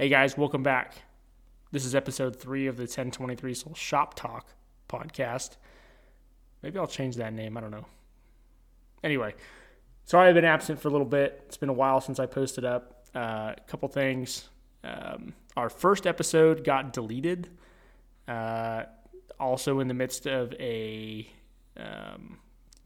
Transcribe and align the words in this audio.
Hey 0.00 0.08
guys, 0.08 0.34
welcome 0.34 0.62
back. 0.62 0.94
This 1.72 1.84
is 1.84 1.94
episode 1.94 2.34
three 2.34 2.68
of 2.68 2.78
the 2.78 2.84
1023 2.84 3.52
Soul 3.52 3.74
Shop 3.74 4.14
Talk 4.14 4.46
podcast. 4.88 5.58
Maybe 6.62 6.78
I'll 6.78 6.86
change 6.86 7.16
that 7.16 7.34
name. 7.34 7.54
I 7.58 7.60
don't 7.60 7.70
know. 7.70 7.84
Anyway, 9.04 9.34
sorry 10.06 10.30
I've 10.30 10.34
been 10.34 10.46
absent 10.46 10.80
for 10.80 10.88
a 10.88 10.90
little 10.90 11.06
bit. 11.06 11.42
It's 11.44 11.58
been 11.58 11.68
a 11.68 11.74
while 11.74 12.00
since 12.00 12.18
I 12.18 12.24
posted 12.24 12.64
up. 12.64 13.04
Uh, 13.14 13.52
a 13.54 13.60
couple 13.66 13.90
things. 13.90 14.48
Um, 14.82 15.34
our 15.54 15.68
first 15.68 16.06
episode 16.06 16.64
got 16.64 16.94
deleted. 16.94 17.50
Uh, 18.26 18.84
also, 19.38 19.80
in 19.80 19.88
the 19.88 19.92
midst 19.92 20.26
of 20.26 20.54
a 20.54 21.28
um, 21.76 22.38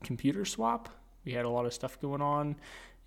computer 0.02 0.44
swap, 0.44 0.88
we 1.24 1.30
had 1.30 1.44
a 1.44 1.48
lot 1.48 1.64
of 1.64 1.72
stuff 1.72 1.96
going 2.00 2.22
on 2.22 2.56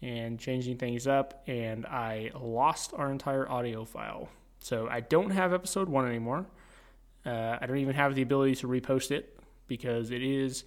and 0.02 0.39
changing 0.39 0.77
things 0.77 1.07
up, 1.07 1.43
and 1.48 1.86
I 1.86 2.32
lost 2.39 2.93
our 2.95 3.11
entire 3.11 3.50
audio 3.50 3.86
file. 3.86 4.30
So 4.59 4.88
I 4.89 4.99
don't 5.02 5.31
have 5.31 5.53
episode 5.53 5.89
one 5.89 6.08
anymore. 6.08 6.45
Uh, 7.26 7.58
I 7.59 7.66
don't 7.66 7.77
even 7.77 7.95
have 7.95 8.16
the 8.16 8.22
ability 8.22 8.55
to 8.55 8.67
repost 8.67 9.12
it 9.12 9.39
because 9.67 10.12
it 10.12 10.23
is 10.23 10.63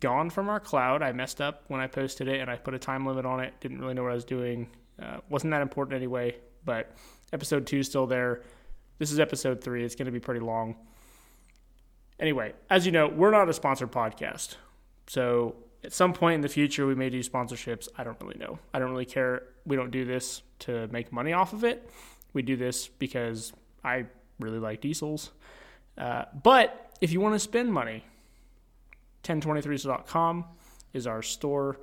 gone 0.00 0.30
from 0.30 0.48
our 0.48 0.60
cloud. 0.60 1.02
I 1.02 1.12
messed 1.12 1.40
up 1.40 1.64
when 1.68 1.80
I 1.80 1.86
posted 1.86 2.28
it 2.28 2.40
and 2.40 2.50
I 2.50 2.56
put 2.56 2.74
a 2.74 2.78
time 2.78 3.06
limit 3.06 3.26
on 3.26 3.40
it. 3.40 3.54
Didn't 3.60 3.80
really 3.80 3.94
know 3.94 4.02
what 4.02 4.12
I 4.12 4.14
was 4.14 4.24
doing. 4.24 4.68
Uh, 5.00 5.18
wasn't 5.28 5.50
that 5.52 5.62
important 5.62 5.96
anyway, 5.96 6.36
but 6.64 6.94
episode 7.32 7.66
two 7.66 7.78
is 7.78 7.88
still 7.88 8.06
there. 8.06 8.42
This 8.98 9.10
is 9.10 9.18
episode 9.18 9.62
three. 9.62 9.84
It's 9.84 9.94
going 9.94 10.06
to 10.06 10.12
be 10.12 10.20
pretty 10.20 10.40
long. 10.40 10.76
Anyway, 12.20 12.52
as 12.70 12.86
you 12.86 12.92
know, 12.92 13.08
we're 13.08 13.30
not 13.30 13.48
a 13.48 13.52
sponsored 13.52 13.90
podcast. 13.90 14.56
So 15.08 15.56
at 15.84 15.92
some 15.92 16.12
point 16.12 16.36
in 16.36 16.40
the 16.40 16.48
future, 16.48 16.86
we 16.86 16.94
may 16.94 17.10
do 17.10 17.20
sponsorships. 17.20 17.88
I 17.96 18.04
don't 18.04 18.20
really 18.20 18.38
know. 18.38 18.58
I 18.72 18.78
don't 18.78 18.90
really 18.90 19.04
care. 19.04 19.44
We 19.66 19.76
don't 19.76 19.90
do 19.90 20.04
this 20.04 20.42
to 20.60 20.86
make 20.88 21.12
money 21.12 21.32
off 21.32 21.52
of 21.52 21.64
it. 21.64 21.90
We 22.32 22.42
do 22.42 22.56
this 22.56 22.88
because 22.88 23.52
I 23.84 24.06
really 24.38 24.58
like 24.58 24.80
diesels. 24.80 25.32
Uh, 25.98 26.24
but 26.42 26.92
if 27.00 27.12
you 27.12 27.20
want 27.20 27.34
to 27.34 27.38
spend 27.38 27.72
money, 27.72 28.04
1023s.com 29.24 30.44
is 30.92 31.06
our 31.06 31.22
store. 31.22 31.80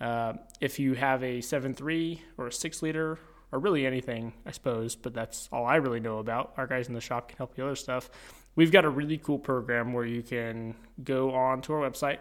Uh, 0.00 0.34
if 0.60 0.78
you 0.78 0.94
have 0.94 1.22
a 1.22 1.38
7.3 1.38 2.20
or 2.38 2.48
a 2.48 2.52
6 2.52 2.82
liter, 2.82 3.18
or 3.54 3.60
really 3.60 3.86
anything, 3.86 4.32
I 4.44 4.50
suppose, 4.50 4.96
but 4.96 5.14
that's 5.14 5.48
all 5.52 5.64
I 5.64 5.76
really 5.76 6.00
know 6.00 6.18
about. 6.18 6.54
Our 6.56 6.66
guys 6.66 6.88
in 6.88 6.94
the 6.94 7.00
shop 7.00 7.28
can 7.28 7.38
help 7.38 7.56
you 7.56 7.64
other 7.64 7.76
stuff. 7.76 8.10
We've 8.56 8.72
got 8.72 8.84
a 8.84 8.88
really 8.88 9.16
cool 9.16 9.38
program 9.38 9.92
where 9.92 10.04
you 10.04 10.22
can 10.22 10.74
go 11.04 11.32
on 11.32 11.62
to 11.62 11.74
our 11.74 11.88
website. 11.88 12.18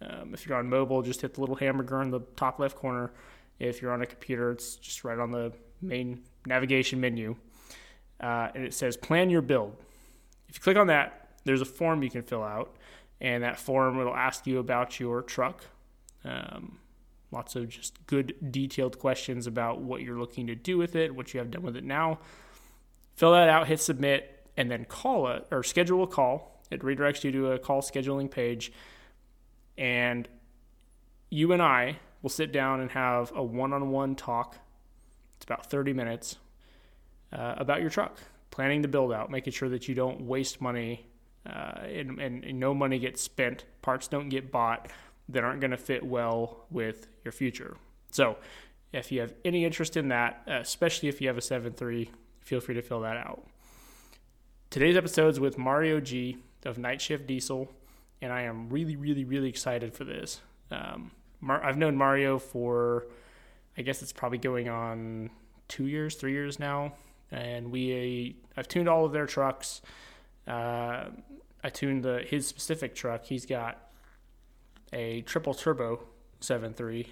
Um, 0.00 0.32
if 0.32 0.46
you're 0.46 0.56
on 0.56 0.68
mobile, 0.68 1.02
just 1.02 1.22
hit 1.22 1.34
the 1.34 1.40
little 1.40 1.56
hamburger 1.56 2.00
in 2.02 2.10
the 2.10 2.20
top 2.36 2.58
left 2.58 2.76
corner. 2.76 3.10
If 3.58 3.82
you're 3.82 3.92
on 3.92 4.02
a 4.02 4.06
computer, 4.06 4.52
it's 4.52 4.76
just 4.76 5.04
right 5.04 5.18
on 5.18 5.32
the 5.32 5.52
main 5.82 6.22
navigation 6.46 7.00
menu. 7.00 7.36
Uh, 8.20 8.48
and 8.54 8.64
it 8.64 8.74
says 8.74 8.96
plan 8.96 9.30
your 9.30 9.42
build. 9.42 9.76
If 10.48 10.56
you 10.56 10.60
click 10.60 10.76
on 10.76 10.86
that, 10.86 11.28
there's 11.44 11.60
a 11.60 11.66
form 11.66 12.02
you 12.02 12.10
can 12.10 12.22
fill 12.22 12.42
out 12.42 12.76
and 13.20 13.42
that 13.42 13.58
form 13.58 13.96
will 13.96 14.14
ask 14.14 14.46
you 14.46 14.58
about 14.58 15.00
your 15.00 15.22
truck. 15.22 15.64
Um, 16.24 16.78
lots 17.30 17.56
of 17.56 17.68
just 17.68 18.06
good 18.06 18.34
detailed 18.50 18.98
questions 18.98 19.46
about 19.46 19.80
what 19.80 20.02
you're 20.02 20.18
looking 20.18 20.46
to 20.46 20.54
do 20.54 20.78
with 20.78 20.94
it, 20.94 21.14
what 21.14 21.34
you 21.34 21.40
have 21.40 21.50
done 21.50 21.62
with 21.62 21.76
it 21.76 21.84
now. 21.84 22.18
Fill 23.16 23.32
that 23.32 23.48
out, 23.48 23.66
hit 23.66 23.80
submit, 23.80 24.46
and 24.56 24.70
then 24.70 24.84
call 24.84 25.28
it 25.28 25.46
or 25.50 25.62
schedule 25.62 26.02
a 26.04 26.06
call. 26.06 26.62
It 26.70 26.82
redirects 26.82 27.24
you 27.24 27.32
to 27.32 27.52
a 27.52 27.58
call 27.58 27.82
scheduling 27.82 28.30
page, 28.30 28.72
and 29.78 30.28
you 31.30 31.52
and 31.52 31.62
I 31.62 31.98
will 32.20 32.30
sit 32.30 32.52
down 32.52 32.80
and 32.80 32.90
have 32.90 33.32
a 33.34 33.42
one-on-one 33.42 34.16
talk. 34.16 34.56
It's 35.36 35.44
about 35.44 35.70
30 35.70 35.92
minutes 35.92 36.36
uh, 37.32 37.54
about 37.56 37.80
your 37.80 37.90
truck, 37.90 38.18
planning 38.50 38.82
the 38.82 38.88
build 38.88 39.12
out, 39.12 39.30
making 39.30 39.52
sure 39.52 39.68
that 39.68 39.88
you 39.88 39.94
don't 39.94 40.22
waste 40.22 40.60
money 40.60 41.06
uh, 41.46 41.80
and, 41.84 42.18
and, 42.18 42.44
and 42.44 42.60
no 42.60 42.74
money 42.74 42.98
gets 42.98 43.22
spent, 43.22 43.64
parts 43.80 44.08
don't 44.08 44.28
get 44.28 44.50
bought 44.50 44.90
that 45.28 45.44
aren't 45.44 45.60
going 45.60 45.70
to 45.70 45.76
fit 45.76 46.04
well 46.04 46.66
with 46.70 47.06
your 47.24 47.32
future. 47.32 47.76
So, 48.10 48.36
if 48.92 49.12
you 49.12 49.20
have 49.20 49.34
any 49.44 49.64
interest 49.64 49.96
in 49.96 50.08
that, 50.08 50.42
especially 50.46 51.10
if 51.10 51.20
you 51.20 51.28
have 51.28 51.36
a 51.36 51.42
7.3, 51.42 52.08
feel 52.40 52.60
free 52.60 52.74
to 52.74 52.82
fill 52.82 53.00
that 53.02 53.18
out. 53.18 53.46
Today's 54.70 54.96
episode 54.96 55.28
is 55.28 55.40
with 55.40 55.58
Mario 55.58 56.00
G 56.00 56.38
of 56.64 56.78
Night 56.78 57.00
Shift 57.00 57.26
Diesel, 57.26 57.70
and 58.20 58.32
I 58.32 58.42
am 58.42 58.68
really, 58.68 58.96
really, 58.96 59.24
really 59.24 59.48
excited 59.48 59.94
for 59.94 60.04
this. 60.04 60.40
Um, 60.70 61.12
Mar- 61.40 61.64
I've 61.64 61.76
known 61.76 61.96
Mario 61.96 62.38
for, 62.38 63.06
I 63.76 63.82
guess 63.82 64.02
it's 64.02 64.12
probably 64.12 64.38
going 64.38 64.68
on 64.68 65.30
two 65.68 65.86
years, 65.86 66.16
three 66.16 66.32
years 66.32 66.58
now, 66.58 66.94
and 67.30 67.70
we 67.70 68.36
I've 68.56 68.68
tuned 68.68 68.88
all 68.88 69.04
of 69.04 69.12
their 69.12 69.26
trucks. 69.26 69.82
Uh, 70.46 71.04
I 71.62 71.70
tuned 71.70 72.04
the 72.04 72.24
his 72.26 72.46
specific 72.46 72.94
truck. 72.94 73.24
He's 73.24 73.46
got 73.46 73.78
a 74.92 75.22
triple 75.22 75.54
turbo 75.54 76.02
7.3 76.40 77.06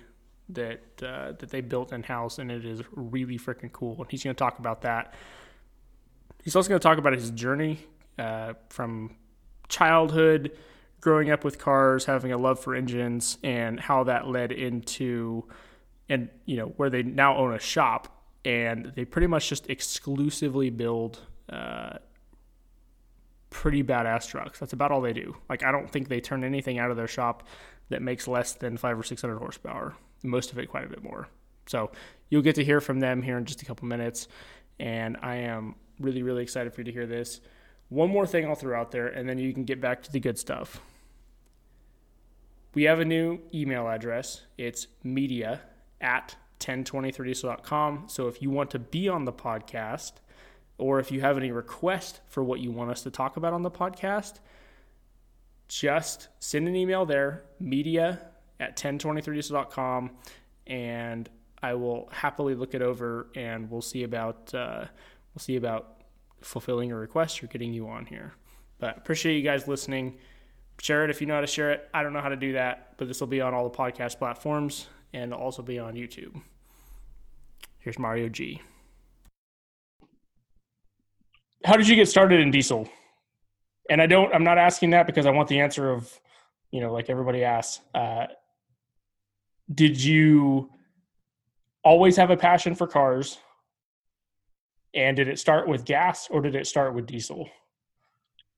that 0.51 0.81
uh, 1.03 1.33
that 1.39 1.51
they 1.51 1.61
built 1.61 1.93
in 1.93 2.03
house, 2.03 2.39
and 2.39 2.51
it 2.51 2.65
is 2.65 2.83
really 2.93 3.39
freaking 3.39 3.73
cool. 3.73 3.97
And 3.99 4.11
he's 4.11 4.25
going 4.25 4.35
to 4.35 4.39
talk 4.39 4.59
about 4.59 4.83
that. 4.83 5.15
He's 6.43 6.55
also 6.55 6.69
going 6.69 6.81
to 6.81 6.83
talk 6.83 6.99
about 6.99 7.13
his 7.13 7.31
journey 7.33 7.81
uh, 8.19 8.55
from 8.69 9.17
childhood, 9.69 10.53
growing 11.07 11.31
up 11.31 11.45
with 11.45 11.57
cars, 11.57 12.05
having 12.05 12.33
a 12.33 12.37
love 12.37 12.59
for 12.59 12.75
engines, 12.75 13.39
and 13.45 13.79
how 13.79 14.03
that 14.03 14.27
led 14.27 14.51
into 14.51 15.45
and 16.09 16.29
you 16.47 16.57
know 16.57 16.67
where 16.79 16.91
they 16.91 17.01
now 17.05 17.37
own 17.37 17.55
a 17.55 17.61
shop 17.61 18.25
and 18.45 18.93
they 18.97 19.05
pretty 19.05 19.29
much 19.29 19.49
just 19.49 19.71
exclusively 19.71 20.69
build 20.69 21.21
uh, 21.49 21.99
pretty 23.51 23.85
badass 23.85 24.29
trucks. 24.29 24.59
That's 24.59 24.73
about 24.73 24.91
all 24.91 25.01
they 25.01 25.13
do. 25.13 25.37
Like 25.49 25.63
I 25.63 25.71
don't 25.71 25.89
think 25.89 26.09
they 26.09 26.21
turn 26.21 26.43
anything 26.43 26.81
out 26.81 26.91
of 26.91 26.97
their 26.97 27.07
shop 27.07 27.47
that 27.89 28.03
makes 28.03 28.27
less 28.27 28.55
than 28.55 28.77
five 28.77 28.99
or 28.99 29.05
six 29.05 29.21
hundred 29.23 29.39
horsepower. 29.39 29.95
Most 30.25 30.51
of 30.51 30.59
it 30.59 30.67
quite 30.67 30.87
a 30.87 30.89
bit 30.89 31.05
more. 31.05 31.29
So 31.67 31.93
you'll 32.31 32.43
get 32.43 32.57
to 32.57 32.65
hear 32.65 32.81
from 32.81 32.99
them 32.99 33.23
here 33.23 33.39
in 33.39 33.45
just 33.45 33.63
a 33.63 33.65
couple 33.65 33.87
minutes, 33.87 34.27
and 34.81 35.17
I 35.23 35.37
am 35.37 35.77
really 36.01 36.25
really 36.25 36.43
excited 36.43 36.75
for 36.75 36.81
you 36.81 36.87
to 36.87 36.93
hear 36.93 37.07
this. 37.07 37.41
One 37.91 38.11
more 38.11 38.27
thing 38.27 38.45
I'll 38.45 38.57
throw 38.57 38.77
out 38.77 38.91
there, 38.91 39.07
and 39.07 39.29
then 39.29 39.39
you 39.39 39.55
can 39.55 39.63
get 39.63 39.81
back 39.81 40.03
to 40.03 40.11
the 40.11 40.19
good 40.19 40.37
stuff. 40.37 40.81
We 42.77 42.83
have 42.83 43.01
a 43.01 43.07
new 43.07 43.41
email 43.55 43.89
address. 43.89 44.43
It's 44.59 44.87
media 45.03 45.63
at 45.99 46.37
1023diesel.com. 46.61 48.05
So 48.09 48.29
if 48.29 48.43
you 48.43 48.51
want 48.51 48.71
to 48.73 48.79
be 48.79 49.09
on 49.09 49.25
the 49.25 49.33
podcast, 49.33 50.13
or 50.77 51.01
if 51.01 51.11
you 51.11 51.23
have 51.23 51.39
any 51.39 51.53
request 51.53 52.21
for 52.29 52.45
what 52.45 52.61
you 52.61 52.71
want 52.71 52.91
us 52.91 53.03
to 53.05 53.11
talk 53.11 53.39
about 53.39 53.55
on 53.55 53.63
the 53.63 53.71
podcast, 53.71 54.41
just 55.69 56.29
send 56.39 56.69
an 56.69 56.77
email 56.77 57.07
there, 57.07 57.45
media 57.59 58.21
at 58.61 58.77
1023diesel.com, 58.77 60.11
and 60.67 61.31
I 61.63 61.73
will 61.73 62.11
happily 62.13 62.55
look 62.55 62.75
it 62.75 62.83
over 62.83 63.29
and 63.35 63.71
we'll 63.71 63.81
see 63.81 64.03
about 64.03 64.53
uh, 64.53 64.85
we'll 65.35 65.41
see 65.41 65.57
about 65.57 66.03
fulfilling 66.43 66.91
your 66.91 67.01
request 67.01 67.43
or 67.43 67.47
getting 67.47 67.73
you 67.73 67.89
on 67.89 68.05
here. 68.05 68.35
But 68.79 68.99
appreciate 68.99 69.39
you 69.39 69.43
guys 69.43 69.67
listening. 69.67 70.19
Share 70.81 71.05
it 71.05 71.11
if 71.11 71.21
you 71.21 71.27
know 71.27 71.35
how 71.35 71.41
to 71.41 71.47
share 71.47 71.73
it. 71.73 71.89
I 71.95 72.03
don't 72.03 72.13
know 72.13 72.21
how 72.21 72.29
to 72.29 72.37
do 72.37 72.53
that, 72.53 72.95
but 72.99 73.09
this 73.09 73.21
will 73.21 73.27
be 73.27 73.41
on 73.41 73.55
all 73.55 73.69
the 73.69 73.77
podcast 73.77 74.19
platforms 74.19 74.89
and 75.13 75.33
also 75.33 75.63
be 75.63 75.79
on 75.79 75.95
YouTube. 75.95 76.41
Here's 77.79 77.99
Mario 77.99 78.29
G 78.29 78.61
how 81.67 81.77
did 81.77 81.89
you 81.89 81.97
get 81.97 82.09
started 82.09 82.41
in 82.41 82.51
diesel? 82.51 82.89
And 83.91 84.01
I 84.01 84.07
don't. 84.07 84.33
I'm 84.35 84.45
not 84.45 84.57
asking 84.57 84.91
that 84.91 85.07
because 85.07 85.27
I 85.27 85.31
want 85.31 85.49
the 85.49 85.61
answer 85.61 85.91
of, 85.91 86.21
you 86.71 86.81
know, 86.81 86.93
like 86.93 87.11
everybody 87.11 87.45
asks. 87.45 87.81
Uh, 87.95 88.27
did 89.73 90.03
you 90.03 90.71
always 91.83 92.17
have 92.17 92.31
a 92.31 92.37
passion 92.37 92.75
for 92.75 92.87
cars? 92.87 93.39
And 94.95 95.17
did 95.17 95.29
it 95.29 95.39
start 95.39 95.69
with 95.69 95.85
gas 95.85 96.29
or 96.31 96.41
did 96.41 96.55
it 96.55 96.67
start 96.67 96.95
with 96.95 97.07
diesel? 97.07 97.49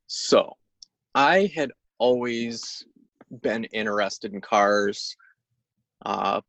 So, 0.06 0.56
I 1.14 1.50
had 1.54 1.70
always 1.98 2.84
been 3.42 3.64
interested 3.64 4.32
in 4.32 4.40
cars. 4.40 5.16
Uh, 6.04 6.40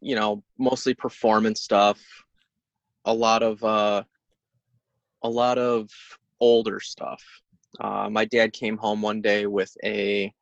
you 0.00 0.16
know, 0.16 0.42
mostly 0.58 0.94
performance 0.94 1.60
stuff. 1.60 2.00
A 3.04 3.12
lot 3.12 3.42
of 3.42 3.62
uh, 3.62 4.02
a 5.22 5.28
lot 5.28 5.58
of 5.58 5.90
older 6.40 6.80
stuff. 6.80 7.22
Uh, 7.78 8.08
my 8.10 8.24
dad 8.24 8.52
came 8.52 8.76
home 8.76 9.02
one 9.02 9.20
day 9.20 9.46
with 9.46 9.74
a 9.84 10.32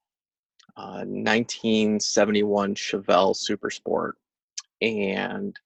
uh, 0.77 1.03
1971 1.05 2.75
Chevelle 2.75 3.37
Super 3.37 3.71
Sport, 3.71 4.17
and 4.81 5.59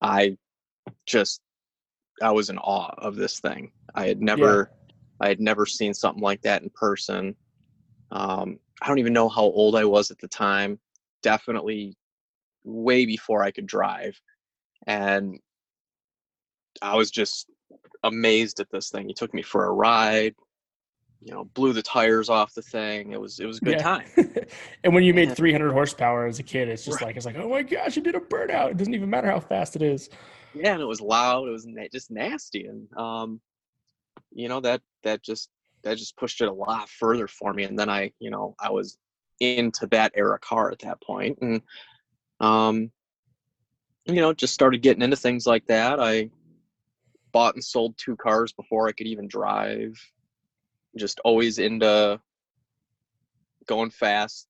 I 0.00 0.36
just 1.06 1.40
I 2.22 2.30
was 2.32 2.50
in 2.50 2.58
awe 2.58 2.94
of 2.98 3.16
this 3.16 3.40
thing. 3.40 3.72
I 3.94 4.06
had 4.06 4.20
never 4.20 4.70
yeah. 4.70 4.94
I 5.20 5.28
had 5.28 5.40
never 5.40 5.64
seen 5.64 5.94
something 5.94 6.22
like 6.22 6.42
that 6.42 6.62
in 6.62 6.70
person. 6.70 7.34
Um, 8.14 8.58
I 8.80 8.88
don't 8.88 8.98
even 8.98 9.12
know 9.12 9.28
how 9.28 9.42
old 9.42 9.76
I 9.76 9.84
was 9.84 10.10
at 10.10 10.18
the 10.18 10.28
time. 10.28 10.78
Definitely 11.22 11.96
way 12.64 13.04
before 13.04 13.42
I 13.42 13.50
could 13.50 13.66
drive, 13.66 14.18
and 14.86 15.38
I 16.80 16.96
was 16.96 17.10
just 17.10 17.50
amazed 18.02 18.60
at 18.60 18.70
this 18.70 18.90
thing. 18.90 19.08
He 19.08 19.14
took 19.14 19.34
me 19.34 19.42
for 19.42 19.66
a 19.66 19.72
ride, 19.72 20.34
you 21.20 21.32
know, 21.32 21.44
blew 21.44 21.72
the 21.72 21.82
tires 21.82 22.28
off 22.28 22.54
the 22.54 22.62
thing. 22.62 23.12
It 23.12 23.20
was 23.20 23.40
it 23.40 23.46
was 23.46 23.58
a 23.58 23.64
good 23.64 23.78
yeah. 23.78 23.82
time. 23.82 24.06
and 24.84 24.94
when 24.94 25.02
you 25.04 25.14
made 25.14 25.34
300 25.34 25.72
horsepower 25.72 26.26
as 26.26 26.38
a 26.38 26.42
kid, 26.42 26.68
it's 26.68 26.84
just 26.84 27.00
right. 27.00 27.08
like 27.08 27.16
it's 27.16 27.26
like, 27.26 27.36
oh 27.36 27.48
my 27.48 27.62
gosh, 27.62 27.96
you 27.96 28.02
did 28.02 28.14
a 28.14 28.20
burnout. 28.20 28.70
It 28.70 28.76
doesn't 28.76 28.94
even 28.94 29.10
matter 29.10 29.30
how 29.30 29.40
fast 29.40 29.74
it 29.74 29.82
is. 29.82 30.10
Yeah, 30.54 30.74
and 30.74 30.82
it 30.82 30.86
was 30.86 31.00
loud. 31.00 31.48
It 31.48 31.52
was 31.52 31.66
na- 31.66 31.88
just 31.90 32.10
nasty, 32.10 32.66
and 32.66 32.86
um, 32.96 33.40
you 34.32 34.48
know 34.48 34.60
that 34.60 34.82
that 35.02 35.22
just 35.22 35.48
that 35.84 35.98
just 35.98 36.16
pushed 36.16 36.40
it 36.40 36.48
a 36.48 36.52
lot 36.52 36.88
further 36.88 37.28
for 37.28 37.52
me. 37.52 37.64
And 37.64 37.78
then 37.78 37.88
I, 37.88 38.12
you 38.18 38.30
know, 38.30 38.54
I 38.58 38.70
was 38.70 38.98
into 39.40 39.86
that 39.88 40.12
era 40.14 40.38
car 40.38 40.70
at 40.70 40.80
that 40.80 41.00
point, 41.02 41.38
and 41.40 41.62
um, 42.40 42.90
you 44.06 44.16
know, 44.16 44.32
just 44.32 44.54
started 44.54 44.82
getting 44.82 45.02
into 45.02 45.16
things 45.16 45.46
like 45.46 45.66
that. 45.66 46.00
I 46.00 46.30
bought 47.32 47.54
and 47.54 47.64
sold 47.64 47.96
two 47.96 48.16
cars 48.16 48.52
before 48.52 48.88
I 48.88 48.92
could 48.92 49.06
even 49.06 49.28
drive. 49.28 49.98
Just 50.96 51.20
always 51.24 51.58
into 51.58 52.20
going 53.66 53.90
fast, 53.90 54.46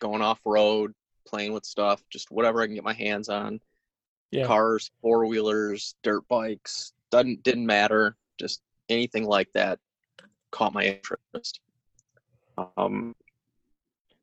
going 0.00 0.22
off 0.22 0.40
road, 0.44 0.94
playing 1.26 1.52
with 1.52 1.64
stuff, 1.64 2.02
just 2.10 2.30
whatever 2.30 2.62
I 2.62 2.66
can 2.66 2.74
get 2.74 2.84
my 2.84 2.94
hands 2.94 3.28
on. 3.28 3.60
Yeah. 4.30 4.46
Cars, 4.46 4.90
four 5.02 5.26
wheelers, 5.26 5.96
dirt 6.02 6.26
bikes, 6.28 6.92
doesn't 7.10 7.42
didn't 7.42 7.66
matter. 7.66 8.16
Just 8.38 8.62
anything 8.88 9.24
like 9.26 9.48
that 9.54 9.78
caught 10.50 10.74
my 10.74 10.84
interest. 10.84 11.60
Um, 12.76 13.14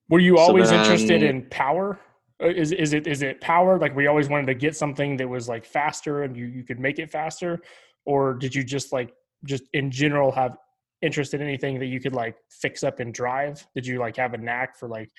Were 0.10 0.20
you 0.20 0.38
always 0.38 0.70
so 0.70 0.72
then, 0.72 0.84
interested 0.84 1.24
in 1.24 1.48
power? 1.50 2.00
Uh, 2.42 2.50
is 2.50 2.72
is 2.72 2.94
it 2.94 3.08
is 3.08 3.22
it 3.24 3.42
power? 3.42 3.80
Like 3.80 3.96
we 3.96 4.08
always 4.08 4.30
wanted 4.30 4.48
to 4.48 4.54
get 4.54 4.76
something 4.76 5.18
that 5.18 5.28
was 5.28 5.50
like 5.50 5.66
faster 5.66 6.24
and 6.24 6.36
you 6.38 6.46
you 6.46 6.64
could 6.64 6.80
make 6.80 7.00
it 7.00 7.10
faster, 7.10 7.60
or 8.06 8.34
did 8.34 8.54
you 8.54 8.64
just 8.64 8.94
like 8.94 9.14
just 9.46 9.64
in 9.74 9.90
general 9.90 10.32
have 10.32 10.58
interest 11.02 11.34
in 11.34 11.42
anything 11.42 11.80
that 11.80 11.86
you 11.88 12.00
could 12.00 12.14
like 12.14 12.36
fix 12.50 12.84
up 12.84 13.00
and 13.00 13.14
drive? 13.14 13.66
Did 13.76 13.86
you 13.86 14.00
like 14.00 14.18
have 14.18 14.34
a 14.34 14.38
knack 14.38 14.78
for 14.78 14.88
like 14.88 15.10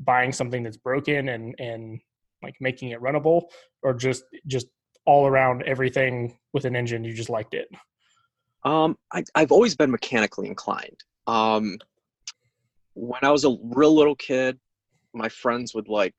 buying 0.00 0.32
something 0.32 0.62
that's 0.62 0.78
broken 0.78 1.28
and 1.28 1.54
and 1.58 2.00
like 2.42 2.54
making 2.60 2.90
it 2.90 3.00
runnable, 3.00 3.44
or 3.82 3.94
just 3.94 4.24
just 4.46 4.66
all 5.04 5.26
around 5.26 5.62
everything 5.64 6.38
with 6.52 6.64
an 6.64 6.76
engine 6.76 7.04
you 7.04 7.12
just 7.12 7.30
liked 7.30 7.54
it? 7.54 7.68
Um, 8.64 8.96
I, 9.12 9.24
I've 9.34 9.52
always 9.52 9.74
been 9.74 9.90
mechanically 9.90 10.46
inclined. 10.46 11.02
Um, 11.26 11.78
when 12.94 13.20
I 13.22 13.30
was 13.30 13.44
a 13.44 13.56
real 13.62 13.94
little 13.94 14.14
kid, 14.14 14.58
my 15.14 15.28
friends 15.28 15.74
would 15.74 15.88
like 15.88 16.14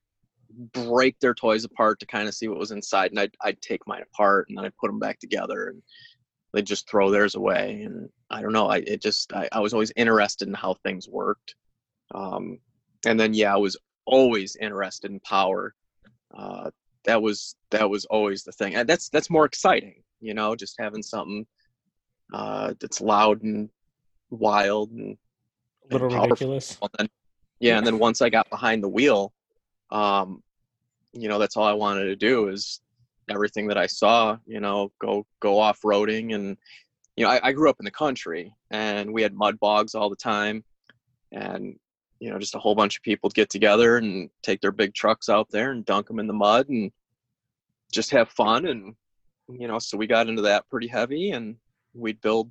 break 0.72 1.18
their 1.18 1.34
toys 1.34 1.64
apart 1.64 2.00
to 2.00 2.06
kind 2.06 2.28
of 2.28 2.34
see 2.34 2.48
what 2.48 2.58
was 2.58 2.70
inside 2.70 3.10
and 3.10 3.18
I'd, 3.18 3.34
I'd 3.42 3.60
take 3.60 3.86
mine 3.86 4.02
apart 4.02 4.46
and 4.48 4.56
then 4.56 4.64
I'd 4.64 4.76
put 4.76 4.88
them 4.88 4.98
back 4.98 5.18
together 5.18 5.68
and 5.68 5.82
they'd 6.52 6.66
just 6.66 6.88
throw 6.88 7.10
theirs 7.10 7.34
away 7.34 7.82
and 7.82 8.08
I 8.30 8.40
don't 8.40 8.52
know 8.52 8.68
I 8.68 8.78
it 8.78 9.02
just 9.02 9.32
I, 9.32 9.48
I 9.50 9.60
was 9.60 9.72
always 9.72 9.92
interested 9.96 10.46
in 10.46 10.54
how 10.54 10.74
things 10.74 11.08
worked. 11.08 11.54
Um, 12.14 12.58
and 13.06 13.18
then 13.18 13.34
yeah 13.34 13.54
I 13.54 13.58
was 13.58 13.76
always 14.06 14.56
interested 14.56 15.10
in 15.10 15.20
power. 15.20 15.74
Uh, 16.36 16.70
that 17.04 17.20
was 17.20 17.56
that 17.70 17.88
was 17.88 18.04
always 18.06 18.44
the 18.44 18.52
thing. 18.52 18.74
And 18.76 18.88
that's 18.88 19.08
that's 19.08 19.30
more 19.30 19.44
exciting 19.44 20.02
you 20.20 20.34
know 20.34 20.54
just 20.54 20.76
having 20.78 21.02
something 21.02 21.46
uh, 22.34 22.74
that's 22.80 23.00
loud 23.00 23.42
and 23.42 23.70
wild 24.30 24.90
and 24.90 25.16
a 25.90 25.92
little 25.92 26.08
ridiculous. 26.08 26.76
And 26.80 26.90
then, 26.98 27.08
yeah 27.60 27.78
and 27.78 27.86
then 27.86 27.98
once 27.98 28.20
I 28.20 28.28
got 28.28 28.50
behind 28.50 28.82
the 28.82 28.88
wheel 28.88 29.32
um, 29.90 30.42
you 31.12 31.28
know, 31.28 31.38
that's 31.38 31.56
all 31.56 31.64
I 31.64 31.72
wanted 31.72 32.04
to 32.06 32.16
do 32.16 32.48
is 32.48 32.80
everything 33.30 33.68
that 33.68 33.78
I 33.78 33.86
saw, 33.86 34.36
you 34.46 34.60
know, 34.60 34.92
go 35.00 35.26
go 35.40 35.58
off 35.58 35.80
roading. 35.82 36.34
And 36.34 36.56
you 37.16 37.24
know, 37.24 37.30
I, 37.30 37.48
I 37.48 37.52
grew 37.52 37.70
up 37.70 37.76
in 37.78 37.84
the 37.84 37.90
country 37.90 38.52
and 38.70 39.12
we 39.12 39.22
had 39.22 39.34
mud 39.34 39.58
bogs 39.60 39.94
all 39.94 40.10
the 40.10 40.16
time. 40.16 40.64
And 41.32 41.78
you 42.18 42.30
know, 42.30 42.38
just 42.38 42.54
a 42.54 42.58
whole 42.58 42.74
bunch 42.74 42.96
of 42.96 43.02
people 43.02 43.30
get 43.30 43.50
together 43.50 43.96
and 43.98 44.30
take 44.42 44.60
their 44.60 44.72
big 44.72 44.94
trucks 44.94 45.28
out 45.28 45.48
there 45.50 45.70
and 45.70 45.84
dunk 45.84 46.08
them 46.08 46.18
in 46.18 46.26
the 46.26 46.32
mud 46.32 46.68
and 46.68 46.90
just 47.92 48.10
have 48.10 48.28
fun. 48.30 48.66
And 48.66 48.94
you 49.48 49.68
know, 49.68 49.78
so 49.78 49.96
we 49.96 50.06
got 50.06 50.28
into 50.28 50.42
that 50.42 50.68
pretty 50.68 50.88
heavy 50.88 51.30
and 51.30 51.56
we'd 51.94 52.20
build 52.20 52.50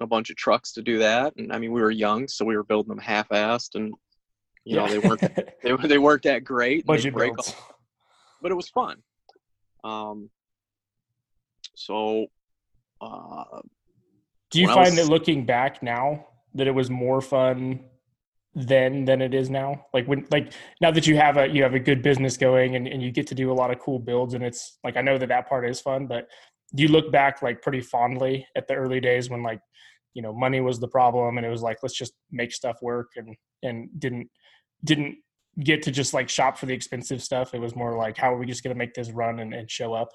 a 0.00 0.06
bunch 0.06 0.30
of 0.30 0.36
trucks 0.36 0.72
to 0.72 0.82
do 0.82 0.98
that 0.98 1.34
and 1.36 1.52
I 1.52 1.58
mean 1.58 1.72
we 1.72 1.80
were 1.80 1.90
young 1.90 2.26
so 2.26 2.44
we 2.44 2.56
were 2.56 2.64
building 2.64 2.88
them 2.88 2.98
half-assed 2.98 3.74
and 3.74 3.94
you 4.64 4.76
know, 4.76 4.88
they 4.88 4.98
weren't 4.98 5.20
they, 5.62 5.88
they 5.88 5.98
weren't 5.98 6.22
that 6.22 6.44
great. 6.44 6.86
But 8.40 8.52
it 8.52 8.54
was 8.54 8.68
fun. 8.68 8.98
Um, 9.84 10.30
so, 11.74 12.26
uh, 13.00 13.60
do 14.50 14.60
you 14.60 14.68
find 14.68 14.96
was, 14.96 14.96
that 14.96 15.06
looking 15.06 15.46
back 15.46 15.82
now 15.82 16.26
that 16.54 16.66
it 16.66 16.74
was 16.74 16.90
more 16.90 17.20
fun 17.20 17.80
then 18.54 19.04
than 19.04 19.22
it 19.22 19.34
is 19.34 19.50
now? 19.50 19.86
Like 19.92 20.06
when, 20.06 20.26
like 20.30 20.52
now 20.80 20.90
that 20.90 21.06
you 21.06 21.16
have 21.16 21.36
a 21.36 21.48
you 21.48 21.62
have 21.62 21.74
a 21.74 21.80
good 21.80 22.02
business 22.02 22.36
going 22.36 22.76
and, 22.76 22.86
and 22.86 23.02
you 23.02 23.10
get 23.10 23.26
to 23.28 23.34
do 23.34 23.50
a 23.50 23.54
lot 23.54 23.70
of 23.70 23.80
cool 23.80 23.98
builds, 23.98 24.34
and 24.34 24.44
it's 24.44 24.78
like 24.84 24.96
I 24.96 25.00
know 25.00 25.18
that 25.18 25.28
that 25.28 25.48
part 25.48 25.68
is 25.68 25.80
fun, 25.80 26.06
but 26.06 26.28
you 26.74 26.88
look 26.88 27.12
back 27.12 27.42
like 27.42 27.62
pretty 27.62 27.80
fondly 27.80 28.46
at 28.56 28.66
the 28.66 28.74
early 28.74 29.00
days 29.00 29.28
when 29.28 29.42
like 29.42 29.60
you 30.14 30.22
know 30.22 30.32
money 30.32 30.60
was 30.60 30.78
the 30.78 30.88
problem 30.88 31.36
and 31.36 31.46
it 31.46 31.50
was 31.50 31.62
like 31.62 31.78
let's 31.82 31.96
just 31.96 32.12
make 32.30 32.52
stuff 32.52 32.76
work 32.82 33.08
and 33.16 33.36
and 33.62 33.88
didn't 33.98 34.28
didn't 34.84 35.16
get 35.60 35.82
to 35.82 35.90
just 35.90 36.14
like 36.14 36.28
shop 36.28 36.56
for 36.56 36.66
the 36.66 36.74
expensive 36.74 37.22
stuff. 37.22 37.54
It 37.54 37.60
was 37.60 37.76
more 37.76 37.96
like, 37.96 38.16
how 38.16 38.32
are 38.32 38.38
we 38.38 38.46
just 38.46 38.62
going 38.62 38.74
to 38.74 38.78
make 38.78 38.94
this 38.94 39.10
run 39.10 39.40
and, 39.40 39.52
and 39.52 39.70
show 39.70 39.92
up? 39.92 40.08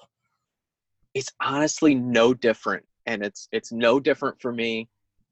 It's 1.14 1.32
honestly 1.40 1.94
no 1.94 2.34
different. 2.34 2.84
And 3.06 3.24
it's, 3.24 3.48
it's 3.52 3.72
no 3.72 4.00
different 4.00 4.40
for 4.40 4.52
me 4.52 4.88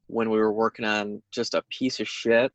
when 0.07 0.29
we 0.29 0.37
were 0.37 0.53
working 0.53 0.85
on 0.85 1.21
just 1.31 1.53
a 1.53 1.63
piece 1.69 1.99
of 1.99 2.07
shit 2.07 2.51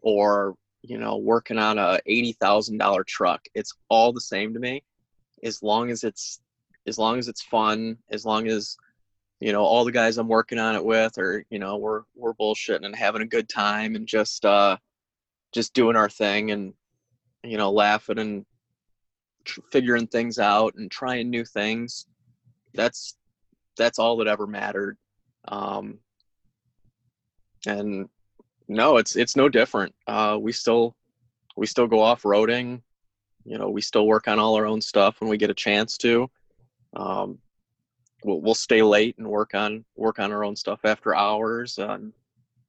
or, 0.00 0.54
you 0.82 0.98
know, 0.98 1.16
working 1.16 1.58
on 1.58 1.78
a 1.78 1.98
$80,000 2.08 3.06
truck. 3.06 3.42
It's 3.54 3.74
all 3.88 4.12
the 4.12 4.20
same 4.20 4.54
to 4.54 4.60
me 4.60 4.82
as 5.44 5.62
long 5.62 5.90
as 5.90 6.04
it's, 6.04 6.40
as 6.86 6.98
long 6.98 7.18
as 7.18 7.28
it's 7.28 7.42
fun, 7.42 7.98
as 8.10 8.24
long 8.24 8.48
as, 8.48 8.76
you 9.40 9.52
know, 9.52 9.62
all 9.62 9.84
the 9.84 9.92
guys 9.92 10.18
I'm 10.18 10.28
working 10.28 10.58
on 10.58 10.74
it 10.74 10.84
with 10.84 11.18
or, 11.18 11.44
you 11.50 11.58
know, 11.58 11.76
we're, 11.76 12.02
we're 12.14 12.34
bullshitting 12.34 12.84
and 12.84 12.96
having 12.96 13.22
a 13.22 13.26
good 13.26 13.48
time 13.48 13.96
and 13.96 14.06
just, 14.06 14.44
uh, 14.44 14.76
just 15.52 15.74
doing 15.74 15.96
our 15.96 16.08
thing 16.08 16.50
and 16.50 16.72
you 17.44 17.56
know 17.56 17.70
laughing 17.70 18.18
and 18.18 18.46
tr- 19.44 19.60
figuring 19.70 20.06
things 20.06 20.38
out 20.38 20.74
and 20.74 20.90
trying 20.90 21.30
new 21.30 21.44
things. 21.44 22.06
That's 22.74 23.16
that's 23.76 23.98
all 23.98 24.16
that 24.18 24.28
ever 24.28 24.46
mattered. 24.46 24.96
Um 25.46 25.98
and 27.66 28.08
no 28.68 28.96
it's 28.96 29.14
it's 29.16 29.36
no 29.36 29.48
different. 29.48 29.94
Uh 30.06 30.38
we 30.40 30.52
still 30.52 30.96
we 31.56 31.66
still 31.66 31.86
go 31.86 32.00
off 32.00 32.22
roading 32.22 32.80
you 33.44 33.58
know 33.58 33.68
we 33.68 33.80
still 33.80 34.06
work 34.06 34.28
on 34.28 34.38
all 34.38 34.54
our 34.54 34.66
own 34.66 34.80
stuff 34.80 35.20
when 35.20 35.28
we 35.28 35.36
get 35.36 35.50
a 35.50 35.54
chance 35.54 35.98
to 35.98 36.30
um 36.94 37.38
we'll, 38.24 38.40
we'll 38.40 38.54
stay 38.54 38.82
late 38.82 39.16
and 39.18 39.26
work 39.26 39.54
on 39.54 39.84
work 39.96 40.18
on 40.18 40.32
our 40.32 40.44
own 40.44 40.56
stuff 40.56 40.80
after 40.84 41.14
hours 41.14 41.78
and 41.78 42.12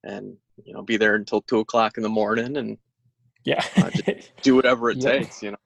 and 0.04 0.36
you 0.64 0.74
know 0.74 0.82
be 0.82 0.98
there 0.98 1.16
until 1.16 1.42
two 1.42 1.60
o'clock 1.60 1.98
in 1.98 2.04
the 2.04 2.10
morning 2.10 2.58
and 2.58 2.78
yeah 3.44 3.64
uh, 3.78 3.90
do 4.42 4.56
whatever 4.56 4.90
it 4.90 4.98
yeah. 5.00 5.12
takes 5.12 5.44
you 5.44 5.52
know 5.52 5.58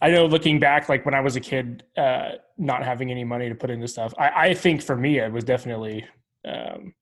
i 0.00 0.10
know 0.10 0.26
looking 0.26 0.58
back 0.58 0.88
like 0.88 1.04
when 1.04 1.14
i 1.14 1.20
was 1.20 1.36
a 1.36 1.40
kid 1.40 1.84
uh, 1.96 2.32
not 2.58 2.84
having 2.84 3.10
any 3.10 3.24
money 3.24 3.48
to 3.48 3.54
put 3.54 3.70
into 3.70 3.88
stuff 3.88 4.12
i, 4.18 4.48
I 4.48 4.54
think 4.54 4.82
for 4.82 4.96
me 4.96 5.18
it 5.18 5.32
was 5.32 5.44
definitely 5.44 6.04
um, 6.44 6.94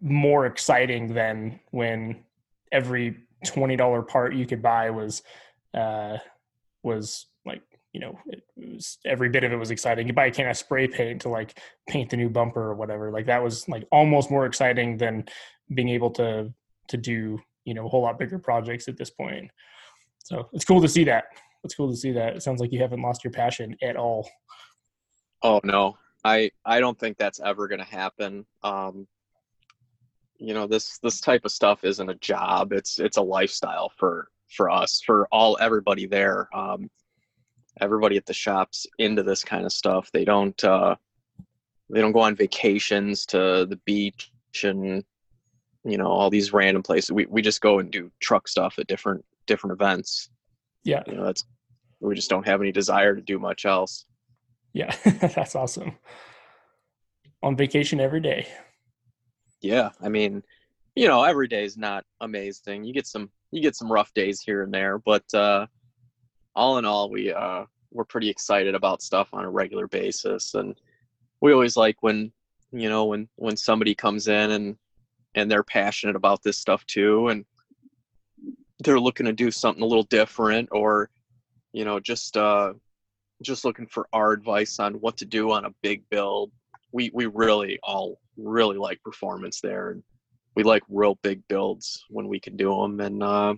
more 0.00 0.46
exciting 0.46 1.14
than 1.14 1.58
when 1.70 2.24
every 2.72 3.16
$20 3.44 4.08
part 4.08 4.34
you 4.34 4.46
could 4.46 4.62
buy 4.62 4.90
was 4.90 5.22
uh, 5.74 6.18
was 6.82 7.26
you 7.96 8.00
know 8.00 8.18
was 8.56 8.98
every 9.06 9.30
bit 9.30 9.42
of 9.42 9.52
it 9.52 9.56
was 9.56 9.70
exciting 9.70 10.06
you 10.06 10.12
buy 10.12 10.26
a 10.26 10.30
can 10.30 10.46
of 10.46 10.56
spray 10.56 10.86
paint 10.86 11.22
to 11.22 11.30
like 11.30 11.58
paint 11.88 12.10
the 12.10 12.16
new 12.16 12.28
bumper 12.28 12.62
or 12.62 12.74
whatever 12.74 13.10
like 13.10 13.24
that 13.24 13.42
was 13.42 13.66
like 13.68 13.84
almost 13.90 14.30
more 14.30 14.44
exciting 14.44 14.98
than 14.98 15.24
being 15.74 15.88
able 15.88 16.10
to 16.10 16.52
to 16.88 16.96
do 16.96 17.40
you 17.66 17.74
know 17.74 17.84
a 17.84 17.88
whole 17.88 18.02
lot 18.02 18.18
bigger 18.18 18.38
projects 18.38 18.88
at 18.88 18.96
this 18.96 19.10
point. 19.10 19.50
So 20.24 20.48
it's 20.52 20.64
cool 20.64 20.80
to 20.80 20.88
see 20.88 21.04
that. 21.04 21.24
It's 21.64 21.74
cool 21.74 21.90
to 21.90 21.96
see 21.96 22.12
that. 22.12 22.36
It 22.36 22.42
sounds 22.42 22.60
like 22.60 22.72
you 22.72 22.80
haven't 22.80 23.02
lost 23.02 23.24
your 23.24 23.32
passion 23.32 23.76
at 23.82 23.96
all. 23.96 24.28
Oh 25.42 25.60
no. 25.62 25.98
I 26.24 26.50
i 26.64 26.80
don't 26.80 26.98
think 26.98 27.18
that's 27.18 27.40
ever 27.40 27.68
going 27.68 27.80
to 27.80 27.84
happen. 27.84 28.46
Um 28.62 29.06
you 30.38 30.54
know 30.54 30.66
this 30.66 30.98
this 30.98 31.20
type 31.20 31.44
of 31.44 31.50
stuff 31.50 31.84
isn't 31.84 32.10
a 32.10 32.14
job. 32.16 32.72
It's 32.72 32.98
it's 32.98 33.16
a 33.16 33.22
lifestyle 33.22 33.92
for 33.96 34.28
for 34.48 34.70
us 34.70 35.02
for 35.04 35.26
all 35.32 35.58
everybody 35.60 36.06
there. 36.06 36.48
Um 36.54 36.90
everybody 37.80 38.16
at 38.16 38.26
the 38.26 38.34
shops 38.34 38.86
into 38.98 39.22
this 39.22 39.44
kind 39.44 39.64
of 39.64 39.72
stuff. 39.72 40.10
They 40.12 40.24
don't 40.24 40.62
uh, 40.64 40.96
they 41.90 42.00
don't 42.00 42.12
go 42.12 42.20
on 42.20 42.36
vacations 42.36 43.26
to 43.26 43.66
the 43.66 43.80
beach 43.84 44.30
and 44.64 45.04
you 45.84 45.98
know 45.98 46.06
all 46.06 46.30
these 46.30 46.52
random 46.52 46.82
places. 46.82 47.12
We 47.12 47.26
we 47.26 47.42
just 47.42 47.60
go 47.60 47.78
and 47.78 47.90
do 47.90 48.10
truck 48.20 48.48
stuff 48.48 48.78
at 48.78 48.86
different 48.86 49.24
different 49.46 49.80
events. 49.80 50.30
Yeah, 50.84 51.02
you 51.06 51.14
know 51.14 51.24
that's 51.24 51.44
we 52.00 52.14
just 52.14 52.30
don't 52.30 52.46
have 52.46 52.60
any 52.60 52.72
desire 52.72 53.14
to 53.14 53.22
do 53.22 53.38
much 53.38 53.64
else. 53.64 54.04
Yeah, 54.72 54.94
that's 55.04 55.54
awesome. 55.54 55.92
On 57.42 57.56
vacation 57.56 58.00
every 58.00 58.20
day. 58.20 58.46
Yeah, 59.62 59.90
I 60.02 60.08
mean, 60.08 60.42
you 60.94 61.08
know, 61.08 61.24
every 61.24 61.48
day 61.48 61.64
is 61.64 61.76
not 61.76 62.04
amazing. 62.20 62.84
You 62.84 62.92
get 62.92 63.06
some 63.06 63.30
you 63.52 63.62
get 63.62 63.76
some 63.76 63.90
rough 63.90 64.12
days 64.14 64.40
here 64.40 64.62
and 64.62 64.72
there, 64.72 64.98
but 64.98 65.22
uh 65.34 65.66
all 66.56 66.78
in 66.78 66.84
all, 66.84 67.10
we 67.10 67.32
uh 67.32 67.64
we're 67.92 68.04
pretty 68.04 68.28
excited 68.28 68.74
about 68.74 69.02
stuff 69.02 69.28
on 69.32 69.44
a 69.44 69.50
regular 69.50 69.86
basis. 69.86 70.54
And 70.54 70.74
we 71.40 71.52
always 71.52 71.76
like 71.76 72.02
when 72.02 72.32
you 72.72 72.88
know 72.88 73.04
when 73.04 73.28
when 73.36 73.56
somebody 73.56 73.94
comes 73.94 74.26
in 74.26 74.50
and 74.50 74.76
and 75.34 75.50
they're 75.50 75.62
passionate 75.62 76.16
about 76.16 76.42
this 76.42 76.58
stuff 76.58 76.84
too 76.86 77.28
and 77.28 77.44
they're 78.80 78.98
looking 78.98 79.26
to 79.26 79.32
do 79.32 79.50
something 79.50 79.82
a 79.82 79.86
little 79.86 80.04
different 80.04 80.68
or 80.72 81.10
you 81.72 81.84
know 81.84 82.00
just 82.00 82.36
uh 82.36 82.72
just 83.42 83.64
looking 83.64 83.86
for 83.86 84.08
our 84.12 84.32
advice 84.32 84.78
on 84.78 84.94
what 84.94 85.18
to 85.18 85.26
do 85.26 85.52
on 85.52 85.66
a 85.66 85.74
big 85.82 86.02
build. 86.10 86.50
We 86.92 87.10
we 87.12 87.26
really 87.26 87.78
all 87.82 88.18
really 88.36 88.78
like 88.78 89.02
performance 89.02 89.60
there 89.60 89.90
and 89.90 90.02
we 90.54 90.62
like 90.62 90.82
real 90.88 91.18
big 91.22 91.46
builds 91.48 92.04
when 92.08 92.28
we 92.28 92.40
can 92.40 92.56
do 92.56 92.70
them 92.70 93.00
and 93.00 93.22
uh 93.22 93.54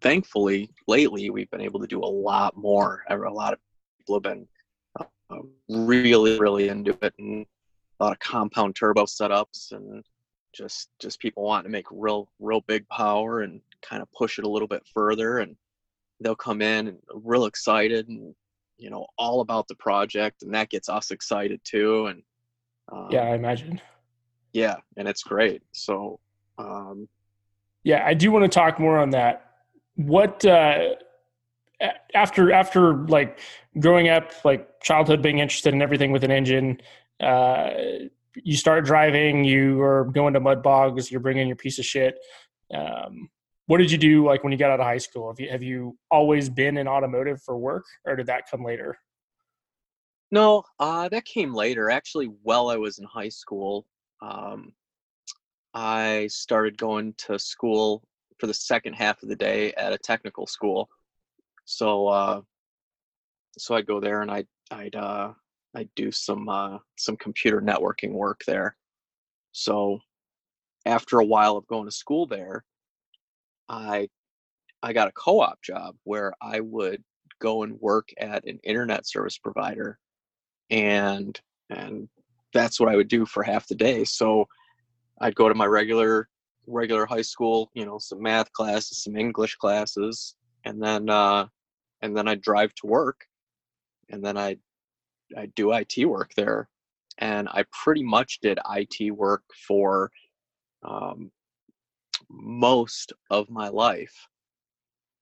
thankfully 0.00 0.70
lately 0.86 1.30
we've 1.30 1.50
been 1.50 1.60
able 1.60 1.80
to 1.80 1.86
do 1.86 2.00
a 2.00 2.04
lot 2.04 2.56
more. 2.56 3.02
A 3.08 3.16
lot 3.16 3.52
of 3.52 3.58
people 3.98 4.16
have 4.16 4.22
been 4.22 4.46
uh, 4.98 5.38
really 5.68 6.38
really 6.38 6.68
into 6.68 6.96
it 7.02 7.14
and 7.18 7.46
a 8.00 8.04
lot 8.04 8.12
of 8.12 8.18
compound 8.18 8.74
turbo 8.74 9.04
setups 9.04 9.72
and 9.72 10.02
just 10.52 10.88
just 10.98 11.20
people 11.20 11.44
wanting 11.44 11.64
to 11.64 11.70
make 11.70 11.86
real 11.90 12.28
real 12.40 12.62
big 12.62 12.88
power 12.88 13.42
and 13.42 13.60
kind 13.82 14.02
of 14.02 14.10
push 14.12 14.38
it 14.38 14.44
a 14.44 14.48
little 14.48 14.66
bit 14.66 14.82
further 14.92 15.38
and 15.38 15.54
they'll 16.20 16.34
come 16.34 16.60
in 16.60 16.88
and 16.88 16.98
real 17.14 17.46
excited 17.46 18.08
and 18.08 18.34
you 18.78 18.90
know 18.90 19.06
all 19.18 19.40
about 19.40 19.68
the 19.68 19.74
project 19.76 20.42
and 20.42 20.54
that 20.54 20.70
gets 20.70 20.88
us 20.88 21.10
excited 21.10 21.60
too 21.64 22.06
and 22.06 22.22
um, 22.92 23.08
yeah 23.10 23.22
i 23.22 23.34
imagine. 23.34 23.80
Yeah 24.52 24.76
and 24.96 25.06
it's 25.06 25.22
great. 25.22 25.62
So 25.72 26.18
um, 26.58 27.08
yeah 27.84 28.02
i 28.04 28.14
do 28.14 28.32
want 28.32 28.44
to 28.44 28.48
talk 28.48 28.80
more 28.80 28.98
on 28.98 29.10
that 29.10 29.49
what 29.96 30.44
uh 30.44 30.94
after 32.14 32.52
after 32.52 32.94
like 33.06 33.38
growing 33.78 34.08
up 34.08 34.32
like 34.44 34.80
childhood 34.80 35.22
being 35.22 35.38
interested 35.38 35.72
in 35.72 35.82
everything 35.82 36.12
with 36.12 36.24
an 36.24 36.30
engine 36.30 36.80
uh 37.20 37.70
you 38.34 38.56
start 38.56 38.84
driving, 38.84 39.44
you 39.44 39.80
are 39.82 40.04
going 40.04 40.34
to 40.34 40.40
mud 40.40 40.62
bogs, 40.62 41.10
you're 41.10 41.20
bringing 41.20 41.46
your 41.46 41.56
piece 41.56 41.78
of 41.78 41.84
shit. 41.84 42.18
Um, 42.72 43.28
what 43.66 43.78
did 43.78 43.90
you 43.90 43.98
do 43.98 44.24
like 44.24 44.42
when 44.42 44.52
you 44.52 44.58
got 44.58 44.70
out 44.70 44.80
of 44.80 44.86
high 44.86 44.98
school? 44.98 45.30
Have 45.30 45.40
you 45.40 45.50
have 45.50 45.62
you 45.62 45.96
always 46.10 46.48
been 46.48 46.76
in 46.76 46.88
automotive 46.88 47.42
for 47.42 47.56
work, 47.56 47.84
or 48.04 48.16
did 48.16 48.26
that 48.26 48.44
come 48.50 48.64
later? 48.64 48.98
No, 50.32 50.64
uh, 50.78 51.08
that 51.08 51.24
came 51.24 51.54
later. 51.54 51.90
Actually, 51.90 52.26
while 52.42 52.68
I 52.68 52.76
was 52.76 52.98
in 52.98 53.04
high 53.04 53.28
school, 53.28 53.86
um, 54.22 54.72
I 55.74 56.28
started 56.30 56.78
going 56.78 57.14
to 57.18 57.38
school 57.38 58.02
for 58.40 58.46
the 58.46 58.54
second 58.54 58.94
half 58.94 59.22
of 59.22 59.28
the 59.28 59.36
day 59.36 59.72
at 59.74 59.92
a 59.92 59.98
technical 59.98 60.46
school. 60.46 60.88
So, 61.64 62.08
uh, 62.08 62.40
so 63.58 63.74
I'd 63.74 63.86
go 63.86 64.00
there 64.00 64.22
and 64.22 64.30
I'd 64.30 64.48
I'd 64.70 64.96
uh, 64.96 65.32
I'd 65.74 65.90
do 65.94 66.10
some 66.10 66.48
uh, 66.48 66.78
some 66.96 67.16
computer 67.16 67.60
networking 67.60 68.12
work 68.12 68.42
there. 68.46 68.76
So 69.52 70.00
after 70.86 71.18
a 71.18 71.24
while 71.24 71.56
of 71.56 71.66
going 71.66 71.86
to 71.86 71.92
school 71.92 72.26
there, 72.26 72.64
I 73.68 74.08
I 74.82 74.92
got 74.92 75.08
a 75.08 75.12
co-op 75.12 75.62
job 75.62 75.96
where 76.04 76.32
I 76.40 76.60
would 76.60 77.02
go 77.40 77.62
and 77.62 77.80
work 77.80 78.08
at 78.18 78.46
an 78.46 78.58
internet 78.62 79.06
service 79.06 79.38
provider 79.38 79.98
and 80.70 81.38
and 81.68 82.08
that's 82.52 82.80
what 82.80 82.88
I 82.88 82.96
would 82.96 83.08
do 83.08 83.26
for 83.26 83.42
half 83.42 83.68
the 83.68 83.74
day. 83.74 84.04
So 84.04 84.46
I'd 85.20 85.34
go 85.34 85.48
to 85.48 85.54
my 85.54 85.66
regular 85.66 86.28
regular 86.70 87.06
high 87.06 87.22
school, 87.22 87.70
you 87.74 87.84
know, 87.84 87.98
some 87.98 88.22
math 88.22 88.52
classes, 88.52 89.02
some 89.04 89.16
English 89.16 89.56
classes, 89.56 90.36
and 90.64 90.82
then 90.82 91.10
uh 91.10 91.46
and 92.02 92.16
then 92.16 92.28
I'd 92.28 92.42
drive 92.42 92.74
to 92.76 92.86
work 92.86 93.26
and 94.10 94.24
then 94.24 94.36
I'd 94.36 94.60
I 95.36 95.46
do 95.56 95.72
IT 95.72 96.04
work 96.06 96.32
there, 96.36 96.68
and 97.18 97.48
I 97.48 97.64
pretty 97.84 98.02
much 98.02 98.40
did 98.40 98.58
IT 98.68 99.12
work 99.12 99.42
for 99.66 100.10
um, 100.82 101.30
most 102.28 103.12
of 103.30 103.50
my 103.50 103.68
life, 103.68 104.14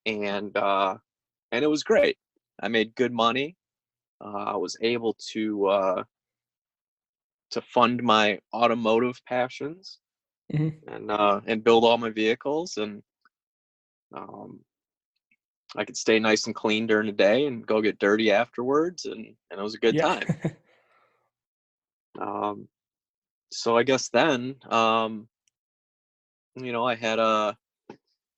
and 0.07 0.57
uh, 0.57 0.97
and 1.53 1.65
it 1.65 1.69
was 1.69 1.83
great. 1.83 2.17
I 2.61 2.69
made 2.69 2.95
good 2.95 3.13
money. 3.13 3.57
Uh, 4.25 4.45
I 4.55 4.57
was 4.57 4.77
able 4.81 5.17
to 5.33 5.67
uh, 5.67 6.05
to 7.51 7.61
fund 7.61 8.03
my 8.03 8.39
automotive 8.55 9.21
passions 9.27 9.99
mm-hmm. 10.53 10.95
and 10.95 11.11
uh, 11.11 11.41
and 11.47 11.65
build 11.65 11.85
all 11.85 11.99
my 11.99 12.11
vehicles 12.11 12.77
and 12.77 13.03
um, 14.15 14.61
I 15.77 15.85
could 15.85 15.97
stay 15.97 16.19
nice 16.19 16.47
and 16.47 16.55
clean 16.55 16.87
during 16.87 17.07
the 17.07 17.13
day 17.13 17.47
and 17.47 17.67
go 17.67 17.83
get 17.83 17.99
dirty 17.99 18.33
afterwards, 18.33 19.05
and 19.05 19.35
and 19.51 19.61
it 19.61 19.63
was 19.63 19.75
a 19.75 19.79
good 19.79 19.95
yeah. 19.95 20.21
time. 20.21 20.57
um, 22.21 22.69
so 23.53 23.77
I 23.77 23.83
guess 23.83 24.09
then, 24.09 24.57
um, 24.71 25.29
you 26.57 26.73
know, 26.73 26.87
I 26.87 26.95
had 26.95 27.19
a, 27.19 27.57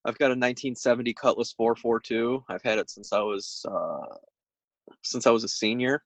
I've 0.05 0.19
got 0.19 0.27
a 0.27 0.39
1970 0.39 1.15
Cutlass 1.15 1.53
442. 1.53 2.45
I've 2.49 2.63
had 2.63 2.79
it 2.79 2.91
since 2.91 3.13
I 3.13 3.21
was 3.21 3.65
uh, 3.71 4.15
since 5.03 5.27
I 5.27 5.31
was 5.31 5.45
a 5.45 5.49
senior 5.49 6.03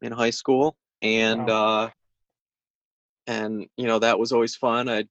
in 0.00 0.12
high 0.12 0.30
school, 0.30 0.76
and 1.02 1.46
wow. 1.46 1.84
uh, 1.84 1.90
and 3.26 3.66
you 3.76 3.86
know 3.86 3.98
that 3.98 4.18
was 4.18 4.32
always 4.32 4.56
fun. 4.56 4.88
I'd 4.88 5.08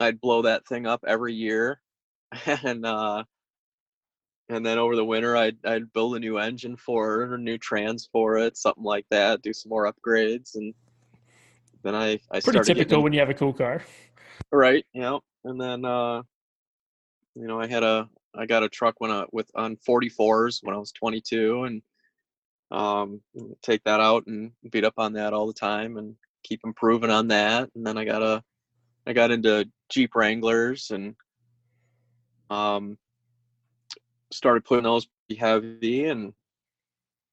I'd 0.00 0.20
blow 0.20 0.42
that 0.42 0.66
thing 0.66 0.86
up 0.86 1.04
every 1.06 1.34
year, 1.34 1.80
and 2.46 2.84
uh, 2.84 3.24
and 4.48 4.64
then 4.64 4.78
over 4.78 4.96
the 4.96 5.04
winter 5.04 5.36
I'd 5.36 5.56
I'd 5.64 5.92
build 5.92 6.16
a 6.16 6.20
new 6.20 6.38
engine 6.38 6.76
for 6.76 7.22
it 7.22 7.32
or 7.32 7.38
new 7.38 7.58
trans 7.58 8.08
for 8.12 8.36
it, 8.38 8.56
something 8.56 8.84
like 8.84 9.06
that. 9.10 9.42
Do 9.42 9.52
some 9.52 9.70
more 9.70 9.90
upgrades, 9.90 10.54
and 10.56 10.74
then 11.82 11.94
I 11.94 12.20
I 12.30 12.40
pretty 12.40 12.60
typical 12.60 12.84
getting, 12.84 13.02
when 13.02 13.12
you 13.12 13.20
have 13.20 13.30
a 13.30 13.34
cool 13.34 13.52
car, 13.52 13.82
right? 14.52 14.84
Know, 14.94 15.22
and 15.44 15.60
then 15.60 15.84
uh, 15.84 16.22
you 17.34 17.46
know 17.46 17.60
I 17.60 17.66
had 17.66 17.82
a 17.82 18.08
I 18.34 18.46
got 18.46 18.62
a 18.62 18.68
truck 18.68 18.96
when 18.98 19.10
I 19.10 19.24
with 19.32 19.50
on 19.54 19.76
44s 19.76 20.58
when 20.62 20.74
I 20.74 20.78
was 20.78 20.92
22, 20.92 21.64
and 21.64 21.82
um 22.70 23.20
take 23.62 23.84
that 23.84 24.00
out 24.00 24.26
and 24.26 24.50
beat 24.70 24.84
up 24.84 24.94
on 24.96 25.12
that 25.12 25.32
all 25.32 25.46
the 25.46 25.52
time 25.52 25.96
and 25.96 26.16
keep 26.42 26.60
improving 26.64 27.10
on 27.10 27.28
that. 27.28 27.70
And 27.74 27.86
then 27.86 27.96
I 27.96 28.04
got 28.04 28.22
a 28.22 28.42
I 29.06 29.12
got 29.12 29.30
into 29.30 29.68
Jeep 29.94 30.16
Wranglers 30.16 30.90
and 30.90 31.14
um 32.50 32.98
started 34.32 34.64
putting 34.64 34.82
those 34.82 35.06
pretty 35.06 35.38
heavy 35.38 36.06
and 36.06 36.34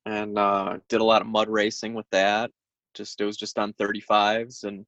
and 0.05 0.37
uh, 0.37 0.77
did 0.87 1.01
a 1.01 1.03
lot 1.03 1.21
of 1.21 1.27
mud 1.27 1.49
racing 1.49 1.95
with 1.95 2.05
that. 2.11 2.51
Just 2.93 3.19
it 3.19 3.25
was 3.25 3.37
just 3.37 3.57
on 3.57 3.73
35s, 3.73 4.63
and 4.63 4.85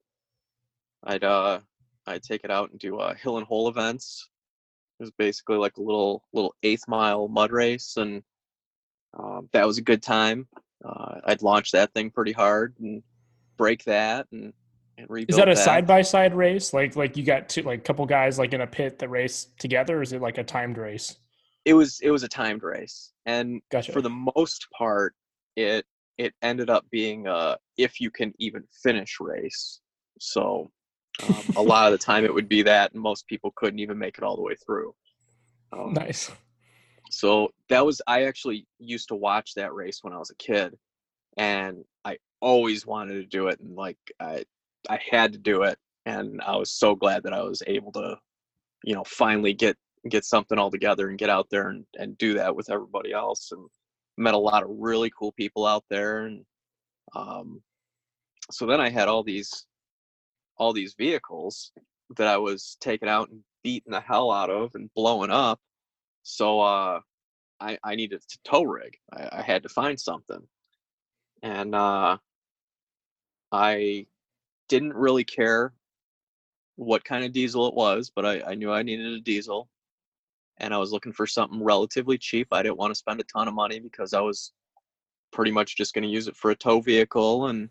I'd 1.03 1.23
uh, 1.23 1.59
I'd 2.05 2.21
take 2.23 2.43
it 2.43 2.51
out 2.51 2.69
and 2.71 2.79
do 2.79 2.97
uh, 2.97 3.15
hill 3.15 3.37
and 3.37 3.47
hole 3.47 3.67
events. 3.69 4.29
It 4.99 5.03
was 5.03 5.11
basically 5.11 5.57
like 5.57 5.77
a 5.77 5.81
little 5.81 6.23
little 6.31 6.53
eighth 6.61 6.87
mile 6.87 7.27
mud 7.27 7.51
race, 7.51 7.97
and 7.97 8.21
uh, 9.17 9.41
that 9.51 9.65
was 9.65 9.79
a 9.79 9.83
good 9.83 10.03
time. 10.03 10.47
Uh, 10.85 11.21
I'd 11.25 11.41
launch 11.41 11.71
that 11.71 11.93
thing 11.93 12.11
pretty 12.11 12.33
hard 12.33 12.75
and 12.79 13.01
break 13.57 13.83
that 13.85 14.27
and 14.31 14.53
and 14.97 15.07
rebuild. 15.09 15.29
Is 15.29 15.35
that 15.37 15.49
a 15.49 15.55
side 15.55 15.87
by 15.87 16.01
side 16.01 16.35
race? 16.35 16.73
Like 16.73 16.95
like 16.95 17.17
you 17.17 17.23
got 17.23 17.49
two 17.49 17.63
like 17.63 17.83
couple 17.83 18.05
guys 18.05 18.37
like 18.37 18.53
in 18.53 18.61
a 18.61 18.67
pit 18.67 18.99
that 18.99 19.09
race 19.09 19.47
together, 19.59 19.99
or 19.99 20.01
is 20.01 20.13
it 20.13 20.21
like 20.21 20.37
a 20.37 20.43
timed 20.43 20.77
race? 20.77 21.17
it 21.65 21.73
was 21.73 21.99
it 22.01 22.11
was 22.11 22.23
a 22.23 22.27
timed 22.27 22.63
race, 22.63 23.11
and 23.25 23.61
gotcha. 23.71 23.91
for 23.91 24.01
the 24.01 24.09
most 24.09 24.67
part, 24.77 25.15
it 25.55 25.85
it 26.17 26.33
ended 26.41 26.69
up 26.69 26.85
being 26.91 27.27
a 27.27 27.57
if 27.77 28.01
you 28.01 28.11
can 28.11 28.33
even 28.39 28.63
finish 28.83 29.17
race. 29.19 29.79
So 30.19 30.71
um, 31.27 31.43
a 31.55 31.61
lot 31.61 31.91
of 31.91 31.97
the 31.97 32.03
time 32.03 32.25
it 32.25 32.33
would 32.33 32.49
be 32.49 32.63
that, 32.63 32.93
and 32.93 33.01
most 33.01 33.27
people 33.27 33.53
couldn't 33.55 33.79
even 33.79 33.97
make 33.97 34.17
it 34.17 34.23
all 34.23 34.35
the 34.35 34.41
way 34.41 34.55
through. 34.65 34.93
Um, 35.71 35.93
nice. 35.93 36.29
So 37.09 37.49
that 37.69 37.85
was 37.85 38.01
I 38.07 38.23
actually 38.23 38.67
used 38.79 39.07
to 39.09 39.15
watch 39.15 39.53
that 39.55 39.73
race 39.73 39.99
when 40.01 40.13
I 40.13 40.17
was 40.17 40.31
a 40.31 40.35
kid, 40.35 40.75
and 41.37 41.85
I 42.03 42.17
always 42.41 42.85
wanted 42.85 43.13
to 43.15 43.25
do 43.25 43.47
it, 43.47 43.59
and 43.59 43.75
like 43.75 43.97
I 44.19 44.43
I 44.89 44.99
had 45.09 45.33
to 45.33 45.39
do 45.39 45.63
it, 45.63 45.77
and 46.05 46.41
I 46.41 46.55
was 46.55 46.71
so 46.71 46.95
glad 46.95 47.23
that 47.23 47.33
I 47.33 47.41
was 47.41 47.63
able 47.67 47.91
to, 47.93 48.17
you 48.83 48.95
know, 48.95 49.03
finally 49.05 49.53
get 49.53 49.77
get 50.09 50.25
something 50.25 50.59
all 50.59 50.71
together 50.71 51.09
and 51.09 51.17
get 51.17 51.29
out 51.29 51.47
there 51.49 51.69
and, 51.69 51.85
and 51.97 52.17
do 52.17 52.33
that 52.33 52.55
with 52.55 52.69
everybody 52.69 53.13
else 53.13 53.51
and 53.51 53.65
met 54.17 54.33
a 54.33 54.37
lot 54.37 54.63
of 54.63 54.69
really 54.69 55.11
cool 55.17 55.31
people 55.31 55.65
out 55.65 55.85
there 55.89 56.25
and 56.25 56.45
um, 57.15 57.61
so 58.51 58.65
then 58.65 58.81
i 58.81 58.89
had 58.89 59.07
all 59.07 59.23
these 59.23 59.65
all 60.57 60.73
these 60.73 60.93
vehicles 60.97 61.71
that 62.17 62.27
i 62.27 62.37
was 62.37 62.77
taking 62.81 63.07
out 63.07 63.29
and 63.29 63.39
beating 63.63 63.93
the 63.93 64.01
hell 64.01 64.29
out 64.29 64.49
of 64.49 64.75
and 64.75 64.93
blowing 64.93 65.31
up 65.31 65.59
so 66.23 66.59
uh, 66.61 66.99
I, 67.59 67.77
I 67.83 67.95
needed 67.95 68.21
to 68.27 68.37
tow 68.43 68.63
rig. 68.63 68.97
I, 69.11 69.39
I 69.39 69.41
had 69.41 69.63
to 69.63 69.69
find 69.69 69.99
something 69.99 70.41
and 71.41 71.75
uh, 71.75 72.17
I 73.51 74.07
didn't 74.73 74.95
really 74.95 75.23
care 75.23 75.71
what 76.77 77.03
kind 77.03 77.23
of 77.23 77.31
diesel 77.31 77.67
it 77.67 77.75
was, 77.75 78.11
but 78.15 78.25
I, 78.25 78.41
I 78.41 78.55
knew 78.55 78.71
I 78.71 78.81
needed 78.81 79.05
a 79.05 79.19
diesel, 79.19 79.69
and 80.57 80.73
I 80.73 80.79
was 80.79 80.91
looking 80.91 81.13
for 81.13 81.27
something 81.27 81.63
relatively 81.63 82.17
cheap. 82.17 82.47
I 82.51 82.63
didn't 82.63 82.79
want 82.79 82.89
to 82.89 82.95
spend 82.95 83.19
a 83.19 83.23
ton 83.25 83.47
of 83.47 83.53
money 83.53 83.79
because 83.79 84.15
I 84.15 84.21
was 84.21 84.51
pretty 85.31 85.51
much 85.51 85.77
just 85.77 85.93
going 85.93 86.01
to 86.01 86.09
use 86.09 86.27
it 86.27 86.35
for 86.35 86.49
a 86.49 86.55
tow 86.55 86.79
vehicle 86.79 87.47
and 87.47 87.67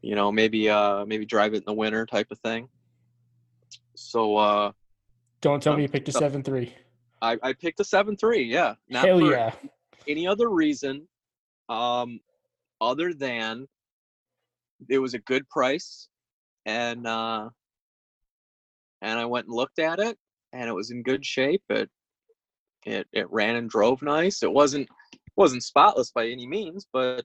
you 0.00 0.14
know 0.14 0.32
maybe 0.32 0.70
uh 0.70 1.04
maybe 1.04 1.26
drive 1.26 1.52
it 1.52 1.58
in 1.58 1.64
the 1.66 1.72
winter 1.72 2.04
type 2.04 2.28
of 2.30 2.38
thing. 2.40 2.68
So 3.94 4.36
uh, 4.36 4.72
don't 5.40 5.62
tell 5.62 5.72
um, 5.72 5.78
me 5.78 5.84
you 5.84 5.88
picked 5.88 6.10
a 6.10 6.12
seven 6.12 6.42
three. 6.42 6.74
I, 7.22 7.38
I 7.42 7.54
picked 7.54 7.80
a 7.80 7.84
seven 7.84 8.14
three. 8.14 8.42
Yeah, 8.42 8.74
Not 8.90 9.06
hell 9.06 9.22
yeah. 9.22 9.52
Any 10.06 10.26
other 10.26 10.50
reason, 10.50 11.08
um, 11.70 12.20
other 12.82 13.14
than 13.14 13.66
it 14.88 14.98
was 14.98 15.14
a 15.14 15.18
good 15.18 15.48
price, 15.48 16.08
and 16.66 17.06
uh, 17.06 17.48
and 19.00 19.18
I 19.18 19.24
went 19.24 19.46
and 19.46 19.54
looked 19.54 19.78
at 19.78 20.00
it, 20.00 20.18
and 20.52 20.68
it 20.68 20.74
was 20.74 20.90
in 20.90 21.02
good 21.02 21.24
shape. 21.24 21.62
It 21.70 21.88
it 22.84 23.06
it 23.12 23.30
ran 23.30 23.56
and 23.56 23.70
drove 23.70 24.02
nice. 24.02 24.42
It 24.42 24.52
wasn't 24.52 24.88
wasn't 25.36 25.62
spotless 25.62 26.10
by 26.10 26.26
any 26.26 26.46
means, 26.46 26.86
but 26.92 27.24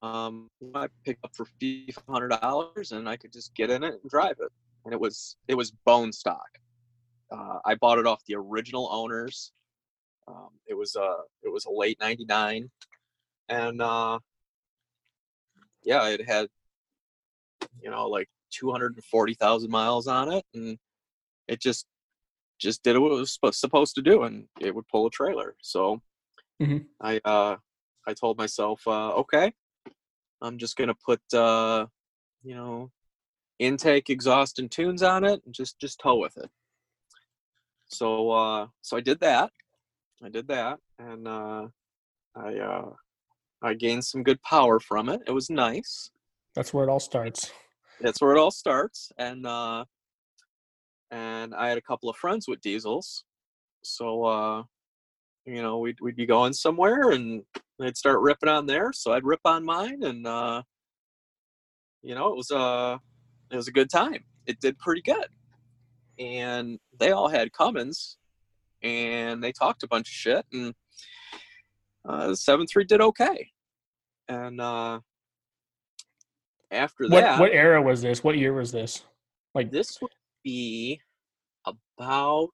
um, 0.00 0.48
I 0.74 0.88
picked 1.04 1.24
up 1.24 1.32
for 1.36 1.44
five 1.44 2.02
hundred 2.08 2.30
dollars, 2.40 2.92
and 2.92 3.08
I 3.08 3.16
could 3.16 3.32
just 3.32 3.54
get 3.54 3.70
in 3.70 3.84
it 3.84 3.94
and 4.00 4.10
drive 4.10 4.36
it. 4.40 4.50
And 4.84 4.92
it 4.92 5.00
was 5.00 5.36
it 5.46 5.54
was 5.54 5.70
bone 5.84 6.12
stock. 6.12 6.48
Uh, 7.30 7.58
I 7.64 7.76
bought 7.76 7.98
it 7.98 8.06
off 8.06 8.22
the 8.26 8.36
original 8.36 8.88
owners. 8.90 9.52
Um, 10.26 10.50
it 10.66 10.74
was 10.74 10.96
a 10.96 11.16
it 11.42 11.52
was 11.52 11.66
a 11.66 11.70
late 11.70 11.98
'99, 12.00 12.70
and 13.48 13.82
uh, 13.82 14.18
yeah, 15.84 16.08
it 16.08 16.26
had 16.26 16.48
you 17.80 17.90
know 17.90 18.08
like 18.08 18.28
240,000 18.52 19.70
miles 19.70 20.06
on 20.06 20.32
it, 20.32 20.44
and 20.54 20.78
it 21.48 21.60
just 21.60 21.86
just 22.60 22.82
did 22.84 22.96
what 22.96 23.12
it 23.12 23.14
was 23.42 23.58
supposed 23.58 23.94
to 23.96 24.02
do, 24.02 24.22
and 24.22 24.44
it 24.60 24.74
would 24.74 24.86
pull 24.88 25.06
a 25.06 25.10
trailer. 25.10 25.56
So 25.62 26.00
mm-hmm. 26.62 26.78
I 27.00 27.20
uh, 27.24 27.56
I 28.06 28.14
told 28.14 28.38
myself, 28.38 28.80
uh, 28.86 29.12
okay, 29.14 29.52
I'm 30.40 30.58
just 30.58 30.76
gonna 30.76 30.94
put 31.04 31.20
uh, 31.34 31.86
you 32.42 32.54
know 32.54 32.90
intake, 33.58 34.10
exhaust, 34.10 34.58
and 34.58 34.70
tunes 34.70 35.02
on 35.02 35.24
it, 35.24 35.42
and 35.44 35.54
just 35.54 35.78
just 35.80 36.00
tow 36.00 36.16
with 36.16 36.36
it. 36.36 36.50
So 37.86 38.30
uh, 38.30 38.66
so 38.80 38.96
I 38.96 39.00
did 39.00 39.20
that. 39.20 39.50
I 40.22 40.28
did 40.28 40.48
that, 40.48 40.78
and 40.98 41.26
uh, 41.26 41.66
I 42.36 42.58
uh, 42.58 42.90
I 43.62 43.74
gained 43.74 44.04
some 44.04 44.22
good 44.22 44.40
power 44.42 44.80
from 44.80 45.08
it. 45.08 45.20
It 45.26 45.32
was 45.32 45.50
nice. 45.50 46.10
That's 46.54 46.72
where 46.72 46.84
it 46.84 46.90
all 46.90 47.00
starts. 47.00 47.50
That's 48.02 48.20
where 48.20 48.34
it 48.34 48.38
all 48.38 48.50
starts, 48.50 49.12
and 49.16 49.46
uh, 49.46 49.84
and 51.10 51.54
I 51.54 51.68
had 51.68 51.78
a 51.78 51.82
couple 51.82 52.10
of 52.10 52.16
friends 52.16 52.46
with 52.48 52.60
diesels, 52.60 53.24
so 53.82 54.24
uh, 54.24 54.62
you 55.46 55.62
know 55.62 55.78
we'd 55.78 56.00
we'd 56.00 56.16
be 56.16 56.26
going 56.26 56.52
somewhere 56.52 57.10
and 57.10 57.44
they'd 57.78 57.96
start 57.96 58.20
ripping 58.20 58.48
on 58.48 58.66
there, 58.66 58.92
so 58.92 59.12
I'd 59.12 59.24
rip 59.24 59.40
on 59.44 59.64
mine, 59.64 60.02
and 60.02 60.26
uh, 60.26 60.62
you 62.02 62.14
know 62.14 62.28
it 62.28 62.36
was 62.36 62.50
a 62.50 62.56
uh, 62.56 62.98
it 63.50 63.56
was 63.56 63.68
a 63.68 63.72
good 63.72 63.88
time. 63.88 64.24
It 64.46 64.60
did 64.60 64.78
pretty 64.78 65.02
good 65.02 65.28
and 66.18 66.78
they 66.98 67.12
all 67.12 67.28
had 67.28 67.52
Cummins, 67.52 68.16
and 68.82 69.42
they 69.42 69.52
talked 69.52 69.82
a 69.82 69.88
bunch 69.88 70.08
of 70.08 70.14
shit, 70.14 70.46
and 70.52 70.74
uh, 72.08 72.34
seven 72.34 72.66
three 72.66 72.84
did 72.84 73.00
okay, 73.00 73.50
and 74.28 74.60
uh, 74.60 75.00
after 76.72 77.08
that, 77.08 77.38
what 77.38 77.40
what 77.40 77.52
era 77.52 77.80
was 77.80 78.02
this? 78.02 78.24
What 78.24 78.36
year 78.36 78.52
was 78.52 78.72
this? 78.72 79.04
Like 79.54 79.70
this 79.70 80.00
would 80.00 80.10
be 80.42 81.00
about 81.66 82.48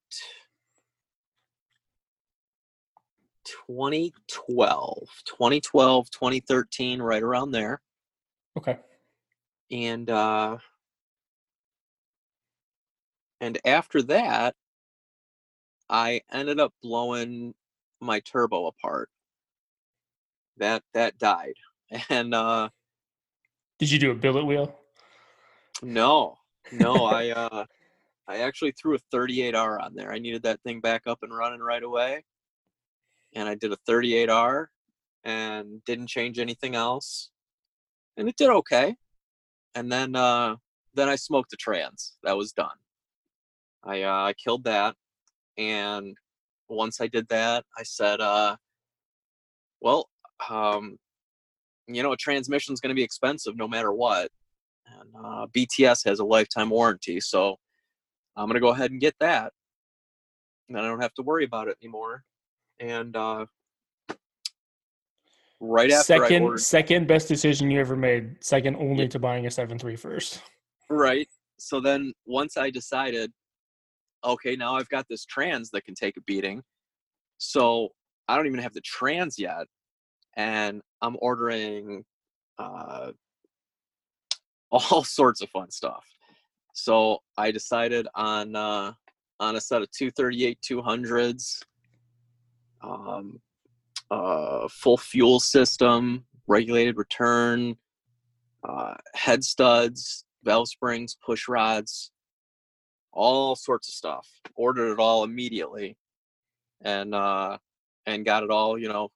2012 3.66 5.08
2012 5.24 6.10
2013 6.10 7.00
right 7.00 7.22
around 7.22 7.50
there 7.50 7.80
okay 8.58 8.76
and 9.70 10.10
uh 10.10 10.58
and 13.40 13.58
after 13.64 14.02
that, 14.02 14.54
I 15.88 16.22
ended 16.30 16.60
up 16.60 16.72
blowing 16.82 17.54
my 18.00 18.20
turbo 18.20 18.66
apart. 18.66 19.10
That 20.56 20.82
that 20.94 21.18
died. 21.18 21.54
And 22.10 22.34
uh 22.34 22.68
Did 23.78 23.90
you 23.90 23.98
do 23.98 24.10
a 24.10 24.14
billet 24.14 24.44
wheel? 24.44 24.74
No. 25.82 26.36
No, 26.72 27.06
I 27.06 27.30
uh 27.30 27.64
I 28.26 28.38
actually 28.38 28.72
threw 28.72 28.94
a 28.94 29.16
38R 29.16 29.82
on 29.82 29.94
there. 29.94 30.12
I 30.12 30.18
needed 30.18 30.42
that 30.42 30.60
thing 30.62 30.80
back 30.80 31.02
up 31.06 31.20
and 31.22 31.34
running 31.34 31.60
right 31.60 31.82
away. 31.82 32.24
And 33.34 33.48
I 33.48 33.54
did 33.54 33.72
a 33.72 33.76
38R 33.88 34.66
and 35.24 35.82
didn't 35.84 36.08
change 36.08 36.38
anything 36.38 36.74
else. 36.74 37.30
And 38.16 38.28
it 38.28 38.36
did 38.36 38.50
okay. 38.50 38.96
And 39.74 39.90
then 39.90 40.16
uh 40.16 40.56
then 40.94 41.08
I 41.08 41.16
smoked 41.16 41.50
the 41.50 41.56
trans. 41.56 42.16
That 42.24 42.36
was 42.36 42.52
done. 42.52 42.76
I 43.84 44.02
uh, 44.02 44.24
I 44.24 44.32
killed 44.32 44.64
that, 44.64 44.96
and 45.56 46.16
once 46.68 47.00
I 47.00 47.06
did 47.06 47.28
that, 47.28 47.64
I 47.76 47.82
said, 47.84 48.20
uh, 48.20 48.56
well, 49.80 50.10
um, 50.50 50.98
you 51.88 52.02
know, 52.02 52.12
a 52.12 52.16
transmission 52.16 52.72
is 52.72 52.80
going 52.80 52.90
to 52.90 52.94
be 52.94 53.02
expensive 53.02 53.56
no 53.56 53.68
matter 53.68 53.92
what, 53.92 54.30
and 54.86 55.10
uh, 55.24 55.46
BTS 55.56 56.06
has 56.06 56.20
a 56.20 56.24
lifetime 56.24 56.70
warranty, 56.70 57.20
so 57.20 57.56
I'm 58.36 58.46
going 58.46 58.54
to 58.54 58.60
go 58.60 58.68
ahead 58.68 58.90
and 58.90 59.00
get 59.00 59.14
that, 59.20 59.52
and 60.68 60.78
I 60.78 60.82
don't 60.82 61.00
have 61.00 61.14
to 61.14 61.22
worry 61.22 61.44
about 61.44 61.68
it 61.68 61.76
anymore. 61.82 62.22
And 62.80 63.16
uh, 63.16 63.46
right 65.60 65.90
after 65.90 66.04
second 66.04 66.42
ordered, 66.42 66.60
second 66.60 67.08
best 67.08 67.28
decision 67.28 67.70
you 67.70 67.80
ever 67.80 67.96
made, 67.96 68.36
second 68.44 68.76
only 68.76 69.04
yeah. 69.04 69.08
to 69.10 69.18
buying 69.18 69.46
a 69.46 69.50
seven 69.50 69.78
three 69.78 69.96
first. 69.96 70.42
Right. 70.90 71.28
So 71.58 71.80
then 71.80 72.12
once 72.24 72.56
I 72.56 72.70
decided 72.70 73.32
okay, 74.24 74.56
now 74.56 74.76
I've 74.76 74.88
got 74.88 75.06
this 75.08 75.24
trans 75.24 75.70
that 75.70 75.84
can 75.84 75.94
take 75.94 76.16
a 76.16 76.20
beating. 76.22 76.62
So 77.38 77.90
I 78.26 78.36
don't 78.36 78.46
even 78.46 78.60
have 78.60 78.74
the 78.74 78.80
trans 78.80 79.38
yet. 79.38 79.66
And 80.38 80.80
I'm 81.02 81.18
ordering 81.20 82.06
uh, 82.58 83.12
all 84.70 85.04
sorts 85.04 85.42
of 85.42 85.50
fun 85.50 85.70
stuff. 85.70 86.06
So 86.72 87.18
I 87.36 87.50
decided 87.50 88.06
on 88.14 88.54
uh, 88.54 88.92
on 89.40 89.56
a 89.56 89.60
set 89.60 89.82
of 89.82 89.90
238 89.90 90.58
200s, 90.60 91.62
um, 92.82 93.40
uh, 94.10 94.68
full 94.68 94.96
fuel 94.96 95.40
system, 95.40 96.24
regulated 96.46 96.96
return, 96.96 97.76
uh, 98.68 98.94
head 99.14 99.42
studs, 99.44 100.24
valve 100.44 100.68
springs, 100.68 101.16
push 101.24 101.48
rods, 101.48 102.10
all 103.12 103.56
sorts 103.56 103.88
of 103.88 103.94
stuff. 103.94 104.28
Ordered 104.54 104.92
it 104.92 104.98
all 104.98 105.24
immediately, 105.24 105.96
and 106.82 107.14
uh, 107.14 107.58
and 108.06 108.24
got 108.24 108.42
it 108.42 108.50
all. 108.50 108.78
You 108.78 108.88
know, 108.88 109.10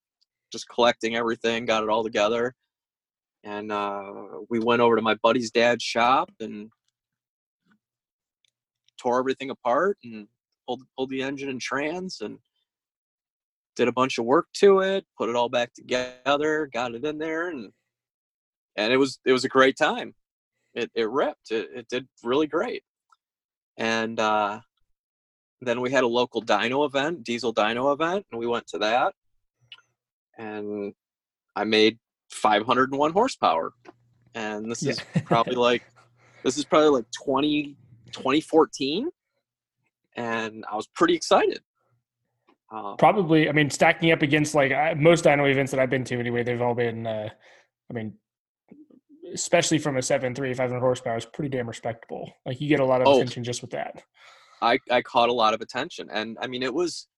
just 0.53 0.69
collecting 0.69 1.17
everything, 1.17 1.65
got 1.65 1.83
it 1.83 1.89
all 1.89 2.05
together, 2.05 2.55
and 3.43 3.73
uh, 3.73 4.13
we 4.49 4.59
went 4.59 4.83
over 4.83 4.97
to 4.97 5.03
my 5.03 5.15
buddy's 5.23 5.51
dad's 5.51 5.83
shop 5.83 6.31
and 6.41 6.71
tore 9.01 9.19
everything 9.19 9.51
apart 9.51 9.99
and 10.05 10.29
pulled 10.67 10.83
pulled 10.97 11.11
the 11.11 11.23
engine 11.23 11.49
and 11.49 11.61
trans 11.61 12.21
and 12.21 12.39
did 13.75 13.89
a 13.89 13.93
bunch 13.93 14.19
of 14.19 14.25
work 14.27 14.47
to 14.53 14.81
it, 14.81 15.05
put 15.19 15.29
it 15.29 15.35
all 15.37 15.49
back 15.49 15.73
together, 15.75 16.69
got 16.73 16.95
it 16.95 17.05
in 17.05 17.19
there, 17.19 17.49
and 17.49 17.73
and 18.77 18.93
it 18.93 18.97
was 18.97 19.19
it 19.25 19.33
was 19.33 19.45
a 19.45 19.49
great 19.49 19.77
time. 19.77 20.15
It 20.75 20.91
it 20.95 21.09
ripped. 21.11 21.51
It, 21.51 21.71
it 21.75 21.89
did 21.89 22.07
really 22.23 22.47
great 22.47 22.83
and 23.77 24.19
uh, 24.21 24.61
then 25.61 25.81
we 25.81 25.91
had 25.91 26.05
a 26.05 26.09
local 26.09 26.43
dyno 26.43 26.87
event, 26.87 27.25
diesel 27.25 27.55
dyno 27.55 27.93
event, 27.93 28.27
and 28.31 28.39
we 28.39 28.47
went 28.47 28.67
to 28.69 28.79
that, 28.79 29.15
and 30.39 30.95
I 31.57 31.65
made 31.65 31.99
501 32.31 33.13
horsepower, 33.13 33.73
and 34.35 34.71
this 34.71 34.83
yeah. 34.83 34.93
is 34.93 35.01
probably 35.25 35.57
like 35.57 35.83
this 36.43 36.59
is 36.59 36.65
probably 36.65 36.89
like 36.89 37.07
20 37.25 37.77
2014, 38.13 39.09
and 40.17 40.65
I 40.71 40.77
was 40.77 40.87
pretty 40.89 41.15
excited. 41.15 41.61
Um, 42.71 42.97
probably, 42.97 43.49
I 43.49 43.53
mean, 43.53 43.69
stacking 43.69 44.13
up 44.13 44.23
against 44.23 44.55
like 44.55 44.73
most 44.97 45.25
dyno 45.25 45.51
events 45.51 45.73
that 45.73 45.81
I've 45.81 45.91
been 45.91 46.05
to 46.05 46.19
anyway, 46.19 46.43
they've 46.43 46.61
all 46.61 46.75
been, 46.75 47.07
uh, 47.07 47.29
I 47.91 47.93
mean, 47.93 48.15
especially 49.35 49.79
from 49.79 49.99
a 49.99 50.03
seven 50.03 50.35
three 50.35 50.55
five 50.55 50.71
hundred 50.71 50.81
horsepower, 50.81 51.17
is 51.17 51.27
pretty 51.27 51.51
damn 51.51 51.69
respectable. 51.69 52.33
Like 52.47 52.61
you 52.61 52.69
get 52.69 52.81
a 52.81 52.85
lot 52.85 53.03
of 53.03 53.09
oh, 53.09 53.17
attention 53.17 53.45
just 53.45 53.61
with 53.61 53.73
that. 53.73 54.03
I 54.63 54.79
I 54.91 55.03
caught 55.03 55.29
a 55.29 55.35
lot 55.35 55.53
of 55.53 55.61
attention, 55.61 56.09
and 56.11 56.39
I 56.41 56.47
mean 56.47 56.63
it 56.63 56.73
was, 56.73 57.09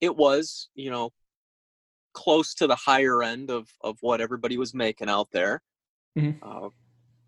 it 0.00 0.14
was 0.16 0.68
you 0.74 0.90
know, 0.90 1.10
close 2.14 2.54
to 2.54 2.66
the 2.66 2.76
higher 2.76 3.22
end 3.22 3.50
of 3.50 3.68
of 3.82 3.98
what 4.00 4.20
everybody 4.20 4.56
was 4.56 4.74
making 4.74 5.08
out 5.08 5.28
there. 5.32 5.62
Mhm. 6.18 6.38
Uh, 6.42 6.70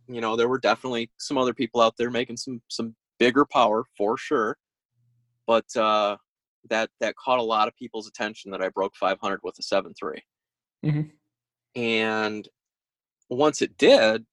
you 0.09 0.21
know, 0.21 0.37
there 0.37 0.49
were 0.49 0.59
definitely 0.59 1.11
some 1.19 1.37
other 1.39 1.55
people 1.55 1.81
out 1.81 1.97
there 1.97 2.11
making 2.11 2.37
some 2.39 2.63
some 2.69 2.97
bigger 3.19 3.45
power 3.45 3.85
for 3.97 4.17
sure, 4.17 4.57
but 5.47 5.75
uh, 5.77 6.17
that 6.71 6.91
that 7.01 7.17
caught 7.17 7.39
a 7.39 7.43
lot 7.43 7.69
of 7.69 7.77
people's 7.77 8.09
attention 8.09 8.51
that 8.53 8.63
I 8.63 8.69
broke 8.71 8.97
500 8.97 9.41
with 9.43 9.59
a 9.59 9.63
7.3. 9.63 10.23
Mhm. 10.85 11.13
And 11.75 12.49
once 13.29 13.61
it 13.63 13.77
did, 13.77 14.27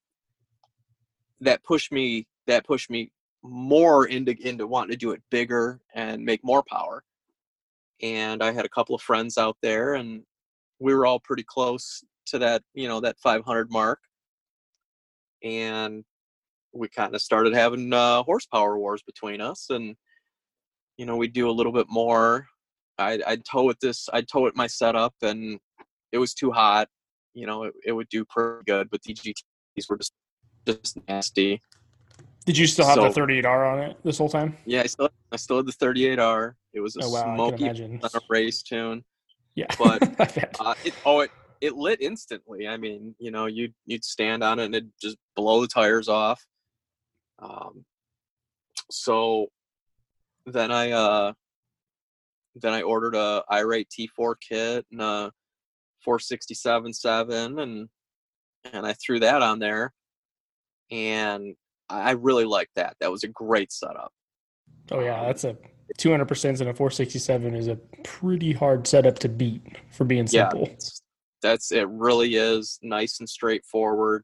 that 1.42 1.63
pushed 1.63 1.92
me 1.92 2.28
that 2.48 2.66
pushed 2.66 2.89
me 2.89 3.12
more 3.42 4.06
into 4.08 4.36
into 4.48 4.68
wanting 4.68 4.92
to 4.92 4.98
do 4.98 5.12
it 5.12 5.22
bigger 5.30 5.82
and 5.94 6.24
make 6.24 6.44
more 6.44 6.63
power. 6.63 7.04
And 8.02 8.44
I 8.44 8.52
had 8.52 8.66
a 8.66 8.70
couple 8.70 8.96
of 8.96 9.02
friends 9.02 9.38
out 9.38 9.58
there, 9.62 9.96
and 9.96 10.26
we 10.84 10.93
were 10.93 11.06
all 11.06 11.19
pretty 11.19 11.43
close 11.48 12.04
to 12.28 12.38
that 12.39 12.62
you 12.74 12.88
know 12.88 13.00
that 13.00 13.17
500 13.19 13.72
mark. 13.72 14.00
And 15.43 16.04
we 16.74 16.89
kind 16.89 17.15
of 17.15 17.22
started 17.22 17.54
having 17.54 17.91
uh, 17.93 18.24
horsepower 18.24 18.78
wars 18.78 19.02
between 19.06 19.41
us, 19.41 19.67
and 19.69 19.96
you 20.98 21.06
know 21.06 21.15
we'd 21.17 21.34
do 21.34 21.50
a 21.50 21.52
little 21.52 21.72
bit 21.72 21.88
more. 21.89 22.46
I'd, 23.00 23.24
I'd 23.24 23.43
tow 23.46 23.69
it 23.69 23.78
this, 23.82 24.08
I'd 24.13 24.28
tow 24.28 24.46
it 24.46 24.56
my 24.56 24.67
setup, 24.67 25.13
and 25.22 25.60
it 26.12 26.17
was 26.19 26.34
too 26.34 26.52
hot. 26.52 26.88
You 27.34 27.48
know, 27.48 27.63
it, 27.63 27.74
it 27.86 27.91
would 27.91 28.08
do 28.10 28.24
pretty 28.26 28.63
good, 28.67 28.89
but 28.91 29.02
the 29.04 29.13
GTs 29.13 29.89
were 29.89 29.98
just 29.98 30.13
just 30.67 30.98
nasty. 31.08 31.62
Did 32.46 32.58
you 32.58 32.67
still 32.67 32.86
have 32.86 32.96
So- 32.96 33.10
the 33.10 33.22
38R 33.22 33.74
on 33.74 33.80
it 33.80 33.98
this 34.04 34.17
whole 34.17 34.30
time? 34.30 34.58
Yeah, 34.65 34.82
I 34.82 34.88
still 34.88 35.10
I 35.32 35.38
still 35.38 35.58
had 35.58 35.65
the 35.65 35.72
38R. 35.74 36.54
It 36.74 36.80
was 36.80 36.96
a 36.96 37.02
Oh 37.04 37.10
wow, 37.10 37.36
smoky 37.36 37.69
on 37.69 38.00
a 38.04 38.19
race 38.30 38.62
tune. 38.63 39.04
Yeah, 39.56 39.68
but, 39.78 40.02
Uh, 40.60 40.74
it, 40.84 40.94
oh, 41.06 41.20
it 41.22 41.32
it 41.62 41.76
lit 41.76 42.02
instantly. 42.02 42.68
I 42.68 42.78
mean, 42.78 43.16
you 43.20 43.32
know, 43.32 43.46
you'd 43.46 43.74
you'd 43.86 44.04
stand 44.04 44.44
on 44.44 44.60
it 44.60 44.66
and 44.66 44.76
it'd 44.76 44.92
just 45.02 45.18
blow 45.36 45.62
the 45.62 45.68
tires 45.68 46.10
off. 46.10 46.46
Um, 47.39 47.86
so 48.92 49.48
then 50.46 50.72
I 50.72 50.92
uh 50.92 51.34
then 52.56 52.74
I 52.74 52.82
ordered 52.82 53.16
a 53.16 53.44
irate 53.52 53.89
T4 53.89 54.36
kit 54.39 54.86
and 54.92 55.02
a 55.02 55.32
467.7 56.06 57.62
and 57.62 57.89
and 58.72 58.86
I 58.86 58.94
threw 58.94 59.20
that 59.20 59.42
on 59.42 59.60
there, 59.60 59.94
and 60.92 61.56
I 61.89 62.02
I 62.02 62.12
really 62.12 62.46
liked 62.46 62.76
that. 62.76 62.96
That 63.00 63.12
was 63.12 63.24
a 63.24 63.28
great 63.28 63.72
setup. 63.72 64.12
oh 64.92 65.00
yeah, 65.00 65.26
that's 65.26 65.44
a 65.44 65.56
200 65.98 66.26
percent 66.26 66.60
and 66.60 66.70
a 66.70 66.74
467 66.74 67.56
is 67.56 67.68
a 67.68 67.76
pretty 68.04 68.52
hard 68.54 68.88
setup 68.88 69.20
to 69.20 69.30
beat 69.30 69.62
for 69.92 70.06
being 70.06 70.28
Yeah, 70.30 70.50
simple. 70.50 70.64
it's- 70.68 71.02
that's 71.42 71.72
it. 71.74 71.88
Really 71.90 72.36
is 72.36 72.80
nice 72.82 73.20
and 73.20 73.30
straightforward. 73.30 74.24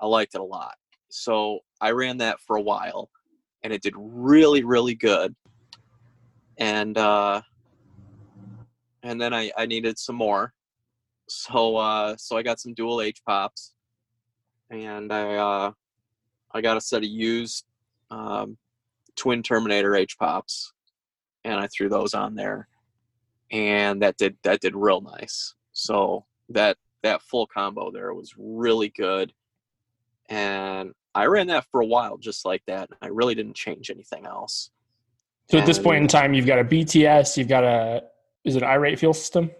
I 0.00 0.06
liked 0.06 0.34
it 0.34 0.40
a 0.40 0.44
lot. 0.44 0.74
So 1.10 1.60
I 1.80 1.90
ran 1.90 2.16
that 2.18 2.40
for 2.40 2.56
a 2.56 2.62
while, 2.62 3.10
and 3.62 3.72
it 3.72 3.82
did 3.82 3.92
really, 3.96 4.64
really 4.64 4.94
good. 4.94 5.34
And 6.56 6.96
uh, 6.96 7.42
and 9.02 9.20
then 9.20 9.34
I 9.34 9.50
I 9.56 9.66
needed 9.66 9.98
some 9.98 10.16
more, 10.16 10.54
so 11.28 11.76
uh, 11.76 12.16
so 12.16 12.36
I 12.36 12.42
got 12.42 12.58
some 12.60 12.74
dual 12.74 13.00
H 13.02 13.22
pops, 13.26 13.74
and 14.70 15.12
I 15.12 15.34
uh, 15.36 15.72
I 16.52 16.60
got 16.60 16.76
a 16.76 16.80
set 16.80 17.02
of 17.02 17.08
used 17.08 17.64
um, 18.10 18.56
twin 19.16 19.42
Terminator 19.42 19.94
H 19.94 20.18
pops, 20.18 20.72
and 21.44 21.54
I 21.54 21.66
threw 21.68 21.88
those 21.88 22.14
on 22.14 22.34
there, 22.34 22.68
and 23.50 24.02
that 24.02 24.16
did 24.16 24.36
that 24.44 24.60
did 24.60 24.76
real 24.76 25.00
nice. 25.00 25.54
So 25.72 26.24
that 26.50 26.76
that 27.02 27.22
full 27.22 27.46
combo 27.46 27.90
there 27.90 28.12
was 28.14 28.34
really 28.36 28.90
good, 28.90 29.32
and 30.28 30.92
I 31.14 31.26
ran 31.26 31.48
that 31.48 31.66
for 31.70 31.80
a 31.80 31.86
while 31.86 32.18
just 32.18 32.44
like 32.44 32.62
that. 32.66 32.90
I 33.02 33.08
really 33.08 33.34
didn't 33.34 33.56
change 33.56 33.90
anything 33.90 34.26
else. 34.26 34.70
So 35.50 35.58
at 35.58 35.66
this 35.66 35.80
point 35.80 36.02
in 36.02 36.06
time, 36.06 36.32
you've 36.32 36.46
got 36.46 36.60
a 36.60 36.64
BTS, 36.64 37.36
you've 37.36 37.48
got 37.48 37.64
a 37.64 38.04
is 38.44 38.56
it 38.56 38.62
irate 38.62 38.98
fuel 38.98 39.12
system? 39.12 39.50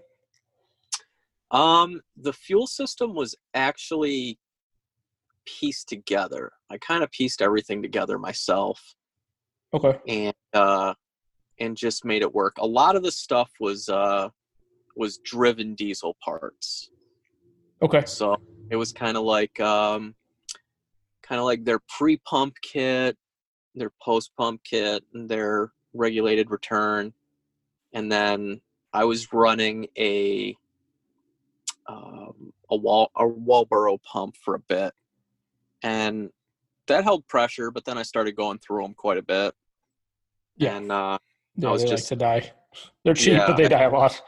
Um, 1.51 2.01
the 2.16 2.33
fuel 2.33 2.66
system 2.66 3.14
was 3.14 3.35
actually 3.55 4.38
pieced 5.45 5.88
together. 5.88 6.53
I 6.71 6.79
kind 6.79 7.03
of 7.03 7.11
pieced 7.11 7.43
everything 7.43 7.83
together 7.83 8.19
myself. 8.19 8.95
Okay. 9.73 9.99
and 10.09 10.35
uh 10.53 10.95
and 11.61 11.77
just 11.77 12.05
made 12.05 12.23
it 12.23 12.35
work. 12.35 12.57
A 12.59 12.66
lot 12.66 12.96
of 12.96 13.03
the 13.03 13.12
stuff 13.12 13.51
was 13.61 13.88
uh 13.88 14.29
was 14.96 15.18
driven 15.18 15.75
diesel 15.75 16.16
parts. 16.25 16.90
Okay. 17.83 18.03
So 18.07 18.37
it 18.70 18.77
was 18.77 18.92
kind 18.92 19.16
of 19.16 19.23
like 19.23 19.59
um 19.61 20.14
kind 21.23 21.38
of 21.38 21.44
like 21.44 21.64
their 21.64 21.79
pre-pump 21.96 22.55
kit, 22.61 23.16
their 23.77 23.92
post-pump 24.03 24.62
kit, 24.64 25.05
and 25.14 25.29
their 25.29 25.70
regulated 25.94 26.51
return. 26.51 27.12
And 27.92 28.11
then 28.11 28.61
I 28.92 29.05
was 29.05 29.33
running 29.33 29.87
a 29.96 30.57
um, 31.87 32.53
a 32.70 32.77
wall 32.77 33.11
a 33.16 33.25
Walboro 33.25 34.03
pump 34.03 34.37
for 34.37 34.55
a 34.55 34.61
bit, 34.61 34.92
and 35.83 36.31
that 36.87 37.05
held 37.05 37.27
pressure. 37.29 37.70
But 37.70 37.85
then 37.85 37.99
I 37.99 38.03
started 38.03 38.37
going 38.37 38.59
through 38.59 38.83
them 38.83 38.94
quite 38.94 39.18
a 39.18 39.23
bit, 39.23 39.55
Yeah. 40.57 40.77
and 40.77 40.90
uh, 40.92 41.18
Yeah, 41.68 41.73
was 41.73 41.83
they 41.83 41.88
just- 41.90 42.05
like 42.11 42.18
to 42.18 42.25
die. 42.25 42.53
They're 43.05 43.14
cheap, 43.14 43.33
Yeah. 43.35 43.46
but 43.49 43.57
they 43.57 43.68
die 43.68 43.83
a 43.83 43.90
lot. 43.90 44.20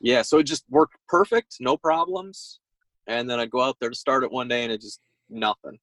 yeah, 0.00 0.22
so 0.22 0.38
it 0.38 0.44
just 0.44 0.64
worked 0.70 0.96
perfect, 1.08 1.56
no 1.60 1.76
problems. 1.76 2.60
And 3.06 3.28
then 3.28 3.38
I'd 3.40 3.50
go 3.50 3.60
out 3.60 3.76
there 3.80 3.90
to 3.90 3.96
start 3.96 4.24
it 4.24 4.30
one 4.30 4.48
day, 4.48 4.62
and 4.62 4.72
it 4.72 4.80
just 4.80 5.00
nothing. 5.28 5.78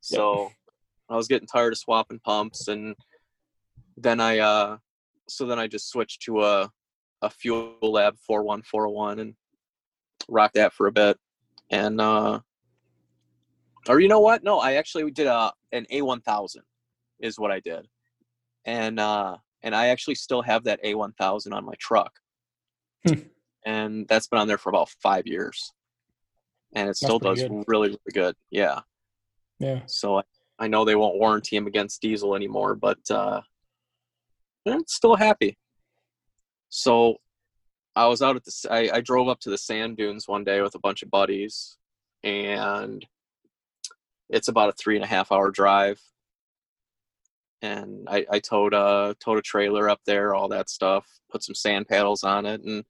So 0.00 0.50
I 1.08 1.16
was 1.16 1.28
getting 1.28 1.46
tired 1.48 1.72
of 1.72 1.78
swapping 1.78 2.20
pumps, 2.20 2.68
and 2.68 2.94
then 3.96 4.20
I 4.20 4.38
uh, 4.38 4.78
so 5.28 5.46
then 5.46 5.58
I 5.58 5.66
just 5.66 5.88
switched 5.88 6.22
to 6.22 6.42
a 6.42 6.70
a 7.22 7.28
Fuelab 7.30 8.18
four 8.26 8.42
one 8.42 8.62
four 8.62 8.88
one 8.88 9.18
and 9.20 9.34
rocked 10.28 10.54
that 10.54 10.72
for 10.72 10.86
a 10.86 10.92
bit, 10.92 11.16
and 11.70 12.00
uh, 12.00 12.40
or 13.88 14.00
you 14.00 14.08
know 14.08 14.20
what? 14.20 14.42
No, 14.44 14.58
I 14.58 14.74
actually 14.74 15.10
did 15.10 15.26
a 15.26 15.52
an 15.72 15.86
A 15.90 16.02
one 16.02 16.20
thousand 16.20 16.62
is 17.20 17.38
what 17.38 17.50
I 17.50 17.60
did, 17.60 17.86
and 18.64 18.98
uh, 19.00 19.36
and 19.62 19.74
I 19.74 19.88
actually 19.88 20.14
still 20.16 20.42
have 20.42 20.64
that 20.64 20.80
A 20.82 20.94
one 20.94 21.12
thousand 21.12 21.52
on 21.52 21.64
my 21.64 21.74
truck, 21.78 22.12
Hmm. 23.06 23.20
and 23.64 24.06
that's 24.08 24.26
been 24.28 24.38
on 24.38 24.48
there 24.48 24.58
for 24.58 24.70
about 24.70 24.88
five 25.02 25.26
years, 25.26 25.72
and 26.74 26.88
it 26.88 26.96
still 26.96 27.18
does 27.18 27.40
good. 27.42 27.64
really 27.66 27.88
really 27.88 27.98
good. 28.12 28.34
Yeah. 28.50 28.80
Yeah. 29.58 29.80
So 29.86 30.18
I, 30.18 30.22
I 30.60 30.68
know 30.68 30.84
they 30.84 30.94
won't 30.96 31.18
warranty 31.18 31.56
him 31.56 31.66
against 31.66 32.00
diesel 32.00 32.34
anymore, 32.36 32.74
but 32.76 32.98
uh, 33.10 33.40
I'm 34.66 34.84
still 34.86 35.16
happy. 35.16 35.58
So 36.68 37.16
I 37.96 38.06
was 38.06 38.22
out 38.22 38.36
at 38.36 38.44
the, 38.44 38.90
I 38.94 39.00
drove 39.00 39.28
up 39.28 39.40
to 39.40 39.50
the 39.50 39.58
sand 39.58 39.96
dunes 39.96 40.28
one 40.28 40.44
day 40.44 40.60
with 40.62 40.76
a 40.76 40.78
bunch 40.80 41.02
of 41.02 41.10
buddies, 41.10 41.76
and 42.22 43.04
it's 44.28 44.46
about 44.48 44.68
a 44.68 44.72
three 44.72 44.94
and 44.94 45.04
a 45.04 45.08
half 45.08 45.32
hour 45.32 45.50
drive. 45.50 46.00
And 47.60 48.08
I, 48.08 48.24
I 48.30 48.38
towed 48.38 48.72
a 48.72 49.16
towed 49.18 49.38
a 49.38 49.42
trailer 49.42 49.88
up 49.88 50.00
there, 50.06 50.34
all 50.34 50.48
that 50.48 50.70
stuff. 50.70 51.06
Put 51.30 51.42
some 51.42 51.54
sand 51.54 51.88
paddles 51.88 52.22
on 52.22 52.46
it, 52.46 52.62
and 52.62 52.84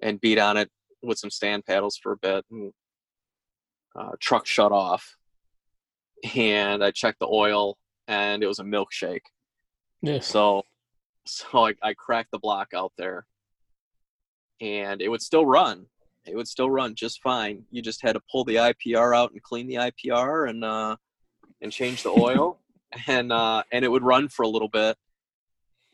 and 0.00 0.20
beat 0.20 0.38
on 0.38 0.56
it 0.56 0.70
with 1.02 1.18
some 1.18 1.30
sand 1.30 1.64
paddles 1.66 1.96
for 1.96 2.12
a 2.12 2.16
bit. 2.16 2.44
And 2.50 2.72
uh, 3.96 4.12
truck 4.20 4.46
shut 4.46 4.72
off, 4.72 5.16
and 6.36 6.84
I 6.84 6.90
checked 6.90 7.18
the 7.18 7.26
oil, 7.26 7.76
and 8.06 8.42
it 8.42 8.46
was 8.46 8.58
a 8.58 8.64
milkshake. 8.64 9.26
Yeah. 10.02 10.20
So, 10.20 10.62
so 11.26 11.66
I, 11.66 11.74
I 11.82 11.94
cracked 11.94 12.30
the 12.30 12.38
block 12.38 12.68
out 12.74 12.92
there, 12.96 13.26
and 14.60 15.02
it 15.02 15.08
would 15.08 15.22
still 15.22 15.46
run. 15.46 15.86
It 16.26 16.36
would 16.36 16.48
still 16.48 16.70
run 16.70 16.94
just 16.94 17.22
fine. 17.22 17.64
You 17.70 17.82
just 17.82 18.02
had 18.02 18.12
to 18.12 18.22
pull 18.30 18.44
the 18.44 18.56
IPR 18.56 19.16
out 19.16 19.32
and 19.32 19.42
clean 19.42 19.66
the 19.66 19.76
IPR 19.76 20.48
and 20.48 20.64
uh, 20.64 20.96
and 21.60 21.72
change 21.72 22.02
the 22.02 22.10
oil, 22.18 22.60
and 23.06 23.32
uh, 23.32 23.62
and 23.72 23.84
it 23.84 23.88
would 23.88 24.04
run 24.04 24.28
for 24.28 24.42
a 24.42 24.48
little 24.48 24.68
bit. 24.68 24.96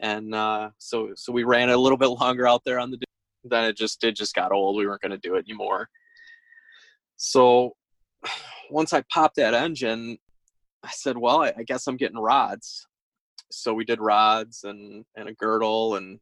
And 0.00 0.34
uh, 0.34 0.70
so 0.78 1.10
so 1.16 1.32
we 1.32 1.44
ran 1.44 1.70
it 1.70 1.74
a 1.74 1.78
little 1.78 1.98
bit 1.98 2.08
longer 2.08 2.46
out 2.46 2.62
there 2.64 2.78
on 2.78 2.90
the. 2.90 2.98
Then 3.44 3.64
it 3.64 3.76
just 3.76 4.02
it 4.04 4.16
just 4.16 4.34
got 4.34 4.52
old. 4.52 4.76
We 4.76 4.86
weren't 4.86 5.02
going 5.02 5.12
to 5.12 5.18
do 5.18 5.34
it 5.36 5.44
anymore. 5.48 5.88
So 7.16 7.72
once 8.70 8.92
I 8.92 9.02
popped 9.12 9.36
that 9.36 9.54
engine, 9.54 10.18
I 10.82 10.90
said, 10.92 11.18
"Well, 11.18 11.42
I, 11.42 11.52
I 11.58 11.62
guess 11.62 11.86
I'm 11.86 11.96
getting 11.96 12.18
rods." 12.18 12.86
So 13.50 13.74
we 13.74 13.84
did 13.84 14.00
rods 14.00 14.64
and 14.64 15.04
and 15.16 15.28
a 15.28 15.34
girdle 15.34 15.96
and 15.96 16.18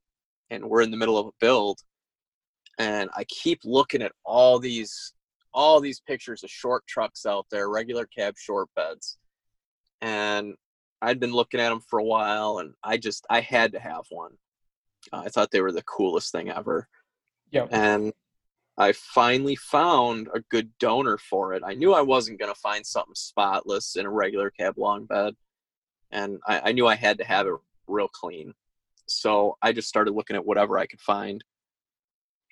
and 0.51 0.65
we're 0.65 0.83
in 0.83 0.91
the 0.91 0.97
middle 0.97 1.17
of 1.17 1.27
a 1.27 1.33
build, 1.41 1.81
and 2.79 3.09
I 3.17 3.25
keep 3.25 3.61
looking 3.65 4.03
at 4.03 4.13
all 4.25 4.59
these 4.59 5.15
all 5.55 5.81
these 5.81 6.01
pictures 6.01 6.43
of 6.43 6.51
short 6.51 6.87
trucks 6.87 7.27
out 7.27 7.47
there, 7.51 7.69
regular 7.69 8.07
cab 8.07 8.35
short 8.39 8.69
beds, 8.75 9.19
and 10.01 10.55
I'd 11.03 11.21
been 11.21 11.33
looking 11.33 11.61
at 11.61 11.69
them 11.71 11.81
for 11.81 11.99
a 11.99 12.05
while, 12.05 12.59
and 12.59 12.75
I 12.83 12.97
just 12.97 13.27
I 13.29 13.41
had 13.41 13.73
to 13.73 13.81
have 13.81 14.05
one. 14.11 14.33
Uh, 15.13 15.23
I 15.27 15.29
thought 15.29 15.51
they 15.51 15.61
were 15.61 15.73
the 15.73 15.83
coolest 15.83 16.31
thing 16.33 16.49
ever 16.49 16.89
Yeah. 17.51 17.67
and 17.71 18.13
I 18.79 18.93
finally 18.93 19.57
found 19.57 20.29
a 20.33 20.41
good 20.49 20.71
donor 20.79 21.19
for 21.19 21.53
it. 21.53 21.63
I 21.67 21.75
knew 21.75 21.93
I 21.93 22.01
wasn't 22.01 22.39
going 22.39 22.53
to 22.55 22.59
find 22.61 22.87
something 22.87 23.15
spotless 23.15 23.97
in 23.97 24.07
a 24.07 24.11
regular 24.11 24.51
cab 24.51 24.79
long 24.79 25.05
bed, 25.05 25.35
and 26.11 26.39
I, 26.47 26.69
I, 26.71 26.73
knew 26.73 26.87
I 26.87 26.95
had 26.95 27.19
to 27.19 27.25
have 27.25 27.47
it 27.47 27.53
real 27.87 28.09
clean. 28.09 28.55
So 29.07 29.59
I 29.61 29.73
just 29.73 29.89
started 29.89 30.15
looking 30.15 30.37
at 30.37 30.47
whatever 30.47 30.79
I 30.79 30.87
could 30.87 31.01
find, 31.01 31.45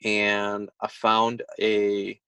and 0.04 0.68
I 0.82 0.88
found 0.88 1.42
a, 1.60 2.20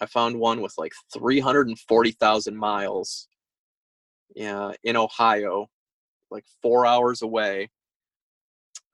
I 0.00 0.06
found 0.06 0.40
one 0.40 0.60
with 0.60 0.74
like 0.76 0.92
three 1.12 1.40
hundred 1.40 1.68
and 1.68 1.78
forty 1.78 2.10
thousand 2.10 2.56
miles, 2.56 3.28
yeah, 4.34 4.72
in 4.82 4.96
Ohio, 4.96 5.68
like 6.30 6.44
four 6.62 6.86
hours 6.86 7.22
away. 7.22 7.70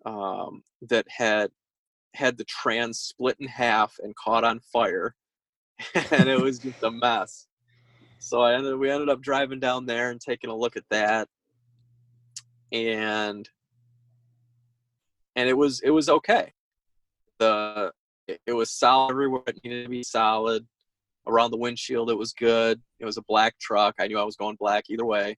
Um, 0.05 0.65
that 0.89 1.07
had 1.09 1.53
had 2.15 2.37
the 2.37 2.45
trans 2.45 2.99
split 2.99 3.37
in 3.39 3.47
half 3.47 3.95
and 4.03 4.17
caught 4.17 4.43
on 4.43 4.59
fire 4.59 5.15
and 6.11 6.29
it 6.29 6.41
was 6.41 6.59
just 6.59 6.83
a 6.83 6.91
mess. 6.91 7.47
So 8.19 8.41
i 8.41 8.55
ended 8.55 8.79
we 8.79 8.91
ended 8.91 9.09
up 9.09 9.21
driving 9.21 9.61
down 9.61 9.87
there 9.87 10.11
and 10.11 10.21
taking 10.21 10.51
a 10.51 10.57
look 10.57 10.77
at 10.77 10.85
that. 10.91 11.29
And 12.71 13.49
and 15.37 15.49
it 15.49 15.57
was 15.57 15.81
it 15.81 15.91
was 15.91 16.09
okay. 16.09 16.53
The 17.39 17.93
it, 18.29 18.41
it 18.47 18.53
was 18.53 18.71
solid 18.71 19.11
everywhere 19.11 19.43
it 19.47 19.61
needed 19.65 19.85
to 19.85 19.89
be 19.89 20.03
solid 20.03 20.67
around 21.27 21.51
the 21.51 21.57
windshield 21.57 22.11
it 22.11 22.19
was 22.19 22.33
good 22.33 22.81
it 22.99 23.05
was 23.05 23.17
a 23.17 23.23
black 23.23 23.59
truck 23.59 23.95
i 24.01 24.07
knew 24.07 24.19
i 24.19 24.25
was 24.25 24.37
going 24.37 24.57
black 24.57 24.85
either 24.89 25.05
way 25.05 25.37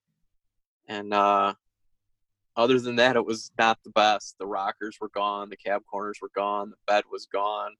and 0.89 1.13
uh 1.13 1.53
other 2.57 2.79
than 2.79 2.97
that, 2.97 3.17
it 3.17 3.25
was 3.25 3.51
not 3.59 3.79
the 3.85 3.91
best. 3.91 4.37
The 4.39 4.47
rockers 4.47 4.99
were 5.01 5.09
gone, 5.09 5.49
the 5.49 5.57
cab 5.57 5.83
corners 5.91 6.19
were 6.23 6.31
gone, 6.35 6.71
the 6.71 6.77
bed 6.87 7.05
was 7.11 7.27
gone, 7.27 7.75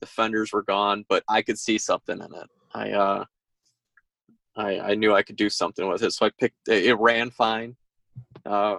the 0.00 0.06
fenders 0.06 0.52
were 0.52 0.62
gone, 0.62 1.04
but 1.08 1.24
I 1.28 1.42
could 1.42 1.58
see 1.58 1.78
something 1.78 2.16
in 2.16 2.34
it. 2.34 2.50
I 2.72 2.90
uh, 2.92 3.24
I, 4.56 4.80
I 4.80 4.94
knew 4.94 5.14
I 5.14 5.22
could 5.22 5.36
do 5.36 5.50
something 5.50 5.88
with 5.88 6.02
it, 6.02 6.12
so 6.12 6.26
I 6.26 6.30
picked. 6.38 6.68
It, 6.68 6.86
it 6.86 6.94
ran 6.94 7.30
fine. 7.30 7.76
Uh, 8.46 8.76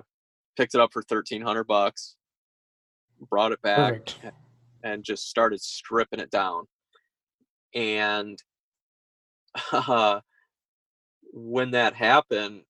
picked 0.57 0.73
it 0.73 0.81
up 0.81 0.93
for 0.93 1.01
thirteen 1.03 1.41
hundred 1.41 1.65
bucks. 1.65 2.15
Brought 3.29 3.51
it 3.51 3.61
back 3.61 4.05
Perfect. 4.05 4.33
and 4.83 5.03
just 5.03 5.29
started 5.29 5.61
stripping 5.61 6.19
it 6.19 6.31
down. 6.31 6.65
And 7.75 8.41
uh, 9.71 10.19
when 11.33 11.71
that 11.71 11.93
happened, 11.93 12.61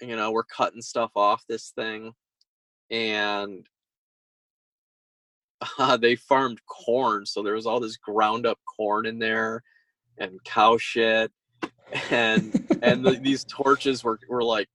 you 0.00 0.16
know, 0.16 0.30
we're 0.30 0.44
cutting 0.44 0.82
stuff 0.82 1.10
off 1.16 1.44
this 1.48 1.70
thing 1.70 2.12
and 2.92 3.66
uh, 5.78 5.96
they 6.00 6.14
farmed 6.14 6.60
corn 6.66 7.26
so 7.26 7.42
there 7.42 7.54
was 7.54 7.66
all 7.66 7.80
this 7.80 7.96
ground 7.96 8.46
up 8.46 8.58
corn 8.76 9.06
in 9.06 9.18
there 9.18 9.62
and 10.18 10.42
cow 10.44 10.76
shit 10.76 11.32
and 12.10 12.78
and 12.82 13.04
the, 13.04 13.10
these 13.22 13.44
torches 13.44 14.04
were 14.04 14.18
were 14.28 14.44
like 14.44 14.68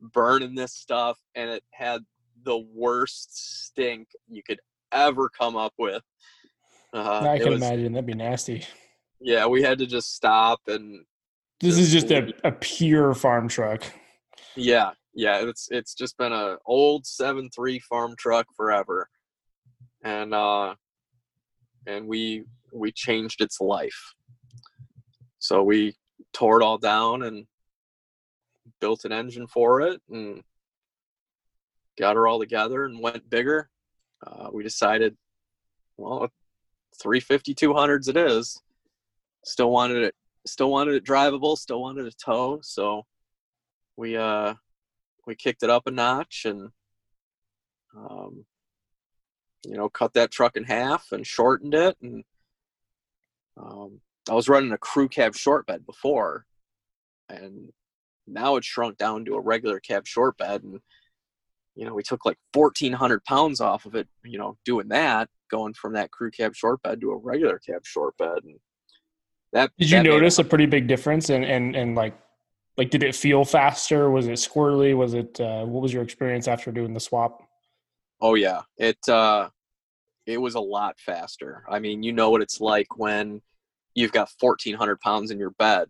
burning 0.00 0.54
this 0.54 0.72
stuff 0.72 1.18
and 1.34 1.50
it 1.50 1.64
had 1.72 2.02
the 2.44 2.58
worst 2.74 3.64
stink 3.64 4.08
you 4.28 4.42
could 4.42 4.60
ever 4.92 5.30
come 5.30 5.56
up 5.56 5.72
with. 5.78 6.02
Uh, 6.92 7.26
i 7.26 7.38
can 7.38 7.50
was, 7.50 7.62
imagine 7.62 7.92
that'd 7.92 8.06
be 8.06 8.14
nasty 8.14 8.64
yeah 9.24 9.46
we 9.46 9.62
had 9.62 9.78
to 9.78 9.86
just 9.86 10.14
stop 10.14 10.60
and 10.68 11.04
this 11.60 11.78
is 11.78 11.90
just 11.90 12.10
a, 12.10 12.32
a 12.44 12.52
pure 12.52 13.14
farm 13.14 13.48
truck 13.48 13.84
yeah 14.54 14.90
yeah, 15.14 15.42
it's 15.42 15.68
it's 15.70 15.94
just 15.94 16.18
been 16.18 16.32
a 16.32 16.56
old 16.66 17.06
seven 17.06 17.48
three 17.48 17.78
farm 17.78 18.14
truck 18.18 18.46
forever, 18.56 19.08
and 20.02 20.34
uh, 20.34 20.74
and 21.86 22.08
we 22.08 22.44
we 22.72 22.90
changed 22.90 23.40
its 23.40 23.60
life. 23.60 24.14
So 25.38 25.62
we 25.62 25.94
tore 26.32 26.60
it 26.60 26.64
all 26.64 26.78
down 26.78 27.22
and 27.22 27.46
built 28.80 29.04
an 29.04 29.12
engine 29.12 29.46
for 29.46 29.82
it 29.82 30.00
and 30.10 30.42
got 31.98 32.16
her 32.16 32.26
all 32.26 32.40
together 32.40 32.84
and 32.84 33.00
went 33.00 33.30
bigger. 33.30 33.70
Uh, 34.26 34.48
we 34.52 34.64
decided, 34.64 35.16
well, 35.96 36.28
350 37.00 37.54
200s 37.54 38.08
it 38.08 38.16
is. 38.16 38.60
Still 39.44 39.70
wanted 39.70 40.02
it, 40.04 40.14
still 40.46 40.70
wanted 40.70 40.94
it 40.94 41.04
drivable, 41.04 41.56
still 41.56 41.80
wanted 41.82 42.06
a 42.06 42.12
tow. 42.12 42.60
So 42.62 43.04
we 43.96 44.16
uh 44.16 44.54
we 45.26 45.34
kicked 45.34 45.62
it 45.62 45.70
up 45.70 45.86
a 45.86 45.90
notch 45.90 46.44
and 46.44 46.70
um, 47.96 48.44
you 49.64 49.76
know 49.76 49.88
cut 49.88 50.14
that 50.14 50.30
truck 50.30 50.56
in 50.56 50.64
half 50.64 51.12
and 51.12 51.26
shortened 51.26 51.74
it 51.74 51.96
and 52.02 52.24
um, 53.56 54.00
i 54.28 54.34
was 54.34 54.48
running 54.48 54.72
a 54.72 54.78
crew 54.78 55.08
cab 55.08 55.34
short 55.34 55.66
bed 55.66 55.86
before 55.86 56.44
and 57.28 57.70
now 58.26 58.56
it's 58.56 58.66
shrunk 58.66 58.98
down 58.98 59.24
to 59.24 59.34
a 59.34 59.40
regular 59.40 59.80
cab 59.80 60.06
short 60.06 60.36
bed 60.36 60.62
and 60.62 60.80
you 61.76 61.84
know 61.84 61.94
we 61.94 62.02
took 62.02 62.24
like 62.24 62.38
1400 62.52 63.24
pounds 63.24 63.60
off 63.60 63.86
of 63.86 63.94
it 63.94 64.08
you 64.24 64.38
know 64.38 64.56
doing 64.64 64.88
that 64.88 65.28
going 65.50 65.72
from 65.72 65.94
that 65.94 66.10
crew 66.10 66.30
cab 66.30 66.54
short 66.54 66.82
bed 66.82 67.00
to 67.00 67.10
a 67.10 67.16
regular 67.16 67.58
cab 67.58 67.86
short 67.86 68.16
bed 68.18 68.38
and 68.44 68.58
that 69.54 69.70
did 69.78 69.90
you 69.90 69.98
that 69.98 70.04
notice 70.04 70.38
a 70.38 70.44
pretty 70.44 70.66
big 70.66 70.86
difference 70.88 71.30
and 71.30 71.44
in, 71.44 71.74
in 71.74 71.94
like 71.94 72.18
like 72.76 72.90
did 72.90 73.04
it 73.04 73.14
feel 73.14 73.44
faster? 73.44 74.10
Was 74.10 74.26
it 74.26 74.32
squirrely? 74.32 74.96
Was 74.96 75.14
it 75.14 75.40
uh, 75.40 75.64
what 75.64 75.80
was 75.80 75.92
your 75.92 76.02
experience 76.02 76.48
after 76.48 76.72
doing 76.72 76.92
the 76.92 77.00
swap? 77.00 77.48
Oh 78.20 78.34
yeah. 78.34 78.62
It 78.76 79.08
uh 79.08 79.48
it 80.26 80.38
was 80.38 80.56
a 80.56 80.60
lot 80.60 80.98
faster. 80.98 81.64
I 81.68 81.78
mean 81.78 82.02
you 82.02 82.12
know 82.12 82.30
what 82.30 82.42
it's 82.42 82.60
like 82.60 82.98
when 82.98 83.40
you've 83.94 84.12
got 84.12 84.28
1400 84.40 85.00
pounds 85.00 85.30
in 85.30 85.38
your 85.38 85.50
bed. 85.50 85.88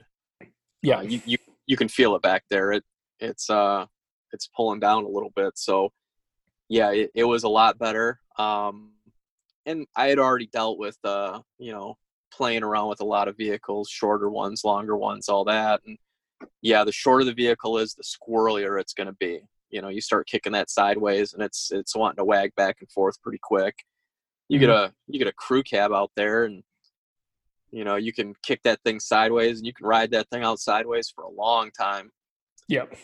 Yeah. 0.82 0.98
uh, 0.98 1.02
you, 1.02 1.22
you 1.24 1.38
you 1.66 1.76
can 1.78 1.88
feel 1.88 2.14
it 2.16 2.22
back 2.22 2.44
there. 2.50 2.70
It 2.70 2.84
it's 3.18 3.48
uh 3.48 3.86
it's 4.32 4.48
pulling 4.54 4.80
down 4.80 5.04
a 5.04 5.08
little 5.08 5.32
bit. 5.34 5.56
So 5.56 5.90
yeah 6.68 6.90
it, 6.92 7.10
it 7.14 7.24
was 7.24 7.44
a 7.44 7.48
lot 7.48 7.78
better. 7.78 8.20
Um 8.36 8.90
and 9.66 9.86
i 9.96 10.08
had 10.08 10.18
already 10.18 10.46
dealt 10.46 10.78
with 10.78 10.98
uh 11.04 11.40
you 11.58 11.72
know 11.72 11.96
playing 12.36 12.62
around 12.62 12.88
with 12.88 13.00
a 13.00 13.04
lot 13.04 13.28
of 13.28 13.36
vehicles 13.36 13.88
shorter 13.88 14.30
ones 14.30 14.62
longer 14.64 14.96
ones 14.96 15.28
all 15.28 15.44
that 15.44 15.80
and 15.86 15.98
yeah, 16.62 16.84
the 16.84 16.92
shorter 16.92 17.24
the 17.24 17.34
vehicle 17.34 17.78
is, 17.78 17.94
the 17.94 18.02
squirrelier 18.02 18.80
it's 18.80 18.92
going 18.92 19.06
to 19.06 19.14
be. 19.14 19.40
You 19.70 19.82
know, 19.82 19.88
you 19.88 20.00
start 20.00 20.26
kicking 20.26 20.52
that 20.52 20.70
sideways, 20.70 21.32
and 21.34 21.42
it's 21.42 21.70
it's 21.72 21.96
wanting 21.96 22.18
to 22.18 22.24
wag 22.24 22.54
back 22.54 22.76
and 22.80 22.90
forth 22.90 23.20
pretty 23.22 23.40
quick. 23.42 23.74
You 24.48 24.58
mm-hmm. 24.58 24.66
get 24.66 24.70
a 24.70 24.92
you 25.08 25.18
get 25.18 25.28
a 25.28 25.32
crew 25.32 25.62
cab 25.62 25.92
out 25.92 26.12
there, 26.16 26.44
and 26.44 26.62
you 27.70 27.84
know 27.84 27.96
you 27.96 28.12
can 28.12 28.34
kick 28.42 28.60
that 28.64 28.80
thing 28.84 29.00
sideways, 29.00 29.58
and 29.58 29.66
you 29.66 29.72
can 29.72 29.86
ride 29.86 30.12
that 30.12 30.28
thing 30.30 30.44
out 30.44 30.60
sideways 30.60 31.10
for 31.14 31.24
a 31.24 31.30
long 31.30 31.70
time. 31.70 32.10
Yep. 32.68 32.96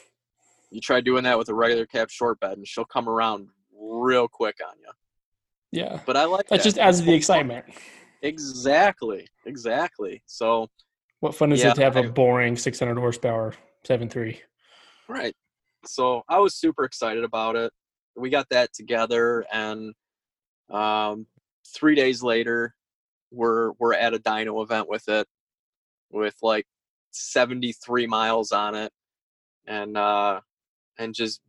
You 0.71 0.81
try 0.81 1.01
doing 1.01 1.25
that 1.25 1.37
with 1.37 1.49
a 1.49 1.55
regular 1.55 1.87
cab 1.87 2.11
short 2.11 2.39
bed, 2.39 2.57
and 2.57 2.67
she'll 2.67 2.85
come 2.85 3.09
around 3.09 3.49
real 3.77 4.29
quick 4.29 4.57
on 4.65 4.75
you. 4.79 4.93
Yeah. 5.73 6.01
But 6.07 6.17
I 6.17 6.25
like 6.25 6.47
that. 6.49 6.59
that. 6.59 6.65
just 6.65 6.79
adds 6.79 7.03
the 7.03 7.13
excitement. 7.13 7.65
Exactly. 8.23 9.27
Exactly. 9.47 10.23
So 10.27 10.69
what 11.21 11.35
fun 11.35 11.53
is 11.53 11.63
yeah, 11.63 11.71
it 11.71 11.75
to 11.77 11.83
have 11.83 11.97
a 11.97 12.05
boring 12.05 12.57
600 12.57 12.99
horsepower 12.99 13.55
7.3? 13.87 14.39
Right. 15.09 15.35
So 15.87 16.23
I 16.29 16.39
was 16.39 16.55
super 16.55 16.85
excited 16.85 17.25
about 17.25 17.57
it. 17.57 17.73
We 18.17 18.31
got 18.31 18.49
that 18.51 18.73
together, 18.73 19.47
and 19.53 19.95
um, 20.69 21.27
three 21.67 21.95
days 21.95 22.23
later, 22.23 22.75
we're 23.31 23.73
we're 23.79 23.95
at 23.95 24.15
a 24.15 24.19
dyno 24.19 24.63
event 24.63 24.89
with 24.89 25.09
it, 25.09 25.27
with 26.11 26.35
like 26.43 26.67
73 27.13 28.07
miles 28.07 28.53
on 28.53 28.75
it, 28.75 28.93
and 29.67 29.97
uh, 29.97 30.41
and 30.99 31.15
just 31.15 31.41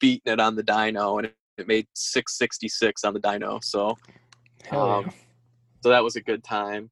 beating 0.00 0.32
it 0.32 0.40
on 0.40 0.56
the 0.56 0.64
dyno, 0.64 1.18
and 1.18 1.32
it, 1.58 1.68
made 1.68 1.86
666 1.94 3.04
on 3.04 3.14
the 3.14 3.20
dyno. 3.20 3.62
So, 3.62 3.96
um, 4.70 5.10
so 5.82 5.88
that 5.90 6.04
was 6.04 6.16
a 6.16 6.20
good 6.20 6.42
time 6.44 6.90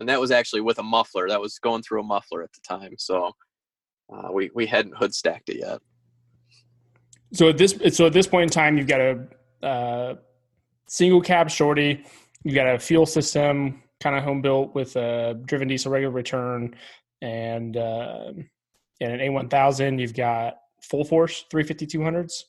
and 0.00 0.08
that 0.08 0.18
was 0.18 0.30
actually 0.30 0.62
with 0.62 0.78
a 0.78 0.82
muffler. 0.82 1.28
That 1.28 1.40
was 1.40 1.58
going 1.58 1.82
through 1.82 2.00
a 2.00 2.04
muffler 2.04 2.42
at 2.42 2.52
the 2.52 2.60
time, 2.66 2.94
so 2.98 3.32
uh, 4.12 4.32
we 4.32 4.50
we 4.54 4.66
hadn't 4.66 4.96
hood 4.96 5.14
stacked 5.14 5.50
it 5.50 5.58
yet. 5.58 5.80
So 7.32 7.50
at 7.50 7.58
this 7.58 7.78
so 7.94 8.06
at 8.06 8.12
this 8.12 8.26
point 8.26 8.44
in 8.44 8.48
time, 8.48 8.76
you've 8.76 8.88
got 8.88 9.00
a 9.00 9.26
uh, 9.62 10.14
single 10.88 11.20
cab 11.20 11.50
shorty, 11.50 12.04
you've 12.42 12.54
got 12.54 12.66
a 12.66 12.78
fuel 12.78 13.06
system 13.06 13.82
kind 14.00 14.16
of 14.16 14.24
home 14.24 14.40
built 14.40 14.74
with 14.74 14.96
a 14.96 15.38
driven 15.44 15.68
diesel 15.68 15.92
regular 15.92 16.12
return, 16.12 16.74
and 17.20 17.76
uh, 17.76 18.32
and 19.00 19.12
an 19.12 19.20
A1000. 19.20 20.00
You've 20.00 20.14
got 20.14 20.56
full 20.82 21.04
force 21.04 21.44
350 21.50 21.98
200s. 21.98 22.44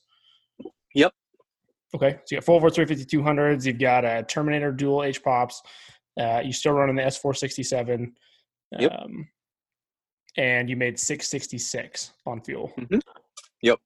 Okay, 1.94 2.12
so 2.24 2.34
you 2.34 2.36
got 2.38 2.44
full 2.44 2.60
force 2.60 2.74
350 2.74 3.16
200s. 3.16 3.66
You've 3.66 3.78
got 3.78 4.04
a 4.04 4.22
Terminator 4.22 4.72
dual 4.72 5.02
H 5.04 5.22
pops. 5.22 5.62
Uh, 6.18 6.40
you 6.44 6.52
still 6.52 6.72
running 6.72 6.96
the 6.96 7.02
S467. 7.02 8.12
Yep. 8.78 8.92
Um, 8.92 9.28
and 10.36 10.70
you 10.70 10.76
made 10.76 10.98
666 10.98 12.12
on 12.26 12.40
fuel. 12.42 12.72
Mm-hmm. 12.78 12.98
Yep. 13.62 13.78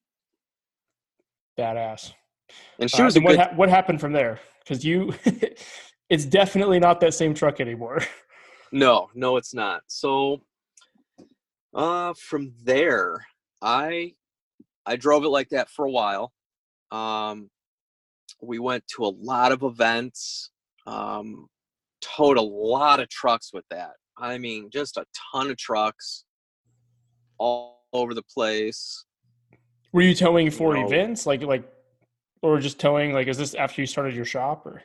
Badass. 1.59 2.13
And 2.79 2.91
she 2.91 3.03
uh, 3.03 3.07
was 3.07 3.19
what, 3.19 3.37
ha- 3.37 3.51
what 3.57 3.69
happened 3.69 4.01
from 4.01 4.13
there? 4.13 4.41
Because 4.61 4.85
you 4.85 5.13
it's 6.11 6.25
definitely 6.25 6.79
not 6.79 7.01
that 7.01 7.15
same 7.15 7.35
truck 7.35 7.61
anymore. 7.61 8.01
No, 8.73 9.09
no, 9.15 9.37
it's 9.37 9.55
not. 9.55 9.83
So, 9.87 10.43
uh, 11.75 12.15
from 12.15 12.53
there, 12.65 13.25
I 13.63 14.15
I 14.85 14.97
drove 14.97 15.25
it 15.25 15.29
like 15.29 15.49
that 15.51 15.71
for 15.71 15.85
a 15.85 15.91
while. 15.91 16.33
Um, 16.91 17.49
we 18.43 18.59
went 18.59 18.85
to 18.97 19.05
a 19.05 19.13
lot 19.21 19.53
of 19.53 19.63
events. 19.63 20.51
Um, 20.87 21.47
towed 22.01 22.37
a 22.37 22.43
lot 22.43 23.01
of 23.01 23.09
trucks 23.09 23.51
with 23.53 23.65
that. 23.71 23.93
I 24.19 24.39
mean, 24.39 24.71
just 24.71 24.97
a 24.97 25.05
ton 25.33 25.51
of 25.51 25.57
trucks 25.57 26.25
all 27.39 27.83
over 27.93 28.15
the 28.15 28.23
place. 28.23 29.05
Were 29.93 30.03
you 30.03 30.15
towing 30.15 30.51
for 30.51 30.75
No. 30.75 30.87
events, 30.87 31.27
like 31.27 31.43
like, 31.43 31.65
or 32.43 32.59
just 32.61 32.79
towing? 32.79 33.13
Like, 33.13 33.29
is 33.29 33.39
this 33.39 33.55
after 33.55 33.81
you 33.81 33.87
started 33.87 34.15
your 34.15 34.25
shop, 34.25 34.67
or 34.67 34.83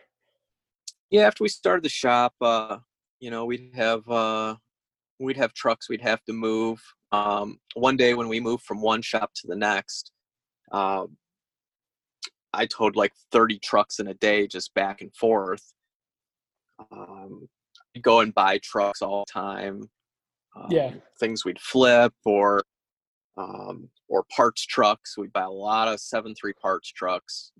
Yeah, 1.09 1.27
after 1.27 1.43
we 1.43 1.49
started 1.49 1.83
the 1.83 1.89
shop, 1.89 2.33
uh, 2.41 2.77
you 3.19 3.29
know, 3.29 3.45
we'd 3.45 3.71
have 3.75 4.07
uh, 4.09 4.55
we'd 5.19 5.37
have 5.37 5.53
trucks 5.53 5.89
we'd 5.89 6.01
have 6.01 6.23
to 6.23 6.33
move. 6.33 6.81
Um, 7.11 7.59
one 7.75 7.97
day 7.97 8.13
when 8.13 8.29
we 8.29 8.39
moved 8.39 8.63
from 8.63 8.81
one 8.81 9.01
shop 9.01 9.31
to 9.35 9.47
the 9.47 9.55
next, 9.55 10.11
uh, 10.71 11.05
I 12.53 12.65
towed 12.65 12.95
like 12.95 13.13
30 13.31 13.59
trucks 13.59 13.99
in 13.99 14.07
a 14.07 14.13
day 14.15 14.47
just 14.47 14.73
back 14.73 15.01
and 15.01 15.13
forth. 15.15 15.73
Um, 16.91 17.47
I'd 17.95 18.03
go 18.03 18.19
and 18.19 18.33
buy 18.33 18.59
trucks 18.59 19.01
all 19.01 19.25
the 19.25 19.31
time. 19.31 19.89
Um, 20.55 20.67
Yeah. 20.69 20.93
Things 21.19 21.45
we'd 21.45 21.59
flip 21.59 22.13
or 22.25 22.63
um, 23.37 23.89
or 24.09 24.23
parts 24.35 24.65
trucks. 24.65 25.17
We'd 25.17 25.31
buy 25.33 25.43
a 25.43 25.49
lot 25.49 25.87
of 25.87 25.99
seven 25.99 26.35
three 26.35 26.53
parts 26.53 26.89
trucks. 26.91 27.51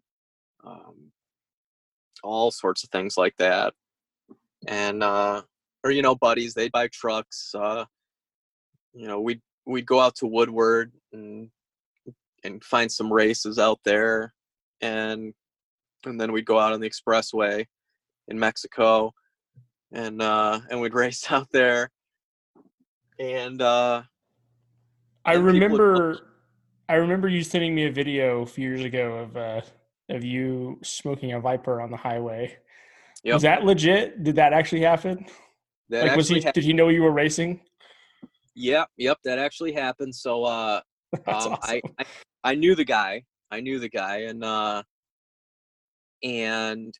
Um, 0.65 1.11
all 2.23 2.51
sorts 2.51 2.83
of 2.83 2.89
things 2.89 3.17
like 3.17 3.35
that. 3.37 3.73
And 4.67 5.01
uh 5.03 5.41
or 5.83 5.91
you 5.91 6.01
know, 6.01 6.15
buddies, 6.15 6.53
they'd 6.53 6.71
buy 6.71 6.87
trucks. 6.89 7.53
Uh 7.55 7.85
you 8.93 9.07
know, 9.07 9.21
we'd 9.21 9.41
we'd 9.65 9.85
go 9.85 9.99
out 9.99 10.15
to 10.17 10.27
Woodward 10.27 10.91
and 11.13 11.49
and 12.43 12.63
find 12.63 12.91
some 12.91 13.11
races 13.11 13.57
out 13.57 13.79
there 13.85 14.33
and 14.81 15.33
and 16.05 16.19
then 16.19 16.31
we'd 16.31 16.45
go 16.45 16.59
out 16.59 16.73
on 16.73 16.79
the 16.79 16.89
expressway 16.89 17.65
in 18.27 18.39
Mexico 18.39 19.11
and 19.91 20.21
uh 20.21 20.59
and 20.69 20.81
we'd 20.81 20.93
race 21.05 21.31
out 21.31 21.47
there 21.51 21.89
and 23.19 23.61
uh 23.61 24.03
I 25.23 25.35
And 25.35 25.43
would 25.43 25.53
remember, 25.53 26.19
I 26.89 26.95
remember 26.95 27.27
you 27.27 27.43
sending 27.43 27.75
me 27.75 27.85
a 27.85 27.91
video 27.91 28.41
a 28.41 28.45
few 28.45 28.67
years 28.67 28.83
ago 28.83 29.17
of 29.17 29.37
uh, 29.37 29.61
of 30.09 30.23
you 30.23 30.79
smoking 30.83 31.33
a 31.33 31.39
Viper 31.39 31.79
on 31.79 31.91
the 31.91 31.97
highway. 31.97 32.57
Yep. 33.23 33.33
Was 33.33 33.43
that 33.43 33.63
legit? 33.63 34.23
Did 34.23 34.35
that 34.37 34.51
actually 34.51 34.81
happen? 34.81 35.25
that 35.89 36.07
like, 36.07 36.15
was 36.17 36.29
he? 36.29 36.37
actually 36.37 36.51
did 36.53 36.63
he 36.63 36.73
know 36.73 36.89
you 36.89 37.03
were 37.03 37.11
racing? 37.11 37.61
yep 38.53 38.89
yep 38.97 39.17
that 39.23 39.39
actually 39.39 39.71
happened 39.71 40.13
so 40.13 40.43
uh 40.43 40.81
um, 41.13 41.21
awesome. 41.27 41.57
I, 41.63 41.81
I 41.99 42.05
I 42.43 42.55
knew 42.55 42.75
the 42.75 42.83
guy. 42.83 43.23
I 43.51 43.59
knew 43.59 43.79
the 43.79 43.89
guy, 43.89 44.19
and 44.21 44.43
uh, 44.43 44.83
and 46.23 46.93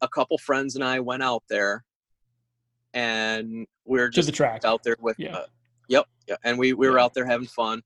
a 0.00 0.08
couple 0.08 0.38
friends 0.38 0.74
and 0.74 0.84
I 0.84 1.00
went 1.00 1.22
out 1.22 1.42
there, 1.48 1.84
and 2.94 3.66
we 3.84 3.98
were 4.00 4.08
to 4.08 4.14
just 4.14 4.26
the 4.26 4.32
track. 4.32 4.64
out 4.64 4.82
there 4.82 4.96
with. 5.00 5.18
Yeah. 5.18 5.36
Uh, 5.36 5.46
yep, 5.88 6.06
yeah, 6.26 6.36
and 6.44 6.58
we 6.58 6.72
we 6.72 6.88
were 6.88 6.98
Yeah. 6.98 7.04
out 7.04 7.14
there 7.14 7.26
having 7.26 7.46
fun, 7.48 7.82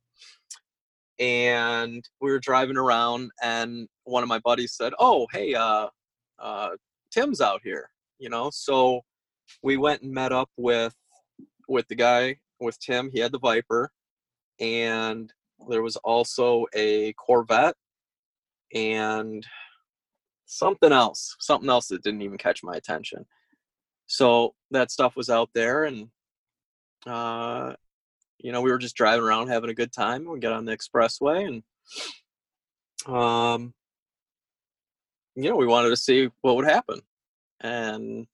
and 1.19 2.09
we 2.21 2.31
were 2.31 2.39
driving 2.39 2.77
around, 2.77 3.31
and 3.43 3.89
one 4.05 4.23
of 4.23 4.29
my 4.29 4.39
buddies 4.39 4.75
said, 4.75 4.93
"Oh, 4.99 5.27
hey, 5.33 5.55
uh, 5.55 5.89
uh, 6.39 6.71
Tim's 7.11 7.41
out 7.41 7.61
here," 7.65 7.91
you 8.19 8.29
know. 8.29 8.51
So 8.53 9.03
we 9.63 9.77
went 9.77 10.03
and 10.03 10.13
met 10.13 10.33
up 10.33 10.51
with 10.57 10.95
with 11.69 11.89
the 11.89 11.95
guy 11.97 12.37
with 12.61 12.79
Tim. 12.79 13.11
He 13.13 13.19
had 13.19 13.33
the 13.33 13.39
Viper, 13.41 13.91
and 14.61 15.33
there 15.69 15.83
was 15.83 15.97
also 15.97 16.67
a 16.75 17.13
Corvette 17.15 17.77
and 18.75 19.47
something 20.47 20.93
else, 20.93 21.37
something 21.41 21.71
else 21.71 21.89
that 21.89 22.03
didn't 22.03 22.23
even 22.23 22.39
catch 22.39 22.63
my 22.63 22.75
attention. 22.75 23.27
So 24.07 24.55
that 24.71 24.91
stuff 24.91 25.17
was 25.17 25.31
out 25.31 25.51
there, 25.55 25.85
and 25.85 26.09
uh, 27.07 27.75
you 28.39 28.53
know, 28.53 28.61
we 28.61 28.71
were 28.71 28.79
just 28.79 28.97
driving 28.97 29.25
around 29.25 29.49
having 29.49 29.71
a 29.71 29.75
good 29.75 29.93
time. 29.93 30.29
We 30.29 30.41
got 30.41 30.53
on 30.53 30.65
the 30.65 30.77
expressway, 30.77 31.63
and 33.07 33.15
um, 33.15 33.73
you 35.35 35.49
know, 35.49 35.57
we 35.57 35.67
wanted 35.67 35.91
to 35.91 35.97
see 35.97 36.29
what 36.43 36.57
would 36.57 36.67
happen, 36.67 37.01
and 37.61 38.27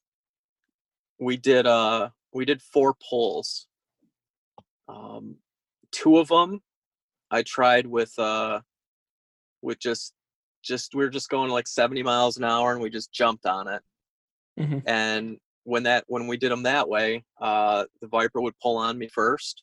we 1.21 1.37
did. 1.37 1.67
Uh, 1.67 2.11
we 2.33 2.45
did 2.45 2.63
four 2.63 2.95
pulls. 3.09 3.67
Um, 4.89 5.37
two 5.93 6.19
of 6.19 6.29
them 6.29 6.63
I 7.31 7.43
tried 7.43 7.87
with 7.87 8.17
uh 8.19 8.61
with 9.63 9.79
just 9.79 10.15
just 10.63 10.95
we 10.95 11.05
were 11.05 11.11
just 11.11 11.29
going 11.29 11.51
like 11.51 11.67
70 11.69 12.03
miles 12.03 12.37
an 12.37 12.45
hour 12.45 12.73
and 12.73 12.81
we 12.83 12.91
just 12.91 13.13
jumped 13.13 13.47
on 13.47 13.69
it. 13.69 13.83
Mhm. 14.59 14.83
And 14.87 15.39
when 15.65 15.83
that 15.85 16.05
when 16.09 16.27
we 16.27 16.37
did 16.37 16.51
them 16.51 16.63
that 16.65 16.89
way, 16.89 17.25
uh 17.41 17.85
the 18.01 18.09
Viper 18.09 18.41
would 18.41 18.59
pull 18.63 18.77
on 18.77 18.99
me 18.99 19.09
first. 19.09 19.63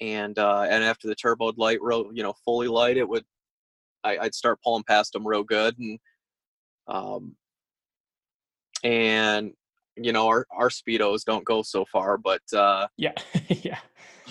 And 0.00 0.38
uh 0.38 0.62
and 0.62 0.82
after 0.82 1.08
the 1.08 1.14
turbo 1.14 1.52
light 1.56 1.78
real 1.82 2.10
you 2.12 2.22
know 2.22 2.34
fully 2.44 2.68
light 2.68 2.96
it 2.96 3.08
would 3.08 3.24
I, 4.02 4.16
I'd 4.18 4.34
start 4.34 4.60
pulling 4.64 4.84
past 4.84 5.12
them 5.12 5.26
real 5.26 5.44
good 5.44 5.78
and 5.78 5.98
um 6.88 7.36
and 8.82 9.52
you 9.96 10.12
know 10.12 10.26
our 10.28 10.46
our 10.50 10.70
speedos 10.70 11.24
don't 11.24 11.44
go 11.44 11.62
so 11.62 11.84
far 11.84 12.16
but 12.16 12.40
uh 12.54 12.86
Yeah, 12.96 13.12
yeah. 13.48 13.78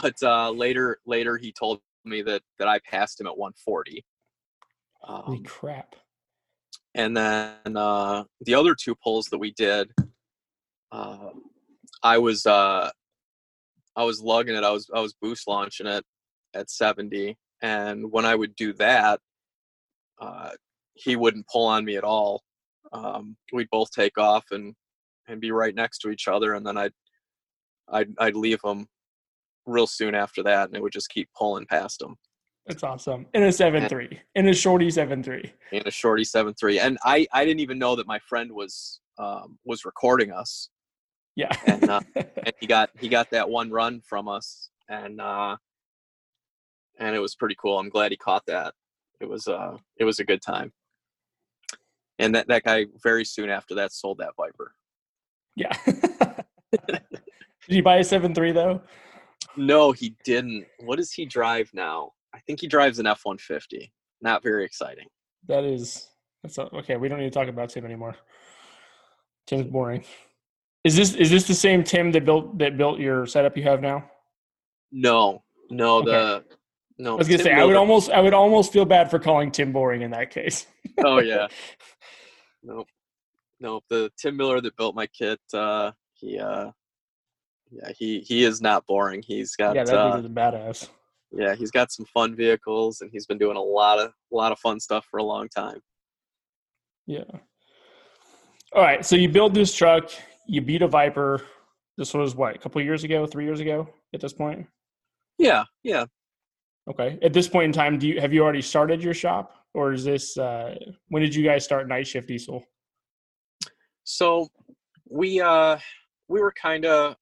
but 0.01 0.15
uh, 0.23 0.49
later 0.49 0.99
later 1.05 1.37
he 1.37 1.51
told 1.51 1.81
me 2.05 2.21
that 2.23 2.41
that 2.57 2.67
I 2.67 2.79
passed 2.79 3.19
him 3.19 3.27
at 3.27 3.37
140. 3.37 4.05
Holy 5.01 5.37
Um, 5.37 5.43
crap! 5.43 5.95
and 6.95 7.15
then 7.15 7.77
uh, 7.77 8.23
the 8.41 8.55
other 8.55 8.75
two 8.75 8.95
pulls 8.95 9.25
that 9.27 9.37
we 9.37 9.51
did, 9.51 9.91
uh, 10.91 11.29
I 12.03 12.17
was 12.17 12.45
uh, 12.45 12.89
I 13.95 14.03
was 14.03 14.21
lugging 14.21 14.55
it. 14.55 14.63
I 14.63 14.71
was 14.71 14.89
I 14.93 14.99
was 14.99 15.13
boost 15.21 15.47
launching 15.47 15.87
it 15.87 16.03
at 16.53 16.69
70, 16.69 17.37
and 17.61 18.11
when 18.11 18.25
I 18.25 18.35
would 18.35 18.55
do 18.55 18.73
that, 18.73 19.19
uh, 20.19 20.51
he 20.95 21.15
wouldn't 21.15 21.47
pull 21.47 21.67
on 21.67 21.85
me 21.85 21.95
at 21.95 22.03
all. 22.03 22.41
Um, 22.91 23.37
we'd 23.53 23.69
both 23.71 23.91
take 23.91 24.17
off 24.17 24.45
and 24.51 24.73
and 25.27 25.39
be 25.39 25.51
right 25.51 25.75
next 25.75 25.99
to 25.99 26.09
each 26.09 26.27
other, 26.27 26.55
and 26.55 26.65
then 26.65 26.77
I'd 26.77 26.93
I'd 27.89 28.09
I'd 28.19 28.35
leave 28.35 28.59
him 28.63 28.87
real 29.69 29.87
soon 29.87 30.15
after 30.15 30.43
that, 30.43 30.67
and 30.67 30.75
it 30.75 30.81
would 30.81 30.93
just 30.93 31.09
keep 31.09 31.29
pulling 31.37 31.65
past 31.65 31.99
them. 31.99 32.15
That's 32.65 32.83
awesome. 32.83 33.25
In 33.33 33.43
a 33.43 33.51
seven 33.51 33.87
three, 33.89 34.19
in 34.35 34.47
a 34.47 34.53
shorty 34.53 34.91
seven 34.91 35.23
three. 35.23 35.51
in 35.71 35.81
a 35.85 35.91
shorty 35.91 36.23
seven 36.23 36.53
three, 36.53 36.79
and 36.79 36.97
I 37.03 37.27
I 37.33 37.45
didn't 37.45 37.61
even 37.61 37.79
know 37.79 37.95
that 37.95 38.05
my 38.07 38.19
friend 38.19 38.51
was 38.51 38.99
um, 39.17 39.57
was 39.65 39.85
recording 39.85 40.31
us, 40.31 40.69
Yeah. 41.35 41.49
And, 41.67 41.89
uh, 41.89 42.01
and 42.15 42.53
he 42.59 42.67
got 42.67 42.89
he 42.99 43.09
got 43.09 43.29
that 43.31 43.49
one 43.49 43.69
run 43.69 44.01
from 44.01 44.27
us, 44.27 44.69
and 44.87 45.19
uh, 45.19 45.57
and 46.99 47.15
it 47.15 47.19
was 47.19 47.35
pretty 47.35 47.55
cool. 47.59 47.79
I'm 47.79 47.89
glad 47.89 48.11
he 48.11 48.17
caught 48.17 48.45
that. 48.47 48.73
It 49.19 49.27
was 49.27 49.47
uh 49.47 49.77
it 49.97 50.05
was 50.05 50.19
a 50.19 50.23
good 50.23 50.41
time, 50.41 50.71
and 52.19 52.33
that 52.35 52.47
that 52.47 52.63
guy 52.63 52.85
very 53.01 53.25
soon 53.25 53.49
after 53.49 53.75
that 53.75 53.91
sold 53.91 54.19
that 54.19 54.35
Viper. 54.37 54.73
yeah. 55.55 55.75
Did 56.87 57.75
you 57.75 57.83
buy 57.83 57.97
a 57.97 58.03
seven 58.03 58.33
three 58.33 58.51
though? 58.51 58.81
No, 59.57 59.91
he 59.91 60.15
didn't. 60.23 60.65
What 60.79 60.97
does 60.97 61.11
he 61.11 61.25
drive 61.25 61.69
now? 61.73 62.11
I 62.33 62.39
think 62.39 62.61
he 62.61 62.67
drives 62.67 62.99
an 62.99 63.07
F 63.07 63.21
one 63.23 63.37
fifty. 63.37 63.91
Not 64.21 64.43
very 64.43 64.65
exciting. 64.65 65.07
That 65.47 65.63
is 65.63 66.07
that's 66.43 66.57
a, 66.57 66.63
okay. 66.77 66.97
We 66.97 67.09
don't 67.09 67.19
need 67.19 67.31
to 67.31 67.37
talk 67.39 67.47
about 67.47 67.69
Tim 67.69 67.85
anymore. 67.85 68.15
Tim's 69.47 69.65
boring. 69.65 70.03
Is 70.83 70.95
this 70.95 71.13
is 71.15 71.29
this 71.29 71.47
the 71.47 71.53
same 71.55 71.83
Tim 71.83 72.11
that 72.11 72.25
built 72.25 72.57
that 72.59 72.77
built 72.77 72.99
your 72.99 73.25
setup 73.25 73.57
you 73.57 73.63
have 73.63 73.81
now? 73.81 74.09
No, 74.91 75.43
no, 75.69 75.97
Okay. 75.97 76.11
the 76.11 76.43
no. 76.97 77.13
I 77.15 77.17
was 77.17 77.27
gonna 77.27 77.37
Tim 77.37 77.45
say 77.45 77.53
I 77.53 77.65
would 77.65 77.75
almost 77.75 78.09
I 78.11 78.21
would 78.21 78.33
almost 78.33 78.71
feel 78.71 78.85
bad 78.85 79.09
for 79.09 79.19
calling 79.19 79.51
Tim 79.51 79.71
boring 79.71 80.03
in 80.03 80.11
that 80.11 80.29
case. 80.31 80.67
oh 81.03 81.19
yeah. 81.21 81.47
Nope. 82.63 82.87
Nope. 83.59 83.83
The 83.89 84.11
Tim 84.17 84.37
Miller 84.37 84.61
that 84.61 84.75
built 84.77 84.95
my 84.95 85.07
kit, 85.07 85.39
uh, 85.53 85.91
he 86.13 86.39
uh 86.39 86.71
yeah, 87.71 87.91
he 87.97 88.19
he 88.21 88.43
is 88.43 88.61
not 88.61 88.85
boring. 88.87 89.23
He's 89.25 89.55
got 89.55 89.75
yeah, 89.75 89.83
that 89.83 89.95
uh, 89.95 90.15
dude 90.15 90.25
is 90.25 90.31
a 90.31 90.33
badass. 90.33 90.89
yeah, 91.31 91.55
he's 91.55 91.71
got 91.71 91.91
some 91.91 92.05
fun 92.05 92.35
vehicles 92.35 93.01
and 93.01 93.09
he's 93.11 93.25
been 93.25 93.37
doing 93.37 93.57
a 93.57 93.61
lot 93.61 93.99
of 93.99 94.11
a 94.31 94.35
lot 94.35 94.51
of 94.51 94.59
fun 94.59 94.79
stuff 94.79 95.05
for 95.09 95.17
a 95.17 95.23
long 95.23 95.47
time. 95.49 95.79
Yeah. 97.05 97.23
All 98.73 98.83
right, 98.83 99.03
so 99.03 99.15
you 99.15 99.29
build 99.29 99.55
this 99.55 99.73
truck, 99.73 100.11
you 100.45 100.61
beat 100.61 100.83
a 100.83 100.87
Viper. 100.87 101.41
This 101.97 102.13
was 102.13 102.35
what 102.35 102.55
a 102.55 102.59
couple 102.59 102.81
years 102.81 103.03
ago, 103.03 103.25
three 103.25 103.45
years 103.45 103.59
ago 103.59 103.89
at 104.13 104.21
this 104.21 104.33
point. 104.33 104.67
Yeah, 105.37 105.63
yeah. 105.83 106.05
Okay. 106.89 107.19
At 107.21 107.33
this 107.33 107.47
point 107.47 107.65
in 107.65 107.71
time, 107.71 107.99
do 107.99 108.07
you 108.07 108.21
have 108.21 108.33
you 108.33 108.43
already 108.43 108.61
started 108.61 109.03
your 109.03 109.13
shop, 109.13 109.53
or 109.73 109.93
is 109.93 110.03
this 110.03 110.37
uh, 110.37 110.75
when 111.09 111.21
did 111.21 111.35
you 111.35 111.43
guys 111.43 111.63
start 111.63 111.87
Night 111.87 112.07
Shift 112.07 112.27
Diesel? 112.27 112.63
So 114.03 114.47
we 115.09 115.41
uh 115.41 115.77
we 116.27 116.41
were 116.41 116.53
kind 116.53 116.85
of 116.85 117.15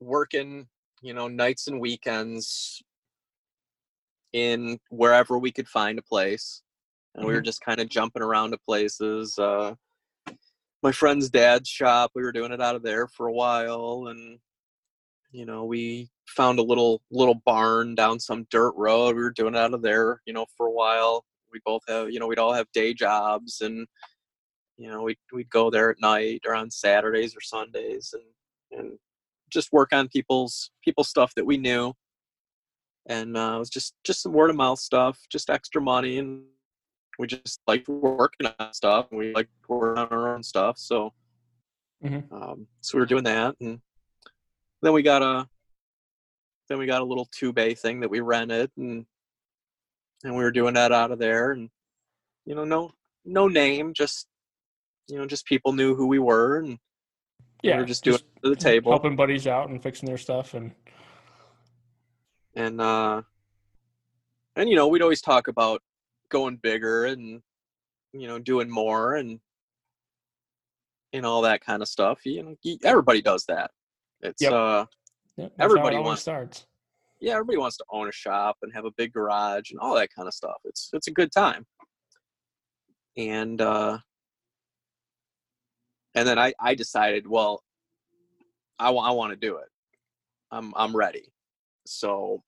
working, 0.00 0.68
you 1.02 1.14
know, 1.14 1.28
nights 1.28 1.68
and 1.68 1.80
weekends 1.80 2.82
in 4.32 4.78
wherever 4.90 5.38
we 5.38 5.50
could 5.52 5.68
find 5.68 5.98
a 5.98 6.02
place. 6.02 6.62
And 7.14 7.26
we 7.26 7.32
were 7.34 7.40
Mhm. 7.42 7.46
just 7.46 7.60
kind 7.62 7.80
of 7.80 7.88
jumping 7.88 8.22
around 8.22 8.52
to 8.52 8.58
places. 8.58 9.38
Uh 9.38 9.74
my 10.82 10.92
friend's 10.92 11.28
dad's 11.28 11.68
shop, 11.68 12.10
we 12.14 12.22
were 12.22 12.32
doing 12.32 12.52
it 12.52 12.62
out 12.62 12.74
of 12.74 12.82
there 12.82 13.06
for 13.06 13.26
a 13.26 13.32
while 13.32 14.06
and 14.08 14.40
you 15.32 15.44
know, 15.46 15.64
we 15.64 16.10
found 16.26 16.58
a 16.58 16.62
little 16.62 17.02
little 17.10 17.34
barn 17.36 17.94
down 17.94 18.18
some 18.18 18.44
dirt 18.50 18.72
road. 18.76 19.14
We 19.14 19.22
were 19.22 19.30
doing 19.30 19.54
it 19.54 19.58
out 19.58 19.74
of 19.74 19.82
there, 19.82 20.20
you 20.26 20.32
know, 20.32 20.46
for 20.56 20.66
a 20.66 20.72
while. 20.72 21.24
We 21.52 21.60
both 21.64 21.82
have, 21.88 22.10
you 22.10 22.18
know, 22.20 22.26
we'd 22.26 22.38
all 22.40 22.52
have 22.52 22.70
day 22.72 22.94
jobs 22.94 23.60
and 23.60 23.86
you 24.76 24.88
know, 24.88 25.02
we'd 25.02 25.18
we'd 25.32 25.50
go 25.50 25.70
there 25.70 25.90
at 25.90 26.00
night 26.00 26.42
or 26.46 26.54
on 26.54 26.70
Saturdays 26.70 27.36
or 27.36 27.40
Sundays 27.42 28.14
and 28.14 28.24
and 28.80 28.98
just 29.50 29.72
work 29.72 29.92
on 29.92 30.08
people's 30.08 30.70
people's 30.82 31.08
stuff 31.08 31.34
that 31.34 31.44
we 31.46 31.56
knew. 31.56 31.92
And 33.06 33.36
uh, 33.36 33.54
it 33.56 33.58
was 33.58 33.70
just 33.70 33.94
just 34.04 34.22
some 34.22 34.32
word 34.32 34.50
of 34.50 34.56
mouth 34.56 34.78
stuff, 34.78 35.18
just 35.30 35.50
extra 35.50 35.80
money, 35.80 36.18
and 36.18 36.44
we 37.18 37.26
just 37.26 37.60
liked 37.66 37.88
working 37.88 38.50
on 38.58 38.72
stuff. 38.72 39.08
And 39.10 39.18
we 39.18 39.32
liked 39.34 39.50
working 39.68 40.02
on 40.02 40.08
our 40.10 40.34
own 40.34 40.42
stuff, 40.42 40.78
so 40.78 41.12
Mhm. 42.02 42.32
um, 42.32 42.66
so 42.80 42.96
we 42.96 43.00
were 43.00 43.06
doing 43.06 43.24
that, 43.24 43.56
and 43.60 43.80
then 44.80 44.92
we 44.92 45.02
got 45.02 45.22
a 45.22 45.48
then 46.68 46.78
we 46.78 46.86
got 46.86 47.02
a 47.02 47.04
little 47.04 47.28
two 47.32 47.52
bay 47.52 47.74
thing 47.74 48.00
that 48.00 48.10
we 48.10 48.20
rented, 48.20 48.70
and 48.76 49.06
and 50.24 50.36
we 50.36 50.44
were 50.44 50.52
doing 50.52 50.74
that 50.74 50.92
out 50.92 51.10
of 51.10 51.18
there, 51.18 51.52
and 51.52 51.70
you 52.46 52.54
know, 52.54 52.64
no 52.64 52.92
no 53.24 53.48
name, 53.48 53.92
just 53.92 54.26
you 55.08 55.18
know, 55.18 55.26
just 55.26 55.44
people 55.46 55.72
knew 55.72 55.94
who 55.94 56.06
we 56.06 56.18
were, 56.18 56.58
and 56.58 56.78
Yeah, 57.62 57.76
we 57.76 57.82
were 57.82 57.86
just 57.86 58.04
doing 58.04 58.18
to 58.42 58.50
the 58.50 58.56
table. 58.56 58.90
helping 58.92 59.16
buddies 59.16 59.46
out 59.46 59.68
and 59.68 59.82
fixing 59.82 60.06
their 60.06 60.18
stuff, 60.18 60.54
and 60.54 60.72
and 62.54 62.80
uh 62.80 63.22
and 64.56 64.68
you 64.68 64.74
know 64.76 64.88
we'd 64.88 65.02
always 65.02 65.20
talk 65.22 65.46
about 65.48 65.82
going 66.30 66.56
bigger 66.56 67.04
and 67.06 67.40
you 68.12 68.26
know 68.26 68.38
doing 68.38 68.68
more 68.68 69.14
and 69.16 69.40
and 71.12 71.24
all 71.26 71.42
that 71.42 71.60
kind 71.64 71.82
of 71.82 71.88
stuff 71.88 72.24
you 72.24 72.42
know 72.42 72.56
everybody 72.84 73.20
does 73.22 73.44
that 73.46 73.70
it's 74.20 74.42
Yep. 74.42 74.52
uh 74.52 74.86
it 75.36 75.52
Everybody 75.58 75.96
wants- 75.98 76.22
starts. 76.22 76.66
yeah 77.20 77.32
everybody 77.34 77.58
wants 77.58 77.76
to 77.78 77.84
own 77.90 78.08
a 78.08 78.12
shop 78.12 78.56
and 78.62 78.72
have 78.74 78.84
a 78.84 78.90
big 78.96 79.12
garage 79.12 79.70
and 79.70 79.78
all 79.80 79.94
that 79.94 80.10
kind 80.14 80.26
of 80.28 80.34
stuff 80.34 80.56
it's 80.64 80.90
it's 80.92 81.06
a 81.08 81.12
good 81.12 81.30
time 81.32 81.64
and 83.16 83.60
uh 83.60 83.98
and 86.14 86.26
then 86.26 86.38
i 86.38 86.52
i 86.60 86.74
decided 86.74 87.26
well 87.26 87.62
i, 88.78 88.90
wa- 88.90 89.08
I 89.08 89.12
want 89.12 89.32
to 89.32 89.36
do 89.36 89.56
it. 89.56 89.68
I'm 90.50 90.72
i'm 90.76 90.94
ready. 90.94 91.32
So 91.86 92.42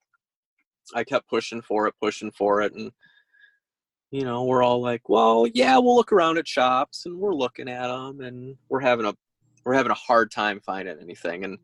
i 0.95 1.05
kept 1.05 1.29
pushing 1.29 1.63
for 1.63 1.87
it 1.87 1.95
pushing 2.01 2.31
for 2.33 2.61
it 2.63 2.75
and 2.75 2.91
you 4.11 4.25
know 4.25 4.45
we're 4.45 4.63
all 4.63 4.81
like 4.81 5.09
well 5.09 5.47
yeah 5.55 5.79
we'll 5.79 5.97
look 5.97 6.13
around 6.13 6.37
at 6.39 6.47
shops 6.47 7.07
and 7.07 7.17
we're 7.19 7.35
looking 7.35 7.69
at 7.69 7.87
them 7.87 8.21
and 8.21 8.57
we're 8.69 8.81
having 8.81 9.07
a 9.07 9.15
we're 9.65 9.75
having 9.75 9.93
a 9.93 9.95
hard 9.95 10.31
time 10.31 10.61
finding 10.65 10.99
anything. 11.01 11.45
And 11.45 11.59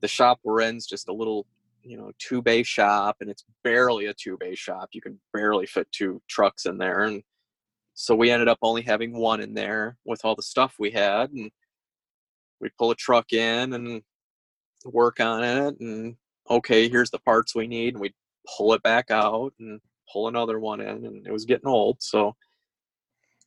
the 0.00 0.08
shop 0.08 0.38
we're 0.42 0.62
in 0.62 0.76
is 0.76 0.86
just 0.86 1.08
a 1.08 1.12
little 1.12 1.46
you 1.82 1.96
know 1.96 2.12
two 2.18 2.42
bay 2.42 2.62
shop 2.62 3.16
and 3.20 3.30
it's 3.30 3.44
barely 3.64 4.06
a 4.06 4.14
two 4.14 4.36
bay 4.38 4.54
shop. 4.54 4.90
You 4.92 5.00
can 5.00 5.18
barely 5.32 5.66
fit 5.66 5.88
two 5.92 6.20
trucks 6.28 6.66
in 6.66 6.78
there 6.78 7.04
and 7.04 7.22
so 7.94 8.14
we 8.14 8.30
ended 8.30 8.48
up 8.48 8.58
only 8.62 8.82
having 8.82 9.16
one 9.16 9.40
in 9.40 9.54
there 9.54 9.96
with 10.04 10.24
all 10.24 10.34
the 10.34 10.42
stuff 10.42 10.74
we 10.78 10.90
had 10.90 11.30
and 11.30 11.50
we'd 12.60 12.76
pull 12.78 12.90
a 12.90 12.96
truck 12.96 13.32
in 13.32 13.72
and 13.72 14.02
work 14.84 15.20
on 15.20 15.44
it 15.44 15.78
and 15.80 16.16
okay 16.48 16.88
here's 16.88 17.10
the 17.10 17.18
parts 17.18 17.54
we 17.54 17.66
need 17.66 17.94
and 17.94 18.00
we'd 18.00 18.14
pull 18.56 18.72
it 18.72 18.82
back 18.82 19.10
out 19.10 19.52
and 19.58 19.80
pull 20.10 20.28
another 20.28 20.58
one 20.58 20.80
in 20.80 21.04
and 21.04 21.26
it 21.26 21.32
was 21.32 21.44
getting 21.44 21.68
old 21.68 21.96
so 22.00 22.34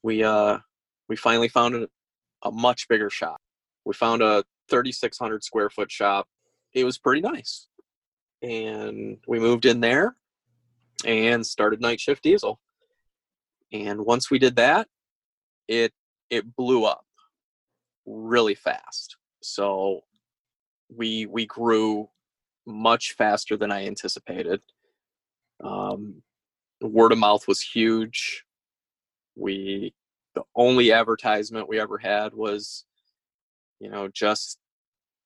we 0.04 0.24
uh 0.24 0.58
we 1.10 1.16
finally 1.16 1.48
found 1.48 1.76
a, 1.76 1.88
a 2.44 2.52
much 2.52 2.88
bigger 2.88 3.10
shop. 3.10 3.42
We 3.86 3.94
found 3.94 4.22
a 4.22 4.44
3600 4.70 5.44
square 5.44 5.70
foot 5.70 5.92
shop. 5.92 6.28
It 6.74 6.86
was 6.86 6.98
pretty 6.98 7.22
nice. 7.22 7.68
And 8.42 9.18
we 9.28 9.40
moved 9.40 9.66
in 9.66 9.80
there 9.80 10.16
and 11.06 11.46
started 11.46 11.82
night 11.82 12.00
shift 12.00 12.24
diesel 12.24 12.60
and 13.74 14.06
once 14.06 14.32
we 14.32 14.40
did 14.40 14.56
that 14.56 14.88
it 15.68 15.92
it 16.30 16.56
blew 16.56 16.86
up 16.86 17.06
really 18.06 18.56
fast. 18.56 19.18
So 19.42 20.02
we 20.90 21.26
we 21.26 21.46
grew 21.46 22.10
much 22.66 23.14
faster 23.14 23.58
than 23.58 23.72
i 23.72 23.86
anticipated. 23.86 24.62
Um, 25.64 26.22
word 26.82 27.12
of 27.12 27.18
mouth 27.18 27.48
was 27.48 27.62
huge. 27.62 28.46
We 29.36 29.94
the 30.36 30.44
only 30.56 30.92
advertisement 30.92 31.70
we 31.70 31.80
ever 31.80 31.98
had 31.98 32.34
was 32.34 32.86
you 33.80 33.90
know 33.90 34.08
just 34.08 34.58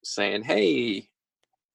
saying 0.04 0.44
hey 0.44 1.08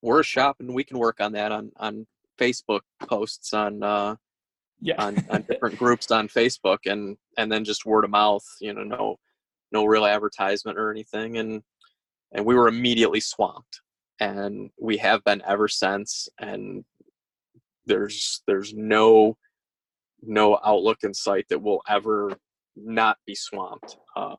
we're 0.03 0.21
a 0.21 0.25
shop 0.25 0.57
and 0.61 0.75
we 0.75 0.85
can 0.85 0.99
work 0.99 1.21
on 1.21 1.33
that 1.33 1.53
on 1.53 1.71
on 1.77 2.07
facebook 2.39 2.81
posts 3.03 3.53
on 3.55 3.83
uh 3.83 4.17
Yeah, 4.85 4.97
on, 4.99 5.25
on 5.31 5.43
different 5.49 5.79
groups 5.79 6.11
on 6.11 6.27
facebook 6.27 6.79
and 6.87 7.17
and 7.39 7.51
then 7.51 7.65
just 7.65 7.87
word 7.87 8.05
of 8.05 8.11
mouth 8.11 8.45
you 8.61 8.75
know 8.75 8.83
no 8.83 9.17
no 9.71 9.85
real 9.85 10.05
advertisement 10.05 10.77
or 10.77 10.91
anything 10.91 11.39
and 11.39 11.63
and 12.33 12.45
we 12.45 12.57
were 12.57 12.67
immediately 12.67 13.21
swamped 13.21 13.81
and 14.19 14.71
we 14.81 14.97
have 14.97 15.23
been 15.25 15.41
ever 15.47 15.69
since 15.69 16.29
and 16.41 16.85
there's 17.87 18.43
there's 18.47 18.75
no 18.75 19.37
no 20.23 20.59
outlook 20.65 20.99
in 21.03 21.13
sight 21.13 21.47
that 21.49 21.61
will 21.61 21.83
ever 21.89 22.33
not 22.77 23.19
be 23.27 23.35
swamped. 23.35 23.97
Uh, 24.17 24.37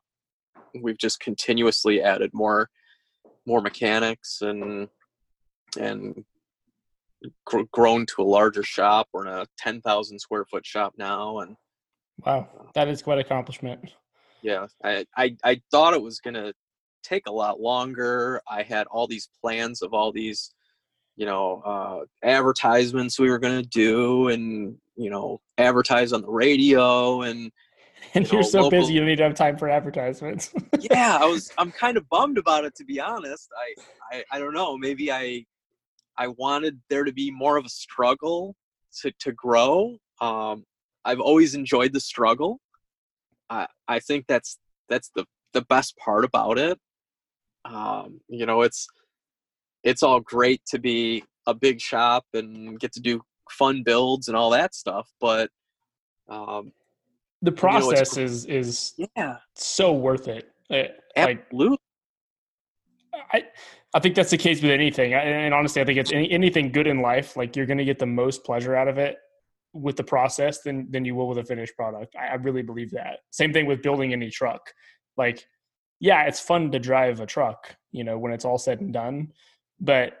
we've 0.80 0.98
just 0.98 1.20
continuously 1.20 2.02
added 2.02 2.30
more 2.32 2.68
more 3.46 3.60
mechanics 3.60 4.38
and 4.40 4.88
and 5.78 6.24
gr- 7.46 7.62
grown 7.72 8.06
to 8.06 8.22
a 8.22 8.24
larger 8.24 8.62
shop. 8.62 9.08
We're 9.12 9.26
in 9.26 9.32
a 9.32 9.46
10,000 9.58 10.18
square 10.18 10.44
foot 10.44 10.64
shop 10.66 10.94
now 10.98 11.38
and 11.40 11.56
wow, 12.24 12.48
that 12.74 12.88
is 12.88 13.02
quite 13.02 13.18
an 13.18 13.24
accomplishment. 13.24 13.90
yeah. 14.42 14.66
I, 14.84 15.04
I 15.16 15.36
i 15.44 15.60
thought 15.70 15.94
it 15.94 16.02
was 16.02 16.20
gonna 16.20 16.52
take 17.02 17.26
a 17.26 17.32
lot 17.32 17.60
longer. 17.60 18.40
I 18.48 18.62
had 18.62 18.86
all 18.88 19.06
these 19.06 19.28
plans 19.42 19.82
of 19.82 19.92
all 19.94 20.12
these 20.12 20.52
you 21.16 21.26
know 21.26 21.62
uh 21.64 22.04
advertisements 22.26 23.18
we 23.18 23.30
were 23.30 23.38
gonna 23.38 23.62
do 23.62 24.28
and 24.28 24.76
you 24.96 25.10
know 25.10 25.40
advertise 25.58 26.12
on 26.12 26.22
the 26.22 26.30
radio 26.30 27.22
and 27.22 27.50
And 28.14 28.26
You 28.26 28.32
you're 28.32 28.42
know, 28.42 28.48
so 28.48 28.58
local- 28.62 28.80
busy, 28.80 28.92
you 28.94 29.00
don't 29.00 29.08
need 29.08 29.16
to 29.16 29.22
have 29.24 29.34
time 29.34 29.56
for 29.56 29.68
advertisements. 29.68 30.52
yeah 30.80 31.16
i 31.20 31.24
was 31.26 31.50
i'm 31.58 31.72
kind 31.72 31.96
of 31.96 32.08
bummed 32.08 32.38
about 32.38 32.64
it 32.64 32.74
to 32.76 32.84
be 32.84 33.00
honest. 33.00 33.48
I, 33.64 34.16
I 34.18 34.24
i 34.32 34.38
don't 34.38 34.54
know. 34.54 34.76
Maybe 34.76 35.10
i 35.10 35.44
i 36.18 36.26
wanted 36.28 36.80
there 36.90 37.04
to 37.04 37.12
be 37.12 37.30
more 37.30 37.56
of 37.56 37.64
a 37.64 37.68
struggle 37.68 38.54
to 39.00 39.12
to 39.18 39.32
grow 39.32 39.96
um 40.20 40.64
i've 41.04 41.20
always 41.20 41.54
enjoyed 41.54 41.92
the 41.92 42.00
struggle. 42.00 42.60
I 43.50 43.66
i 43.88 43.98
think 44.00 44.26
that's 44.26 44.58
that's 44.88 45.10
the 45.14 45.24
the 45.52 45.62
best 45.62 45.96
part 45.96 46.24
about 46.24 46.58
it. 46.58 46.78
Um 47.64 48.20
you 48.28 48.46
know 48.46 48.62
it's 48.62 48.86
it's 49.82 50.02
all 50.02 50.20
great 50.20 50.62
to 50.66 50.78
be 50.78 51.24
a 51.46 51.54
big 51.54 51.80
shop 51.80 52.24
and 52.34 52.78
get 52.80 52.92
to 52.92 53.00
do 53.00 53.22
fun 53.50 53.82
builds 53.84 54.28
and 54.28 54.36
all 54.36 54.50
that 54.50 54.74
stuff 54.74 55.08
but 55.20 55.50
um 56.28 56.72
the 57.42 57.50
know, 57.50 57.54
it's 57.54 57.60
process 57.60 58.16
is 58.16 58.46
is 58.46 58.94
yeah. 59.16 59.36
so 59.54 59.92
worth 59.92 60.28
it. 60.28 60.50
Like 60.70 60.98
absolutely 61.16 61.78
I, 63.32 63.44
I 63.94 64.00
think 64.00 64.16
that's 64.16 64.30
the 64.30 64.36
case 64.36 64.60
with 64.60 64.72
anything. 64.72 65.14
And 65.14 65.54
honestly, 65.54 65.80
I 65.80 65.84
think 65.84 66.00
it's 66.00 66.12
any, 66.12 66.30
anything 66.32 66.72
good 66.72 66.88
in 66.88 67.00
life. 67.00 67.36
Like 67.36 67.54
you're 67.54 67.64
going 67.64 67.78
to 67.78 67.84
get 67.84 68.00
the 68.00 68.06
most 68.06 68.42
pleasure 68.44 68.74
out 68.74 68.88
of 68.88 68.98
it 68.98 69.18
with 69.72 69.96
the 69.96 70.04
process 70.04 70.62
than 70.62 70.90
than 70.90 71.04
you 71.04 71.14
will 71.14 71.28
with 71.28 71.38
a 71.38 71.44
finished 71.44 71.76
product. 71.76 72.16
I, 72.16 72.28
I 72.28 72.34
really 72.34 72.62
believe 72.62 72.90
that. 72.90 73.20
Same 73.30 73.52
thing 73.52 73.66
with 73.66 73.82
building 73.82 74.12
any 74.12 74.30
truck. 74.30 74.72
Like, 75.16 75.46
yeah, 76.00 76.24
it's 76.24 76.40
fun 76.40 76.72
to 76.72 76.80
drive 76.80 77.20
a 77.20 77.26
truck, 77.26 77.76
you 77.92 78.02
know, 78.02 78.18
when 78.18 78.32
it's 78.32 78.44
all 78.44 78.58
said 78.58 78.80
and 78.80 78.92
done, 78.92 79.32
but 79.80 80.14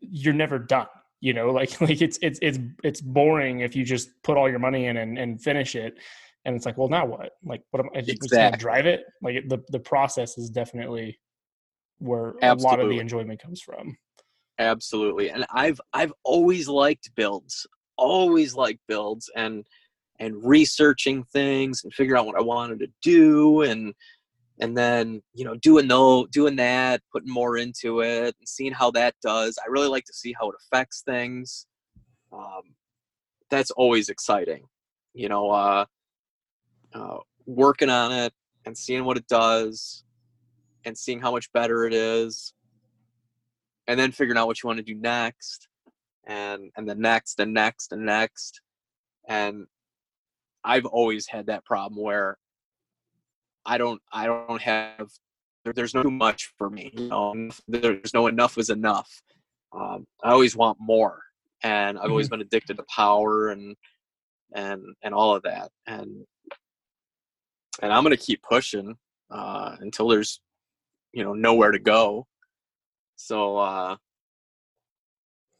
you're 0.00 0.34
never 0.34 0.58
done. 0.58 0.88
You 1.20 1.32
know, 1.32 1.50
like 1.52 1.80
like 1.80 2.02
it's 2.02 2.18
it's 2.22 2.40
it's 2.42 2.58
it's 2.82 3.00
boring 3.00 3.60
if 3.60 3.76
you 3.76 3.84
just 3.84 4.10
put 4.24 4.36
all 4.36 4.50
your 4.50 4.58
money 4.58 4.86
in 4.86 4.96
and, 4.96 5.16
and 5.16 5.40
finish 5.40 5.76
it. 5.76 5.98
And 6.44 6.54
it's 6.56 6.66
like, 6.66 6.76
well, 6.76 6.88
now 6.88 7.06
what? 7.06 7.32
Like, 7.44 7.62
what 7.70 7.80
am 7.80 7.90
I 7.94 8.00
just 8.00 8.30
gonna 8.30 8.56
drive 8.56 8.86
it? 8.86 9.04
Like, 9.22 9.48
the 9.48 9.62
the 9.68 9.80
process 9.80 10.38
is 10.38 10.50
definitely 10.50 11.18
where 11.98 12.34
a 12.42 12.54
lot 12.54 12.80
of 12.80 12.88
the 12.88 12.98
enjoyment 12.98 13.40
comes 13.40 13.60
from. 13.60 13.96
absolutely 14.58 15.30
and 15.30 15.44
i've 15.52 15.80
i've 15.92 16.12
always 16.24 16.68
liked 16.68 17.10
builds 17.14 17.66
always 17.98 18.54
liked 18.54 18.80
builds 18.88 19.30
and 19.36 19.66
and 20.18 20.34
researching 20.42 21.22
things 21.24 21.84
and 21.84 21.92
figuring 21.92 22.18
out 22.18 22.26
what 22.26 22.38
i 22.38 22.42
wanted 22.42 22.78
to 22.78 22.88
do 23.02 23.62
and 23.62 23.94
and 24.60 24.76
then 24.76 25.22
you 25.34 25.44
know 25.44 25.54
doing 25.56 25.86
no 25.86 26.26
doing 26.28 26.56
that 26.56 27.02
putting 27.12 27.32
more 27.32 27.58
into 27.58 28.00
it 28.00 28.34
and 28.38 28.48
seeing 28.48 28.72
how 28.72 28.90
that 28.90 29.14
does. 29.22 29.58
I 29.62 29.68
really 29.68 29.88
like 29.88 30.04
to 30.06 30.14
see 30.14 30.34
how 30.38 30.48
it 30.48 30.56
affects 30.58 31.02
things. 31.02 31.66
Um, 32.32 32.62
that's 33.50 33.70
always 33.72 34.08
exciting 34.08 34.64
you 35.16 35.28
know 35.28 35.50
uh, 35.50 35.84
uh, 36.94 37.18
working 37.46 37.90
on 37.90 38.12
it 38.12 38.32
and 38.66 38.76
seeing 38.76 39.04
what 39.04 39.16
it 39.16 39.26
does 39.26 40.04
and 40.86 40.96
seeing 40.96 41.20
how 41.20 41.30
much 41.30 41.52
better 41.52 41.84
it 41.84 41.92
is 41.92 42.54
and 43.86 44.00
then 44.00 44.12
figuring 44.12 44.38
out 44.38 44.46
what 44.46 44.62
you 44.62 44.66
want 44.66 44.78
to 44.78 44.82
do 44.82 44.94
next 44.94 45.68
and 46.26 46.70
and 46.76 46.88
the 46.88 46.94
next 46.94 47.38
and 47.38 47.52
next 47.52 47.92
and 47.92 48.06
next 48.06 48.60
and 49.28 49.66
i've 50.64 50.86
always 50.86 51.26
had 51.26 51.46
that 51.46 51.64
problem 51.64 52.02
where 52.02 52.38
I 53.66 53.78
don't 53.78 54.00
I 54.12 54.26
don't 54.26 54.62
have 54.62 55.10
there's 55.74 55.94
no 55.94 56.04
too 56.04 56.10
much 56.10 56.52
for 56.56 56.70
me. 56.70 56.92
You 56.94 57.08
know, 57.08 57.50
there's 57.66 58.14
no 58.14 58.28
enough 58.28 58.56
is 58.56 58.70
enough. 58.70 59.10
Um, 59.72 60.06
I 60.22 60.30
always 60.30 60.56
want 60.56 60.78
more, 60.80 61.20
and 61.62 61.98
I've 61.98 62.04
mm-hmm. 62.04 62.12
always 62.12 62.28
been 62.28 62.40
addicted 62.40 62.76
to 62.76 62.84
power 62.84 63.48
and 63.48 63.74
and 64.54 64.82
and 65.02 65.12
all 65.12 65.34
of 65.34 65.42
that. 65.42 65.70
And 65.86 66.24
and 67.82 67.92
I'm 67.92 68.04
gonna 68.04 68.16
keep 68.16 68.42
pushing 68.42 68.94
uh, 69.30 69.76
until 69.80 70.08
there's 70.08 70.40
you 71.12 71.24
know 71.24 71.34
nowhere 71.34 71.70
to 71.70 71.78
go. 71.78 72.26
So 73.16 73.58
uh, 73.58 73.96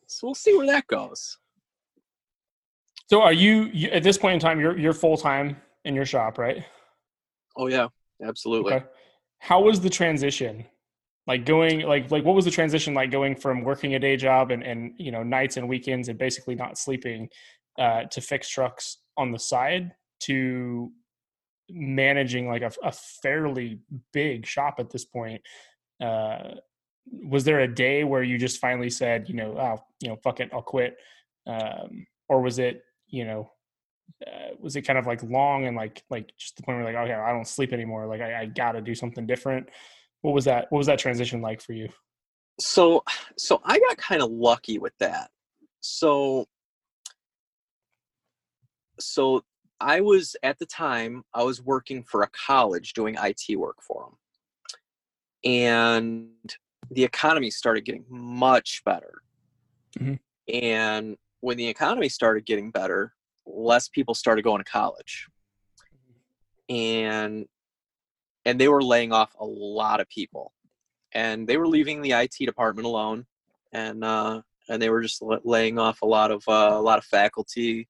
so 0.07 0.27
we'll 0.27 0.35
see 0.35 0.57
where 0.57 0.67
that 0.67 0.87
goes. 0.87 1.39
So 3.09 3.23
are 3.23 3.33
you, 3.33 3.71
you 3.73 3.89
at 3.91 4.03
this 4.03 4.19
point 4.19 4.35
in 4.35 4.41
time? 4.41 4.61
You're 4.61 4.79
you're 4.79 4.93
full 4.93 5.17
time 5.17 5.57
in 5.85 5.95
your 5.95 6.07
shop, 6.07 6.39
right? 6.39 6.65
Oh 7.57 7.69
yeah, 7.69 7.89
absolutely. 8.25 8.75
Okay. 8.75 8.85
How 9.39 9.63
was 9.63 9.81
the 9.81 9.91
transition? 9.91 10.65
Like 11.27 11.45
going 11.45 11.81
like 11.81 12.11
like 12.11 12.25
what 12.25 12.35
was 12.35 12.45
the 12.45 12.51
transition 12.51 12.95
like 12.95 13.11
going 13.11 13.35
from 13.35 13.63
working 13.63 13.95
a 13.95 13.99
day 13.99 14.17
job 14.17 14.51
and 14.51 14.63
and 14.63 14.93
you 14.97 15.11
know 15.11 15.23
nights 15.23 15.57
and 15.57 15.69
weekends 15.69 16.09
and 16.09 16.19
basically 16.19 16.55
not 16.55 16.79
sleeping 16.79 17.29
uh, 17.79 18.05
to 18.05 18.21
fix 18.21 18.49
trucks 18.49 18.99
on 19.17 19.33
the 19.33 19.39
side 19.39 19.93
to 20.21 20.91
managing 21.71 22.49
like 22.49 22.63
a, 22.63 22.73
a 22.83 22.93
fairly 22.93 23.81
big 24.13 24.47
shop 24.47 24.77
at 24.79 24.91
this 24.91 25.05
point. 25.05 25.43
Uh, 26.01 26.55
was 27.11 27.45
there 27.45 27.61
a 27.61 27.73
day 27.73 28.05
where 28.05 28.23
you 28.23 28.39
just 28.39 28.61
finally 28.61 28.91
said, 28.91 29.29
you 29.29 29.35
know, 29.35 29.57
oh, 29.59 29.83
you 30.01 30.09
know, 30.09 30.17
fuck 30.17 30.41
it, 30.41 30.51
I'll 30.53 30.63
quit, 30.63 30.97
um, 31.47 32.07
or 32.29 32.41
was 32.41 32.59
it, 32.59 32.83
you 33.09 33.25
know, 33.25 33.51
uh, 34.27 34.55
was 34.59 34.77
it 34.77 34.83
kind 34.83 34.99
of 34.99 35.07
like 35.07 35.23
long 35.23 35.67
and 35.67 35.77
like 35.77 36.03
like 36.11 36.33
just 36.39 36.57
the 36.57 36.63
point 36.63 36.79
where 36.79 36.85
like 36.85 36.95
okay 36.95 37.13
I 37.13 37.33
don't 37.33 37.47
sleep 37.47 37.73
anymore 37.73 38.07
like 38.07 38.21
I, 38.21 38.43
I 38.43 38.47
got 38.47 38.73
to 38.73 38.81
do 38.81 38.95
something 38.95 39.27
different. 39.27 39.69
What 40.23 40.33
was 40.35 40.45
that? 40.47 40.67
What 40.71 40.79
was 40.79 40.87
that 40.87 40.99
transition 40.99 41.41
like 41.43 41.61
for 41.61 41.73
you? 41.73 41.89
So 42.61 43.05
so 43.37 43.61
I 43.65 43.79
got 43.79 43.97
kind 43.99 44.23
of 44.23 44.31
lucky 44.31 44.79
with 44.79 44.95
that. 45.01 45.31
So 45.81 46.47
so 48.99 49.43
I 49.81 50.01
was 50.01 50.37
at 50.43 50.59
the 50.59 50.67
time 50.67 51.23
I 51.35 51.43
was 51.43 51.63
working 51.63 52.03
for 52.03 52.23
a 52.23 52.29
college 52.29 52.93
doing 52.93 53.17
IT 53.23 53.59
work 53.59 53.77
for 53.83 54.05
them, 54.05 55.51
and 55.53 56.29
the 56.91 57.05
economy 57.05 57.51
started 57.51 57.85
getting 57.85 58.05
much 58.09 58.83
better. 58.85 59.23
Mm-hmm. 59.99 60.15
And 60.53 61.17
when 61.41 61.57
the 61.57 61.69
economy 61.69 62.09
started 62.09 62.47
getting 62.47 62.71
better, 62.71 63.13
less 63.47 63.89
people 63.89 64.15
started 64.15 64.43
going 64.43 64.63
to 64.63 64.71
college. 64.71 65.29
And 66.69 67.47
and 68.45 68.61
they 68.61 68.69
were 68.69 68.83
laying 68.83 69.13
off 69.13 69.35
a 69.39 69.45
lot 69.45 70.01
of 70.01 70.09
people. 70.09 70.53
And 71.13 71.47
they 71.47 71.57
were 71.57 71.69
leaving 71.69 72.03
the 72.03 72.13
IT 72.13 72.35
department 72.41 72.87
alone. 72.87 73.27
And 73.73 74.05
uh 74.05 74.43
and 74.69 74.83
they 74.83 74.91
were 74.91 75.03
just 75.03 75.23
laying 75.45 75.79
off 75.79 76.03
a 76.03 76.07
lot 76.07 76.31
of 76.31 76.43
uh, 76.49 76.71
a 76.73 76.81
lot 76.81 76.99
of 76.99 77.05
faculty 77.05 77.89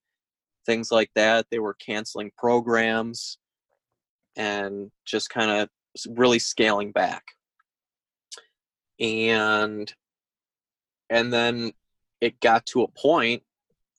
things 0.66 0.90
like 0.90 1.10
that 1.14 1.46
they 1.50 1.58
were 1.58 1.74
canceling 1.74 2.30
programs 2.36 3.38
and 4.36 4.90
just 5.06 5.30
kind 5.30 5.50
of 5.50 5.68
really 6.16 6.38
scaling 6.38 6.92
back 6.92 7.24
and 9.00 9.94
and 11.08 11.32
then 11.32 11.72
it 12.20 12.40
got 12.40 12.66
to 12.66 12.82
a 12.82 12.88
point 12.88 13.42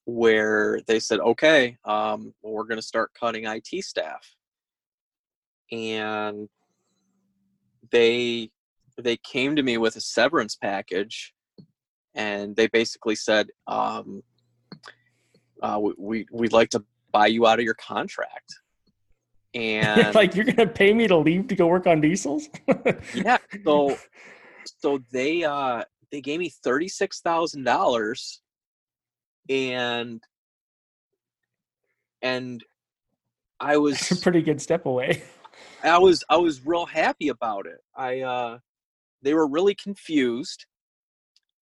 where 0.04 0.80
they 0.86 0.98
said, 0.98 1.20
okay, 1.20 1.76
um, 1.84 2.34
we're 2.42 2.64
going 2.64 2.78
to 2.78 2.82
start 2.82 3.12
cutting 3.18 3.44
IT 3.44 3.84
staff. 3.84 4.34
And 5.70 6.48
they 7.90 8.50
they 9.00 9.16
came 9.18 9.54
to 9.54 9.62
me 9.62 9.76
with 9.78 9.94
a 9.96 10.00
severance 10.00 10.56
package 10.56 11.32
and 12.14 12.56
they 12.56 12.66
basically 12.66 13.14
said 13.14 13.48
um, 13.68 14.22
uh, 15.62 15.78
we, 15.80 15.92
we, 15.98 16.26
we'd 16.32 16.52
like 16.52 16.70
to 16.70 16.84
buy 17.12 17.26
you 17.26 17.46
out 17.46 17.58
of 17.58 17.64
your 17.64 17.74
contract 17.74 18.54
and 19.54 20.14
like 20.14 20.34
you're 20.34 20.44
gonna 20.44 20.66
pay 20.66 20.92
me 20.92 21.06
to 21.06 21.16
leave 21.16 21.48
to 21.48 21.56
go 21.56 21.66
work 21.66 21.86
on 21.86 22.02
diesels 22.02 22.48
yeah 23.14 23.38
so 23.64 23.96
so 24.78 25.00
they 25.10 25.42
uh 25.42 25.82
they 26.12 26.20
gave 26.20 26.38
me 26.38 26.50
thirty 26.50 26.86
six 26.86 27.20
thousand 27.20 27.64
dollars 27.64 28.42
and 29.48 30.22
and 32.22 32.64
I 33.60 33.76
was 33.78 34.10
a 34.10 34.16
pretty 34.16 34.42
good 34.42 34.60
step 34.60 34.86
away. 34.86 35.22
I 35.82 35.98
was 35.98 36.24
I 36.28 36.36
was 36.36 36.64
real 36.64 36.86
happy 36.86 37.28
about 37.28 37.66
it. 37.66 37.80
I 37.96 38.20
uh 38.20 38.58
they 39.22 39.34
were 39.34 39.48
really 39.48 39.74
confused. 39.74 40.66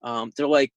Um 0.03 0.33
they're 0.37 0.47
like 0.47 0.73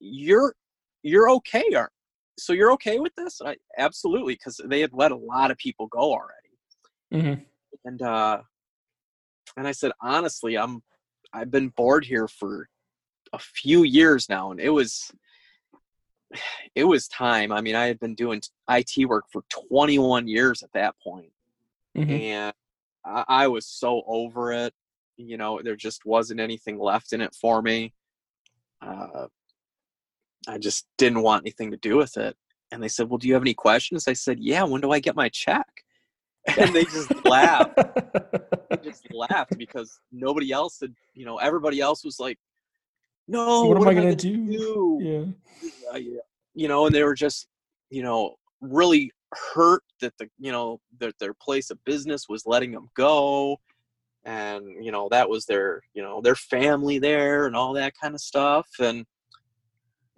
you're 0.00 0.54
you're 1.02 1.30
okay 1.30 1.64
are 1.74 1.90
so 2.38 2.52
you're 2.52 2.72
okay 2.72 2.98
with 2.98 3.14
this? 3.16 3.40
I 3.44 3.56
absolutely 3.76 4.36
cuz 4.36 4.60
they 4.64 4.80
had 4.80 4.92
let 4.92 5.12
a 5.12 5.16
lot 5.16 5.50
of 5.50 5.58
people 5.58 5.86
go 5.88 6.12
already. 6.12 6.54
Mm-hmm. 7.12 7.42
And 7.84 8.02
uh 8.02 8.42
and 9.56 9.66
I 9.66 9.72
said 9.72 9.92
honestly, 10.00 10.56
I'm 10.56 10.82
I've 11.32 11.50
been 11.50 11.68
bored 11.68 12.04
here 12.04 12.28
for 12.28 12.68
a 13.32 13.38
few 13.38 13.82
years 13.82 14.28
now 14.28 14.50
and 14.50 14.60
it 14.60 14.70
was 14.70 15.10
it 16.74 16.84
was 16.84 17.08
time. 17.08 17.52
I 17.52 17.60
mean, 17.60 17.74
I 17.74 17.86
had 17.86 17.98
been 17.98 18.14
doing 18.14 18.42
IT 18.68 19.08
work 19.08 19.24
for 19.32 19.42
21 19.70 20.28
years 20.28 20.62
at 20.62 20.72
that 20.74 20.94
point. 21.02 21.32
Mm-hmm. 21.96 22.10
and 22.10 22.54
I, 23.04 23.24
I, 23.28 23.48
was 23.48 23.66
so 23.66 24.02
over 24.06 24.52
it. 24.52 24.72
You 25.16 25.36
know, 25.36 25.60
there 25.62 25.74
just 25.74 26.04
wasn't 26.04 26.38
anything 26.38 26.78
left 26.78 27.12
in 27.12 27.20
it 27.20 27.34
for 27.34 27.60
me. 27.60 27.94
Uh, 28.80 29.26
I 30.48 30.58
just 30.58 30.86
didn't 30.96 31.22
want 31.22 31.42
anything 31.44 31.70
to 31.70 31.76
do 31.76 31.96
with 31.96 32.16
it. 32.16 32.36
And 32.72 32.82
they 32.82 32.88
said, 32.88 33.08
"Well, 33.08 33.18
do 33.18 33.28
you 33.28 33.34
have 33.34 33.42
any 33.42 33.54
questions?" 33.54 34.08
I 34.08 34.14
said, 34.14 34.38
"Yeah. 34.40 34.64
When 34.64 34.80
do 34.80 34.90
I 34.90 35.00
get 35.00 35.16
my 35.16 35.28
check?" 35.28 35.66
And 36.58 36.74
they 36.74 36.84
just 36.84 37.12
laughed. 37.24 37.76
they 38.70 38.76
just 38.82 39.12
laughed 39.12 39.58
because 39.58 40.00
nobody 40.10 40.50
else 40.50 40.78
had, 40.80 40.94
you 41.14 41.26
know, 41.26 41.36
everybody 41.36 41.80
else 41.80 42.04
was 42.04 42.18
like, 42.18 42.38
no, 43.26 43.64
what, 43.64 43.78
what 43.78 43.88
am 43.88 43.98
I 43.98 44.00
going 44.00 44.16
to 44.16 44.30
do? 44.30 44.46
do? 44.46 45.34
Yeah. 45.62 45.98
Yeah. 45.98 46.20
You 46.54 46.68
know, 46.68 46.86
and 46.86 46.94
they 46.94 47.04
were 47.04 47.14
just, 47.14 47.46
you 47.90 48.02
know, 48.02 48.36
really 48.60 49.12
hurt 49.54 49.82
that 50.00 50.16
the, 50.18 50.28
you 50.38 50.50
know, 50.50 50.80
that 50.98 51.18
their 51.18 51.34
place 51.34 51.70
of 51.70 51.84
business 51.84 52.28
was 52.28 52.46
letting 52.46 52.72
them 52.72 52.88
go. 52.94 53.60
And, 54.24 54.82
you 54.82 54.90
know, 54.90 55.08
that 55.10 55.28
was 55.28 55.44
their, 55.44 55.82
you 55.92 56.02
know, 56.02 56.22
their 56.22 56.34
family 56.34 56.98
there 56.98 57.46
and 57.46 57.54
all 57.54 57.74
that 57.74 57.92
kind 58.00 58.14
of 58.14 58.20
stuff. 58.20 58.66
And, 58.80 59.04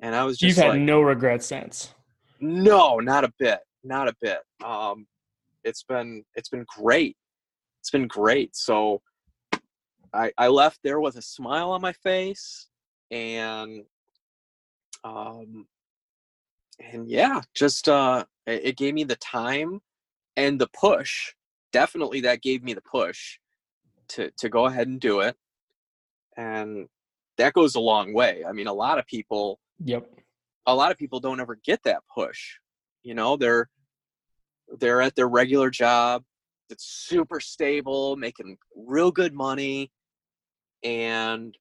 and 0.01 0.15
I 0.15 0.25
was 0.25 0.39
just 0.39 0.57
You've 0.57 0.65
had 0.65 0.73
like, 0.75 0.81
no 0.81 1.01
regrets 1.01 1.47
since. 1.47 1.95
No, 2.41 2.99
not 2.99 3.25
a 3.25 3.33
bit. 3.39 3.61
Not 3.85 4.09
a 4.09 4.15
bit. 4.21 4.39
Um, 4.65 5.07
it's 5.65 5.83
been, 5.83 6.25
it's 6.35 6.49
been 6.49 6.65
great. 6.79 7.17
It's 7.81 7.91
been 7.91 8.07
great. 8.07 8.57
So 8.57 9.03
I, 10.13 10.33
I 10.37 10.49
left 10.49 10.81
there 10.83 11.01
with 11.01 11.17
a 11.17 11.23
smile 11.23 11.71
on 11.71 11.81
my 11.81 11.93
face 11.93 12.69
and 13.11 13.85
um 15.03 15.67
and 16.93 17.09
yeah 17.09 17.41
just 17.55 17.89
uh 17.89 18.25
it, 18.47 18.65
it 18.65 18.77
gave 18.77 18.95
me 18.95 19.03
the 19.05 19.17
time 19.17 19.81
and 20.37 20.61
the 20.61 20.69
push 20.79 21.33
definitely 21.73 22.21
that 22.21 22.43
gave 22.43 22.63
me 22.63 22.75
the 22.75 22.83
push 22.83 23.39
to 24.09 24.31
to 24.39 24.49
go 24.49 24.67
ahead 24.67 24.87
and 24.87 25.01
do 25.01 25.21
it 25.21 25.37
and 26.37 26.87
that 27.39 27.53
goes 27.55 27.75
a 27.75 27.81
long 27.81 28.13
way 28.13 28.45
i 28.47 28.53
mean 28.53 28.67
a 28.67 28.73
lot 28.73 28.99
of 28.99 29.07
people 29.07 29.59
yep 29.85 30.09
a 30.67 30.75
lot 30.75 30.91
of 30.91 30.99
people 30.99 31.21
don't 31.21 31.41
ever 31.41 31.59
get 31.65 31.83
that 31.83 32.03
push 32.13 32.57
you 33.03 33.15
know 33.15 33.37
they're 33.37 33.69
they're 34.79 35.01
at 35.01 35.15
their 35.17 35.29
regular 35.29 35.71
job 35.71 36.23
that's 36.69 36.85
super 36.85 37.41
stable 37.41 38.17
making 38.17 38.57
real 38.77 39.11
good 39.11 39.35
money 39.35 39.91
and 40.83 41.57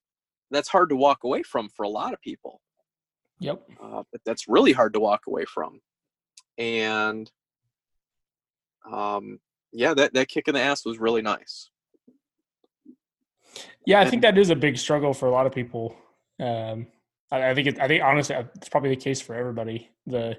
that's 0.51 0.69
hard 0.69 0.89
to 0.89 0.95
walk 0.95 1.23
away 1.23 1.43
from 1.43 1.69
for 1.69 1.83
a 1.83 1.89
lot 1.89 2.13
of 2.13 2.21
people. 2.21 2.61
Yep. 3.39 3.61
Uh, 3.81 4.03
but 4.11 4.21
that's 4.25 4.47
really 4.47 4.71
hard 4.71 4.93
to 4.93 4.99
walk 4.99 5.21
away 5.27 5.45
from. 5.45 5.79
And 6.57 7.29
um, 8.89 9.39
yeah, 9.71 9.93
that, 9.93 10.13
that 10.13 10.27
kick 10.27 10.47
in 10.47 10.55
the 10.55 10.61
ass 10.61 10.85
was 10.85 10.99
really 10.99 11.21
nice. 11.21 11.69
Yeah, 13.85 14.01
I 14.01 14.09
think 14.09 14.21
that 14.21 14.37
is 14.37 14.49
a 14.49 14.55
big 14.55 14.77
struggle 14.77 15.13
for 15.13 15.27
a 15.27 15.31
lot 15.31 15.45
of 15.45 15.53
people. 15.53 15.95
Um, 16.39 16.87
I, 17.31 17.49
I 17.49 17.55
think 17.55 17.67
it, 17.67 17.79
I 17.79 17.87
think 17.87 18.03
honestly, 18.03 18.35
it's 18.55 18.69
probably 18.69 18.89
the 18.89 18.95
case 18.95 19.21
for 19.21 19.35
everybody. 19.35 19.89
The 20.05 20.37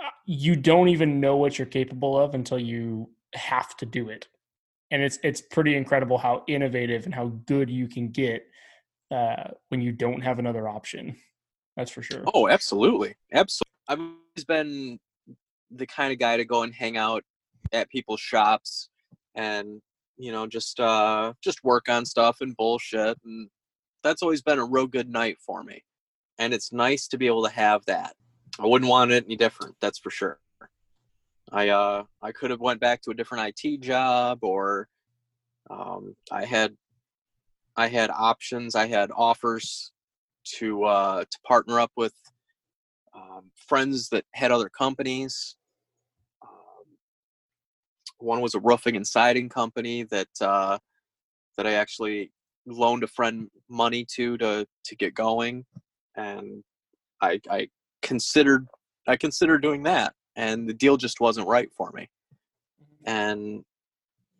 uh, 0.00 0.10
you 0.26 0.56
don't 0.56 0.88
even 0.88 1.20
know 1.20 1.36
what 1.36 1.58
you're 1.58 1.66
capable 1.66 2.18
of 2.18 2.34
until 2.34 2.58
you 2.58 3.10
have 3.34 3.76
to 3.78 3.86
do 3.86 4.08
it, 4.08 4.28
and 4.90 5.02
it's 5.02 5.18
it's 5.22 5.40
pretty 5.40 5.76
incredible 5.76 6.18
how 6.18 6.44
innovative 6.46 7.04
and 7.04 7.14
how 7.14 7.28
good 7.46 7.70
you 7.70 7.88
can 7.88 8.08
get 8.08 8.46
uh, 9.10 9.50
when 9.68 9.80
you 9.80 9.92
don't 9.92 10.20
have 10.20 10.38
another 10.38 10.68
option. 10.68 11.16
That's 11.76 11.90
for 11.90 12.02
sure. 12.02 12.24
Oh, 12.34 12.48
absolutely, 12.48 13.14
absolutely. 13.32 13.68
I've 13.88 14.00
always 14.00 14.44
been 14.46 14.98
the 15.70 15.86
kind 15.86 16.12
of 16.12 16.18
guy 16.18 16.36
to 16.36 16.44
go 16.44 16.62
and 16.62 16.74
hang 16.74 16.96
out 16.96 17.22
at 17.72 17.90
people's 17.90 18.20
shops 18.20 18.88
and 19.34 19.80
you 20.16 20.32
know 20.32 20.46
just 20.46 20.80
uh 20.80 21.32
just 21.42 21.62
work 21.62 21.88
on 21.88 22.06
stuff 22.06 22.38
and 22.40 22.56
bullshit 22.56 23.18
and 23.24 23.48
that's 24.02 24.22
always 24.22 24.42
been 24.42 24.58
a 24.58 24.64
real 24.64 24.86
good 24.86 25.08
night 25.08 25.38
for 25.44 25.62
me 25.62 25.82
and 26.38 26.54
it's 26.54 26.72
nice 26.72 27.08
to 27.08 27.18
be 27.18 27.26
able 27.26 27.44
to 27.44 27.50
have 27.50 27.84
that. 27.86 28.14
I 28.60 28.66
wouldn't 28.66 28.90
want 28.90 29.10
it 29.10 29.24
any 29.24 29.36
different 29.36 29.76
that's 29.80 29.98
for 29.98 30.10
sure. 30.10 30.38
I 31.50 31.70
uh 31.70 32.04
i 32.20 32.32
could 32.32 32.50
have 32.50 32.60
went 32.60 32.80
back 32.80 33.00
to 33.02 33.10
a 33.10 33.14
different 33.14 33.54
it 33.56 33.80
job 33.80 34.40
or 34.42 34.88
um 35.70 36.14
i 36.30 36.44
had 36.44 36.76
i 37.74 37.88
had 37.88 38.10
options 38.10 38.74
i 38.74 38.86
had 38.86 39.10
offers 39.16 39.92
to 40.58 40.84
uh 40.84 41.24
to 41.24 41.38
partner 41.46 41.80
up 41.80 41.92
with 41.96 42.12
um, 43.18 43.50
friends 43.54 44.08
that 44.10 44.24
had 44.32 44.52
other 44.52 44.68
companies. 44.68 45.56
One 48.18 48.40
was 48.40 48.54
a 48.54 48.60
roofing 48.60 48.96
and 48.96 49.06
siding 49.06 49.48
company 49.48 50.02
that 50.04 50.28
uh, 50.40 50.78
that 51.56 51.66
I 51.66 51.74
actually 51.74 52.32
loaned 52.70 53.04
a 53.04 53.08
friend 53.08 53.48
money 53.68 54.04
to 54.16 54.36
to 54.38 54.66
to 54.84 54.96
get 54.96 55.14
going, 55.14 55.64
and 56.16 56.62
I 57.20 57.40
I 57.50 57.68
considered 58.02 58.66
I 59.06 59.16
considered 59.16 59.62
doing 59.62 59.84
that, 59.84 60.14
and 60.36 60.68
the 60.68 60.74
deal 60.74 60.96
just 60.96 61.20
wasn't 61.20 61.48
right 61.48 61.70
for 61.76 61.90
me, 61.92 62.08
mm-hmm. 62.82 63.10
and 63.10 63.64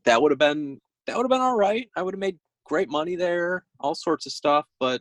that 0.05 0.23
would 0.23 0.33
have 0.33 0.39
been 0.39 0.81
that 1.07 1.17
would 1.17 1.25
have 1.25 1.31
been 1.31 1.41
all 1.41 1.57
right. 1.57 1.89
I 1.97 2.03
would 2.03 2.15
have 2.15 2.21
made 2.21 2.39
great 2.65 2.91
money 2.91 3.17
there, 3.17 3.65
all 3.81 3.95
sorts 3.95 4.27
of 4.27 4.33
stuff, 4.33 4.67
but 4.79 5.01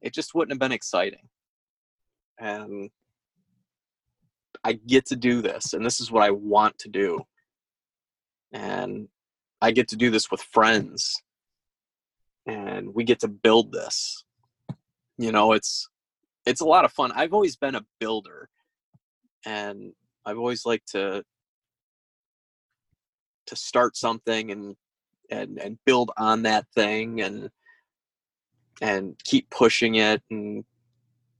it 0.00 0.12
just 0.12 0.34
wouldn't 0.34 0.52
have 0.52 0.58
been 0.58 0.72
exciting. 0.72 1.28
And 2.38 2.90
I 4.64 4.72
get 4.72 5.06
to 5.06 5.16
do 5.16 5.42
this, 5.42 5.72
and 5.72 5.84
this 5.84 6.00
is 6.00 6.10
what 6.10 6.24
I 6.24 6.30
want 6.30 6.78
to 6.78 6.88
do 6.88 7.24
and 8.52 9.08
I 9.60 9.70
get 9.70 9.88
to 9.88 9.96
do 9.96 10.10
this 10.10 10.30
with 10.30 10.42
friends 10.42 11.22
and 12.46 12.94
we 12.94 13.04
get 13.04 13.20
to 13.20 13.28
build 13.28 13.72
this. 13.72 14.24
You 15.18 15.32
know, 15.32 15.52
it's 15.52 15.88
it's 16.46 16.60
a 16.60 16.66
lot 16.66 16.84
of 16.84 16.92
fun. 16.92 17.12
I've 17.14 17.32
always 17.32 17.56
been 17.56 17.74
a 17.74 17.84
builder 18.00 18.48
and 19.46 19.92
I've 20.24 20.38
always 20.38 20.64
liked 20.66 20.92
to 20.92 21.24
to 23.46 23.56
start 23.56 23.96
something 23.96 24.50
and 24.50 24.76
and 25.30 25.58
and 25.58 25.78
build 25.84 26.10
on 26.16 26.42
that 26.42 26.66
thing 26.74 27.20
and 27.20 27.50
and 28.80 29.18
keep 29.24 29.48
pushing 29.50 29.96
it 29.96 30.22
and 30.30 30.64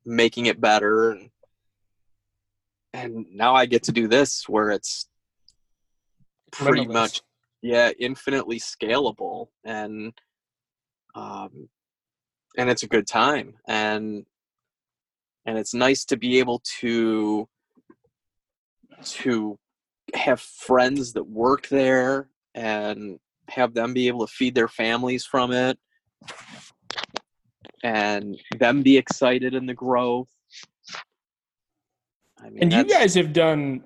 making 0.05 0.46
it 0.46 0.61
better 0.61 1.11
and 1.12 1.30
and 2.94 3.26
now 3.32 3.55
I 3.55 3.66
get 3.66 3.84
to 3.84 3.92
do 3.92 4.09
this 4.09 4.48
where 4.48 4.70
it's 4.70 5.09
pretty 6.50 6.86
much 6.86 7.22
yeah 7.62 7.90
infinitely 7.98 8.59
scalable 8.59 9.48
and 9.64 10.12
um 11.14 11.68
and 12.56 12.68
it's 12.70 12.82
a 12.82 12.88
good 12.88 13.06
time 13.06 13.54
and 13.66 14.24
and 15.46 15.58
it's 15.58 15.74
nice 15.74 16.04
to 16.04 16.16
be 16.16 16.38
able 16.38 16.62
to 16.80 17.48
to 19.04 19.58
have 20.14 20.40
friends 20.40 21.12
that 21.12 21.24
work 21.24 21.68
there 21.68 22.28
and 22.54 23.18
have 23.48 23.74
them 23.74 23.92
be 23.92 24.08
able 24.08 24.26
to 24.26 24.32
feed 24.32 24.54
their 24.54 24.68
families 24.68 25.24
from 25.24 25.52
it 25.52 25.78
and 27.82 28.38
them 28.58 28.82
be 28.82 28.96
excited 28.96 29.54
in 29.54 29.66
the 29.66 29.74
growth 29.74 30.28
I 32.44 32.50
mean, 32.50 32.62
and 32.62 32.72
you 32.72 32.84
guys 32.84 33.14
have 33.14 33.32
done 33.32 33.84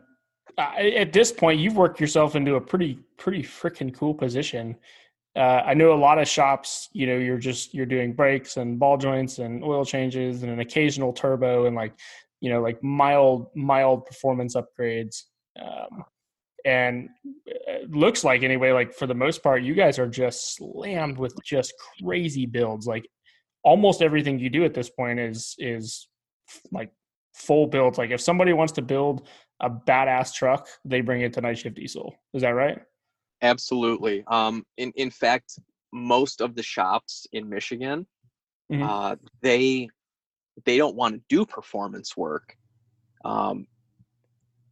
uh, 0.59 0.72
at 0.79 1.12
this 1.12 1.33
point, 1.33 1.61
you've 1.61 1.77
worked 1.77 2.01
yourself 2.01 2.35
into 2.35 2.55
a 2.55 2.61
pretty 2.61 2.99
pretty 3.18 3.43
freaking 3.43 3.95
cool 3.95 4.14
position. 4.14 4.77
Uh, 5.37 5.62
I 5.66 5.74
know 5.74 5.93
a 5.93 5.95
lot 5.95 6.18
of 6.18 6.26
shops, 6.26 6.89
you 6.93 7.07
know, 7.07 7.18
you're 7.18 7.39
just 7.39 7.74
you're 7.74 7.84
doing 7.84 8.14
brakes 8.14 8.57
and 8.57 8.78
ball 8.78 8.97
joints 8.97 9.39
and 9.39 9.62
oil 9.62 9.84
changes 9.84 10.43
and 10.43 10.51
an 10.51 10.61
occasional 10.61 11.12
turbo 11.12 11.66
and 11.66 11.76
like, 11.76 11.93
you 12.41 12.49
know, 12.49 12.62
like 12.62 12.82
mild 12.82 13.49
mild 13.55 14.07
performance 14.07 14.57
upgrades. 14.57 15.24
Um, 15.61 16.05
and 16.64 17.11
it 17.45 17.91
looks 17.91 18.24
like 18.24 18.43
anyway, 18.43 18.72
like 18.72 18.95
for 18.95 19.07
the 19.07 19.14
most 19.14 19.43
part, 19.43 19.62
you 19.62 19.74
guys 19.74 19.99
are 19.99 20.09
just 20.09 20.57
slammed 20.57 21.18
with 21.18 21.37
just 21.45 21.74
crazy 22.03 22.47
builds. 22.47 22.87
Like 22.87 23.07
almost 23.62 24.01
everything 24.01 24.39
you 24.39 24.49
do 24.49 24.64
at 24.64 24.74
this 24.74 24.89
point 24.89 25.20
is 25.20 25.55
is 25.59 26.09
like 26.72 26.91
full 27.34 27.66
builds. 27.66 27.99
Like 27.99 28.11
if 28.11 28.20
somebody 28.20 28.55
wants 28.55 28.72
to 28.74 28.82
build 28.82 29.28
a 29.61 29.68
badass 29.68 30.34
truck, 30.34 30.66
they 30.84 31.03
bring 31.03 31.20
it 31.20 31.34
to 31.34 31.43
Night 31.43 31.59
Shift 31.59 31.76
Diesel. 31.76 32.14
Is 32.32 32.43
that 32.43 32.51
right? 32.51 32.80
Absolutely. 33.43 34.24
Um, 34.26 34.64
in 34.76 34.93
in 34.97 35.11
fact, 35.11 35.59
most 35.93 36.41
of 36.41 36.55
the 36.55 36.62
shops 36.62 37.26
in 37.32 37.49
Michigan, 37.49 38.07
mm-hmm. 38.72 38.82
uh, 38.82 39.16
they 39.43 39.89
they 40.64 40.78
don't 40.78 40.97
want 40.97 41.14
to 41.14 41.22
do 41.28 41.45
performance 41.45 42.16
work. 42.16 42.57
Um, 43.24 43.66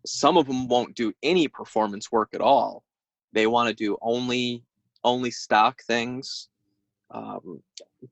some 0.06 0.36
of 0.36 0.46
them 0.46 0.68
won't 0.68 0.94
do 0.94 1.12
any 1.22 1.48
performance 1.48 2.10
work 2.10 2.30
at 2.34 2.40
all. 2.40 2.84
They 3.32 3.46
want 3.46 3.68
to 3.68 3.74
do 3.74 3.98
only 4.00 4.64
only 5.02 5.30
stock 5.30 5.82
things. 5.82 6.48
Um, 7.10 7.62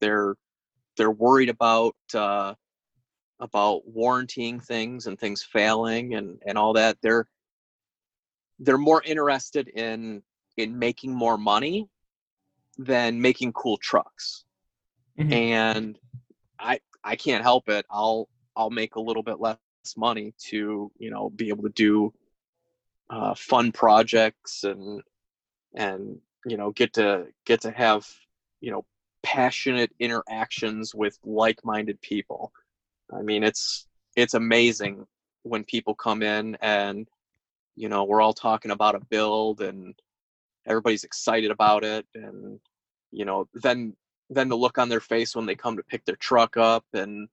they're 0.01 0.37
they're 0.97 1.11
worried 1.11 1.49
about 1.49 1.97
uh, 2.15 2.55
about 3.41 3.87
warranting 3.87 4.61
things 4.61 5.07
and 5.07 5.19
things 5.19 5.43
failing 5.43 6.15
and 6.15 6.41
and 6.47 6.59
all 6.59 6.75
that 6.75 6.99
they're 7.03 7.27
they're 8.59 8.79
more 8.79 9.03
interested 9.05 9.69
in 9.69 10.23
in 10.57 10.79
making 10.79 11.15
more 11.15 11.39
money 11.39 11.89
than 12.79 13.21
making 13.21 13.53
cool 13.53 13.77
trucks. 13.77 14.45
Mm-hmm. 15.19 15.33
and 15.33 15.99
i 16.59 16.81
i 17.05 17.17
can't 17.17 17.43
help 17.43 17.69
it. 17.69 17.85
I'll 17.91 18.31
i'll 18.57 18.71
make 18.71 18.95
a 18.95 19.01
little 19.01 19.23
bit 19.23 19.41
less 19.41 19.59
money 19.95 20.33
to 20.49 20.91
you 20.99 21.11
know 21.11 21.29
be 21.29 21.51
able 21.51 21.65
to 21.65 21.69
do 21.69 22.15
uh, 23.11 23.35
fun 23.35 23.73
projects 23.73 24.65
and 24.65 25.03
and 25.75 26.19
you 26.47 26.57
know 26.57 26.71
get 26.71 26.95
to 26.95 27.27
get 27.45 27.61
to 27.63 27.71
have 27.71 28.09
you 28.63 28.71
know 28.71 28.87
passionate 29.23 29.93
interactions 30.01 30.95
with 30.95 31.19
like-minded 31.25 32.01
people. 32.01 32.53
I 33.13 33.23
mean, 33.23 33.43
it's 33.45 33.87
it's 34.17 34.35
amazing 34.35 35.07
when 35.43 35.65
people 35.65 35.95
come 35.95 36.23
in 36.23 36.57
and 36.61 37.09
you 37.77 37.89
know 37.89 38.05
we're 38.05 38.23
all 38.23 38.33
talking 38.33 38.71
about 38.71 38.95
a 38.95 39.01
build 39.01 39.61
and 39.61 39.95
everybody's 40.67 41.05
excited 41.05 41.51
about 41.51 41.85
it 41.85 42.07
and 42.15 42.59
you 43.11 43.25
know 43.25 43.49
then 43.55 43.95
then 44.31 44.49
the 44.49 44.57
look 44.57 44.79
on 44.79 44.89
their 44.89 45.01
face 45.01 45.37
when 45.37 45.47
they 45.47 45.55
come 45.55 45.77
to 45.77 45.83
pick 45.83 46.05
their 46.05 46.17
truck 46.17 46.57
up 46.57 46.85
and 46.95 47.29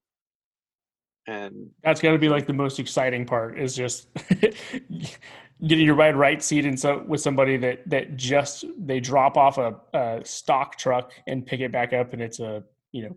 and 1.28 1.70
that's 1.84 2.02
got 2.02 2.12
to 2.12 2.18
be 2.18 2.30
like 2.30 2.48
the 2.48 2.54
most 2.54 2.80
exciting 2.80 3.26
part 3.26 3.60
is 3.60 3.76
just 3.76 4.08
getting 5.68 5.86
your 5.86 5.96
right 5.96 6.16
right 6.16 6.42
seat 6.42 6.66
and 6.66 6.80
so 6.80 7.04
with 7.08 7.22
somebody 7.22 7.58
that 7.58 7.88
that 7.88 8.16
just 8.16 8.66
they 8.78 9.00
drop 9.00 9.38
off 9.38 9.58
a, 9.58 9.76
a 9.94 10.22
stock 10.24 10.78
truck 10.78 11.12
and 11.28 11.46
pick 11.46 11.60
it 11.60 11.72
back 11.72 11.94
up 11.94 12.14
and 12.14 12.22
it's 12.22 12.40
a 12.40 12.64
you 12.92 13.04
know 13.04 13.16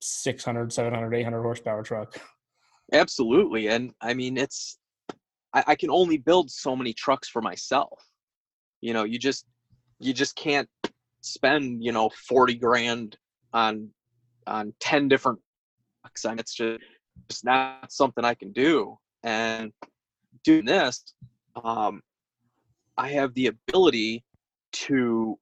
600 0.00 0.72
700 0.72 1.14
800 1.14 1.42
horsepower 1.42 1.82
truck. 1.82 2.18
Absolutely 2.92 3.68
and 3.68 3.92
i 4.00 4.12
mean 4.14 4.36
it's 4.36 4.78
I, 5.54 5.64
I, 5.68 5.74
can 5.74 5.88
only 5.88 6.18
build 6.18 6.50
so 6.50 6.76
many 6.76 6.92
trucks 6.92 7.28
for 7.28 7.40
myself 7.40 7.98
you 8.84 8.92
know 8.92 9.04
you 9.04 9.18
just 9.18 9.46
you 9.98 10.12
just 10.12 10.36
can't 10.36 10.68
spend 11.22 11.82
you 11.82 11.90
know 11.90 12.10
40 12.28 12.54
grand 12.56 13.16
on 13.54 13.88
on 14.46 14.74
10 14.80 15.08
different 15.08 15.40
trucks 16.02 16.26
and 16.26 16.38
it's 16.38 16.54
just 16.54 16.80
just 17.30 17.44
not 17.46 17.90
something 17.90 18.24
i 18.24 18.34
can 18.34 18.52
do. 18.52 18.98
And 19.22 19.72
doing 20.42 20.66
this 20.66 21.14
um 21.64 22.02
i 22.98 23.08
have 23.08 23.32
the 23.32 23.46
ability 23.46 24.22
to 24.72 25.38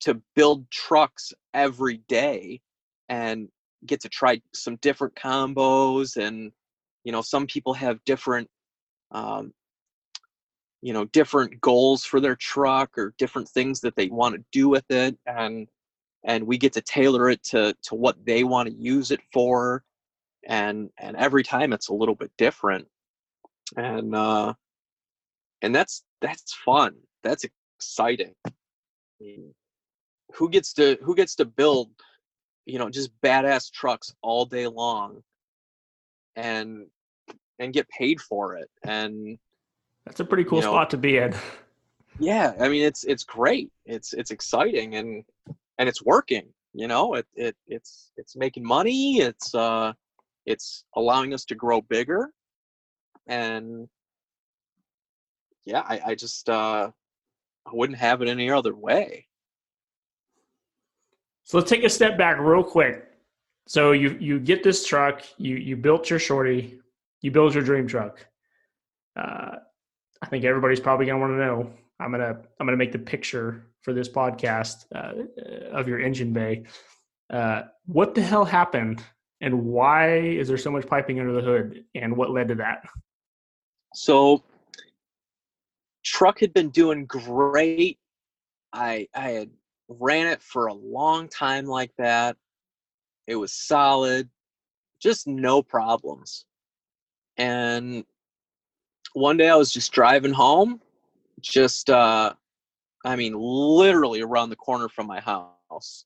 to 0.00 0.20
build 0.36 0.70
trucks 0.70 1.32
every 1.54 1.98
day 2.08 2.60
and 3.08 3.48
get 3.86 4.00
to 4.02 4.08
try 4.10 4.38
some 4.52 4.76
different 4.82 5.14
combos 5.14 6.18
and 6.18 6.52
you 7.04 7.12
know 7.12 7.22
some 7.22 7.46
people 7.46 7.72
have 7.72 8.04
different 8.04 8.48
um, 9.12 9.52
you 10.82 10.92
know 10.92 11.04
different 11.06 11.60
goals 11.60 12.04
for 12.04 12.20
their 12.20 12.36
truck 12.36 12.98
or 12.98 13.14
different 13.16 13.48
things 13.48 13.80
that 13.80 13.96
they 13.96 14.08
want 14.08 14.34
to 14.34 14.44
do 14.52 14.68
with 14.68 14.84
it 14.90 15.16
and 15.26 15.68
and 16.24 16.46
we 16.46 16.58
get 16.58 16.72
to 16.72 16.80
tailor 16.82 17.30
it 17.30 17.42
to 17.42 17.74
to 17.82 17.94
what 17.94 18.16
they 18.24 18.44
want 18.44 18.68
to 18.68 18.74
use 18.74 19.10
it 19.10 19.20
for 19.32 19.82
and 20.46 20.90
and 20.98 21.16
every 21.16 21.42
time 21.42 21.72
it's 21.72 21.88
a 21.88 21.94
little 21.94 22.14
bit 22.14 22.30
different. 22.36 22.86
And 23.76 24.14
uh 24.14 24.54
and 25.62 25.74
that's 25.74 26.04
that's 26.20 26.54
fun. 26.54 26.96
That's 27.22 27.44
exciting. 27.78 28.34
Mean, 29.20 29.54
who 30.34 30.48
gets 30.48 30.72
to 30.74 30.98
who 31.02 31.14
gets 31.14 31.36
to 31.36 31.44
build 31.44 31.90
you 32.66 32.78
know 32.78 32.90
just 32.90 33.10
badass 33.22 33.70
trucks 33.70 34.14
all 34.22 34.44
day 34.44 34.66
long 34.66 35.22
and 36.36 36.86
and 37.58 37.72
get 37.72 37.88
paid 37.88 38.20
for 38.20 38.56
it 38.56 38.68
and 38.84 39.38
That's 40.04 40.20
a 40.20 40.24
pretty 40.24 40.44
cool 40.44 40.58
You 40.58 40.64
know, 40.64 40.72
spot 40.72 40.90
to 40.90 40.96
be 40.96 41.18
in. 41.18 41.34
yeah 42.18 42.52
i 42.60 42.68
mean 42.68 42.84
it's 42.84 43.04
it's 43.04 43.24
great 43.24 43.70
it's 43.86 44.12
it's 44.12 44.30
exciting 44.30 44.96
and 44.96 45.24
and 45.78 45.88
it's 45.88 46.02
working 46.04 46.46
you 46.74 46.86
know 46.86 47.14
it, 47.14 47.26
it 47.34 47.56
it's 47.66 48.12
it's 48.18 48.36
making 48.36 48.64
money 48.64 49.16
it's 49.18 49.54
uh 49.54 49.92
it's 50.44 50.84
allowing 50.94 51.32
us 51.32 51.44
to 51.46 51.54
grow 51.54 51.80
bigger 51.80 52.30
and 53.26 53.88
yeah 55.64 55.80
i 55.86 56.00
i 56.08 56.14
just 56.14 56.48
uh 56.50 56.90
i 57.66 57.70
wouldn't 57.72 57.98
have 57.98 58.20
it 58.20 58.28
any 58.28 58.50
other 58.50 58.74
way 58.74 59.26
So 61.44 61.58
let's 61.58 61.70
take 61.70 61.84
a 61.84 61.88
step 61.88 62.16
back 62.16 62.38
real 62.38 62.62
quick. 62.64 63.08
So 63.66 63.92
you 63.92 64.16
you 64.20 64.38
get 64.40 64.62
this 64.62 64.86
truck, 64.86 65.22
you 65.38 65.56
you 65.56 65.76
built 65.76 66.10
your 66.10 66.18
shorty, 66.18 66.80
you 67.20 67.30
build 67.30 67.54
your 67.54 67.62
dream 67.62 67.86
truck. 67.86 68.26
Uh, 69.16 69.56
I 70.22 70.26
think 70.26 70.44
everybody's 70.44 70.80
probably 70.80 71.06
gonna 71.06 71.18
want 71.18 71.32
to 71.32 71.36
know. 71.36 71.70
I'm 71.98 72.12
gonna 72.12 72.38
I'm 72.60 72.66
gonna 72.66 72.76
make 72.76 72.92
the 72.92 72.98
picture 72.98 73.66
for 73.82 73.92
this 73.92 74.08
podcast 74.08 74.86
uh, 74.94 75.76
of 75.76 75.88
your 75.88 76.00
engine 76.00 76.32
bay. 76.32 76.64
Uh, 77.30 77.62
what 77.86 78.14
the 78.14 78.22
hell 78.22 78.44
happened, 78.44 79.02
and 79.40 79.64
why 79.64 80.18
is 80.18 80.48
there 80.48 80.56
so 80.56 80.70
much 80.70 80.86
piping 80.86 81.18
under 81.18 81.32
the 81.32 81.42
hood, 81.42 81.84
and 81.94 82.16
what 82.16 82.30
led 82.30 82.48
to 82.48 82.54
that? 82.56 82.84
So 83.94 84.42
truck 86.04 86.38
had 86.40 86.54
been 86.54 86.70
doing 86.70 87.04
great. 87.06 87.98
I 88.72 89.08
I 89.14 89.30
had 89.30 89.50
ran 89.88 90.28
it 90.28 90.40
for 90.40 90.68
a 90.68 90.74
long 90.74 91.28
time 91.28 91.66
like 91.66 91.92
that. 91.98 92.36
It 93.26 93.36
was 93.36 93.52
solid, 93.52 94.30
just 95.00 95.26
no 95.26 95.62
problems. 95.62 96.44
And 97.36 98.04
one 99.14 99.36
day 99.36 99.48
I 99.48 99.56
was 99.56 99.72
just 99.72 99.92
driving 99.92 100.32
home, 100.32 100.80
just 101.40 101.90
uh 101.90 102.32
I 103.04 103.16
mean 103.16 103.34
literally 103.36 104.20
around 104.22 104.50
the 104.50 104.56
corner 104.56 104.88
from 104.88 105.06
my 105.06 105.20
house. 105.20 106.04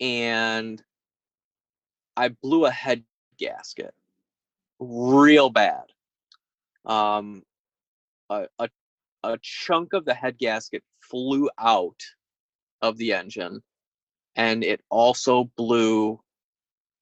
And 0.00 0.82
I 2.16 2.28
blew 2.28 2.66
a 2.66 2.70
head 2.70 3.04
gasket 3.38 3.94
real 4.78 5.50
bad 5.50 5.84
um, 6.84 7.42
a, 8.30 8.46
a, 8.58 8.68
a 9.22 9.38
chunk 9.42 9.92
of 9.92 10.04
the 10.04 10.14
head 10.14 10.38
gasket 10.38 10.82
flew 11.00 11.48
out 11.58 12.00
of 12.82 12.96
the 12.98 13.12
engine 13.12 13.62
and 14.36 14.64
it 14.64 14.80
also 14.90 15.50
blew 15.56 16.20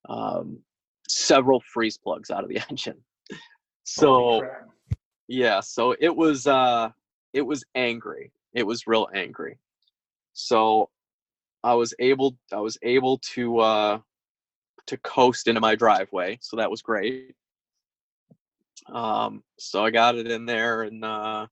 um, 0.09 0.59
several 1.09 1.61
freeze 1.61 1.99
plugs 1.99 2.31
out 2.31 2.45
of 2.45 2.49
the 2.49 2.61
engine 2.71 3.03
so 3.85 4.43
yeah 5.29 5.61
so 5.61 5.95
it 5.99 6.15
was 6.15 6.47
uh 6.47 6.91
it 7.33 7.43
was 7.43 7.65
angry. 7.75 8.31
It 8.53 8.67
was 8.67 8.87
real 8.87 9.09
angry. 9.15 9.59
So 10.35 10.89
i 11.65 11.75
was 11.75 11.95
able 11.99 12.37
i 12.53 12.61
was 12.61 12.77
able 12.83 13.19
to 13.19 13.59
uh 13.59 13.99
to 14.87 14.97
coast 14.99 15.47
into 15.47 15.61
my 15.61 15.75
driveway 15.75 16.39
so 16.41 16.57
that 16.57 16.71
was 16.71 16.83
great. 16.83 17.35
Um 18.93 19.43
so 19.59 19.85
i 19.85 19.91
got 19.91 20.17
it 20.17 20.31
in 20.31 20.47
there 20.47 20.83
and 20.83 21.05
uh 21.05 21.47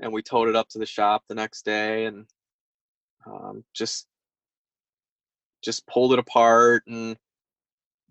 and 0.00 0.12
we 0.12 0.22
towed 0.22 0.48
it 0.48 0.56
up 0.56 0.68
to 0.70 0.78
the 0.78 0.86
shop 0.86 1.22
the 1.28 1.34
next 1.34 1.64
day 1.64 2.06
and 2.06 2.26
um 3.26 3.64
just 3.72 4.06
just 5.62 5.86
pulled 5.86 6.12
it 6.12 6.18
apart 6.18 6.84
and 6.86 7.16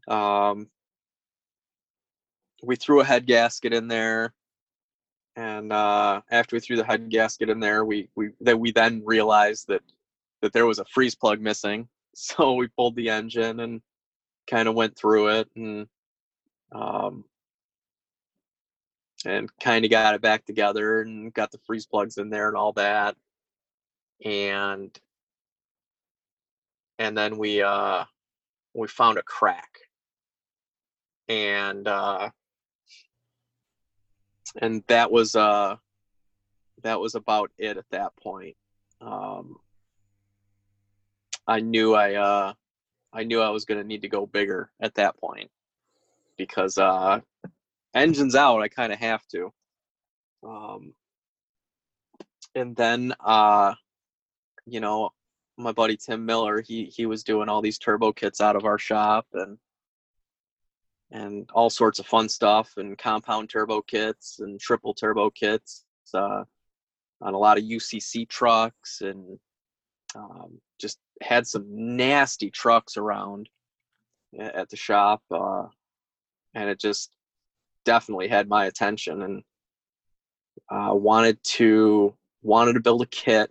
um 0.07 0.69
we 2.65 2.75
threw 2.75 3.01
a 3.01 3.05
head 3.05 3.25
gasket 3.25 3.73
in 3.73 3.87
there 3.87 4.33
and 5.35 5.71
uh 5.73 6.21
after 6.31 6.55
we 6.55 6.59
threw 6.59 6.77
the 6.77 6.83
head 6.83 7.09
gasket 7.09 7.49
in 7.49 7.59
there 7.59 7.85
we 7.85 8.09
we 8.15 8.29
that 8.41 8.59
we 8.59 8.71
then 8.71 9.01
realized 9.05 9.67
that 9.67 9.81
that 10.45 10.53
there 10.53 10.67
was 10.67 10.77
a 10.77 10.85
freeze 10.85 11.15
plug 11.15 11.41
missing. 11.41 11.87
So 12.17 12.53
we 12.53 12.67
pulled 12.69 12.95
the 12.95 13.09
engine 13.09 13.59
and 13.59 13.81
kind 14.49 14.69
of 14.69 14.73
went 14.73 14.95
through 14.97 15.39
it 15.39 15.49
and 15.57 15.85
um 16.71 17.25
and 19.25 19.49
kind 19.59 19.83
of 19.83 19.91
got 19.91 20.15
it 20.15 20.21
back 20.21 20.45
together 20.45 21.01
and 21.01 21.33
got 21.33 21.51
the 21.51 21.57
freeze 21.67 21.85
plugs 21.85 22.17
in 22.17 22.29
there 22.29 22.47
and 22.47 22.55
all 22.55 22.71
that. 22.71 23.17
And 24.23 24.97
and 26.97 27.17
then 27.17 27.37
we 27.37 27.61
uh 27.61 28.05
we 28.73 28.87
found 28.87 29.17
a 29.17 29.23
crack. 29.23 29.77
And 31.27 31.85
uh 31.85 32.29
and 34.61 34.83
that 34.87 35.11
was 35.11 35.35
uh 35.35 35.75
that 36.83 36.99
was 36.99 37.15
about 37.15 37.51
it 37.57 37.77
at 37.77 37.89
that 37.91 38.15
point. 38.17 38.55
Um 39.01 39.57
i 41.47 41.59
knew 41.59 41.93
i 41.93 42.15
uh 42.15 42.53
i 43.13 43.23
knew 43.23 43.41
i 43.41 43.49
was 43.49 43.65
to 43.65 43.83
need 43.83 44.01
to 44.01 44.09
go 44.09 44.25
bigger 44.25 44.71
at 44.79 44.95
that 44.95 45.17
point 45.17 45.49
because 46.37 46.77
uh 46.77 47.19
engines 47.93 48.35
out 48.35 48.61
i 48.61 48.67
kind 48.67 48.91
of 48.93 48.99
have 48.99 49.25
to. 49.27 49.51
Um 50.43 50.93
and 52.55 52.75
then 52.75 53.13
uh 53.23 53.73
you 54.65 54.79
know 54.79 55.11
my 55.57 55.71
buddy 55.71 55.97
tim 55.97 56.25
miller 56.25 56.61
he 56.61 56.85
he 56.85 57.05
was 57.05 57.23
doing 57.23 57.49
all 57.49 57.61
these 57.61 57.77
turbo 57.77 58.11
kits 58.11 58.41
out 58.41 58.55
of 58.55 58.65
our 58.65 58.77
shop 58.77 59.25
and 59.33 59.57
and 61.15 61.49
all 61.53 61.69
sorts 61.69 61.99
of 61.99 62.05
fun 62.05 62.27
stuff 62.27 62.73
and 62.75 62.97
compound 62.97 63.49
turbo 63.49 63.81
kits 63.81 64.39
and 64.41 64.59
triple 64.59 64.93
turbo 64.93 65.29
kits 65.29 65.85
uh, 66.13 66.43
on 67.21 67.33
a 67.33 67.37
lot 67.37 67.57
of 67.57 67.63
UCC 67.63 68.27
trucks 68.27 69.01
and 69.01 69.39
um, 70.13 70.59
just 70.79 70.99
had 71.21 71.47
some 71.47 71.65
nasty 71.69 72.51
trucks 72.51 72.97
around 72.97 73.47
at 74.37 74.69
the 74.69 74.75
shop 74.75 75.21
uh, 75.31 75.63
and 76.53 76.69
it 76.69 76.79
just 76.79 77.11
definitely 77.85 78.27
had 78.27 78.49
my 78.49 78.65
attention 78.65 79.21
and 79.21 79.43
uh, 80.69 80.93
wanted 80.93 81.41
to 81.43 82.13
wanted 82.41 82.73
to 82.73 82.81
build 82.81 83.01
a 83.01 83.07
kit 83.07 83.49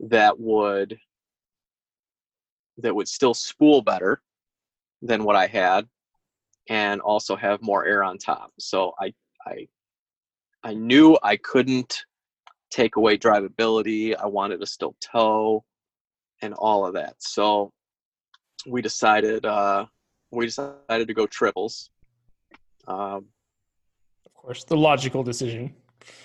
that 0.00 0.38
would 0.38 0.98
that 2.78 2.94
would 2.94 3.08
still 3.08 3.32
spool 3.32 3.80
better 3.80 4.20
than 5.00 5.24
what 5.24 5.36
I 5.36 5.46
had 5.46 5.88
and 6.68 7.00
also 7.00 7.36
have 7.36 7.60
more 7.62 7.84
air 7.86 8.04
on 8.04 8.18
top. 8.18 8.52
So 8.58 8.92
I 8.98 9.12
I 9.46 9.66
I 10.62 10.74
knew 10.74 11.18
I 11.22 11.36
couldn't 11.36 12.04
take 12.70 12.96
away 12.96 13.18
drivability. 13.18 14.14
I 14.16 14.26
wanted 14.26 14.60
to 14.60 14.66
still 14.66 14.94
tow 15.00 15.64
and 16.40 16.54
all 16.54 16.86
of 16.86 16.94
that. 16.94 17.16
So 17.18 17.72
we 18.66 18.80
decided 18.82 19.44
uh 19.44 19.86
we 20.30 20.46
decided 20.46 21.08
to 21.08 21.14
go 21.14 21.26
triples. 21.26 21.90
Um 22.86 23.26
Of 24.26 24.34
course, 24.34 24.64
the 24.64 24.76
logical 24.76 25.22
decision. 25.22 25.74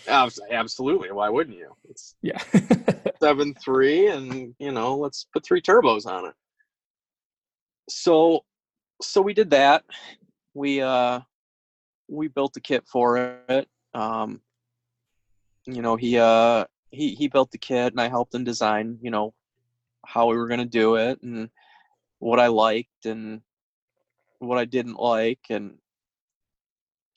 abs- 0.08 0.40
absolutely. 0.52 1.12
Why 1.12 1.30
wouldn't 1.30 1.58
you? 1.58 1.72
It's 1.90 2.16
Yeah. 2.22 2.42
seven 3.20 3.54
three 3.56 4.08
and 4.08 4.54
you 4.60 4.72
know 4.72 4.96
let's 4.96 5.26
put 5.34 5.44
three 5.44 5.62
turbos 5.62 6.06
on 6.06 6.26
it 6.28 6.36
so 7.90 8.44
so 9.02 9.22
we 9.22 9.34
did 9.34 9.50
that 9.50 9.84
we 10.58 10.82
uh 10.82 11.20
we 12.10 12.28
built 12.28 12.54
the 12.54 12.60
kit 12.60 12.84
for 12.88 13.40
it 13.48 13.70
um 13.94 14.42
you 15.66 15.82
know 15.82 15.96
he 15.96 16.18
uh 16.18 16.66
he 16.90 17.14
he 17.14 17.28
built 17.28 17.52
the 17.52 17.58
kit 17.58 17.94
and 17.94 18.02
i 18.02 18.08
helped 18.08 18.34
him 18.34 18.44
design 18.44 18.98
you 19.02 19.12
know 19.12 19.34
how 20.04 20.26
we 20.28 20.36
were 20.36 20.48
going 20.48 20.60
to 20.60 20.66
do 20.66 20.96
it 20.96 21.22
and 21.22 21.50
what 22.20 22.40
i 22.40 22.48
liked 22.48 23.06
and 23.06 23.42
what 24.40 24.58
i 24.58 24.66
didn't 24.66 25.00
like 25.00 25.40
and 25.52 25.78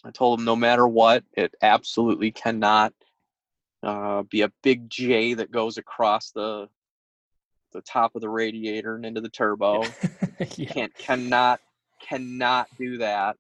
i 0.05 0.11
told 0.11 0.39
him 0.39 0.45
no 0.45 0.57
matter 0.57 0.87
what 0.87 1.25
it 1.33 1.55
absolutely 1.63 2.31
cannot 2.31 2.93
uh, 3.83 4.23
be 4.25 4.43
a 4.43 4.53
big 4.63 4.91
J 4.91 5.35
that 5.35 5.51
goes 5.51 5.79
across 5.79 6.33
the 6.33 6.69
the 7.73 7.81
top 7.81 8.15
of 8.15 8.21
the 8.21 8.29
radiator 8.29 8.97
and 8.97 9.07
into 9.07 9.21
the 9.21 9.29
turbo. 9.29 9.85
yeah. 10.57 10.69
Can't 10.69 10.95
cannot 10.95 11.61
cannot 12.01 12.69
do 12.79 12.99
that. 12.99 13.37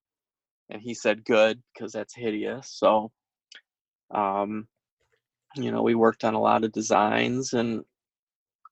And 0.68 0.80
he 0.80 0.94
said 0.94 1.24
good 1.24 1.60
because 1.72 1.92
that's 1.92 2.14
hideous. 2.14 2.68
So 2.68 3.10
um 4.10 4.68
you 5.56 5.72
know, 5.72 5.82
we 5.82 5.94
worked 5.94 6.24
on 6.24 6.34
a 6.34 6.40
lot 6.40 6.64
of 6.64 6.72
designs 6.72 7.52
and 7.54 7.84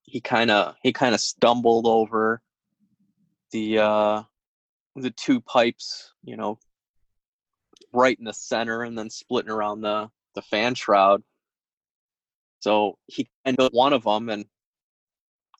he 0.04 0.20
kind 0.20 0.50
of 0.50 0.76
he 0.82 0.92
kind 0.92 1.14
of 1.14 1.20
stumbled 1.20 1.86
over 1.86 2.40
the 3.50 3.78
uh 3.78 4.22
the 4.96 5.10
two 5.10 5.40
pipes, 5.40 6.12
you 6.22 6.36
know, 6.36 6.58
right 7.92 8.18
in 8.18 8.24
the 8.24 8.32
center 8.32 8.82
and 8.82 8.96
then 8.98 9.10
splitting 9.10 9.50
around 9.50 9.80
the 9.80 10.08
the 10.34 10.42
fan 10.42 10.74
shroud. 10.74 11.22
So 12.60 12.98
he 13.06 13.28
ended 13.44 13.70
one 13.72 13.92
of 13.92 14.04
them 14.04 14.28
and 14.28 14.44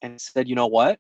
and 0.03 0.20
said, 0.20 0.49
"You 0.49 0.55
know 0.55 0.66
what? 0.66 0.99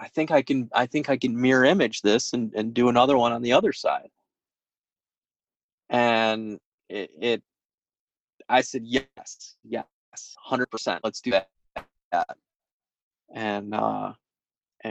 I 0.00 0.08
think 0.08 0.30
I 0.30 0.40
can 0.40 0.70
I 0.72 0.86
think 0.86 1.10
I 1.10 1.18
can 1.18 1.38
mirror 1.38 1.64
image 1.64 2.00
this 2.00 2.32
and, 2.32 2.52
and 2.54 2.72
do 2.72 2.88
another 2.88 3.18
one 3.18 3.32
on 3.32 3.42
the 3.42 3.52
other 3.52 3.72
side. 3.72 4.08
And 5.90 6.58
it, 6.88 7.10
it 7.20 7.42
I 8.48 8.62
said 8.62 8.82
yes, 8.84 9.56
yes, 9.62 9.84
hundred 10.38 10.70
percent. 10.70 11.02
Let's 11.04 11.20
do 11.20 11.32
that. 12.12 12.36
And 13.34 13.74
uh, 13.74 14.14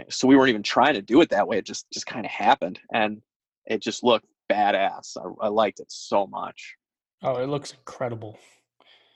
so 0.09 0.27
we 0.27 0.35
weren't 0.35 0.49
even 0.49 0.63
trying 0.63 0.93
to 0.93 1.01
do 1.01 1.21
it 1.21 1.29
that 1.29 1.47
way. 1.47 1.57
It 1.57 1.65
just 1.65 1.89
just 1.91 2.05
kind 2.05 2.25
of 2.25 2.31
happened, 2.31 2.79
and 2.93 3.21
it 3.65 3.81
just 3.81 4.03
looked 4.03 4.27
badass. 4.51 5.17
I, 5.17 5.45
I 5.45 5.47
liked 5.49 5.79
it 5.79 5.91
so 5.91 6.27
much. 6.27 6.75
Oh, 7.23 7.37
it 7.37 7.47
looks 7.47 7.73
incredible. 7.73 8.37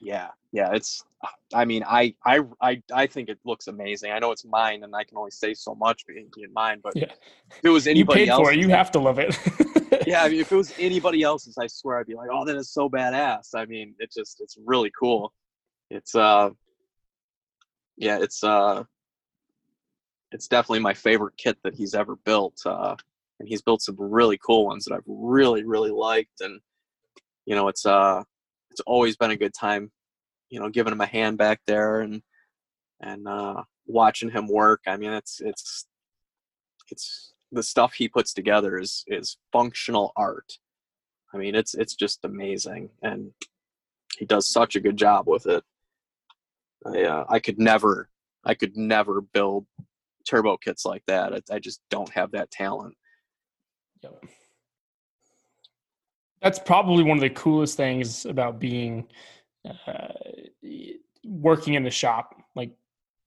Yeah, 0.01 0.29
yeah. 0.51 0.71
It's. 0.73 1.05
I 1.53 1.65
mean, 1.65 1.83
I 1.87 2.15
I 2.25 2.41
I 2.61 2.81
I 2.93 3.07
think 3.07 3.29
it 3.29 3.39
looks 3.45 3.67
amazing. 3.67 4.11
I 4.11 4.19
know 4.19 4.31
it's 4.31 4.45
mine, 4.45 4.83
and 4.83 4.95
I 4.95 5.03
can 5.03 5.17
only 5.17 5.31
say 5.31 5.53
so 5.53 5.75
much 5.75 6.05
being 6.05 6.29
mine. 6.53 6.79
But 6.83 6.95
yeah. 6.95 7.05
if 7.05 7.63
it 7.63 7.69
was 7.69 7.87
anybody 7.87 8.21
you 8.21 8.25
paid 8.25 8.31
else, 8.31 8.47
for 8.47 8.51
it, 8.51 8.59
you 8.59 8.69
have 8.69 8.91
to 8.91 8.99
love 8.99 9.19
it. 9.19 9.37
yeah, 10.07 10.23
I 10.23 10.29
mean, 10.29 10.39
if 10.39 10.51
it 10.51 10.55
was 10.55 10.73
anybody 10.77 11.23
else's, 11.23 11.57
I 11.57 11.67
swear 11.67 11.99
I'd 11.99 12.07
be 12.07 12.15
like, 12.15 12.29
"Oh, 12.31 12.45
that 12.45 12.55
is 12.55 12.71
so 12.71 12.89
badass." 12.89 13.55
I 13.55 13.65
mean, 13.65 13.95
it 13.99 14.11
just 14.11 14.41
it's 14.41 14.57
really 14.65 14.91
cool. 14.99 15.33
It's 15.89 16.15
uh, 16.15 16.49
yeah, 17.97 18.19
it's 18.19 18.43
uh, 18.43 18.83
it's 20.31 20.47
definitely 20.47 20.79
my 20.79 20.93
favorite 20.93 21.37
kit 21.37 21.57
that 21.63 21.75
he's 21.75 21.93
ever 21.93 22.15
built. 22.15 22.59
Uh, 22.65 22.95
and 23.39 23.47
he's 23.47 23.61
built 23.61 23.81
some 23.81 23.95
really 23.97 24.37
cool 24.37 24.65
ones 24.65 24.85
that 24.85 24.93
I've 24.93 25.03
really 25.07 25.63
really 25.63 25.91
liked, 25.91 26.41
and 26.41 26.59
you 27.45 27.55
know, 27.55 27.67
it's 27.67 27.85
uh, 27.85 28.23
it's 28.71 28.81
always 28.81 29.15
been 29.15 29.31
a 29.31 29.37
good 29.37 29.53
time, 29.53 29.91
you 30.53 30.59
know, 30.59 30.69
giving 30.69 30.93
him 30.93 31.01
a 31.01 31.07
hand 31.07 31.39
back 31.39 31.61
there 31.65 32.01
and 32.01 32.21
and 33.01 33.27
uh, 33.27 33.63
watching 33.87 34.29
him 34.29 34.47
work. 34.47 34.81
I 34.85 34.97
mean, 34.97 35.11
it's 35.11 35.41
it's 35.41 35.87
it's 36.91 37.33
the 37.51 37.63
stuff 37.63 37.95
he 37.95 38.07
puts 38.07 38.35
together 38.35 38.77
is 38.77 39.03
is 39.07 39.37
functional 39.51 40.13
art. 40.15 40.59
I 41.33 41.37
mean, 41.37 41.55
it's 41.55 41.73
it's 41.73 41.95
just 41.95 42.19
amazing, 42.23 42.91
and 43.01 43.31
he 44.19 44.25
does 44.25 44.47
such 44.47 44.75
a 44.75 44.79
good 44.79 44.95
job 44.95 45.27
with 45.27 45.47
it. 45.47 45.63
I 46.85 47.01
uh, 47.01 47.25
I 47.27 47.39
could 47.39 47.57
never 47.57 48.09
I 48.45 48.53
could 48.53 48.77
never 48.77 49.21
build 49.21 49.65
turbo 50.29 50.57
kits 50.57 50.85
like 50.85 51.03
that. 51.07 51.33
I, 51.33 51.55
I 51.55 51.57
just 51.57 51.81
don't 51.89 52.09
have 52.09 52.29
that 52.33 52.51
talent. 52.51 52.93
Yep. 54.03 54.23
That's 56.43 56.59
probably 56.59 57.03
one 57.03 57.17
of 57.17 57.21
the 57.21 57.31
coolest 57.31 57.75
things 57.75 58.27
about 58.27 58.59
being 58.59 59.07
uh, 59.65 60.07
working 61.23 61.75
in 61.75 61.83
the 61.83 61.91
shop. 61.91 62.35
Like, 62.55 62.71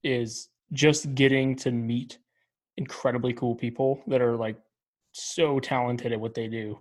is 0.03 0.49
just 0.73 1.15
getting 1.15 1.57
to 1.57 1.71
meet 1.71 2.19
incredibly 2.77 3.33
cool 3.33 3.55
people 3.55 4.03
that 4.07 4.21
are 4.21 4.37
like 4.37 4.57
so 5.13 5.59
talented 5.59 6.13
at 6.13 6.21
what 6.21 6.35
they 6.35 6.49
do. 6.49 6.79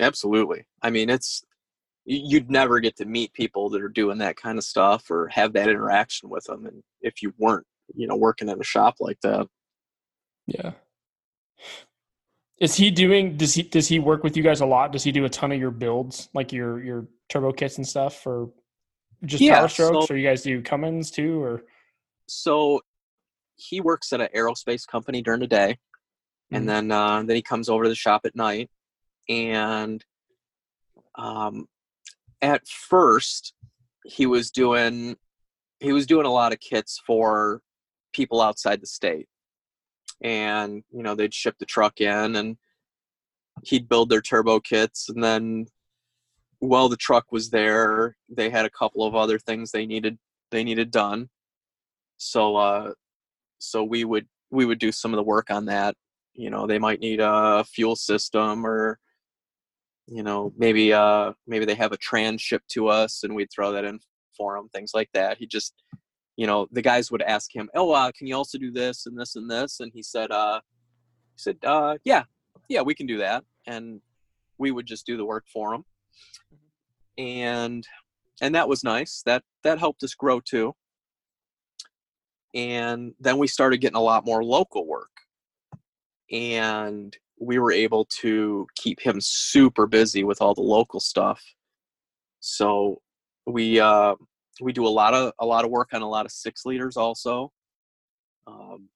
Absolutely. 0.00 0.66
I 0.82 0.90
mean, 0.90 1.10
it's 1.10 1.44
you'd 2.04 2.50
never 2.50 2.80
get 2.80 2.96
to 2.96 3.04
meet 3.04 3.32
people 3.32 3.68
that 3.70 3.82
are 3.82 3.88
doing 3.88 4.18
that 4.18 4.36
kind 4.36 4.58
of 4.58 4.64
stuff 4.64 5.10
or 5.10 5.28
have 5.28 5.52
that 5.52 5.68
interaction 5.68 6.28
with 6.28 6.44
them 6.44 6.66
and 6.66 6.82
if 7.02 7.22
you 7.22 7.32
weren't, 7.38 7.66
you 7.94 8.06
know, 8.06 8.16
working 8.16 8.48
in 8.48 8.60
a 8.60 8.64
shop 8.64 8.96
like 9.00 9.20
that. 9.22 9.46
Yeah. 10.46 10.72
Is 12.60 12.74
he 12.76 12.90
doing 12.90 13.36
does 13.38 13.54
he 13.54 13.62
does 13.62 13.88
he 13.88 13.98
work 13.98 14.22
with 14.22 14.36
you 14.36 14.42
guys 14.42 14.60
a 14.60 14.66
lot? 14.66 14.92
Does 14.92 15.02
he 15.02 15.12
do 15.12 15.24
a 15.24 15.28
ton 15.30 15.50
of 15.52 15.58
your 15.58 15.70
builds, 15.70 16.28
like 16.34 16.52
your 16.52 16.82
your 16.84 17.06
turbo 17.30 17.52
kits 17.52 17.78
and 17.78 17.88
stuff 17.88 18.26
or 18.26 18.50
just 19.24 19.42
Yeah, 19.42 19.58
power 19.60 19.68
strokes 19.68 20.06
so- 20.08 20.14
or 20.14 20.16
you 20.16 20.26
guys 20.28 20.42
do 20.42 20.62
Cummins 20.62 21.10
too 21.10 21.42
or 21.42 21.64
So 22.26 22.80
he 23.56 23.80
works 23.80 24.12
at 24.12 24.20
an 24.20 24.28
aerospace 24.34 24.86
company 24.86 25.20
during 25.22 25.40
the 25.40 25.46
day 25.46 25.78
Mhm. 26.52 26.56
and 26.56 26.68
then 26.68 26.90
uh, 26.92 27.22
then 27.22 27.36
he 27.36 27.42
comes 27.42 27.68
over 27.68 27.84
to 27.84 27.88
the 27.88 27.94
shop 27.94 28.22
at 28.24 28.34
night 28.36 28.70
and 29.28 30.04
um, 31.16 31.66
at 32.42 32.66
first 32.68 33.54
he 34.04 34.26
was 34.26 34.50
doing 34.50 35.16
he 35.78 35.92
was 35.92 36.06
doing 36.06 36.26
a 36.26 36.30
lot 36.32 36.52
of 36.52 36.60
kits 36.60 37.00
for 37.06 37.62
people 38.12 38.40
outside 38.42 38.80
the 38.80 38.86
state 38.86 39.28
and 40.22 40.82
you 40.90 41.02
know 41.02 41.14
they'd 41.14 41.34
ship 41.34 41.56
the 41.58 41.66
truck 41.66 42.00
in 42.00 42.36
and 42.36 42.56
he'd 43.64 43.88
build 43.88 44.08
their 44.08 44.20
turbo 44.20 44.60
kits 44.60 45.08
and 45.08 45.22
then 45.22 45.66
while 46.60 46.88
the 46.88 46.96
truck 46.96 47.32
was 47.32 47.50
there 47.50 48.16
they 48.28 48.50
had 48.50 48.64
a 48.64 48.70
couple 48.70 49.04
of 49.04 49.14
other 49.14 49.38
things 49.38 49.70
they 49.70 49.86
needed 49.86 50.18
they 50.50 50.62
needed 50.62 50.90
done. 50.90 51.28
So 52.18 52.56
uh 52.56 52.92
so 53.58 53.82
we 53.82 54.04
would 54.04 54.26
we 54.50 54.64
would 54.64 54.78
do 54.78 54.92
some 54.92 55.12
of 55.12 55.16
the 55.16 55.22
work 55.22 55.50
on 55.50 55.66
that. 55.66 55.96
You 56.34 56.50
know 56.50 56.66
they 56.66 56.78
might 56.78 57.00
need 57.00 57.20
a 57.20 57.64
fuel 57.64 57.96
system 57.96 58.66
or 58.66 58.98
you 60.06 60.22
know 60.22 60.52
maybe 60.56 60.92
uh 60.92 61.32
maybe 61.46 61.64
they 61.64 61.74
have 61.74 61.92
a 61.92 61.96
trans 61.96 62.42
shipped 62.42 62.68
to 62.70 62.88
us 62.88 63.22
and 63.24 63.34
we'd 63.34 63.50
throw 63.50 63.72
that 63.72 63.84
in 63.84 64.00
for 64.36 64.56
them 64.56 64.68
things 64.68 64.92
like 64.94 65.10
that. 65.14 65.38
He 65.38 65.46
just 65.46 65.74
you 66.40 66.46
know 66.46 66.66
the 66.72 66.80
guys 66.80 67.10
would 67.10 67.20
ask 67.20 67.54
him 67.54 67.68
oh 67.74 67.92
uh 67.92 68.10
can 68.16 68.26
you 68.26 68.34
also 68.34 68.56
do 68.56 68.72
this 68.72 69.04
and 69.04 69.18
this 69.20 69.36
and 69.36 69.50
this? 69.50 69.80
And 69.80 69.92
he 69.94 70.02
said 70.02 70.30
uh 70.30 70.60
he 71.34 71.38
said 71.38 71.58
uh 71.66 71.98
yeah 72.02 72.22
yeah 72.70 72.80
we 72.80 72.94
can 72.94 73.06
do 73.06 73.18
that. 73.18 73.44
And 73.66 74.00
we 74.56 74.70
would 74.70 74.86
just 74.86 75.04
do 75.04 75.18
the 75.18 75.24
work 75.24 75.44
for 75.52 75.74
him. 75.74 75.84
And 77.18 77.86
and 78.40 78.54
that 78.54 78.70
was 78.70 78.82
nice. 78.82 79.22
That 79.26 79.42
that 79.64 79.78
helped 79.78 80.02
us 80.02 80.14
grow 80.14 80.40
too. 80.40 80.74
And 82.54 83.12
then 83.20 83.36
we 83.36 83.46
started 83.46 83.82
getting 83.82 83.98
a 83.98 84.08
lot 84.12 84.24
more 84.24 84.42
local 84.42 84.86
work. 84.86 85.10
And 86.32 87.14
we 87.38 87.58
were 87.58 87.72
able 87.72 88.06
to 88.22 88.66
keep 88.76 88.98
him 88.98 89.20
super 89.20 89.86
busy 89.86 90.24
with 90.24 90.40
all 90.40 90.54
the 90.54 90.62
local 90.62 91.00
stuff. 91.00 91.42
So 92.40 93.02
we 93.46 93.78
uh 93.78 94.14
we 94.60 94.72
do 94.72 94.86
a 94.86 94.88
lot 94.88 95.14
of 95.14 95.32
a 95.38 95.46
lot 95.46 95.64
of 95.64 95.70
work 95.70 95.90
on 95.92 96.02
a 96.02 96.08
lot 96.08 96.26
of 96.26 96.32
six 96.32 96.64
liters 96.64 96.96
also. 96.96 97.52
Um, 98.46 98.88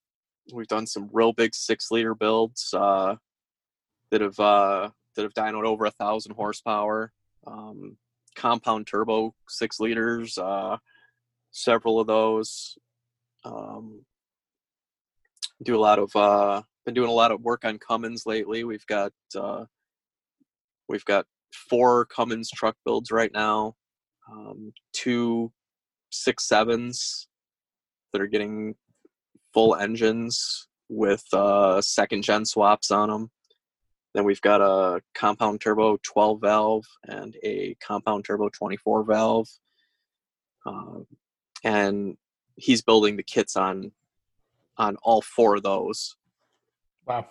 we've 0.52 0.68
done 0.68 0.86
some 0.86 1.08
real 1.12 1.32
big 1.32 1.54
six 1.54 1.90
liter 1.90 2.14
builds 2.14 2.74
uh 2.74 3.16
that 4.10 4.20
have 4.20 4.38
uh 4.38 4.90
that 5.16 5.22
have 5.22 5.34
dynoed 5.34 5.64
over 5.64 5.86
a 5.86 5.90
thousand 5.90 6.34
horsepower. 6.34 7.12
Um 7.46 7.96
compound 8.36 8.86
turbo 8.86 9.32
six 9.48 9.78
liters 9.78 10.38
uh 10.38 10.76
several 11.54 12.00
of 12.00 12.06
those. 12.06 12.76
Um, 13.44 14.04
do 15.62 15.76
a 15.76 15.80
lot 15.80 15.98
of 15.98 16.14
uh, 16.14 16.62
been 16.84 16.94
doing 16.94 17.08
a 17.08 17.14
lot 17.14 17.30
of 17.30 17.40
work 17.40 17.64
on 17.64 17.78
Cummins 17.78 18.26
lately. 18.26 18.64
We've 18.64 18.86
got 18.86 19.12
uh, 19.34 19.64
we've 20.88 21.04
got 21.04 21.26
four 21.70 22.04
Cummins 22.06 22.50
truck 22.50 22.76
builds 22.84 23.10
right 23.10 23.32
now, 23.32 23.74
um, 24.30 24.72
two 24.92 25.52
six 26.10 26.46
sevens 26.48 27.28
that 28.12 28.20
are 28.20 28.26
getting 28.26 28.74
full 29.52 29.74
engines 29.74 30.68
with 30.88 31.24
uh, 31.32 31.80
second 31.80 32.22
gen 32.22 32.44
swaps 32.44 32.90
on 32.90 33.08
them. 33.08 33.30
Then 34.14 34.24
we've 34.24 34.40
got 34.40 34.60
a 34.60 35.00
compound 35.14 35.60
turbo 35.60 35.98
12 36.02 36.40
valve 36.40 36.84
and 37.04 37.36
a 37.42 37.76
compound 37.84 38.24
turbo 38.24 38.48
24 38.48 39.04
valve. 39.04 39.48
Uh, 40.64 41.00
and 41.64 42.16
he's 42.56 42.82
building 42.82 43.16
the 43.16 43.22
kits 43.22 43.56
on 43.56 43.92
on 44.76 44.96
all 45.02 45.22
four 45.22 45.56
of 45.56 45.62
those. 45.62 46.16
wow. 47.06 47.26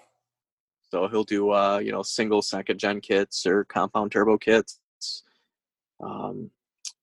So 0.91 1.07
he'll 1.07 1.23
do 1.23 1.49
uh, 1.51 1.79
you 1.79 1.91
know 1.91 2.03
single 2.03 2.41
second 2.41 2.79
gen 2.79 3.01
kits 3.01 3.45
or 3.45 3.63
compound 3.65 4.11
turbo 4.11 4.37
kits. 4.37 4.79
Um, 6.03 6.51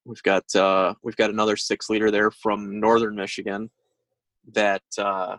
we've 0.04 0.22
got 0.22 0.54
uh, 0.54 0.94
we've 1.02 1.16
got 1.16 1.30
another 1.30 1.56
six 1.56 1.90
liter 1.90 2.10
there 2.10 2.30
from 2.30 2.80
northern 2.80 3.14
Michigan 3.14 3.70
that 4.52 4.82
uh, 4.98 5.36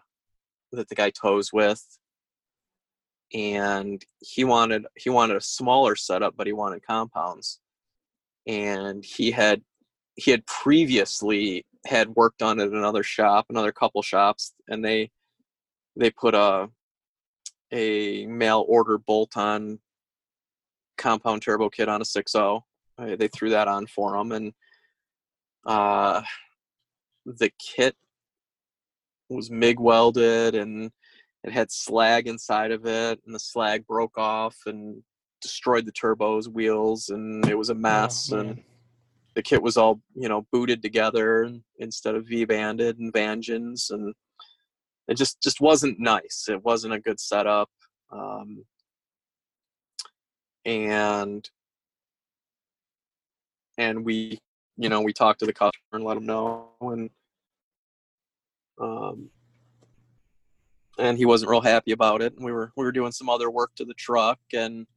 that 0.71 0.89
the 0.89 0.95
guy 0.95 1.09
tows 1.09 1.51
with, 1.51 1.83
and 3.33 4.03
he 4.19 4.43
wanted 4.43 4.85
he 4.95 5.09
wanted 5.09 5.37
a 5.37 5.41
smaller 5.41 5.95
setup, 5.95 6.35
but 6.37 6.47
he 6.47 6.53
wanted 6.53 6.85
compounds, 6.85 7.59
and 8.47 9.03
he 9.03 9.31
had 9.31 9.61
he 10.15 10.31
had 10.31 10.45
previously 10.45 11.65
had 11.85 12.09
work 12.09 12.37
done 12.37 12.59
at 12.59 12.69
another 12.69 13.03
shop, 13.03 13.47
another 13.49 13.71
couple 13.71 14.01
shops, 14.01 14.53
and 14.67 14.83
they 14.83 15.11
they 15.95 16.11
put 16.11 16.35
a 16.35 16.69
a 17.71 18.25
mail 18.25 18.65
order 18.67 18.97
bolt 18.97 19.37
on 19.37 19.79
compound 20.97 21.41
turbo 21.41 21.69
kit 21.69 21.89
on 21.89 22.01
a 22.01 22.03
6.0 22.03 22.61
uh, 23.01 23.15
they 23.15 23.27
threw 23.27 23.49
that 23.49 23.67
on 23.67 23.87
for 23.87 24.15
him, 24.15 24.31
and 24.31 24.53
uh, 25.65 26.21
the 27.25 27.51
kit 27.59 27.95
was 29.29 29.49
MIG 29.49 29.79
welded 29.79 30.55
and 30.55 30.91
it 31.43 31.51
had 31.51 31.71
slag 31.71 32.27
inside 32.27 32.71
of 32.71 32.85
it, 32.85 33.19
and 33.25 33.33
the 33.33 33.39
slag 33.39 33.87
broke 33.87 34.17
off 34.17 34.55
and 34.67 35.01
destroyed 35.41 35.85
the 35.85 35.91
turbos, 35.91 36.47
wheels, 36.47 37.09
and 37.09 37.47
it 37.49 37.57
was 37.57 37.69
a 37.69 37.75
mess. 37.75 38.31
Oh, 38.31 38.39
and 38.39 38.63
the 39.33 39.41
kit 39.41 39.61
was 39.61 39.75
all 39.75 40.01
you 40.13 40.29
know 40.29 40.45
booted 40.51 40.83
together 40.83 41.51
instead 41.79 42.15
of 42.15 42.27
V-banded 42.27 42.99
and 42.99 43.11
Vangens, 43.11 43.89
and 43.89 44.13
it 45.07 45.17
just 45.17 45.41
just 45.41 45.61
wasn't 45.61 45.99
nice. 45.99 46.45
It 46.47 46.63
wasn't 46.63 46.93
a 46.93 46.99
good 46.99 47.19
setup, 47.19 47.69
um, 48.11 48.63
and 50.63 51.49
and 53.77 54.05
we 54.05 54.39
you 54.77 54.89
know 54.89 55.01
we 55.01 55.13
talked 55.13 55.39
to 55.39 55.45
the 55.45 55.53
customer 55.53 55.93
and 55.93 56.03
let 56.03 56.15
them 56.15 56.25
know, 56.25 56.69
and 56.81 57.09
um, 58.79 59.29
and 60.97 61.17
he 61.17 61.25
wasn't 61.25 61.49
real 61.49 61.61
happy 61.61 61.91
about 61.91 62.21
it. 62.21 62.35
And 62.35 62.45
we 62.45 62.51
were 62.51 62.71
we 62.75 62.83
were 62.83 62.91
doing 62.91 63.11
some 63.11 63.29
other 63.29 63.49
work 63.49 63.71
to 63.75 63.85
the 63.85 63.93
truck, 63.93 64.39
and 64.53 64.87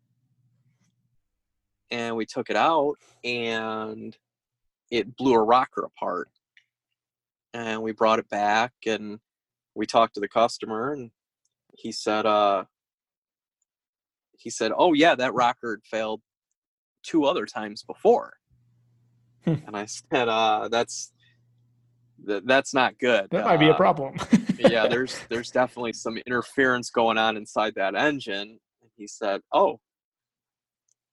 and 1.91 2.16
we 2.16 2.27
took 2.27 2.51
it 2.51 2.57
out 2.57 2.97
and 3.25 4.16
it 4.91 5.16
blew 5.16 5.35
a 5.35 5.43
rocker 5.43 5.85
apart 5.85 6.29
and 7.53 7.83
we 7.83 7.93
brought 7.93 8.18
it 8.18 8.29
back 8.29 8.72
and 8.87 9.20
we 9.75 9.87
talked 9.87 10.14
to 10.14 10.20
the 10.20 10.29
customer 10.29 10.93
and 10.93 11.11
he 11.75 11.93
said 11.93 12.27
uh 12.27 12.64
he 14.39 14.51
said 14.51 14.72
oh 14.77 14.93
yeah 14.93 15.14
that 15.14 15.35
rocker 15.35 15.81
failed 15.85 16.20
two 17.05 17.25
other 17.27 17.47
times 17.47 17.83
before. 17.83 18.35
and 19.66 19.76
i 19.76 19.84
said 19.86 20.28
uh 20.28 20.68
that's 20.70 21.12
that, 22.24 22.47
that's 22.47 22.72
not 22.72 22.99
good 22.99 23.28
That 23.30 23.45
might 23.45 23.59
be 23.59 23.68
a 23.68 23.72
Uh, 23.72 23.76
problem. 23.76 24.14
yeah 24.59 24.86
there's 24.92 25.14
there's 25.28 25.51
definitely 25.51 25.92
some 25.92 26.16
interference 26.26 26.90
going 26.90 27.18
on 27.18 27.36
inside 27.36 27.74
that 27.76 27.95
engine. 27.95 28.59
And 28.82 28.90
he 28.97 29.07
said 29.07 29.40
oh 29.53 29.80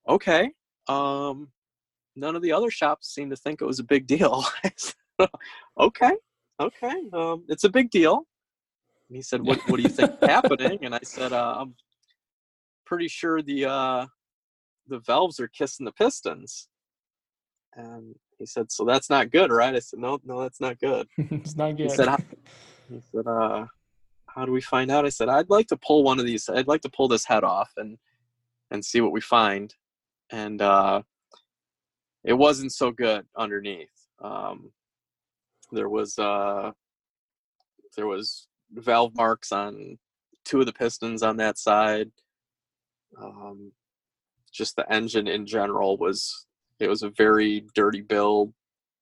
okay 0.08 0.52
um 0.88 1.52
none 2.16 2.36
of 2.36 2.42
the 2.42 2.52
other 2.52 2.70
shops 2.72 3.14
seem 3.14 3.30
to 3.30 3.36
think 3.36 3.62
it 3.62 3.66
was 3.66 3.80
a 3.80 3.84
big 3.84 4.06
deal. 4.08 4.46
I 4.64 4.72
said, 4.78 5.30
okay 5.80 6.16
okay 6.60 6.96
um 7.14 7.44
it's 7.50 7.64
a 7.64 7.70
big 7.70 7.90
deal. 7.90 8.26
And 9.10 9.16
he 9.16 9.22
said 9.22 9.42
what 9.42 9.60
what 9.68 9.78
do 9.78 9.84
you 9.84 9.90
think 9.90 10.12
happening? 10.26 10.78
And 10.84 10.94
i 10.96 11.00
said 11.04 11.34
uh, 11.34 11.56
i'm 11.60 11.76
pretty 12.86 13.08
sure 13.08 13.42
the 13.42 13.66
uh 13.66 14.06
the 14.88 15.00
valves 15.00 15.40
are 15.40 15.48
kissing 15.48 15.86
the 15.86 15.92
pistons 15.94 16.68
and 17.76 18.16
he 18.38 18.46
said 18.46 18.72
so 18.72 18.84
that's 18.84 19.10
not 19.10 19.32
good 19.32 19.52
right 19.52 19.76
i 19.76 19.80
said 19.80 20.00
no 20.00 20.20
no 20.26 20.42
that's 20.42 20.60
not 20.60 20.80
good 20.80 21.08
it's 21.18 21.56
not 21.56 21.78
good. 21.78 21.90
He 21.90 21.96
said, 21.96 22.10
he 22.92 23.02
said, 23.12 23.28
uh, 23.28 23.66
how 24.28 24.46
do 24.46 24.52
we 24.52 24.62
find 24.62 24.92
out? 24.92 25.06
I 25.06 25.10
said, 25.10 25.30
I'd 25.30 25.50
like 25.50 25.68
to 25.68 25.78
pull 25.78 26.04
one 26.04 26.20
of 26.20 26.26
these. 26.26 26.50
I'd 26.50 26.68
like 26.68 26.82
to 26.82 26.90
pull 26.90 27.08
this 27.08 27.26
head 27.26 27.44
off 27.44 27.72
and, 27.78 27.98
and 28.70 28.84
see 28.84 29.02
what 29.02 29.12
we 29.12 29.22
find. 29.22 29.74
And, 30.32 30.62
uh, 30.62 31.02
it 32.24 32.34
wasn't 32.34 32.72
so 32.72 32.92
good 32.92 33.26
underneath. 33.36 33.90
Um, 34.22 34.72
there 35.72 35.90
was, 35.90 36.20
uh, 36.20 36.72
there 37.98 38.08
was 38.08 38.48
valve 38.72 39.16
marks 39.16 39.52
on 39.52 39.98
two 40.46 40.60
of 40.60 40.66
the 40.66 40.74
pistons 40.74 41.24
on 41.24 41.38
that 41.38 41.58
side. 41.58 42.12
Um, 43.22 43.72
just 44.52 44.76
the 44.76 44.92
engine 44.92 45.28
in 45.28 45.46
general 45.46 45.98
was, 45.98 46.46
it 46.82 46.90
was 46.90 47.04
a 47.04 47.10
very 47.12 47.66
dirty 47.76 48.02
build. 48.02 48.54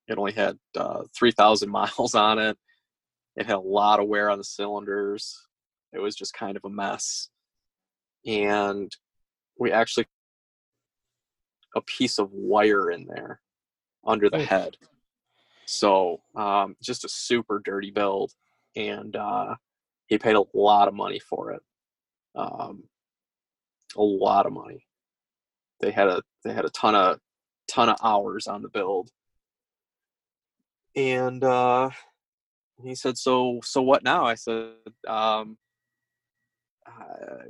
It 0.08 0.18
only 0.18 0.34
had, 0.34 0.58
uh, 0.76 1.04
3000 1.18 1.70
miles 1.72 2.16
on 2.16 2.40
it 2.40 2.58
it 3.40 3.46
had 3.46 3.56
a 3.56 3.60
lot 3.60 4.02
of 4.02 4.08
wear 4.08 4.30
on 4.30 4.38
the 4.38 4.44
cylinders. 4.44 5.48
It 5.94 6.00
was 6.00 6.14
just 6.14 6.34
kind 6.34 6.58
of 6.58 6.66
a 6.66 6.70
mess. 6.70 7.30
And 8.26 8.92
we 9.58 9.72
actually 9.72 10.06
a 11.74 11.82
piece 11.82 12.20
of 12.20 12.32
wire 12.34 12.92
in 12.92 13.06
there 13.06 13.40
under 14.06 14.30
the 14.30 14.44
head. 14.44 14.76
So 15.66 16.20
um, 16.36 16.76
just 16.84 17.06
a 17.06 17.10
super 17.10 17.62
dirty 17.64 17.92
build. 17.92 18.34
And 18.76 19.16
uh, 19.16 19.56
he 20.08 20.18
paid 20.18 20.36
a 20.36 20.44
lot 20.54 20.90
of 20.90 20.94
money 20.94 21.20
for 21.20 21.54
it. 21.54 21.62
Um, 22.36 22.84
a 23.96 24.02
lot 24.02 24.46
of 24.48 24.52
money. 24.52 24.86
They 25.80 25.92
had 25.92 26.10
a 26.10 26.22
they 26.44 26.52
had 26.52 26.66
a 26.66 26.70
ton 26.72 26.94
of 26.94 27.20
ton 27.70 27.90
of 27.90 27.98
hours 28.04 28.48
on 28.48 28.62
the 28.62 28.70
build. 28.70 29.12
And 30.96 31.44
uh, 31.44 31.92
he 32.84 32.96
said, 32.96 33.18
"So, 33.18 33.60
so 33.64 33.82
what 33.82 34.04
now?" 34.04 34.26
I 34.26 34.36
said, 34.36 34.74
um, 35.08 35.58
uh, 36.86 37.44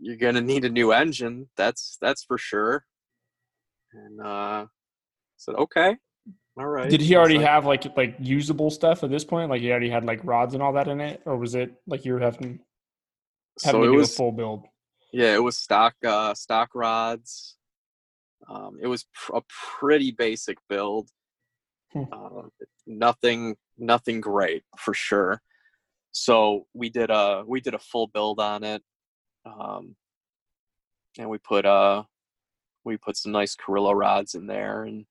"You're 0.00 0.16
gonna 0.16 0.40
need 0.40 0.64
a 0.64 0.70
new 0.70 0.92
engine. 0.92 1.48
That's 1.56 1.98
that's 2.00 2.24
for 2.24 2.38
sure." 2.38 2.84
And 3.92 4.20
uh, 4.20 4.24
I 4.64 4.66
said, 5.36 5.54
"Okay, 5.54 5.96
all 6.56 6.66
right." 6.66 6.90
Did 6.90 7.02
he 7.02 7.14
already 7.14 7.36
like, 7.38 7.46
have 7.46 7.66
like 7.66 7.96
like 7.96 8.16
usable 8.18 8.70
stuff 8.70 9.04
at 9.04 9.10
this 9.10 9.24
point? 9.24 9.50
Like 9.50 9.60
he 9.60 9.70
already 9.70 9.90
had 9.90 10.04
like 10.04 10.20
rods 10.24 10.54
and 10.54 10.62
all 10.62 10.72
that 10.72 10.88
in 10.88 11.00
it, 11.00 11.20
or 11.26 11.36
was 11.36 11.54
it 11.54 11.74
like 11.86 12.04
you 12.04 12.14
were 12.14 12.20
having 12.20 12.60
having 13.62 13.80
So 13.80 13.82
to 13.82 13.88
it 13.88 13.92
do 13.92 13.96
was 13.96 14.10
a 14.12 14.14
full 14.14 14.32
build? 14.32 14.64
yeah, 15.12 15.34
it 15.34 15.42
was 15.42 15.56
stock 15.58 15.94
uh, 16.04 16.34
stock 16.34 16.70
rods. 16.74 17.55
Um, 18.48 18.78
it 18.80 18.86
was 18.86 19.06
pr- 19.14 19.36
a 19.36 19.42
pretty 19.78 20.10
basic 20.12 20.58
build. 20.68 21.10
Uh, 22.12 22.42
nothing 22.86 23.56
nothing 23.78 24.20
great 24.20 24.64
for 24.78 24.92
sure. 24.94 25.40
So 26.12 26.66
we 26.74 26.90
did 26.90 27.10
a 27.10 27.44
we 27.46 27.60
did 27.60 27.74
a 27.74 27.78
full 27.78 28.06
build 28.06 28.40
on 28.40 28.64
it, 28.64 28.82
um, 29.44 29.96
and 31.18 31.28
we 31.30 31.38
put 31.38 31.64
uh 31.66 32.04
we 32.84 32.96
put 32.96 33.16
some 33.16 33.32
nice 33.32 33.54
Carrillo 33.54 33.92
rods 33.92 34.34
in 34.34 34.46
there 34.46 34.84
and 34.84 35.06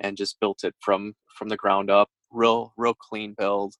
and 0.00 0.16
just 0.16 0.40
built 0.40 0.64
it 0.64 0.74
from 0.80 1.14
from 1.36 1.48
the 1.48 1.56
ground 1.56 1.90
up. 1.90 2.08
Real 2.30 2.72
real 2.76 2.94
clean 2.94 3.34
build, 3.36 3.74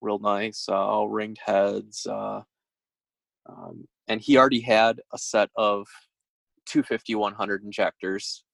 real 0.00 0.18
nice. 0.18 0.66
Uh, 0.68 0.74
all 0.74 1.08
ringed 1.08 1.38
heads. 1.44 2.06
Uh, 2.06 2.42
um, 3.48 3.86
and 4.08 4.20
he 4.20 4.36
already 4.36 4.60
had 4.60 5.00
a 5.12 5.18
set 5.18 5.50
of 5.56 5.86
250 6.66 7.14
100 7.14 7.64
injectors. 7.64 8.44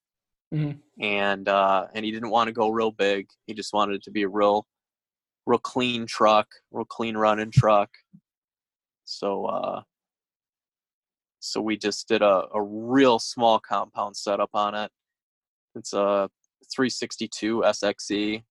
Mhm. 0.55 0.79
and 1.01 1.49
uh, 1.49 1.87
and 1.95 2.05
he 2.05 2.11
didn't 2.11 2.29
want 2.29 2.49
to 2.49 2.53
go 2.53 2.69
real 2.69 2.91
big. 2.91 3.27
He 3.47 3.55
just 3.55 3.73
wanted 3.73 3.95
it 3.95 4.03
to 4.05 4.11
be 4.11 4.23
a 4.23 4.29
real 4.29 4.67
real 5.47 5.59
clean 5.59 6.07
truck 6.07 6.47
real 6.71 6.85
clean 6.85 7.17
running 7.17 7.51
truck. 7.51 7.91
So 9.05 9.47
uh 9.47 9.83
so 11.41 11.61
we 11.61 11.77
just 11.77 12.07
did 12.07 12.23
a, 12.23 12.45
a 12.55 12.63
real 12.63 13.19
small 13.19 13.59
compound 13.59 14.17
setup 14.17 14.51
on 14.55 14.75
it. 14.77 14.93
It's 15.75 15.93
a 15.93 16.31
362 16.73 17.63
sxe 17.67 18.45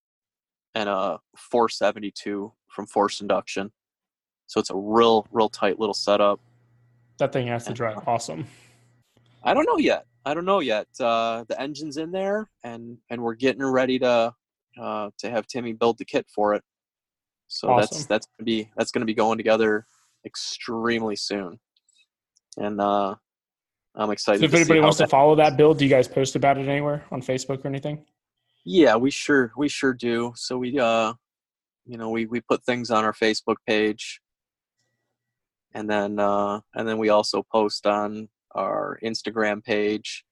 and 0.76 0.90
a 0.90 1.20
472 1.38 2.52
from 2.68 2.86
force 2.88 3.22
induction. 3.22 3.72
So 4.48 4.60
it's 4.60 4.72
a 4.72 4.76
real 4.76 5.28
real 5.32 5.50
tight 5.50 5.80
little 5.80 5.94
setup. 5.94 6.40
That 7.20 7.32
thing 7.32 7.48
has 7.48 7.66
to 7.66 7.74
drive 7.74 8.00
awesome. 8.08 8.48
I 9.44 9.54
don't 9.54 9.66
know 9.66 9.78
yet. 9.78 10.06
I 10.26 10.34
don't 10.34 10.46
know 10.46 10.60
yet. 10.60 10.88
Uh, 11.00 11.44
the 11.48 11.60
engine's 11.60 11.98
in 11.98 12.12
there, 12.12 12.50
and 12.64 12.98
and 13.10 13.22
we're 13.22 13.36
getting 13.36 13.64
ready 13.64 14.00
to 14.00 14.34
uh, 14.80 15.10
to 15.18 15.30
have 15.30 15.48
Timmy 15.48 15.74
build 15.74 15.98
the 15.98 16.06
kit 16.06 16.28
for 16.34 16.54
it. 16.54 16.64
So 17.48 17.68
that's 17.78 17.92
Awesome. 17.92 18.06
that's 18.10 18.28
gonna 18.38 18.46
be 18.46 18.70
that's 18.78 18.92
gonna 18.92 19.06
be 19.06 19.14
going 19.14 19.38
together 19.38 19.86
extremely 20.26 21.16
soon, 21.16 21.60
and 22.58 22.80
uh, 22.80 23.16
I'm 23.96 24.12
excited. 24.12 24.40
So 24.40 24.46
if 24.46 24.54
anybody 24.54 24.80
wants 24.80 24.98
to 25.00 25.08
follow 25.08 25.36
that 25.36 25.58
build, 25.58 25.80
do 25.80 25.86
you 25.86 25.90
guys 25.90 26.08
post 26.08 26.36
about 26.36 26.58
it 26.58 26.68
anywhere 26.68 27.04
on 27.12 27.22
Facebook 27.22 27.66
or 27.66 27.68
anything? 27.68 28.06
yeah, 28.64 28.96
we 28.96 29.12
sure 29.12 29.52
we 29.58 29.68
sure 29.68 29.94
do. 29.94 30.34
So 30.36 30.58
we 30.58 30.78
uh, 30.80 31.14
you 31.86 31.98
know, 31.98 32.10
we 32.10 32.26
we 32.26 32.42
put 32.42 32.64
things 32.64 32.92
on 32.92 33.04
our 33.06 33.14
Facebook 33.14 33.58
page, 33.68 34.22
and 35.74 35.90
then 35.90 36.20
uh, 36.20 36.62
and 36.76 36.88
then 36.88 36.98
we 36.98 37.10
also 37.10 37.44
post 37.52 37.86
on 37.88 38.30
our 38.56 39.00
Instagram 39.04 39.64
page, 39.64 40.24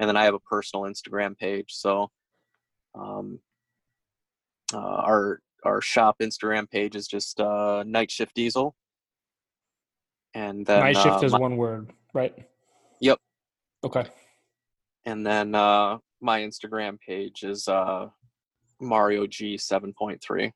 and 0.00 0.08
then 0.08 0.16
I 0.16 0.24
have 0.24 0.34
a 0.34 0.40
personal 0.40 0.84
Instagram 0.86 1.36
page. 1.36 1.66
So, 1.70 2.10
um, 2.94 3.40
uh, 4.72 4.78
our 4.78 5.40
our 5.64 5.80
shop 5.80 6.16
Instagram 6.20 6.70
page 6.70 6.94
is 6.96 7.06
just 7.06 7.40
uh, 7.40 7.82
Night 7.86 8.10
Shift 8.10 8.34
Diesel, 8.34 8.74
and 10.34 10.64
then 10.66 10.80
Night 10.80 10.96
shift 10.96 11.22
uh, 11.22 11.26
is 11.26 11.32
my- 11.32 11.38
one 11.38 11.56
word, 11.56 11.92
right? 12.12 12.34
Yep. 13.00 13.18
Okay. 13.84 14.04
and 15.06 15.26
then 15.26 15.54
uh, 15.54 15.98
my 16.20 16.40
Instagram 16.40 16.98
page 17.00 17.42
is 17.42 17.68
uh, 17.68 18.08
Mario 18.80 19.26
G 19.26 19.58
seven 19.58 19.92
point 19.92 20.22
three. 20.22 20.52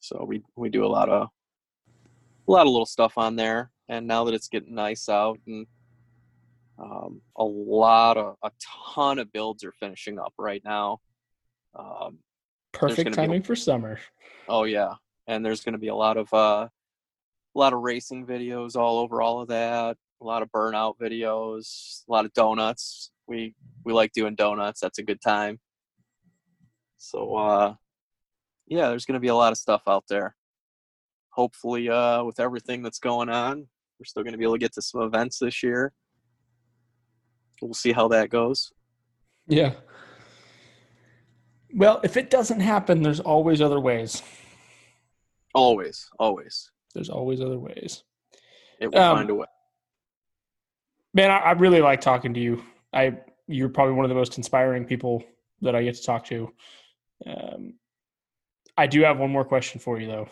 So 0.00 0.24
we 0.26 0.42
we 0.56 0.68
do 0.70 0.84
a 0.84 0.88
lot 0.88 1.08
of 1.08 1.28
a 2.48 2.50
lot 2.52 2.62
of 2.66 2.72
little 2.72 2.86
stuff 2.86 3.14
on 3.16 3.36
there, 3.36 3.70
and 3.88 4.06
now 4.06 4.24
that 4.24 4.34
it's 4.34 4.48
getting 4.48 4.74
nice 4.74 5.08
out 5.08 5.38
and 5.46 5.66
Um, 6.80 7.20
a 7.36 7.44
lot 7.44 8.16
of 8.16 8.36
a 8.42 8.50
ton 8.94 9.18
of 9.18 9.32
builds 9.32 9.64
are 9.64 9.72
finishing 9.72 10.18
up 10.18 10.32
right 10.38 10.62
now. 10.64 10.98
Um, 11.78 12.18
Perfect 12.72 13.14
timing 13.14 13.42
a, 13.42 13.44
for 13.44 13.56
summer. 13.56 13.98
Oh 14.48 14.64
yeah, 14.64 14.94
and 15.26 15.44
there's 15.44 15.62
going 15.62 15.74
to 15.74 15.78
be 15.78 15.88
a 15.88 15.94
lot 15.94 16.16
of 16.16 16.32
uh, 16.32 16.68
a 17.54 17.58
lot 17.58 17.72
of 17.72 17.80
racing 17.80 18.26
videos 18.26 18.76
all 18.76 18.98
over 18.98 19.20
all 19.20 19.40
of 19.40 19.48
that. 19.48 19.96
A 20.22 20.24
lot 20.24 20.42
of 20.42 20.50
burnout 20.52 20.94
videos. 20.98 22.02
A 22.08 22.12
lot 22.12 22.24
of 22.24 22.32
donuts. 22.32 23.10
We 23.26 23.54
we 23.84 23.92
like 23.92 24.12
doing 24.12 24.34
donuts. 24.34 24.80
That's 24.80 24.98
a 24.98 25.02
good 25.02 25.20
time. 25.20 25.60
So 26.96 27.36
uh, 27.36 27.74
yeah, 28.66 28.88
there's 28.88 29.04
going 29.04 29.14
to 29.14 29.20
be 29.20 29.28
a 29.28 29.34
lot 29.34 29.52
of 29.52 29.58
stuff 29.58 29.82
out 29.86 30.04
there. 30.08 30.34
Hopefully, 31.30 31.90
uh, 31.90 32.24
with 32.24 32.40
everything 32.40 32.82
that's 32.82 32.98
going 32.98 33.28
on, 33.28 33.66
we're 33.98 34.04
still 34.04 34.22
going 34.22 34.32
to 34.32 34.38
be 34.38 34.44
able 34.44 34.54
to 34.54 34.58
get 34.58 34.72
to 34.74 34.82
some 34.82 35.02
events 35.02 35.38
this 35.38 35.62
year. 35.62 35.92
We'll 37.60 37.74
see 37.74 37.92
how 37.92 38.08
that 38.08 38.30
goes. 38.30 38.72
Yeah. 39.46 39.74
Well, 41.74 42.00
if 42.02 42.16
it 42.16 42.30
doesn't 42.30 42.60
happen, 42.60 43.02
there's 43.02 43.20
always 43.20 43.60
other 43.60 43.80
ways. 43.80 44.22
Always, 45.54 46.08
always. 46.18 46.70
There's 46.94 47.08
always 47.08 47.40
other 47.40 47.58
ways. 47.58 48.04
It 48.80 48.92
will 48.92 49.00
um, 49.00 49.16
find 49.18 49.30
a 49.30 49.34
way. 49.34 49.46
Man, 51.12 51.30
I, 51.30 51.38
I, 51.38 51.52
really 51.52 51.80
like 51.80 52.00
talking 52.00 52.34
to 52.34 52.40
you. 52.40 52.62
I 52.92 53.18
you're 53.46 53.68
probably 53.68 53.94
one 53.94 54.04
of 54.04 54.08
the 54.08 54.14
most 54.14 54.36
inspiring 54.36 54.84
people 54.84 55.24
that 55.60 55.74
I 55.74 55.82
get 55.82 55.96
to 55.96 56.02
talk 56.02 56.24
to. 56.26 56.52
Um, 57.26 57.74
I 58.76 58.86
do 58.86 59.02
have 59.02 59.18
one 59.18 59.30
more 59.30 59.44
question 59.44 59.80
for 59.80 60.00
you 60.00 60.06
though. 60.06 60.28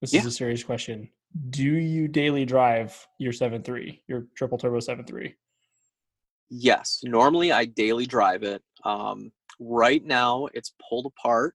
This 0.00 0.14
yeah. 0.14 0.20
is 0.20 0.26
a 0.26 0.30
serious 0.30 0.62
question. 0.62 1.10
Do 1.50 1.64
you 1.64 2.06
daily 2.06 2.44
drive 2.44 3.06
your 3.18 3.32
seven 3.32 3.62
three, 3.62 4.02
your 4.06 4.26
triple 4.36 4.56
turbo 4.56 4.80
seven 4.80 5.04
three? 5.04 5.34
Yes, 6.50 7.00
normally 7.04 7.52
I 7.52 7.64
daily 7.64 8.06
drive 8.06 8.42
it. 8.42 8.62
Um, 8.84 9.32
right 9.58 10.04
now, 10.04 10.48
it's 10.52 10.74
pulled 10.88 11.06
apart 11.06 11.54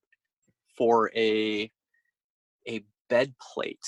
for 0.77 1.11
a 1.15 1.71
a 2.67 2.83
bed 3.09 3.33
plate. 3.53 3.85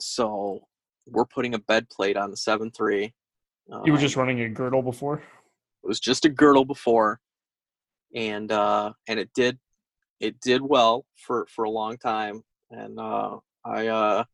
So 0.00 0.66
we're 1.06 1.26
putting 1.26 1.54
a 1.54 1.58
bed 1.58 1.88
plate 1.88 2.16
on 2.16 2.30
the 2.30 2.36
seven 2.36 2.70
three. 2.70 3.14
Um, 3.70 3.82
you 3.84 3.92
were 3.92 3.98
just 3.98 4.16
um, 4.16 4.22
running 4.22 4.40
a 4.40 4.48
girdle 4.48 4.82
before. 4.82 5.16
It 5.18 5.88
was 5.88 6.00
just 6.00 6.24
a 6.24 6.28
girdle 6.28 6.64
before, 6.64 7.20
and 8.14 8.50
uh, 8.50 8.92
and 9.08 9.18
it 9.18 9.30
did 9.34 9.58
it 10.20 10.40
did 10.40 10.62
well 10.62 11.06
for 11.16 11.46
for 11.48 11.64
a 11.64 11.70
long 11.70 11.98
time, 11.98 12.42
and 12.70 12.98
uh, 12.98 13.38
I 13.64 13.86
uh, 13.88 14.24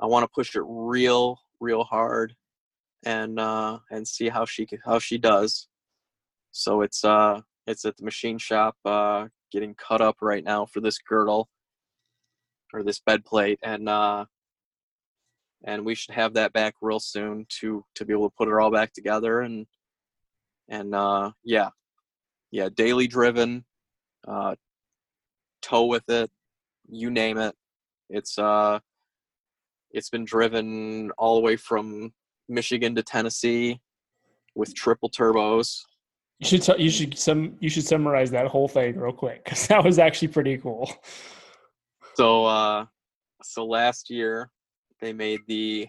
I 0.00 0.06
want 0.06 0.24
to 0.24 0.28
push 0.34 0.56
it 0.56 0.62
real 0.66 1.38
real 1.60 1.84
hard 1.84 2.34
and 3.04 3.38
uh, 3.38 3.78
and 3.90 4.06
see 4.06 4.28
how 4.28 4.44
she 4.44 4.66
how 4.84 4.98
she 4.98 5.18
does. 5.18 5.68
So 6.52 6.82
it's 6.82 7.04
uh 7.04 7.40
it's 7.66 7.84
at 7.84 7.96
the 7.96 8.04
machine 8.04 8.38
shop 8.38 8.76
uh, 8.84 9.26
getting 9.50 9.74
cut 9.74 10.00
up 10.00 10.16
right 10.20 10.44
now 10.44 10.66
for 10.66 10.80
this 10.80 10.98
girdle 10.98 11.48
or 12.72 12.82
this 12.82 13.00
bed 13.00 13.24
plate, 13.24 13.58
and 13.62 13.88
uh, 13.88 14.24
and 15.64 15.84
we 15.84 15.94
should 15.94 16.14
have 16.14 16.34
that 16.34 16.52
back 16.52 16.74
real 16.80 17.00
soon 17.00 17.46
to 17.60 17.84
to 17.94 18.04
be 18.04 18.12
able 18.12 18.28
to 18.28 18.34
put 18.36 18.48
it 18.48 18.54
all 18.54 18.70
back 18.70 18.92
together 18.92 19.40
and 19.40 19.66
and 20.68 20.94
uh, 20.94 21.30
yeah 21.44 21.70
yeah 22.50 22.68
daily 22.74 23.06
driven 23.06 23.64
uh, 24.26 24.54
tow 25.60 25.86
with 25.86 26.08
it 26.08 26.30
you 26.88 27.10
name 27.10 27.38
it 27.38 27.54
it's 28.10 28.38
uh 28.38 28.78
it's 29.90 30.10
been 30.10 30.24
driven 30.24 31.10
all 31.12 31.36
the 31.36 31.40
way 31.40 31.56
from 31.56 32.12
Michigan 32.48 32.94
to 32.94 33.02
Tennessee 33.02 33.80
with 34.54 34.74
triple 34.74 35.10
turbos. 35.10 35.82
You 36.38 36.46
should 36.46 36.62
t- 36.62 36.82
you 36.82 36.90
should 36.90 37.16
some 37.16 37.56
you 37.60 37.68
should 37.68 37.84
summarize 37.84 38.30
that 38.32 38.46
whole 38.48 38.68
thing 38.68 38.98
real 38.98 39.12
quick 39.12 39.44
because 39.44 39.66
that 39.68 39.84
was 39.84 39.98
actually 39.98 40.28
pretty 40.28 40.58
cool. 40.58 40.90
So 42.14 42.44
uh, 42.44 42.86
so 43.42 43.64
last 43.64 44.10
year 44.10 44.50
they 45.00 45.12
made 45.12 45.40
the 45.46 45.88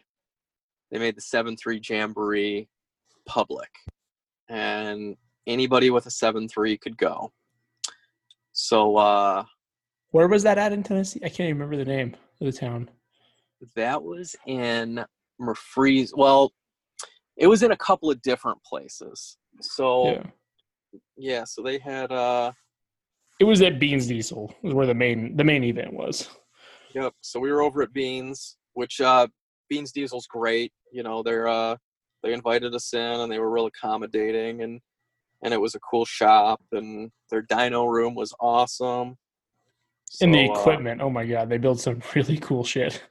they 0.91 0.99
made 0.99 1.15
the 1.15 1.21
seven 1.21 1.57
three 1.57 1.81
jamboree 1.83 2.69
public, 3.25 3.69
and 4.49 5.15
anybody 5.47 5.89
with 5.89 6.05
a 6.05 6.11
seven 6.11 6.47
three 6.47 6.77
could 6.77 6.97
go. 6.97 7.31
So 8.53 8.97
uh, 8.97 9.43
where 10.11 10.27
was 10.27 10.43
that 10.43 10.59
at 10.59 10.73
in 10.73 10.83
Tennessee? 10.83 11.19
I 11.23 11.29
can't 11.29 11.49
even 11.49 11.57
remember 11.57 11.77
the 11.77 11.89
name 11.89 12.15
of 12.39 12.45
the 12.45 12.57
town. 12.57 12.89
That 13.75 14.03
was 14.03 14.35
in 14.45 15.03
Murfrees. 15.41 16.11
Well, 16.15 16.51
it 17.37 17.47
was 17.47 17.63
in 17.63 17.71
a 17.71 17.77
couple 17.77 18.09
of 18.09 18.21
different 18.21 18.59
places. 18.63 19.37
So 19.61 20.11
yeah, 20.11 20.23
yeah 21.17 21.43
so 21.45 21.61
they 21.61 21.77
had 21.77 22.11
uh 22.11 22.51
it 23.39 23.45
was 23.45 23.61
at 23.61 23.79
Beans 23.79 24.07
Diesel 24.07 24.53
was 24.61 24.73
where 24.73 24.85
the 24.85 24.93
main 24.93 25.35
the 25.35 25.43
main 25.43 25.63
event 25.63 25.93
was. 25.93 26.29
Yep. 26.93 27.13
So 27.21 27.39
we 27.39 27.51
were 27.51 27.61
over 27.61 27.81
at 27.81 27.93
Beans, 27.93 28.57
which 28.73 29.01
uh 29.01 29.27
Beans 29.69 29.91
Diesel's 29.91 30.27
great. 30.27 30.71
You 30.91 31.03
know, 31.03 31.23
they're 31.23 31.47
uh 31.47 31.77
they 32.21 32.33
invited 32.33 32.73
us 32.73 32.93
in 32.93 32.99
and 33.01 33.31
they 33.31 33.39
were 33.39 33.51
real 33.51 33.65
accommodating 33.65 34.61
and 34.61 34.79
and 35.43 35.53
it 35.53 35.59
was 35.59 35.75
a 35.75 35.79
cool 35.79 36.05
shop 36.05 36.61
and 36.71 37.11
their 37.29 37.43
dyno 37.43 37.91
room 37.91 38.15
was 38.15 38.33
awesome. 38.39 39.17
So, 40.09 40.25
and 40.25 40.33
the 40.33 40.47
uh, 40.47 40.53
equipment, 40.53 41.01
uh, 41.01 41.05
oh 41.05 41.09
my 41.09 41.25
god, 41.25 41.49
they 41.49 41.57
build 41.57 41.81
some 41.81 42.01
really 42.15 42.37
cool 42.37 42.63
shit. 42.63 43.03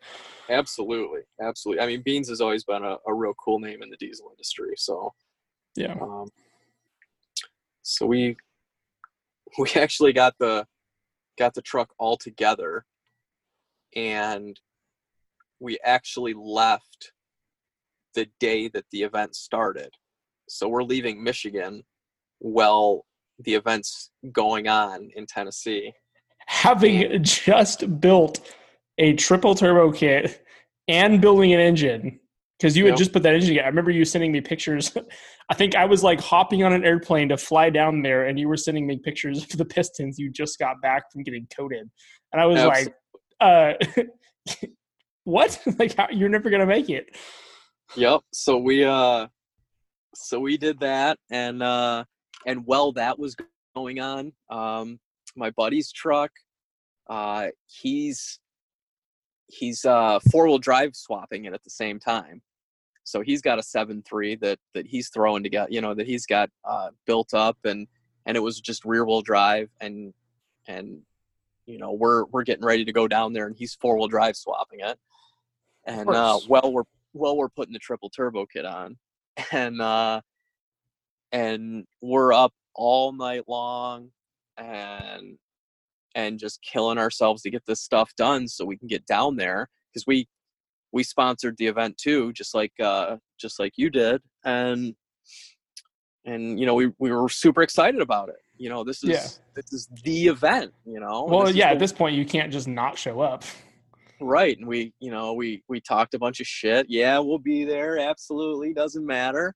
Absolutely, 0.50 1.20
absolutely. 1.40 1.82
I 1.82 1.86
mean, 1.86 2.02
Beans 2.02 2.28
has 2.28 2.40
always 2.40 2.64
been 2.64 2.84
a, 2.84 2.96
a 3.06 3.14
real 3.14 3.34
cool 3.42 3.58
name 3.58 3.82
in 3.82 3.90
the 3.90 3.96
diesel 3.96 4.30
industry. 4.30 4.74
So, 4.76 5.12
yeah. 5.76 5.94
Um, 6.00 6.28
so 7.82 8.06
we 8.06 8.36
we 9.58 9.70
actually 9.76 10.12
got 10.12 10.34
the 10.38 10.66
got 11.38 11.54
the 11.54 11.62
truck 11.62 11.90
all 11.98 12.16
together, 12.16 12.84
and 13.94 14.58
we 15.60 15.78
actually 15.84 16.34
left 16.34 17.12
the 18.14 18.26
day 18.40 18.68
that 18.68 18.84
the 18.90 19.02
event 19.02 19.34
started. 19.34 19.90
So 20.48 20.68
we're 20.68 20.82
leaving 20.82 21.22
Michigan 21.22 21.82
while 22.40 23.06
the 23.38 23.54
event's 23.54 24.10
going 24.32 24.68
on 24.68 25.10
in 25.16 25.26
Tennessee. 25.26 25.92
Having 26.46 27.04
and, 27.04 27.24
just 27.24 28.00
built 28.00 28.40
a 29.02 29.12
triple 29.14 29.54
turbo 29.56 29.90
kit 29.90 30.44
and 30.86 31.20
building 31.20 31.52
an 31.52 31.58
engine 31.58 32.20
because 32.56 32.76
you 32.76 32.86
had 32.86 32.96
just 32.96 33.12
put 33.12 33.24
that 33.24 33.34
engine 33.34 33.48
together. 33.48 33.66
I 33.66 33.68
remember 33.68 33.90
you 33.90 34.04
sending 34.04 34.30
me 34.30 34.40
pictures. 34.40 34.96
I 35.50 35.54
think 35.54 35.74
I 35.74 35.84
was 35.84 36.04
like 36.04 36.20
hopping 36.20 36.62
on 36.62 36.72
an 36.72 36.84
airplane 36.84 37.28
to 37.30 37.36
fly 37.36 37.68
down 37.68 38.02
there, 38.02 38.26
and 38.26 38.38
you 38.38 38.48
were 38.48 38.56
sending 38.56 38.86
me 38.86 38.98
pictures 38.98 39.42
of 39.42 39.58
the 39.58 39.64
pistons 39.64 40.20
you 40.20 40.30
just 40.30 40.56
got 40.60 40.80
back 40.80 41.10
from 41.10 41.24
getting 41.24 41.48
coated, 41.54 41.90
and 42.32 42.40
I 42.40 42.46
was 42.46 42.60
Absolutely. 42.60 42.92
like, 43.40 44.06
uh, 44.48 44.56
"What? 45.24 45.60
like, 45.80 45.96
how, 45.96 46.06
you're 46.12 46.28
never 46.28 46.48
gonna 46.48 46.64
make 46.64 46.88
it?" 46.88 47.06
Yep. 47.96 48.20
So 48.32 48.56
we 48.56 48.84
uh, 48.84 49.26
so 50.14 50.38
we 50.38 50.56
did 50.56 50.78
that, 50.78 51.18
and 51.28 51.60
uh, 51.60 52.04
and 52.46 52.64
while 52.64 52.92
that 52.92 53.18
was 53.18 53.34
going 53.74 53.98
on, 53.98 54.32
um, 54.48 55.00
my 55.34 55.50
buddy's 55.50 55.90
truck, 55.90 56.30
uh, 57.10 57.48
he's 57.66 58.38
he's 59.52 59.84
uh, 59.84 60.18
four 60.30 60.46
wheel 60.46 60.58
drive 60.58 60.96
swapping 60.96 61.44
it 61.44 61.52
at 61.52 61.62
the 61.62 61.70
same 61.70 61.98
time. 62.00 62.40
So 63.04 63.20
he's 63.20 63.42
got 63.42 63.58
a 63.58 63.62
seven 63.62 64.02
three 64.02 64.36
that 64.36 64.58
that 64.74 64.86
he's 64.86 65.08
throwing 65.08 65.42
together, 65.42 65.68
you 65.70 65.80
know, 65.80 65.94
that 65.94 66.06
he's 66.06 66.26
got 66.26 66.50
uh, 66.64 66.90
built 67.06 67.34
up, 67.34 67.58
and 67.64 67.86
and 68.26 68.36
it 68.36 68.40
was 68.40 68.60
just 68.60 68.84
rear 68.84 69.04
wheel 69.04 69.22
drive, 69.22 69.68
and 69.80 70.14
and 70.66 71.02
you 71.66 71.78
know 71.78 71.92
we're 71.92 72.24
we're 72.26 72.44
getting 72.44 72.64
ready 72.64 72.84
to 72.84 72.92
go 72.92 73.08
down 73.08 73.32
there, 73.32 73.46
and 73.46 73.56
he's 73.56 73.74
four 73.74 73.96
wheel 73.96 74.08
drive 74.08 74.36
swapping 74.36 74.80
it, 74.80 74.98
and 75.84 76.08
uh, 76.08 76.38
well 76.48 76.72
we're 76.72 76.84
well 77.12 77.36
we're 77.36 77.48
putting 77.48 77.72
the 77.72 77.78
triple 77.78 78.08
turbo 78.08 78.46
kit 78.46 78.64
on, 78.64 78.96
and 79.52 79.80
uh, 79.82 80.20
and 81.32 81.86
we're 82.00 82.32
up 82.32 82.54
all 82.74 83.12
night 83.12 83.48
long, 83.48 84.10
and 84.56 85.38
and 86.14 86.38
just 86.38 86.60
killing 86.62 86.98
ourselves 86.98 87.42
to 87.42 87.50
get 87.50 87.64
this 87.66 87.80
stuff 87.80 88.12
done 88.16 88.48
so 88.48 88.64
we 88.64 88.76
can 88.76 88.88
get 88.88 89.06
down 89.06 89.36
there 89.36 89.68
because 89.92 90.06
we 90.06 90.26
we 90.92 91.02
sponsored 91.02 91.56
the 91.58 91.66
event 91.66 91.96
too 91.96 92.32
just 92.32 92.54
like 92.54 92.72
uh 92.80 93.16
just 93.38 93.58
like 93.58 93.72
you 93.76 93.90
did 93.90 94.20
and 94.44 94.94
and 96.24 96.60
you 96.60 96.66
know 96.66 96.74
we, 96.74 96.90
we 96.98 97.10
were 97.10 97.28
super 97.28 97.62
excited 97.62 98.00
about 98.00 98.28
it 98.28 98.36
you 98.56 98.68
know 98.68 98.84
this 98.84 99.02
is 99.02 99.10
yeah. 99.10 99.26
this 99.54 99.72
is 99.72 99.88
the 100.04 100.28
event 100.28 100.72
you 100.84 101.00
know 101.00 101.24
well 101.28 101.50
yeah 101.50 101.68
the, 101.68 101.72
at 101.72 101.78
this 101.78 101.92
point 101.92 102.14
you 102.14 102.24
can't 102.24 102.52
just 102.52 102.68
not 102.68 102.96
show 102.98 103.20
up 103.20 103.44
right 104.20 104.56
and 104.58 104.66
we 104.66 104.92
you 105.00 105.10
know 105.10 105.32
we 105.32 105.62
we 105.68 105.80
talked 105.80 106.14
a 106.14 106.18
bunch 106.18 106.40
of 106.40 106.46
shit 106.46 106.86
yeah 106.88 107.18
we'll 107.18 107.38
be 107.38 107.64
there 107.64 107.98
absolutely 107.98 108.72
doesn't 108.72 109.04
matter 109.04 109.54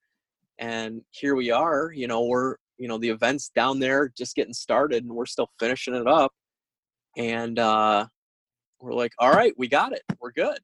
and 0.58 1.02
here 1.10 1.36
we 1.36 1.50
are 1.50 1.92
you 1.94 2.08
know 2.08 2.24
we're 2.24 2.56
you 2.78 2.88
know 2.88 2.98
the 2.98 3.08
event's 3.08 3.50
down 3.50 3.78
there 3.78 4.10
just 4.16 4.34
getting 4.34 4.52
started 4.52 5.04
and 5.04 5.12
we're 5.12 5.26
still 5.26 5.50
finishing 5.58 5.94
it 5.94 6.06
up 6.06 6.32
and 7.16 7.58
uh, 7.58 8.06
we're 8.80 8.94
like, 8.94 9.12
all 9.18 9.32
right, 9.32 9.52
we 9.56 9.68
got 9.68 9.92
it, 9.92 10.02
we're 10.20 10.32
good. 10.32 10.58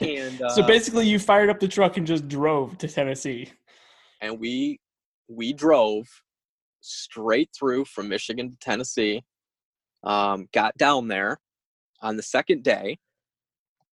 and 0.00 0.40
uh, 0.40 0.48
so 0.50 0.66
basically, 0.66 1.06
you 1.06 1.18
fired 1.18 1.50
up 1.50 1.60
the 1.60 1.68
truck 1.68 1.96
and 1.96 2.06
just 2.06 2.26
drove 2.28 2.78
to 2.78 2.88
Tennessee. 2.88 3.50
and 4.20 4.38
we 4.38 4.80
we 5.28 5.52
drove 5.52 6.06
straight 6.80 7.50
through 7.56 7.84
from 7.84 8.08
Michigan 8.08 8.50
to 8.50 8.56
Tennessee. 8.58 9.22
Um, 10.04 10.48
got 10.52 10.76
down 10.78 11.08
there 11.08 11.38
on 12.00 12.16
the 12.16 12.22
second 12.22 12.64
day, 12.64 12.98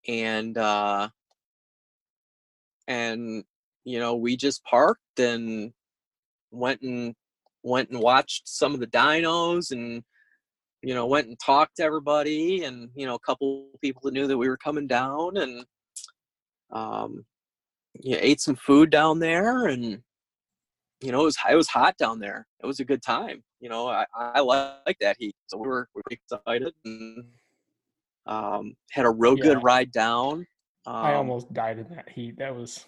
and 0.08 0.58
uh, 0.58 1.10
and 2.88 3.44
you 3.84 4.00
know 4.00 4.16
we 4.16 4.38
just 4.38 4.64
parked 4.64 5.20
and 5.20 5.74
went 6.52 6.82
and 6.82 7.16
went 7.64 7.90
and 7.90 8.00
watched 8.00 8.48
some 8.48 8.74
of 8.74 8.80
the 8.80 8.88
dynos 8.88 9.72
and 9.72 10.04
you 10.82 10.94
know 10.94 11.06
went 11.06 11.28
and 11.28 11.38
talked 11.40 11.78
to 11.78 11.84
everybody 11.84 12.64
and 12.64 12.90
you 12.96 13.06
know 13.06 13.16
a 13.16 13.20
couple 13.20 13.68
people 13.82 14.02
that 14.04 14.14
knew 14.14 14.28
that 14.28 14.38
we 14.38 14.48
were 14.48 14.58
coming 14.58 14.88
down 14.88 15.38
and 15.38 15.66
um 16.72 17.26
you 18.02 18.12
know, 18.14 18.20
ate 18.22 18.40
some 18.40 18.56
food 18.56 18.90
down 18.90 19.20
there 19.20 19.68
and 19.68 19.84
you 21.02 21.12
know 21.12 21.22
it 21.22 21.26
was 21.26 21.38
it 21.50 21.56
was 21.56 21.68
hot 21.68 21.96
down 21.98 22.20
there 22.20 22.46
it 22.64 22.66
was 22.66 22.80
a 22.80 22.86
good 22.86 23.02
time 23.02 23.44
you 23.60 23.70
know 23.70 23.88
i 23.88 24.06
i 24.16 24.40
like 24.40 24.98
that 25.02 25.16
heat 25.20 25.36
so 25.48 25.58
we 25.58 25.68
were 25.68 25.88
we 25.96 26.02
were 26.06 26.12
excited 26.12 26.74
and 26.86 27.24
um 28.26 28.76
had 28.92 29.06
a 29.06 29.10
real 29.10 29.36
Yeah. 29.36 29.44
good 29.44 29.64
ride 29.64 29.92
down 29.92 30.46
um, 30.86 30.96
I 31.06 31.14
almost 31.14 31.54
died 31.54 31.80
in 31.80 31.90
that 31.90 32.10
heat. 32.10 32.38
That 32.38 32.56
was 32.56 32.86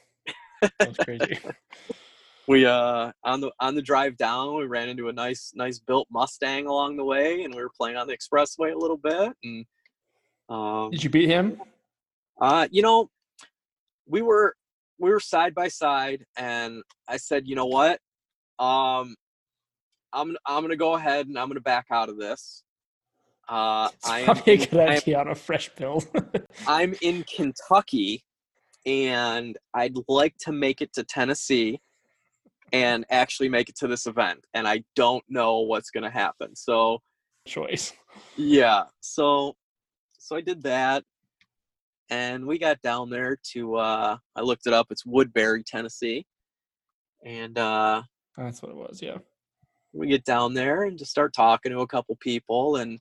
that 0.62 0.88
was 0.88 0.98
crazy. 0.98 1.38
we 2.52 2.66
uh 2.66 3.10
on 3.24 3.40
the 3.40 3.50
on 3.62 3.76
the 3.76 3.82
drive 3.82 4.18
down 4.18 4.58
we 4.58 4.66
ran 4.66 4.90
into 4.90 5.08
a 5.08 5.14
nice 5.14 5.54
nice 5.56 5.80
built 5.80 6.06
mustang 6.12 6.68
along 6.68 6.98
the 6.98 7.04
way 7.04 7.44
and 7.44 7.56
we 7.56 7.62
were 7.62 7.72
playing 7.76 7.96
on 7.96 8.08
the 8.08 8.14
expressway 8.16 8.74
a 8.74 8.78
little 8.78 8.98
bit 8.98 9.32
and 9.46 9.66
um 10.50 10.92
Did 10.92 11.02
you 11.02 11.10
beat 11.10 11.30
him? 11.30 11.62
uh 12.42 12.68
you 12.70 12.82
know 12.82 13.10
we 14.06 14.22
were 14.22 14.54
we 15.00 15.10
were 15.10 15.22
side 15.22 15.56
by 15.56 15.70
side 15.70 16.26
and 16.36 16.84
i 17.08 17.16
said 17.16 17.48
you 17.48 17.56
know 17.56 17.68
what 17.68 18.00
um 18.60 19.16
i'm 20.12 20.36
i'm 20.46 20.62
gonna 20.62 20.76
go 20.76 20.96
ahead 20.96 21.28
and 21.28 21.40
i'm 21.40 21.48
gonna 21.48 21.62
back 21.62 21.86
out 21.90 22.10
of 22.10 22.18
this 22.18 22.64
uh 23.48 23.88
It's 23.94 24.10
i 24.10 24.20
am 24.20 24.38
in- 24.46 24.60
good 24.60 24.90
idea 24.90 25.20
on 25.20 25.30
a 25.30 25.36
fresh 25.36 25.70
build. 25.78 26.06
I'm 26.68 26.96
in 27.02 27.24
Kentucky 27.24 28.24
and 28.86 29.58
I'd 29.74 29.96
like 30.10 30.36
to 30.42 30.52
make 30.52 30.82
it 30.82 30.92
to 30.94 31.04
Tennessee 31.06 31.80
and 32.72 33.06
actually 33.10 33.50
make 33.50 33.70
it 33.70 33.76
to 33.78 33.88
this 33.88 34.06
event. 34.08 34.46
And 34.54 34.68
I 34.68 34.84
don't 34.96 35.24
know 35.30 35.60
what's 35.60 35.90
going 35.90 36.04
to 36.04 36.10
happen. 36.10 36.56
So, 36.56 37.00
Choice. 37.48 37.94
yeah. 38.38 38.84
So, 39.02 39.56
so 40.18 40.36
I 40.36 40.42
did 40.42 40.64
that. 40.64 41.04
And 42.10 42.46
we 42.46 42.60
got 42.60 42.82
down 42.82 43.10
there 43.10 43.38
to, 43.54 43.76
uh, 43.78 44.18
I 44.36 44.42
looked 44.42 44.68
it 44.68 44.74
up. 44.74 44.88
It's 44.90 45.06
Woodbury, 45.06 45.64
Tennessee. 45.64 46.26
And, 47.26 47.58
uh, 47.58 48.04
That's 48.38 48.62
what 48.62 48.72
it 48.72 48.76
was. 48.78 49.02
Yeah. 49.02 49.18
we 49.94 50.08
get 50.08 50.24
down 50.26 50.54
there 50.54 50.84
and 50.84 50.98
just 50.98 51.12
start 51.12 51.34
talking 51.34 51.72
to 51.72 51.80
a 51.80 51.88
couple 51.88 52.16
people 52.22 52.78
and 52.78 53.00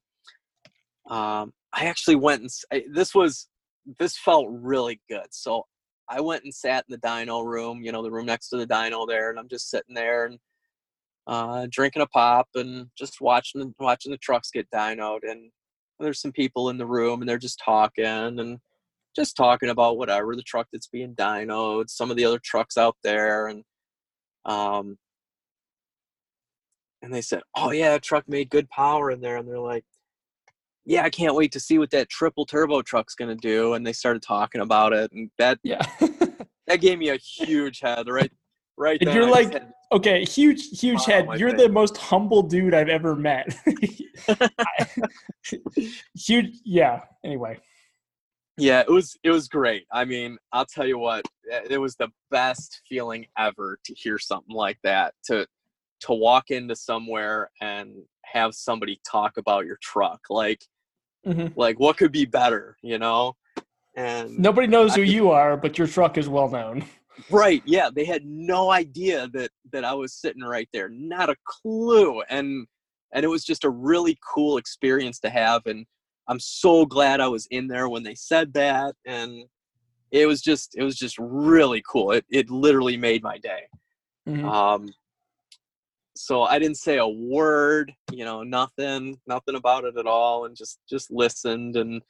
um, 1.08 1.52
i 1.72 1.86
actually 1.86 2.16
went 2.16 2.42
and 2.42 2.50
I- 2.72 2.84
this 2.92 3.14
was 3.14 3.48
this 3.98 4.16
felt 4.18 4.46
really 4.50 5.00
good 5.08 5.26
so 5.30 5.64
i 6.10 6.20
went 6.20 6.44
and 6.44 6.54
sat 6.54 6.84
in 6.88 6.92
the 6.92 7.06
dyno 7.08 7.44
room 7.44 7.82
you 7.82 7.92
know 7.92 8.02
the 8.02 8.10
room 8.10 8.26
next 8.26 8.48
to 8.48 8.56
the 8.56 8.66
dyno 8.66 9.06
there 9.06 9.30
and 9.30 9.38
i'm 9.38 9.48
just 9.48 9.70
sitting 9.70 9.94
there 9.94 10.26
and 10.26 10.38
uh, 11.26 11.66
drinking 11.70 12.02
a 12.02 12.06
pop 12.06 12.48
and 12.56 12.88
just 12.98 13.20
watching 13.20 13.72
watching 13.78 14.10
the 14.10 14.18
trucks 14.18 14.50
get 14.50 14.68
dynoed 14.74 15.20
and 15.22 15.50
there's 16.00 16.20
some 16.20 16.32
people 16.32 16.70
in 16.70 16.78
the 16.78 16.86
room 16.86 17.20
and 17.20 17.28
they're 17.28 17.38
just 17.38 17.60
talking 17.64 18.04
and 18.04 18.58
just 19.14 19.36
talking 19.36 19.68
about 19.68 19.98
whatever 19.98 20.34
the 20.34 20.42
truck 20.42 20.66
that's 20.72 20.88
being 20.88 21.14
dynoed 21.14 21.88
some 21.88 22.10
of 22.10 22.16
the 22.16 22.24
other 22.24 22.40
trucks 22.42 22.76
out 22.76 22.96
there 23.04 23.46
and 23.46 23.62
um, 24.46 24.96
and 27.02 27.12
they 27.12 27.20
said, 27.22 27.42
"Oh 27.56 27.70
yeah, 27.70 27.98
truck 27.98 28.28
made 28.28 28.50
good 28.50 28.68
power 28.70 29.10
in 29.10 29.20
there." 29.20 29.36
And 29.36 29.48
they're 29.48 29.58
like, 29.58 29.84
"Yeah, 30.90 31.04
I 31.04 31.10
can't 31.10 31.34
wait 31.34 31.52
to 31.52 31.60
see 31.60 31.78
what 31.78 31.90
that 31.92 32.08
triple 32.08 32.44
turbo 32.44 32.82
truck's 32.82 33.14
gonna 33.14 33.34
do." 33.36 33.74
And 33.74 33.86
they 33.86 33.92
started 33.92 34.22
talking 34.22 34.60
about 34.60 34.92
it, 34.92 35.10
and 35.12 35.30
that 35.38 35.58
Yeah. 35.62 35.80
that 36.66 36.80
gave 36.80 36.98
me 36.98 37.08
a 37.10 37.16
huge 37.16 37.80
head 37.80 38.08
right, 38.08 38.30
right. 38.76 39.00
And 39.00 39.12
you're 39.14 39.24
I 39.26 39.30
like- 39.30 39.52
had- 39.52 39.72
okay, 39.92 40.24
huge, 40.24 40.78
huge 40.80 41.04
head. 41.04 41.26
You're 41.36 41.50
face. 41.50 41.60
the 41.62 41.68
most 41.68 41.96
humble 41.96 42.42
dude 42.42 42.74
I've 42.74 42.88
ever 42.88 43.16
met. 43.16 43.56
Huge. 46.16 46.58
Yeah. 46.64 47.00
Anyway. 47.24 47.58
yeah, 48.56 48.80
it 48.80 48.90
was 48.90 49.16
it 49.24 49.30
was 49.30 49.48
great. 49.48 49.84
I 49.92 50.04
mean, 50.04 50.36
I'll 50.52 50.66
tell 50.66 50.86
you 50.86 50.98
what, 50.98 51.24
eh, 51.50 51.60
it 51.70 51.78
was 51.78 51.96
the 51.96 52.08
best 52.30 52.82
feeling 52.88 53.26
ever 53.38 53.78
to 53.84 53.94
hear 53.94 54.18
something 54.18 54.54
like 54.54 54.78
that. 54.84 55.14
To 55.26 55.46
to 56.02 56.12
walk 56.12 56.50
into 56.50 56.74
somewhere 56.76 57.50
and 57.60 57.94
have 58.24 58.54
somebody 58.54 59.00
talk 59.10 59.36
about 59.36 59.66
your 59.66 59.78
truck, 59.82 60.20
like 60.30 60.62
Mhm. 61.26 61.52
like 61.56 61.78
what 61.78 61.96
could 61.96 62.12
be 62.12 62.24
better, 62.24 62.76
you 62.82 62.98
know? 62.98 63.36
And 63.96 64.38
Nobody 64.38 64.66
knows 64.66 64.94
who 64.94 65.02
I- 65.02 65.06
you 65.06 65.30
are, 65.30 65.56
but 65.56 65.76
your 65.78 65.86
truck 65.86 66.16
is 66.16 66.28
well 66.28 66.48
known. 66.48 66.84
Right. 67.28 67.62
Yeah. 67.66 67.90
They 67.94 68.06
had 68.06 68.24
no 68.24 68.70
idea 68.70 69.28
that 69.34 69.50
that 69.72 69.84
I 69.84 69.92
was 69.92 70.14
sitting 70.14 70.42
right 70.42 70.68
there. 70.72 70.88
Not 70.88 71.28
a 71.28 71.36
clue. 71.44 72.22
And 72.30 72.66
and 73.12 73.24
it 73.24 73.28
was 73.28 73.44
just 73.44 73.64
a 73.64 73.68
really 73.70 74.16
cool 74.34 74.56
experience 74.56 75.18
to 75.20 75.30
have. 75.30 75.66
And 75.66 75.84
I'm 76.28 76.40
so 76.40 76.86
glad 76.86 77.20
I 77.20 77.28
was 77.28 77.46
in 77.50 77.66
there 77.66 77.88
when 77.90 78.04
they 78.04 78.14
said 78.14 78.54
that. 78.54 78.94
And 79.04 79.44
it 80.10 80.24
was 80.26 80.40
just 80.40 80.74
it 80.76 80.82
was 80.82 80.96
just 80.96 81.16
really 81.18 81.82
cool. 81.86 82.12
It 82.12 82.24
it 82.30 82.48
literally 82.48 82.96
made 82.96 83.22
my 83.22 83.36
day. 83.36 83.64
Mhm. 84.26 84.44
Um 84.50 84.94
so 86.20 86.42
I 86.42 86.58
didn't 86.58 86.76
say 86.76 86.98
a 86.98 87.08
word, 87.08 87.94
you 88.12 88.26
know, 88.26 88.42
nothing, 88.42 89.18
nothing 89.26 89.54
about 89.54 89.84
it 89.84 89.96
at 89.96 90.06
all, 90.06 90.44
and 90.44 90.54
just 90.54 90.78
just 90.88 91.10
listened. 91.10 91.76
And 91.76 92.02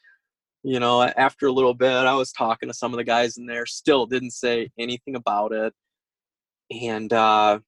you 0.65 0.81
know, 0.81 1.03
after 1.03 1.47
a 1.47 1.53
little 1.53 1.75
bit, 1.75 1.93
I 1.93 2.15
was 2.15 2.33
talking 2.33 2.69
to 2.69 2.75
some 2.75 2.93
of 2.93 2.99
the 2.99 3.05
guys 3.05 3.39
in 3.39 3.47
there. 3.47 3.67
Still 3.67 4.07
didn't 4.07 4.33
say 4.33 4.69
anything 4.79 5.15
about 5.15 5.53
it, 5.53 5.73
and 6.73 7.13
uh, 7.13 7.61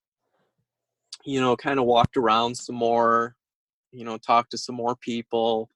you 1.24 1.40
know, 1.40 1.56
kind 1.56 1.78
of 1.78 1.86
walked 1.86 2.16
around 2.16 2.56
some 2.56 2.76
more. 2.76 3.36
You 3.92 4.04
know, 4.04 4.18
talked 4.18 4.50
to 4.50 4.58
some 4.58 4.74
more 4.74 4.96
people, 4.96 5.70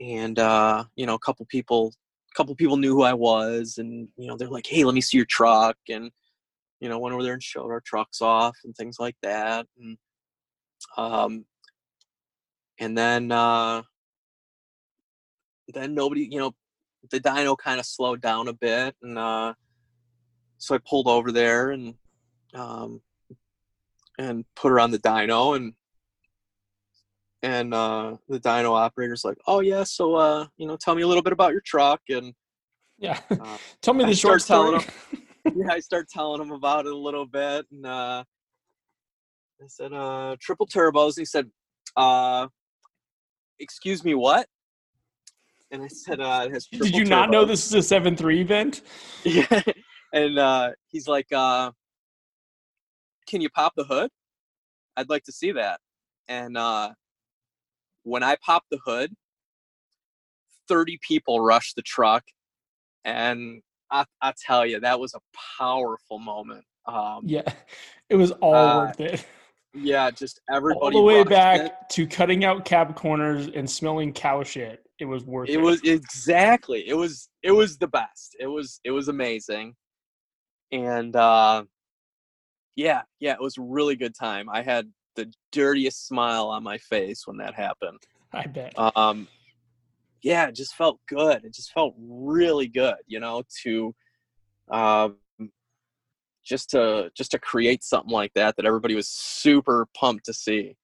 and 0.00 0.38
uh, 0.38 0.84
you 0.96 1.06
know, 1.06 1.14
a 1.14 1.20
couple 1.20 1.46
people, 1.46 1.94
a 2.30 2.36
couple 2.36 2.54
people 2.56 2.76
knew 2.76 2.94
who 2.94 3.04
I 3.04 3.14
was, 3.14 3.78
and 3.78 4.08
you 4.18 4.26
know, 4.26 4.36
they're 4.36 4.48
like, 4.48 4.66
"Hey, 4.66 4.84
let 4.84 4.94
me 4.94 5.00
see 5.00 5.16
your 5.16 5.26
truck," 5.26 5.78
and 5.88 6.10
you 6.82 6.88
know, 6.88 6.98
went 6.98 7.14
over 7.14 7.22
there 7.22 7.32
and 7.34 7.42
showed 7.42 7.70
our 7.70 7.80
trucks 7.80 8.20
off 8.20 8.56
and 8.64 8.74
things 8.74 8.96
like 8.98 9.14
that. 9.22 9.66
And 9.78 9.96
um 10.98 11.44
and 12.80 12.98
then 12.98 13.30
uh 13.30 13.82
then 15.68 15.94
nobody, 15.94 16.26
you 16.28 16.40
know, 16.40 16.52
the 17.12 17.20
dyno 17.20 17.56
kind 17.56 17.78
of 17.78 17.86
slowed 17.86 18.20
down 18.20 18.48
a 18.48 18.52
bit 18.52 18.96
and 19.00 19.16
uh 19.16 19.54
so 20.58 20.74
I 20.74 20.78
pulled 20.78 21.06
over 21.06 21.30
there 21.30 21.70
and 21.70 21.94
um 22.52 23.00
and 24.18 24.44
put 24.56 24.70
her 24.70 24.80
on 24.80 24.90
the 24.90 24.98
dyno 24.98 25.54
and 25.54 25.74
and 27.44 27.72
uh 27.72 28.16
the 28.28 28.40
dyno 28.40 28.72
operator's 28.76 29.24
like, 29.24 29.38
"Oh 29.46 29.60
yeah, 29.60 29.84
so 29.84 30.16
uh, 30.16 30.46
you 30.56 30.66
know, 30.66 30.76
tell 30.76 30.96
me 30.96 31.02
a 31.02 31.06
little 31.08 31.22
bit 31.22 31.32
about 31.32 31.52
your 31.52 31.62
truck." 31.64 32.00
And 32.08 32.34
Yeah. 32.98 33.18
uh, 33.30 33.56
Tell 33.82 33.94
me 33.94 34.04
I 34.04 34.08
the 34.08 34.14
short 34.14 34.42
start 34.42 34.70
telling 34.70 34.80
story. 34.80 34.94
yeah, 35.44 35.72
I 35.72 35.80
start 35.80 36.08
telling 36.08 36.40
him 36.40 36.52
about 36.52 36.86
it 36.86 36.92
a 36.92 36.96
little 36.96 37.26
bit, 37.26 37.66
and 37.70 37.86
uh, 37.86 38.24
I 39.60 39.66
said, 39.66 39.92
uh, 39.92 40.36
"Triple 40.40 40.66
turbos." 40.66 41.16
And 41.16 41.22
he 41.22 41.24
said, 41.24 41.50
uh, 41.96 42.48
"Excuse 43.58 44.04
me, 44.04 44.14
what?" 44.14 44.46
And 45.70 45.82
I 45.82 45.88
said, 45.88 46.20
uh, 46.20 46.44
"It 46.46 46.52
has 46.52 46.66
Did 46.66 46.96
you 46.96 47.04
not 47.04 47.30
know 47.30 47.44
this 47.44 47.66
is 47.66 47.74
a 47.74 47.82
seven 47.82 48.16
three 48.16 48.40
event? 48.40 48.82
Yeah, 49.24 49.62
and 50.12 50.36
uh, 50.38 50.70
he's 50.88 51.06
like, 51.06 51.28
uh, 51.32 51.70
"Can 53.28 53.40
you 53.40 53.50
pop 53.50 53.74
the 53.76 53.84
hood? 53.84 54.10
I'd 54.96 55.08
like 55.08 55.24
to 55.24 55.32
see 55.32 55.52
that." 55.52 55.80
And 56.28 56.56
uh, 56.56 56.90
when 58.02 58.22
I 58.22 58.36
popped 58.44 58.70
the 58.70 58.80
hood, 58.84 59.14
thirty 60.68 60.98
people 61.06 61.40
rushed 61.40 61.76
the 61.76 61.82
truck, 61.82 62.24
and 63.04 63.62
I, 63.92 64.04
I 64.20 64.32
tell 64.44 64.66
you, 64.66 64.80
that 64.80 64.98
was 64.98 65.14
a 65.14 65.20
powerful 65.58 66.18
moment. 66.18 66.64
Um, 66.86 67.22
Yeah. 67.24 67.42
It 68.08 68.16
was 68.16 68.30
all 68.42 68.54
Uh, 68.54 68.76
worth 68.78 69.00
it. 69.00 69.26
Yeah, 69.72 70.10
just 70.10 70.42
everybody. 70.52 70.80
All 70.82 70.90
the 70.90 71.00
way 71.00 71.24
back 71.24 71.88
to 71.90 72.06
cutting 72.06 72.44
out 72.44 72.66
cab 72.66 72.94
corners 72.94 73.48
and 73.54 73.70
smelling 73.70 74.12
cow 74.12 74.42
shit. 74.42 74.84
It 74.98 75.06
was 75.06 75.24
worth 75.24 75.48
it. 75.48 75.54
It 75.54 75.62
was 75.62 75.80
exactly. 75.82 76.86
It 76.86 76.92
was. 76.92 77.30
It 77.42 77.52
was 77.52 77.78
the 77.78 77.88
best. 77.88 78.36
It 78.38 78.48
was. 78.48 78.80
It 78.84 78.90
was 78.90 79.08
amazing. 79.08 79.76
And 80.72 81.16
uh, 81.16 81.64
yeah, 82.76 83.02
yeah, 83.18 83.32
it 83.32 83.40
was 83.40 83.56
a 83.56 83.62
really 83.62 83.96
good 83.96 84.14
time. 84.14 84.50
I 84.50 84.60
had 84.60 84.92
the 85.16 85.32
dirtiest 85.52 86.06
smile 86.06 86.48
on 86.48 86.62
my 86.62 86.76
face 86.76 87.26
when 87.26 87.38
that 87.38 87.54
happened. 87.54 88.02
I 88.34 88.46
bet. 88.46 88.74
Um, 88.76 89.26
yeah, 90.22 90.46
it 90.46 90.54
just 90.54 90.74
felt 90.74 91.00
good. 91.08 91.44
It 91.44 91.54
just 91.54 91.72
felt 91.72 91.94
really 91.98 92.68
good, 92.68 92.96
you 93.06 93.20
know, 93.20 93.42
to 93.62 93.94
um, 94.70 95.16
just 96.44 96.70
to 96.70 97.10
just 97.16 97.32
to 97.32 97.38
create 97.38 97.82
something 97.82 98.12
like 98.12 98.32
that 98.34 98.56
that 98.56 98.64
everybody 98.64 98.94
was 98.94 99.08
super 99.08 99.86
pumped 99.94 100.26
to 100.26 100.32
see. 100.32 100.76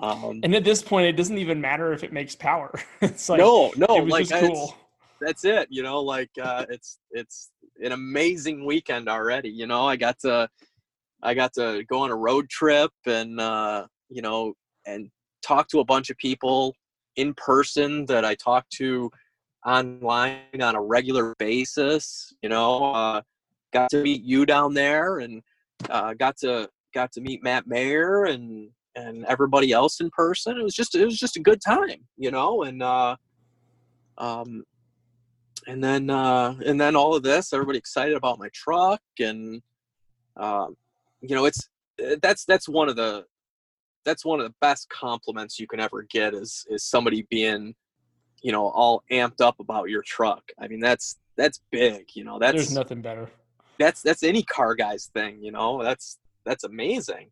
Um, 0.00 0.40
and 0.44 0.54
at 0.54 0.62
this 0.62 0.82
point, 0.82 1.06
it 1.06 1.16
doesn't 1.16 1.38
even 1.38 1.60
matter 1.60 1.92
if 1.92 2.04
it 2.04 2.12
makes 2.12 2.36
power. 2.36 2.72
it's 3.00 3.28
like 3.28 3.40
no, 3.40 3.72
no, 3.76 3.86
it 3.96 4.04
was 4.04 4.12
like 4.12 4.28
just 4.28 4.44
cool. 4.44 4.76
That's 5.20 5.44
it. 5.44 5.68
You 5.70 5.82
know, 5.82 6.00
like 6.00 6.30
uh, 6.40 6.66
it's 6.70 6.98
it's 7.10 7.50
an 7.82 7.92
amazing 7.92 8.64
weekend 8.64 9.08
already. 9.08 9.50
You 9.50 9.66
know, 9.66 9.86
I 9.86 9.96
got 9.96 10.18
to 10.20 10.48
I 11.22 11.34
got 11.34 11.52
to 11.54 11.84
go 11.88 12.00
on 12.00 12.10
a 12.10 12.16
road 12.16 12.48
trip 12.48 12.92
and 13.04 13.40
uh, 13.40 13.86
you 14.08 14.22
know 14.22 14.54
and 14.86 15.10
talk 15.42 15.68
to 15.68 15.80
a 15.80 15.84
bunch 15.84 16.10
of 16.10 16.16
people 16.18 16.74
in 17.16 17.34
person 17.34 18.06
that 18.06 18.24
I 18.24 18.34
talk 18.34 18.68
to 18.70 19.10
online 19.66 20.40
on 20.60 20.74
a 20.74 20.80
regular 20.80 21.34
basis. 21.38 22.32
You 22.42 22.48
know, 22.48 22.92
uh, 22.92 23.22
got 23.72 23.90
to 23.90 24.02
meet 24.02 24.22
you 24.22 24.46
down 24.46 24.74
there 24.74 25.18
and 25.18 25.42
uh, 25.88 26.14
got 26.14 26.36
to 26.38 26.68
got 26.94 27.12
to 27.12 27.20
meet 27.20 27.42
Matt 27.42 27.66
Mayer 27.66 28.24
and 28.24 28.70
and 28.96 29.24
everybody 29.26 29.72
else 29.72 30.00
in 30.00 30.10
person. 30.10 30.58
It 30.58 30.62
was 30.62 30.74
just 30.74 30.94
it 30.94 31.04
was 31.04 31.18
just 31.18 31.36
a 31.36 31.40
good 31.40 31.60
time, 31.60 32.06
you 32.16 32.30
know, 32.30 32.62
and 32.62 32.82
uh, 32.82 33.16
um, 34.18 34.64
and 35.66 35.82
then 35.82 36.10
uh, 36.10 36.54
and 36.64 36.80
then 36.80 36.96
all 36.96 37.14
of 37.14 37.22
this, 37.22 37.52
everybody 37.52 37.78
excited 37.78 38.16
about 38.16 38.38
my 38.38 38.48
truck, 38.52 39.02
and 39.18 39.62
um, 40.36 40.76
you 41.20 41.34
know, 41.34 41.44
it's 41.44 41.68
that's 42.22 42.44
that's 42.44 42.68
one 42.68 42.88
of 42.88 42.96
the 42.96 43.24
that's 44.04 44.24
one 44.24 44.40
of 44.40 44.46
the 44.46 44.54
best 44.60 44.88
compliments 44.88 45.58
you 45.58 45.66
can 45.66 45.80
ever 45.80 46.02
get 46.10 46.34
is 46.34 46.66
is 46.68 46.84
somebody 46.84 47.26
being 47.30 47.74
you 48.42 48.52
know 48.52 48.68
all 48.68 49.02
amped 49.10 49.40
up 49.40 49.60
about 49.60 49.90
your 49.90 50.02
truck. 50.02 50.42
I 50.58 50.68
mean 50.68 50.80
that's 50.80 51.18
that's 51.36 51.60
big 51.70 52.06
you 52.14 52.24
know 52.24 52.38
that's 52.38 52.54
there's 52.54 52.74
nothing 52.74 53.02
better. 53.02 53.28
that's 53.78 54.02
that's 54.02 54.22
any 54.22 54.42
car 54.42 54.74
guy's 54.74 55.06
thing 55.06 55.42
you 55.42 55.52
know 55.52 55.82
that's 55.82 56.18
that's 56.44 56.64
amazing. 56.64 57.30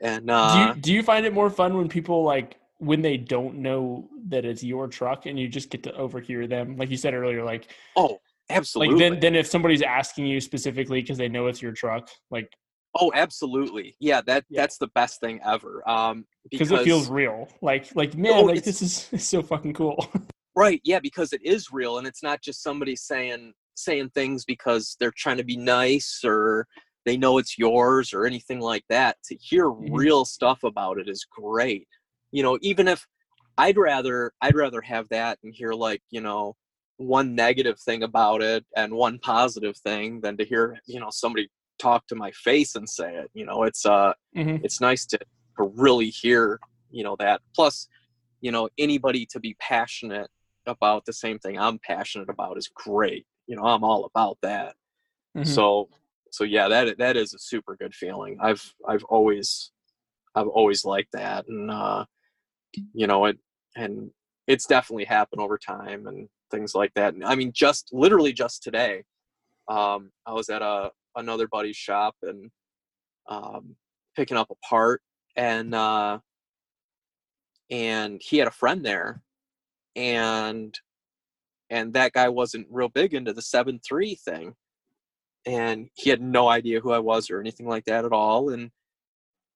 And 0.00 0.30
uh 0.30 0.52
do 0.52 0.58
you, 0.60 0.82
do 0.82 0.92
you 0.92 1.02
find 1.02 1.26
it 1.26 1.32
more 1.32 1.50
fun 1.50 1.76
when 1.76 1.88
people 1.88 2.22
like 2.24 2.56
when 2.78 3.00
they 3.00 3.16
don't 3.16 3.56
know 3.56 4.08
that 4.28 4.44
it's 4.44 4.64
your 4.64 4.88
truck 4.88 5.26
and 5.26 5.38
you 5.38 5.48
just 5.48 5.70
get 5.70 5.82
to 5.84 5.94
overhear 5.94 6.46
them? 6.46 6.76
Like 6.76 6.90
you 6.90 6.96
said 6.96 7.14
earlier 7.14 7.44
like 7.44 7.70
oh 7.96 8.18
absolutely 8.50 8.94
like 8.94 9.00
then 9.00 9.20
then 9.20 9.34
if 9.34 9.46
somebody's 9.46 9.82
asking 9.82 10.26
you 10.26 10.40
specifically 10.40 11.00
because 11.00 11.18
they 11.18 11.28
know 11.28 11.46
it's 11.46 11.62
your 11.62 11.72
truck 11.72 12.08
like 12.30 12.50
Oh, 12.94 13.10
absolutely. 13.14 13.96
Yeah, 14.00 14.20
that 14.22 14.44
yeah. 14.48 14.60
that's 14.60 14.78
the 14.78 14.88
best 14.88 15.20
thing 15.20 15.40
ever. 15.44 15.88
Um 15.88 16.26
because 16.50 16.70
it 16.70 16.84
feels 16.84 17.08
real. 17.08 17.48
Like 17.60 17.94
like 17.94 18.14
man, 18.16 18.32
oh, 18.34 18.42
like 18.42 18.64
this 18.64 18.82
is 18.82 19.08
so 19.26 19.42
fucking 19.42 19.74
cool. 19.74 20.06
right. 20.56 20.80
Yeah, 20.84 21.00
because 21.00 21.32
it 21.32 21.42
is 21.44 21.72
real 21.72 21.98
and 21.98 22.06
it's 22.06 22.22
not 22.22 22.42
just 22.42 22.62
somebody 22.62 22.96
saying 22.96 23.52
saying 23.74 24.10
things 24.10 24.44
because 24.44 24.96
they're 25.00 25.14
trying 25.16 25.38
to 25.38 25.44
be 25.44 25.56
nice 25.56 26.20
or 26.24 26.66
they 27.04 27.16
know 27.16 27.38
it's 27.38 27.58
yours 27.58 28.12
or 28.12 28.26
anything 28.26 28.60
like 28.60 28.84
that. 28.88 29.16
To 29.24 29.36
hear 29.36 29.66
mm-hmm. 29.66 29.94
real 29.94 30.24
stuff 30.24 30.62
about 30.62 30.98
it 30.98 31.08
is 31.08 31.26
great. 31.30 31.88
You 32.30 32.42
know, 32.42 32.58
even 32.62 32.88
if 32.88 33.06
I'd 33.58 33.76
rather 33.76 34.32
I'd 34.40 34.54
rather 34.54 34.80
have 34.82 35.08
that 35.10 35.38
and 35.42 35.54
hear 35.54 35.72
like, 35.72 36.02
you 36.10 36.20
know, 36.20 36.56
one 36.98 37.34
negative 37.34 37.78
thing 37.80 38.02
about 38.02 38.42
it 38.42 38.64
and 38.76 38.92
one 38.92 39.18
positive 39.18 39.76
thing 39.78 40.20
than 40.20 40.36
to 40.36 40.44
hear, 40.44 40.78
you 40.86 41.00
know, 41.00 41.08
somebody 41.10 41.48
talk 41.82 42.06
to 42.06 42.14
my 42.14 42.30
face 42.30 42.76
and 42.76 42.88
say 42.88 43.16
it 43.16 43.28
you 43.34 43.44
know 43.44 43.64
it's 43.64 43.84
uh 43.84 44.12
mm-hmm. 44.36 44.64
it's 44.64 44.80
nice 44.80 45.04
to, 45.04 45.18
to 45.18 45.64
really 45.74 46.10
hear 46.10 46.60
you 46.90 47.02
know 47.02 47.16
that 47.18 47.40
plus 47.56 47.88
you 48.40 48.52
know 48.52 48.68
anybody 48.78 49.26
to 49.26 49.40
be 49.40 49.56
passionate 49.58 50.30
about 50.66 51.04
the 51.06 51.12
same 51.12 51.40
thing 51.40 51.58
i'm 51.58 51.80
passionate 51.80 52.30
about 52.30 52.56
is 52.56 52.70
great 52.72 53.26
you 53.48 53.56
know 53.56 53.64
i'm 53.64 53.82
all 53.82 54.04
about 54.04 54.38
that 54.42 54.76
mm-hmm. 55.36 55.42
so 55.42 55.88
so 56.30 56.44
yeah 56.44 56.68
that 56.68 56.96
that 56.98 57.16
is 57.16 57.34
a 57.34 57.38
super 57.38 57.76
good 57.76 57.94
feeling 57.94 58.38
i've 58.40 58.72
i've 58.88 59.04
always 59.04 59.72
i've 60.36 60.46
always 60.46 60.84
liked 60.84 61.10
that 61.12 61.44
and 61.48 61.68
uh 61.68 62.04
you 62.94 63.08
know 63.08 63.24
it 63.24 63.36
and 63.74 64.08
it's 64.46 64.66
definitely 64.66 65.04
happened 65.04 65.40
over 65.40 65.58
time 65.58 66.06
and 66.06 66.28
things 66.52 66.76
like 66.76 66.94
that 66.94 67.14
and, 67.14 67.24
i 67.24 67.34
mean 67.34 67.50
just 67.52 67.88
literally 67.92 68.32
just 68.32 68.62
today 68.62 69.02
um 69.68 70.12
i 70.26 70.32
was 70.32 70.48
at 70.48 70.62
a 70.62 70.92
another 71.16 71.48
buddy's 71.48 71.76
shop 71.76 72.14
and 72.22 72.50
um, 73.28 73.76
picking 74.16 74.36
up 74.36 74.50
a 74.50 74.66
part 74.66 75.02
and 75.36 75.74
uh, 75.74 76.18
and 77.70 78.20
he 78.22 78.38
had 78.38 78.48
a 78.48 78.52
friend 78.52 78.84
there 78.84 79.22
and 79.96 80.78
and 81.70 81.92
that 81.94 82.12
guy 82.12 82.28
wasn't 82.28 82.66
real 82.70 82.88
big 82.88 83.14
into 83.14 83.32
the 83.32 83.40
7-3 83.40 84.18
thing 84.20 84.54
and 85.46 85.88
he 85.94 86.10
had 86.10 86.20
no 86.20 86.48
idea 86.48 86.80
who 86.80 86.92
i 86.92 86.98
was 86.98 87.30
or 87.30 87.40
anything 87.40 87.66
like 87.66 87.84
that 87.84 88.04
at 88.04 88.12
all 88.12 88.50
and 88.50 88.70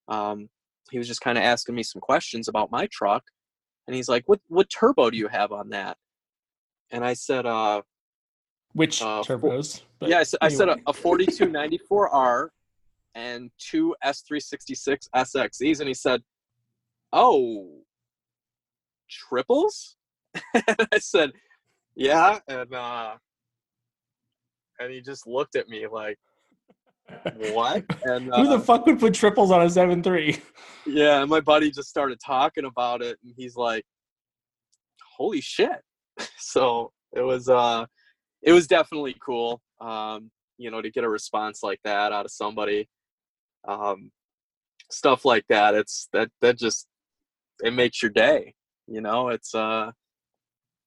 um, 0.09 0.49
he 0.91 0.99
was 0.99 1.09
just 1.09 1.21
kind 1.21 1.37
of 1.37 1.45
asking 1.45 1.75
me 1.75 1.83
some 1.83 2.01
questions 2.01 2.49
about 2.49 2.71
my 2.71 2.87
truck 2.93 3.25
and 3.87 3.95
he's 3.95 4.09
like 4.09 4.25
what 4.27 4.41
what 4.49 4.69
turbo 4.71 5.11
do 5.11 5.17
you 5.17 5.29
have 5.29 5.53
on 5.53 5.71
that? 5.71 5.97
And 6.91 7.05
i 7.05 7.15
said 7.15 7.47
uh 7.47 7.83
which 8.77 9.01
uh, 9.01 9.23
turbos? 9.25 9.83
But 9.99 10.11
yeah, 10.11 10.19
I, 10.19 10.23
said, 10.23 10.39
anyway. 10.43 10.55
I 10.55 10.57
said 10.57 10.69
a, 10.69 10.77
a 10.87 10.93
4294R 10.93 12.49
and 13.15 13.51
two 13.59 13.97
S366 14.05 15.09
SXEs, 15.15 15.81
and 15.81 15.89
he 15.89 15.95
said, 15.95 16.23
"Oh, 17.13 17.81
triples?" 19.11 19.97
And 20.55 20.65
I 20.93 20.99
said, 20.99 21.33
"Yeah," 21.95 22.39
and 22.49 22.73
uh, 22.75 23.15
and 24.79 24.93
he 24.93 25.01
just 25.01 25.27
looked 25.27 25.57
at 25.57 25.69
me 25.69 25.87
like, 25.91 26.19
"What?" 27.37 27.85
And 28.05 28.31
uh, 28.31 28.37
who 28.43 28.49
the 28.49 28.57
uh, 28.57 28.61
fuck 28.61 28.85
would 28.85 29.01
put 29.01 29.15
triples 29.15 29.51
on 29.51 29.63
a 29.63 29.71
seven 29.71 30.03
three? 30.03 30.39
Yeah, 30.85 31.23
and 31.23 31.31
my 31.31 31.41
buddy 31.41 31.71
just 31.71 31.89
started 31.89 32.19
talking 32.25 32.67
about 32.67 33.01
it, 33.01 33.19
and 33.25 33.33
he's 33.35 33.57
like, 33.57 33.85
"Holy 35.17 35.41
shit!" 35.41 35.81
so 36.39 36.93
it 37.15 37.23
was 37.23 37.49
uh 37.49 37.87
it 38.47 38.53
was 38.53 38.69
definitely 38.69 39.17
cool, 39.21 39.61
um, 39.81 40.31
you 40.57 40.71
know, 40.71 40.81
to 40.81 40.91
get 40.91 41.05
a 41.05 41.09
response 41.09 41.63
like 41.63 41.81
that 41.85 42.13
out 42.13 42.25
of 42.25 42.31
somebody. 42.31 42.89
Um, 43.67 44.13
stuff 44.91 45.25
like 45.25 45.45
that. 45.49 45.75
It's 45.75 46.09
that 46.13 46.31
that 46.41 46.57
just 46.57 46.87
it 47.63 47.73
makes 47.73 48.01
your 48.01 48.13
day. 48.13 48.55
You 48.87 49.01
know, 49.01 49.29
it's 49.29 49.53
uh, 49.53 49.91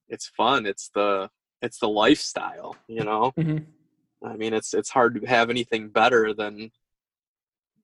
it's 0.08 0.28
fun. 0.28 0.64
It's 0.64 0.90
the 0.94 1.28
it's 1.60 1.78
the 1.78 1.88
lifestyle. 1.88 2.76
You 2.88 3.04
know, 3.04 3.32
mm-hmm. 3.38 4.26
I 4.26 4.36
mean, 4.36 4.54
it's 4.54 4.72
it's 4.72 4.90
hard 4.90 5.20
to 5.20 5.26
have 5.26 5.50
anything 5.50 5.90
better 5.90 6.32
than 6.32 6.70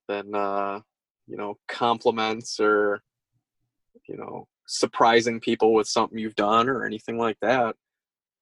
than 0.08 0.34
uh, 0.34 0.80
you 1.26 1.36
know 1.36 1.58
compliments 1.68 2.58
or 2.60 3.02
you 4.08 4.16
know 4.16 4.48
surprising 4.66 5.38
people 5.38 5.74
with 5.74 5.86
something 5.86 6.18
you've 6.18 6.34
done 6.34 6.70
or 6.70 6.86
anything 6.86 7.18
like 7.18 7.36
that 7.40 7.76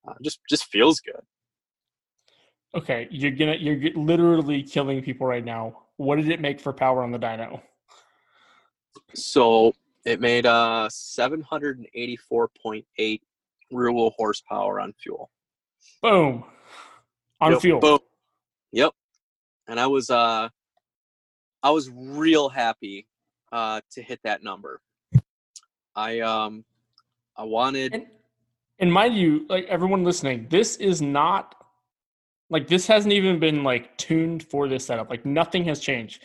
uh, 0.07 0.15
just 0.23 0.41
just 0.49 0.67
feels 0.67 1.01
good. 1.01 1.23
Okay, 2.75 3.09
you're 3.11 3.31
gonna 3.31 3.55
you're 3.55 3.93
literally 3.95 4.63
killing 4.63 5.03
people 5.03 5.27
right 5.27 5.45
now. 5.45 5.85
What 5.97 6.17
did 6.17 6.29
it 6.29 6.41
make 6.41 6.61
for 6.61 6.73
power 6.73 7.03
on 7.03 7.13
the 7.13 7.19
dyno? 7.19 7.61
So 9.15 9.75
it 10.05 10.21
made 10.21 10.47
uh 10.47 10.89
784.8 10.91 13.21
rear 13.71 13.93
wheel 13.93 14.13
horsepower 14.17 14.81
on 14.81 14.93
fuel. 14.95 15.31
Boom. 16.03 16.45
On 17.41 17.53
yep, 17.53 17.61
fuel. 17.61 17.79
Boom. 17.81 18.01
Yep. 18.73 18.93
And 19.69 19.79
I 19.79 19.87
was 19.87 20.11
uh 20.11 20.49
I 21.63 21.71
was 21.71 21.89
real 21.91 22.49
happy 22.49 23.07
uh 23.53 23.81
to 23.93 24.03
hit 24.03 24.19
that 24.25 24.43
number. 24.43 24.81
I 25.95 26.19
um 26.21 26.65
I 27.37 27.45
wanted 27.45 27.95
and, 27.95 28.07
and 28.79 28.93
mind 28.93 29.17
you, 29.17 29.47
like 29.49 29.67
everyone 29.67 30.05
listening, 30.05 30.47
this 30.51 30.77
is 30.77 31.01
not 31.01 31.55
like 32.51 32.69
this 32.69 32.87
hasn't 32.87 33.13
even 33.13 33.39
been 33.39 33.65
like 33.65 33.97
tuned 33.99 34.43
for 34.45 34.69
this 34.69 34.87
setup. 34.87 35.11
Like 35.11 35.25
nothing 35.25 35.65
has 35.65 35.81
changed. 35.81 36.23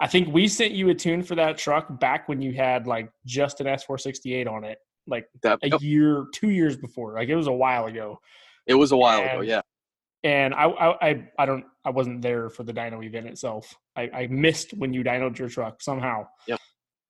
I 0.00 0.08
think 0.08 0.32
we 0.34 0.48
sent 0.48 0.72
you 0.72 0.90
a 0.90 0.94
tune 0.94 1.22
for 1.22 1.34
that 1.36 1.56
truck 1.56 2.00
back 2.00 2.28
when 2.28 2.42
you 2.42 2.52
had 2.52 2.86
like 2.86 3.10
just 3.24 3.60
an 3.60 3.66
S468 3.68 4.50
on 4.50 4.64
it, 4.64 4.78
like 5.06 5.26
that, 5.42 5.60
a 5.62 5.78
year, 5.78 6.26
two 6.34 6.50
years 6.50 6.76
before. 6.76 7.14
Like 7.14 7.28
it 7.28 7.36
was 7.36 7.46
a 7.46 7.52
while 7.52 7.86
ago. 7.86 8.18
It 8.66 8.74
was 8.74 8.92
a 8.92 8.96
while 8.96 9.20
and, 9.20 9.30
ago, 9.30 9.40
yeah. 9.42 9.60
And 10.24 10.54
I, 10.54 10.64
I, 10.64 11.08
I, 11.08 11.28
I 11.38 11.46
don't, 11.46 11.64
I 11.84 11.90
wasn't 11.90 12.20
there 12.22 12.48
for 12.48 12.64
the 12.64 12.72
dyno 12.72 13.04
event 13.04 13.26
itself. 13.26 13.74
I, 13.96 14.10
I 14.12 14.26
missed 14.28 14.72
when 14.74 14.92
you 14.92 15.02
dynoed 15.04 15.38
your 15.38 15.48
truck 15.48 15.80
somehow. 15.80 16.26
Yep. 16.46 16.60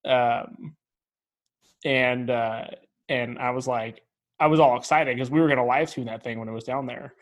Um, 0.06 0.76
and 1.84 2.30
uh, 2.30 2.64
and 3.08 3.38
I 3.38 3.50
was 3.50 3.66
like, 3.66 4.02
I 4.42 4.46
was 4.46 4.58
all 4.58 4.76
excited 4.76 5.14
because 5.14 5.30
we 5.30 5.40
were 5.40 5.46
going 5.46 5.58
to 5.58 5.64
live 5.64 5.90
tune 5.90 6.06
that 6.06 6.24
thing 6.24 6.38
when 6.38 6.48
it 6.48 6.52
was 6.52 6.64
down 6.64 6.86
there, 6.86 7.14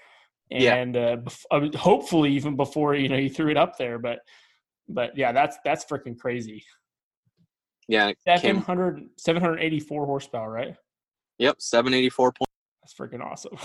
and 0.51 0.95
yeah. 0.95 1.17
uh, 1.51 1.69
hopefully 1.77 2.33
even 2.33 2.57
before 2.57 2.95
you 2.95 3.09
know 3.09 3.17
you 3.17 3.29
threw 3.29 3.51
it 3.51 3.57
up 3.57 3.77
there. 3.77 3.99
But 3.99 4.21
but 4.89 5.17
yeah, 5.17 5.33
that's 5.33 5.59
that's 5.65 5.85
freaking 5.85 6.19
crazy. 6.19 6.65
Yeah, 7.89 8.13
700, 8.25 9.09
784 9.19 10.07
horsepower, 10.07 10.51
right? 10.51 10.77
Yep, 11.41 11.57
seven 11.59 11.95
eighty 11.95 12.11
four 12.11 12.33
point. 12.33 12.51
That's 12.83 12.95
freaking 12.95 13.25
awesome. 13.25 13.57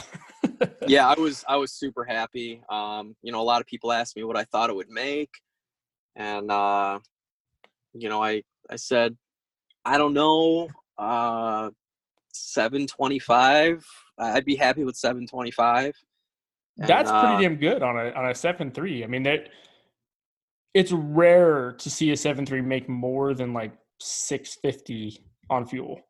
yeah, 0.88 1.08
I 1.08 1.20
was 1.20 1.44
I 1.48 1.58
was 1.58 1.72
super 1.74 2.04
happy. 2.04 2.62
Um, 2.70 3.16
you 3.22 3.32
know, 3.32 3.42
a 3.42 3.44
lot 3.44 3.62
of 3.62 3.68
people 3.68 3.92
asked 3.92 4.16
me 4.16 4.24
what 4.24 4.38
I 4.38 4.46
thought 4.46 4.70
it 4.70 4.76
would 4.76 4.90
make, 4.90 5.30
and 6.16 6.52
uh, 6.52 7.00
you 7.94 8.10
know, 8.10 8.24
I 8.24 8.44
I 8.70 8.78
said 8.78 9.16
I 9.84 9.98
don't 9.98 10.14
know, 10.14 10.70
uh, 10.98 11.70
seven 12.36 12.88
twenty 12.88 13.20
five. 13.20 13.86
I'd 14.18 14.46
be 14.46 14.56
happy 14.56 14.84
with 14.84 14.96
seven 14.96 15.28
twenty 15.28 15.52
five. 15.52 15.94
That's 16.78 17.10
uh, 17.10 17.22
pretty 17.22 17.44
damn 17.44 17.56
good 17.58 17.82
on 17.82 17.98
a 17.98 18.12
on 18.12 18.30
a 18.30 18.36
seven 18.36 18.72
three. 18.72 19.04
I 19.04 19.08
mean 19.08 19.24
that 19.24 19.50
it's 20.74 20.92
rare 20.92 21.72
to 21.72 21.90
see 21.90 22.12
a 22.12 22.18
seven 22.18 22.46
three 22.46 22.62
make 22.62 22.90
more 22.90 23.34
than 23.34 23.54
like 23.54 23.74
six 24.00 24.58
fifty 24.62 25.24
on 25.50 25.66
fuel. 25.66 26.02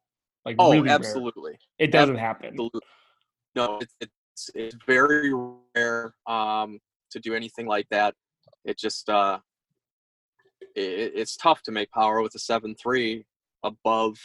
Like 0.44 0.56
oh, 0.60 0.72
really 0.72 0.90
absolutely, 0.90 1.52
rare. 1.52 1.60
it 1.80 1.92
doesn't 1.92 2.18
absolutely. 2.18 2.72
happen. 2.72 2.82
No, 3.56 3.80
it's, 3.80 3.96
it's 4.02 4.50
it's 4.54 4.76
very 4.86 5.34
rare 5.76 6.14
um, 6.28 6.80
to 7.12 7.20
do 7.20 7.34
anything 7.34 7.68
like 7.68 7.88
that. 7.90 8.14
It 8.64 8.78
just 8.78 9.10
uh, 9.10 9.40
it, 10.76 11.14
it's 11.16 11.38
tough 11.38 11.62
to 11.64 11.72
make 11.72 11.92
power 11.92 12.22
with 12.22 12.36
a 12.36 12.40
seven 12.40 12.76
three 12.76 13.26
above. 13.64 14.18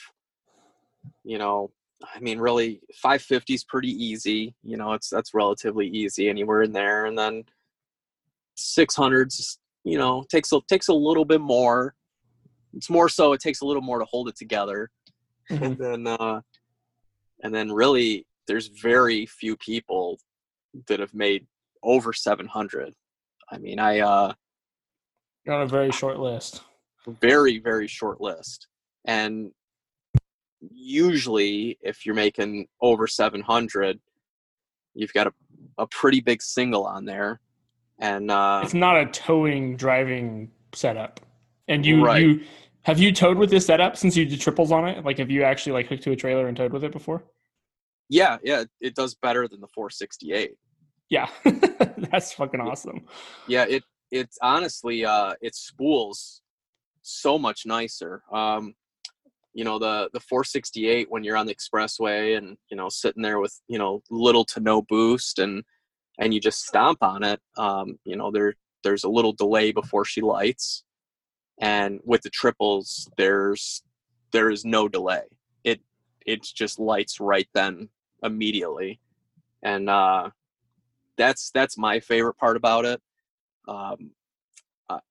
You 1.25 1.39
know, 1.39 1.71
I 2.03 2.21
mean, 2.21 2.39
really, 2.39 2.81
550 2.95 3.55
is 3.55 3.65
pretty 3.65 3.91
easy. 3.91 4.55
You 4.63 4.77
know, 4.77 4.93
it's 4.93 5.09
that's 5.09 5.35
relatively 5.35 5.87
easy 5.89 6.29
anywhere 6.29 6.63
in 6.63 6.73
there, 6.73 7.07
and 7.07 7.19
then 7.19 7.45
600s. 8.59 9.59
You 9.85 9.99
know, 9.99 10.25
takes 10.31 10.53
a 10.53 10.61
takes 10.69 10.89
a 10.89 10.95
little 10.95 11.25
bit 11.25 11.41
more. 11.41 11.95
It's 12.75 12.91
more 12.91 13.09
so 13.09 13.33
it 13.33 13.41
takes 13.41 13.63
a 13.63 13.67
little 13.67 13.83
more 13.83 13.99
to 13.99 14.05
hold 14.05 14.29
it 14.29 14.37
together, 14.37 14.91
mm-hmm. 15.51 15.65
and 15.65 15.79
then 15.79 16.07
uh, 16.07 16.41
and 17.43 17.55
then 17.55 17.73
really, 17.73 18.27
there's 18.47 18.69
very 18.69 19.27
few 19.27 19.57
people 19.57 20.19
that 20.87 21.01
have 21.01 21.15
made 21.15 21.47
over 21.83 22.13
700. 22.13 22.95
I 23.51 23.59
mean, 23.59 23.79
I 23.79 24.01
uh, 24.01 24.33
you're 25.45 25.55
on 25.55 25.63
a 25.63 25.67
very 25.67 25.91
short 25.91 26.19
list. 26.19 26.63
Very 27.21 27.59
very 27.59 27.89
short 27.89 28.21
list, 28.21 28.69
and 29.07 29.51
usually 30.61 31.79
if 31.83 32.05
you're 32.05 32.15
making 32.15 32.67
over 32.81 33.07
700 33.07 33.99
you've 34.95 35.13
got 35.13 35.27
a, 35.27 35.33
a 35.79 35.87
pretty 35.87 36.21
big 36.21 36.43
single 36.43 36.85
on 36.85 37.05
there. 37.05 37.41
And 37.99 38.31
uh, 38.31 38.61
it's 38.65 38.75
not 38.75 38.97
a 38.97 39.07
towing 39.07 39.77
driving 39.77 40.51
setup. 40.73 41.21
And 41.69 41.85
you 41.85 42.05
right. 42.05 42.23
you 42.23 42.41
have 42.83 42.99
you 42.99 43.13
towed 43.13 43.37
with 43.37 43.51
this 43.51 43.67
setup 43.67 43.97
since 43.97 44.17
you 44.17 44.25
did 44.25 44.41
triples 44.41 44.73
on 44.73 44.89
it? 44.89 45.05
Like 45.05 45.19
have 45.19 45.31
you 45.31 45.43
actually 45.43 45.73
like 45.73 45.87
hooked 45.87 46.03
to 46.05 46.13
a 46.13 46.17
trailer 46.17 46.49
and 46.49 46.57
towed 46.57 46.73
with 46.73 46.85
it 46.85 46.93
before? 46.93 47.25
Yeah 48.09 48.39
yeah 48.43 48.65
it 48.81 48.95
does 48.95 49.15
better 49.15 49.47
than 49.47 49.61
the 49.61 49.69
468 49.69 50.53
yeah. 51.11 51.29
That's 52.11 52.33
fucking 52.33 52.61
awesome. 52.61 53.05
Yeah 53.47 53.67
it 53.69 53.83
it's 54.11 54.39
honestly 54.41 55.05
uh 55.05 55.35
it 55.43 55.55
spools 55.55 56.43
so 57.03 57.39
much 57.39 57.67
nicer. 57.67 58.23
Um 58.33 58.75
you 59.53 59.65
know 59.65 59.79
the 59.79 60.09
the 60.13 60.21
468 60.21 61.11
when 61.11 61.25
you're 61.25 61.37
on 61.37 61.47
the 61.47 61.55
expressway 61.55 62.37
and 62.39 62.57
you 62.71 62.77
know 62.77 62.89
sitting 62.89 63.23
there 63.23 63.41
with 63.41 63.61
you 63.69 63.79
know 63.79 64.03
little 64.11 64.45
to 64.45 64.61
no 64.61 64.83
boost 64.83 65.39
and 65.39 65.65
and 66.19 66.33
you 66.33 66.41
just 66.41 66.67
stomp 66.67 67.03
on 67.03 67.23
it 67.25 67.41
um, 67.57 67.99
you 68.05 68.17
know 68.17 68.31
there 68.31 68.55
there's 68.83 69.05
a 69.05 69.09
little 69.09 69.33
delay 69.33 69.73
before 69.73 70.05
she 70.05 70.21
lights. 70.21 70.85
And 71.61 72.01
with 72.05 72.23
the 72.23 72.31
triples 72.31 73.09
there's 73.17 73.83
there 74.33 74.51
is 74.51 74.65
no 74.65 74.89
delay. 74.89 75.25
It 75.65 75.81
it 76.25 76.43
just 76.43 76.79
lights 76.79 77.21
right 77.21 77.49
then 77.55 77.89
immediately. 78.23 79.01
And 79.63 79.91
uh 79.91 80.31
that's 81.17 81.51
that's 81.53 81.77
my 81.77 82.01
favorite 82.01 82.39
part 82.39 82.57
about 82.57 82.85
it. 82.85 83.01
Um 83.69 84.13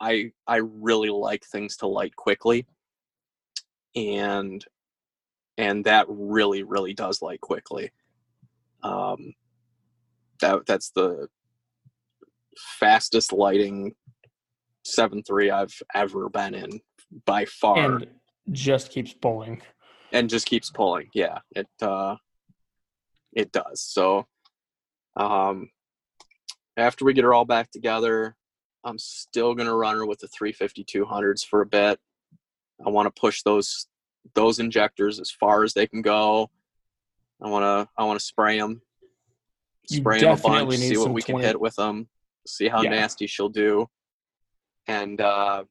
i 0.01 0.29
i 0.45 0.57
really 0.57 1.09
like 1.09 1.41
things 1.45 1.77
to 1.77 1.87
light 1.87 2.13
quickly 2.13 2.65
and 3.95 4.63
and 5.57 5.85
that 5.85 6.05
really 6.09 6.63
really 6.63 6.93
does 6.93 7.21
light 7.21 7.41
quickly. 7.41 7.91
Um 8.83 9.33
that 10.41 10.65
that's 10.65 10.91
the 10.91 11.27
fastest 12.79 13.31
lighting 13.31 13.93
7.3 14.85 15.51
i've 15.51 15.81
ever 15.93 16.29
been 16.29 16.53
in 16.53 16.81
by 17.25 17.45
far. 17.45 17.97
And 17.97 18.07
just 18.51 18.91
keeps 18.91 19.13
pulling. 19.13 19.61
And 20.11 20.29
just 20.29 20.45
keeps 20.45 20.71
pulling 20.71 21.07
yeah 21.13 21.39
it 21.55 21.67
uh 21.81 22.15
it 23.33 23.51
does 23.51 23.81
so 23.81 24.25
um 25.15 25.69
after 26.77 27.05
we 27.05 27.13
get 27.13 27.23
her 27.23 27.33
all 27.33 27.45
back 27.45 27.69
together 27.69 28.35
i'm 28.83 28.97
still 28.97 29.53
gonna 29.53 29.75
run 29.75 29.95
her 29.95 30.05
with 30.05 30.19
the 30.19 30.27
35200s 30.27 31.45
for 31.45 31.61
a 31.61 31.65
bit 31.65 31.99
I 32.85 32.89
want 32.89 33.13
to 33.13 33.19
push 33.19 33.43
those 33.43 33.87
those 34.35 34.59
injectors 34.59 35.19
as 35.19 35.31
far 35.31 35.63
as 35.63 35.73
they 35.73 35.87
can 35.87 36.01
go. 36.01 36.49
I 37.41 37.47
want 37.49 37.63
to 37.63 37.89
I 37.97 38.05
want 38.05 38.19
to 38.19 38.25
spray 38.25 38.59
them, 38.59 38.81
spray 39.87 40.19
them 40.19 40.37
a 40.37 40.37
bunch, 40.37 40.77
see 40.77 40.97
what 40.97 41.13
we 41.13 41.21
20. 41.21 41.23
can 41.23 41.47
hit 41.47 41.59
with 41.59 41.75
them, 41.75 42.07
see 42.47 42.67
how 42.67 42.81
yeah. 42.81 42.91
nasty 42.91 43.27
she'll 43.27 43.49
do, 43.49 43.87
and 44.87 45.19
uh, 45.21 45.63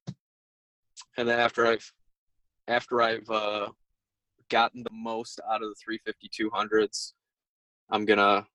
and 1.16 1.28
then 1.28 1.38
after 1.38 1.66
I've 1.66 1.92
after 2.66 3.02
I've 3.02 3.28
uh, 3.30 3.68
gotten 4.50 4.82
the 4.82 4.90
most 4.92 5.40
out 5.50 5.62
of 5.62 5.68
the 5.68 5.74
350 5.82 6.28
200s, 6.28 7.12
I'm 7.90 8.04
gonna 8.04 8.46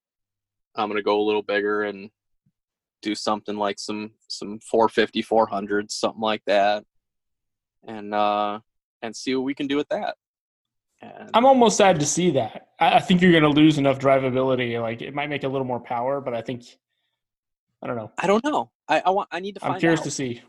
I'm 0.76 0.90
gonna 0.90 1.04
go 1.04 1.20
a 1.20 1.26
little 1.26 1.44
bigger 1.44 1.84
and 1.84 2.10
do 3.02 3.14
something 3.14 3.58
like 3.58 3.80
some 3.80 4.12
some 4.28 4.60
450 4.60 5.24
400s, 5.24 5.92
something 5.92 6.22
like 6.22 6.42
that 6.48 6.84
and 7.88 8.14
uh, 8.14 8.60
and 9.02 9.16
see 9.16 9.36
what 9.36 9.44
we 9.44 9.54
can 9.54 9.68
do 9.68 9.78
with 9.78 9.90
that. 9.90 10.16
And 11.02 11.30
I'm 11.34 11.46
almost 11.46 11.78
sad 11.78 12.00
to 12.00 12.06
see 12.06 12.32
that. 12.32 12.70
I, 12.80 12.96
I 12.96 13.00
think 13.00 13.22
you're 13.22 13.32
going 13.32 13.44
to 13.44 13.50
lose 13.50 13.78
enough 13.78 14.00
drivability. 14.00 14.82
Like 14.82 15.02
it 15.02 15.14
might 15.14 15.30
make 15.30 15.44
a 15.44 15.48
little 15.48 15.68
more 15.68 15.80
power, 15.80 16.22
but 16.22 16.34
I 16.34 16.42
think 16.42 16.64
I 17.84 17.88
don't 17.88 17.98
know. 17.98 18.12
I 18.18 18.28
don't 18.28 18.44
know. 18.44 18.72
I, 18.88 19.02
I 19.06 19.10
want. 19.10 19.30
I 19.32 19.40
need 19.40 19.56
to. 19.56 19.66
I'm 19.66 19.80
curious 19.80 20.00
out. 20.02 20.06
to 20.06 20.12
see. 20.12 20.42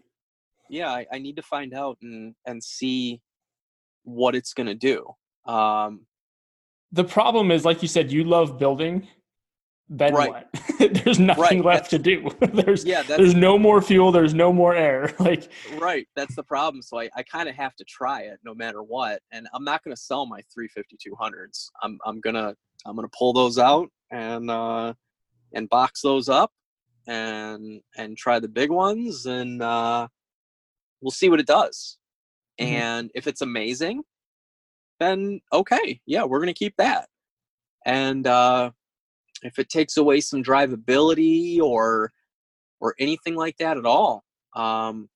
Yeah, 0.71 0.89
I, 0.89 1.07
I, 1.13 1.19
need 1.19 1.37
to 1.37 1.43
find 1.43 1.75
out 1.75 1.99
and 2.01 2.35
and 2.47 2.63
see 2.63 3.21
what 4.05 4.35
it's 4.35 4.55
going 4.55 4.67
to 4.69 4.75
do. 4.75 5.07
Um, 5.45 6.07
the 6.93 7.05
problem 7.05 7.51
is, 7.51 7.65
like 7.65 7.83
you 7.83 7.89
said, 7.89 8.13
you 8.13 8.25
love 8.25 8.59
building, 8.59 9.09
then 9.89 10.15
right. 10.15 10.31
what? 10.31 10.49
there's 11.05 11.19
nothing 11.19 11.43
right. 11.43 11.65
left 11.65 11.91
that's, 11.91 11.91
to 11.91 11.99
do. 11.99 12.31
there's 12.53 12.85
yeah, 12.85 13.03
there's 13.03 13.35
no 13.35 13.59
more 13.59 13.83
fuel. 13.83 14.11
There's 14.13 14.35
no 14.35 14.53
more 14.53 14.75
air. 14.75 15.13
Like 15.25 15.49
right, 15.79 16.07
that's 16.15 16.35
the 16.35 16.43
problem. 16.43 16.83
So 16.83 17.01
I, 17.01 17.09
I 17.17 17.23
kind 17.23 17.49
of 17.49 17.55
have 17.55 17.75
to 17.77 17.85
try 17.85 18.23
it 18.23 18.39
no 18.45 18.55
matter 18.55 18.83
what. 18.83 19.21
And 19.33 19.49
I'm 19.55 19.65
not 19.65 19.83
going 19.83 19.95
to 19.95 20.01
sell 20.01 20.27
my 20.27 20.41
35200s. 20.57 21.69
I'm 21.83 21.99
I'm 22.05 22.21
gonna 22.21 22.55
I'm 22.85 22.95
gonna 22.95 23.09
pull 23.17 23.33
those 23.33 23.59
out 23.59 23.89
and 24.11 24.51
uh, 24.51 24.93
and 25.55 25.69
box 25.69 26.03
those 26.03 26.29
up 26.29 26.51
and 27.07 27.81
and 27.97 28.19
try 28.19 28.39
the 28.39 28.49
big 28.49 28.71
ones 28.71 29.25
and 29.27 29.63
uh, 29.63 30.09
we'll 31.01 31.11
see 31.11 31.31
what 31.31 31.41
it 31.41 31.47
does. 31.47 31.99
Mm-hmm. 32.61 32.75
And 32.75 33.11
if 33.15 33.27
it's 33.27 33.41
amazing, 33.41 34.03
then 35.01 35.41
okay, 35.53 36.01
yeah, 36.07 36.25
we're 36.25 36.41
gonna 36.41 36.53
keep 36.55 36.75
that. 36.77 37.09
And 37.87 38.27
uh, 38.27 38.71
if 39.45 39.59
it 39.59 39.69
takes 39.69 39.97
away 39.97 40.21
some 40.21 40.43
drivability 40.43 41.61
or 41.61 42.11
or 42.81 42.95
anything 42.99 43.35
like 43.35 43.57
that 43.59 43.77
at 43.77 43.87
all 43.87 44.25
um, 44.57 45.09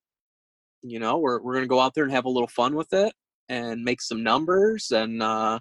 you 0.83 0.99
know 0.99 1.19
we're, 1.19 1.41
we're 1.41 1.55
gonna 1.55 1.67
go 1.67 1.81
out 1.81 1.95
there 1.95 2.05
and 2.05 2.13
have 2.13 2.25
a 2.25 2.31
little 2.31 2.49
fun 2.49 2.75
with 2.75 2.93
it 2.93 3.13
and 3.49 3.83
make 3.83 4.01
some 4.01 4.23
numbers 4.23 4.91
and 4.91 5.23
uh, 5.23 5.59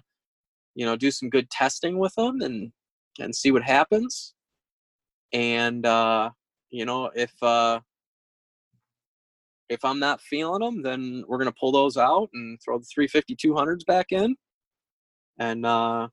you 0.74 0.84
know 0.84 0.96
do 0.96 1.10
some 1.10 1.30
good 1.30 1.50
testing 1.50 1.98
with 1.98 2.14
them 2.14 2.40
and 2.40 2.72
and 3.18 3.34
see 3.34 3.50
what 3.50 3.62
happens. 3.62 4.34
And 5.32 5.84
uh, 5.84 6.30
you 6.70 6.84
know 6.84 7.10
if 7.14 7.32
uh, 7.42 7.80
if 9.68 9.84
i'm 9.84 9.98
not 9.98 10.20
feeling 10.22 10.60
them 10.62 10.82
then 10.82 11.22
we're 11.28 11.36
gonna 11.36 11.52
pull 11.60 11.72
those 11.72 11.98
out 11.98 12.30
and 12.32 12.58
throw 12.64 12.78
the 12.78 12.86
350 12.92 13.36
200s 13.36 13.86
back 13.86 14.12
in. 14.12 14.36
And 15.38 15.64
uh, 15.66 16.08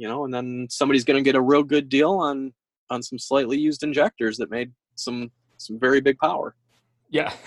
you 0.00 0.08
know, 0.08 0.24
and 0.24 0.32
then 0.32 0.66
somebody's 0.70 1.04
going 1.04 1.22
to 1.22 1.28
get 1.28 1.36
a 1.36 1.40
real 1.42 1.62
good 1.62 1.90
deal 1.90 2.12
on 2.12 2.54
on 2.88 3.02
some 3.02 3.18
slightly 3.18 3.58
used 3.58 3.82
injectors 3.82 4.38
that 4.38 4.50
made 4.50 4.72
some 4.94 5.30
some 5.58 5.78
very 5.78 6.00
big 6.00 6.16
power. 6.16 6.54
Yeah. 7.10 7.30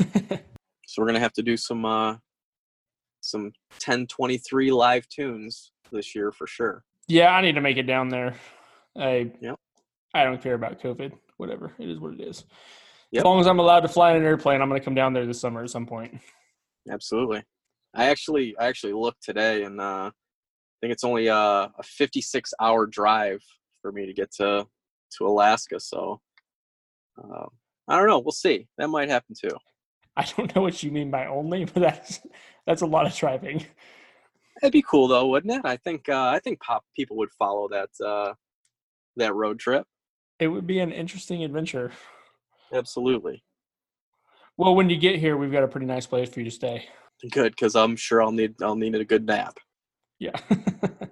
so 0.85 1.01
we're 1.01 1.05
going 1.05 1.15
to 1.15 1.19
have 1.19 1.33
to 1.33 1.41
do 1.41 1.57
some 1.57 1.83
uh 1.83 2.17
some 3.21 3.45
1023 3.81 4.71
live 4.71 5.07
tunes 5.09 5.71
this 5.91 6.13
year 6.13 6.31
for 6.31 6.45
sure. 6.45 6.83
Yeah, 7.07 7.29
I 7.29 7.41
need 7.41 7.55
to 7.55 7.61
make 7.61 7.77
it 7.77 7.87
down 7.87 8.09
there. 8.09 8.35
I 8.95 9.31
yep. 9.41 9.55
I 10.13 10.23
don't 10.23 10.41
care 10.41 10.53
about 10.53 10.79
COVID. 10.79 11.11
Whatever. 11.37 11.73
It 11.79 11.89
is 11.89 11.97
what 11.99 12.13
it 12.13 12.21
is. 12.21 12.45
Yep. 13.13 13.21
As 13.21 13.25
long 13.25 13.39
as 13.39 13.47
I'm 13.47 13.57
allowed 13.57 13.79
to 13.79 13.87
fly 13.87 14.11
in 14.11 14.17
an 14.17 14.25
airplane, 14.25 14.61
I'm 14.61 14.69
going 14.69 14.79
to 14.79 14.85
come 14.85 14.93
down 14.93 15.13
there 15.13 15.25
this 15.25 15.41
summer 15.41 15.63
at 15.63 15.71
some 15.71 15.87
point. 15.87 16.19
Absolutely. 16.87 17.41
I 17.95 18.05
actually 18.11 18.55
I 18.59 18.67
actually 18.67 18.93
looked 18.93 19.23
today 19.23 19.63
and 19.63 19.81
uh 19.81 20.11
think 20.83 20.91
it's 20.91 21.05
only 21.05 21.27
a, 21.27 21.35
a 21.37 21.83
56 21.83 22.53
hour 22.59 22.85
drive 22.85 23.41
for 23.81 23.93
me 23.93 24.05
to 24.05 24.13
get 24.13 24.33
to 24.33 24.67
to 25.17 25.25
Alaska. 25.25 25.79
So 25.79 26.19
uh, 27.17 27.45
I 27.87 27.97
don't 27.97 28.07
know. 28.07 28.19
We'll 28.19 28.33
see. 28.33 28.67
That 28.77 28.89
might 28.89 29.07
happen 29.09 29.33
too. 29.39 29.55
I 30.17 30.25
don't 30.35 30.53
know 30.53 30.61
what 30.61 30.83
you 30.83 30.91
mean 30.91 31.09
by 31.09 31.27
only, 31.27 31.63
but 31.63 31.81
that's 31.81 32.19
that's 32.67 32.81
a 32.81 32.85
lot 32.85 33.05
of 33.05 33.15
driving. 33.15 33.65
It'd 34.61 34.73
be 34.73 34.83
cool 34.83 35.07
though, 35.07 35.27
wouldn't 35.27 35.53
it? 35.53 35.61
I 35.65 35.77
think 35.77 36.09
uh, 36.09 36.27
I 36.27 36.39
think 36.39 36.59
pop 36.59 36.83
people 36.95 37.15
would 37.17 37.31
follow 37.31 37.69
that 37.69 37.89
uh, 38.05 38.33
that 39.15 39.33
road 39.33 39.59
trip. 39.59 39.87
It 40.39 40.47
would 40.47 40.67
be 40.67 40.79
an 40.79 40.91
interesting 40.91 41.45
adventure. 41.45 41.93
Absolutely. 42.73 43.41
Well, 44.57 44.75
when 44.75 44.89
you 44.89 44.97
get 44.97 45.17
here, 45.17 45.37
we've 45.37 45.51
got 45.51 45.63
a 45.63 45.67
pretty 45.67 45.87
nice 45.87 46.05
place 46.05 46.29
for 46.29 46.41
you 46.41 46.45
to 46.45 46.51
stay. 46.51 46.89
Good, 47.31 47.53
because 47.53 47.75
I'm 47.75 47.95
sure 47.95 48.21
I'll 48.21 48.33
need 48.33 48.61
I'll 48.61 48.75
need 48.75 48.95
a 48.95 49.05
good 49.05 49.25
nap. 49.25 49.57
Yeah. 50.23 50.39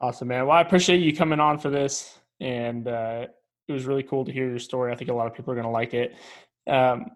awesome, 0.00 0.28
man. 0.28 0.46
Well, 0.46 0.56
I 0.56 0.62
appreciate 0.62 1.02
you 1.02 1.14
coming 1.14 1.40
on 1.40 1.58
for 1.58 1.68
this, 1.68 2.18
and 2.40 2.88
uh, 2.88 3.26
it 3.68 3.72
was 3.72 3.84
really 3.84 4.02
cool 4.02 4.24
to 4.24 4.32
hear 4.32 4.48
your 4.48 4.58
story. 4.58 4.90
I 4.92 4.96
think 4.96 5.10
a 5.10 5.12
lot 5.12 5.26
of 5.26 5.34
people 5.34 5.52
are 5.52 5.54
going 5.54 5.66
to 5.66 5.70
like 5.70 5.92
it. 5.92 6.14
Um, 6.66 7.10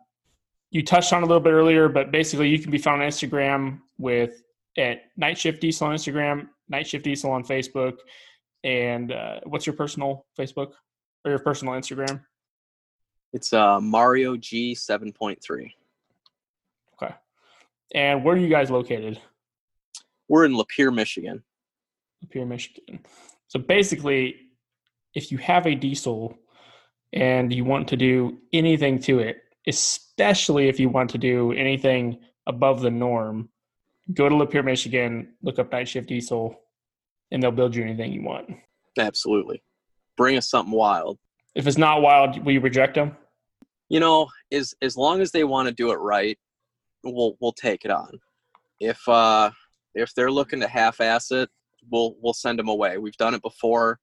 you 0.70 0.84
touched 0.84 1.14
on 1.14 1.22
a 1.22 1.26
little 1.26 1.40
bit 1.40 1.52
earlier, 1.52 1.89
but 1.89 2.12
basically, 2.12 2.51
you 2.51 2.59
can 2.59 2.70
be 2.70 2.76
found 2.76 3.01
on 3.01 3.09
Instagram 3.09 3.80
with 3.97 4.43
at 4.76 5.05
Night 5.16 5.39
Shift 5.39 5.62
Diesel 5.62 5.86
on 5.86 5.94
Instagram, 5.94 6.48
Night 6.68 6.86
Shift 6.86 7.05
Diesel 7.05 7.30
on 7.30 7.43
Facebook, 7.43 7.94
and 8.64 9.12
uh, 9.12 9.40
what's 9.44 9.64
your 9.64 9.76
personal 9.76 10.26
Facebook 10.39 10.72
or 11.24 11.30
your 11.30 11.39
personal 11.39 11.72
Instagram? 11.72 12.22
It's 13.32 13.55
uh, 13.55 13.80
Mario 13.80 14.36
G 14.36 14.74
seven 14.74 15.10
point 15.10 15.43
three. 15.43 15.74
Okay. 17.02 17.14
And 17.94 18.22
where 18.22 18.34
are 18.34 18.39
you 18.39 18.51
guys 18.51 18.70
located? 18.70 19.18
We're 20.32 20.46
in 20.46 20.54
Lapeer, 20.54 20.94
Michigan. 20.94 21.42
Lapeer, 22.24 22.48
Michigan. 22.48 23.00
So 23.48 23.59
basically, 23.59 24.36
if 25.14 25.30
you 25.30 25.36
have 25.36 25.66
a 25.66 25.74
diesel 25.74 26.38
and 27.12 27.52
you 27.52 27.66
want 27.66 27.86
to 27.88 27.98
do 27.98 28.38
anything 28.50 28.98
to 29.00 29.18
it, 29.18 29.42
especially 29.66 30.70
if 30.70 30.80
you 30.80 30.88
want 30.88 31.10
to 31.10 31.18
do 31.18 31.52
anything 31.52 32.18
above 32.46 32.80
the 32.80 32.90
norm, 32.90 33.50
go 34.14 34.26
to 34.26 34.34
Lapeer, 34.34 34.64
Michigan, 34.64 35.34
look 35.42 35.59
up 35.59 35.70
Night 35.70 35.86
Shift 35.86 36.09
Diesel, 36.09 36.59
and 37.30 37.42
they'll 37.42 37.52
build 37.52 37.76
you 37.76 37.82
anything 37.84 38.14
you 38.14 38.22
want. 38.22 38.48
Absolutely. 38.98 39.62
Bring 40.16 40.38
us 40.38 40.48
something 40.48 40.72
wild. 40.72 41.18
If 41.54 41.66
it's 41.66 41.76
not 41.76 42.00
wild, 42.00 42.42
will 42.42 42.52
you 42.52 42.60
reject 42.60 42.94
them? 42.94 43.18
You 43.90 44.00
know, 44.00 44.28
as 44.50 44.72
as 44.80 44.96
long 44.96 45.20
as 45.20 45.30
they 45.30 45.44
want 45.44 45.68
to 45.68 45.74
do 45.74 45.90
it 45.90 45.96
right, 45.96 46.38
we'll 47.04 47.36
we'll 47.38 47.52
take 47.52 47.84
it 47.84 47.90
on. 47.90 48.18
If 48.80 49.06
uh 49.06 49.50
if 49.94 50.14
they're 50.14 50.31
looking 50.31 50.60
to 50.60 50.69
half-ass 50.69 51.31
it, 51.31 51.51
we'll 51.90 52.16
we'll 52.20 52.35
send 52.35 52.59
them 52.59 52.69
away. 52.69 52.98
We've 52.98 53.16
done 53.16 53.35
it 53.35 53.43
before. 53.43 53.98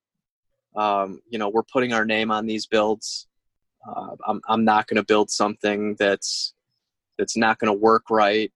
Um, 0.75 1.21
you 1.29 1.39
know, 1.39 1.49
we're 1.49 1.63
putting 1.63 1.93
our 1.93 2.05
name 2.05 2.31
on 2.31 2.45
these 2.45 2.67
builds. 2.67 3.27
Uh, 3.87 4.15
I'm 4.27 4.41
I'm 4.47 4.65
not 4.65 4.87
going 4.87 4.97
to 4.97 5.05
build 5.05 5.29
something 5.29 5.95
that's 5.97 6.53
that's 7.17 7.37
not 7.37 7.59
going 7.59 7.73
to 7.73 7.79
work 7.79 8.09
right, 8.09 8.51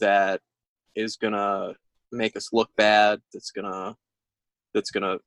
that 0.00 0.40
is 0.94 1.16
going 1.16 1.32
to 1.32 1.74
make 2.14 2.36
us 2.36 2.52
look 2.52 2.70
bad. 2.76 3.20
That's 3.32 3.50
gonna 3.50 3.96
that's 4.72 4.90
gonna 4.90 5.18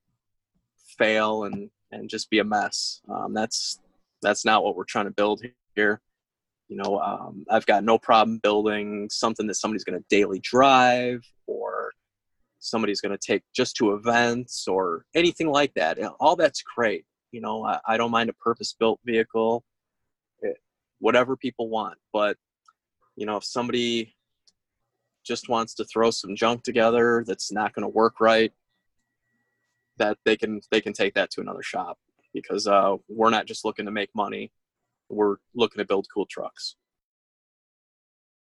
fail 0.97 1.43
and 1.43 1.69
and 1.91 2.09
just 2.09 2.29
be 2.29 2.39
a 2.39 2.43
mess. 2.43 3.01
Um, 3.09 3.33
that's 3.33 3.79
that's 4.21 4.45
not 4.45 4.63
what 4.63 4.75
we're 4.75 4.85
trying 4.85 5.05
to 5.05 5.11
build 5.11 5.41
here. 5.75 6.01
You 6.67 6.77
know, 6.77 6.99
um, 6.99 7.45
I've 7.49 7.65
got 7.65 7.83
no 7.83 7.97
problem 7.97 8.39
building 8.39 9.07
something 9.09 9.47
that 9.47 9.55
somebody's 9.55 9.83
going 9.83 9.99
to 9.99 10.05
daily 10.09 10.39
drive 10.39 11.23
or 11.45 11.91
somebody's 12.59 13.01
going 13.01 13.17
to 13.17 13.25
take 13.25 13.43
just 13.55 13.75
to 13.77 13.93
events 13.93 14.67
or 14.67 15.05
anything 15.15 15.49
like 15.49 15.73
that. 15.75 15.97
All 16.19 16.35
that's 16.35 16.61
great. 16.61 17.05
You 17.31 17.41
know, 17.41 17.65
I, 17.65 17.79
I 17.87 17.97
don't 17.97 18.11
mind 18.11 18.29
a 18.29 18.33
purpose 18.33 18.75
built 18.77 18.99
vehicle, 19.05 19.63
it, 20.41 20.49
eh, 20.49 20.59
whatever 20.99 21.37
people 21.37 21.69
want. 21.69 21.97
But, 22.11 22.37
you 23.15 23.25
know, 23.25 23.37
if 23.37 23.43
somebody 23.43 24.15
just 25.25 25.49
wants 25.49 25.73
to 25.75 25.85
throw 25.85 26.11
some 26.11 26.35
junk 26.35 26.63
together 26.63 27.23
that's 27.25 27.51
not 27.51 27.73
going 27.73 27.83
to 27.83 27.89
work 27.89 28.19
right, 28.19 28.51
that 29.97 30.17
they 30.25 30.37
can 30.37 30.61
they 30.71 30.79
can 30.79 30.93
take 30.93 31.15
that 31.15 31.31
to 31.31 31.41
another 31.41 31.63
shop 31.63 31.97
because 32.33 32.67
uh, 32.67 32.95
we're 33.07 33.31
not 33.31 33.47
just 33.47 33.65
looking 33.65 33.85
to 33.85 33.91
make 33.91 34.09
money 34.15 34.51
we're 35.09 35.37
looking 35.55 35.79
to 35.79 35.85
build 35.85 36.07
cool 36.13 36.25
trucks 36.25 36.75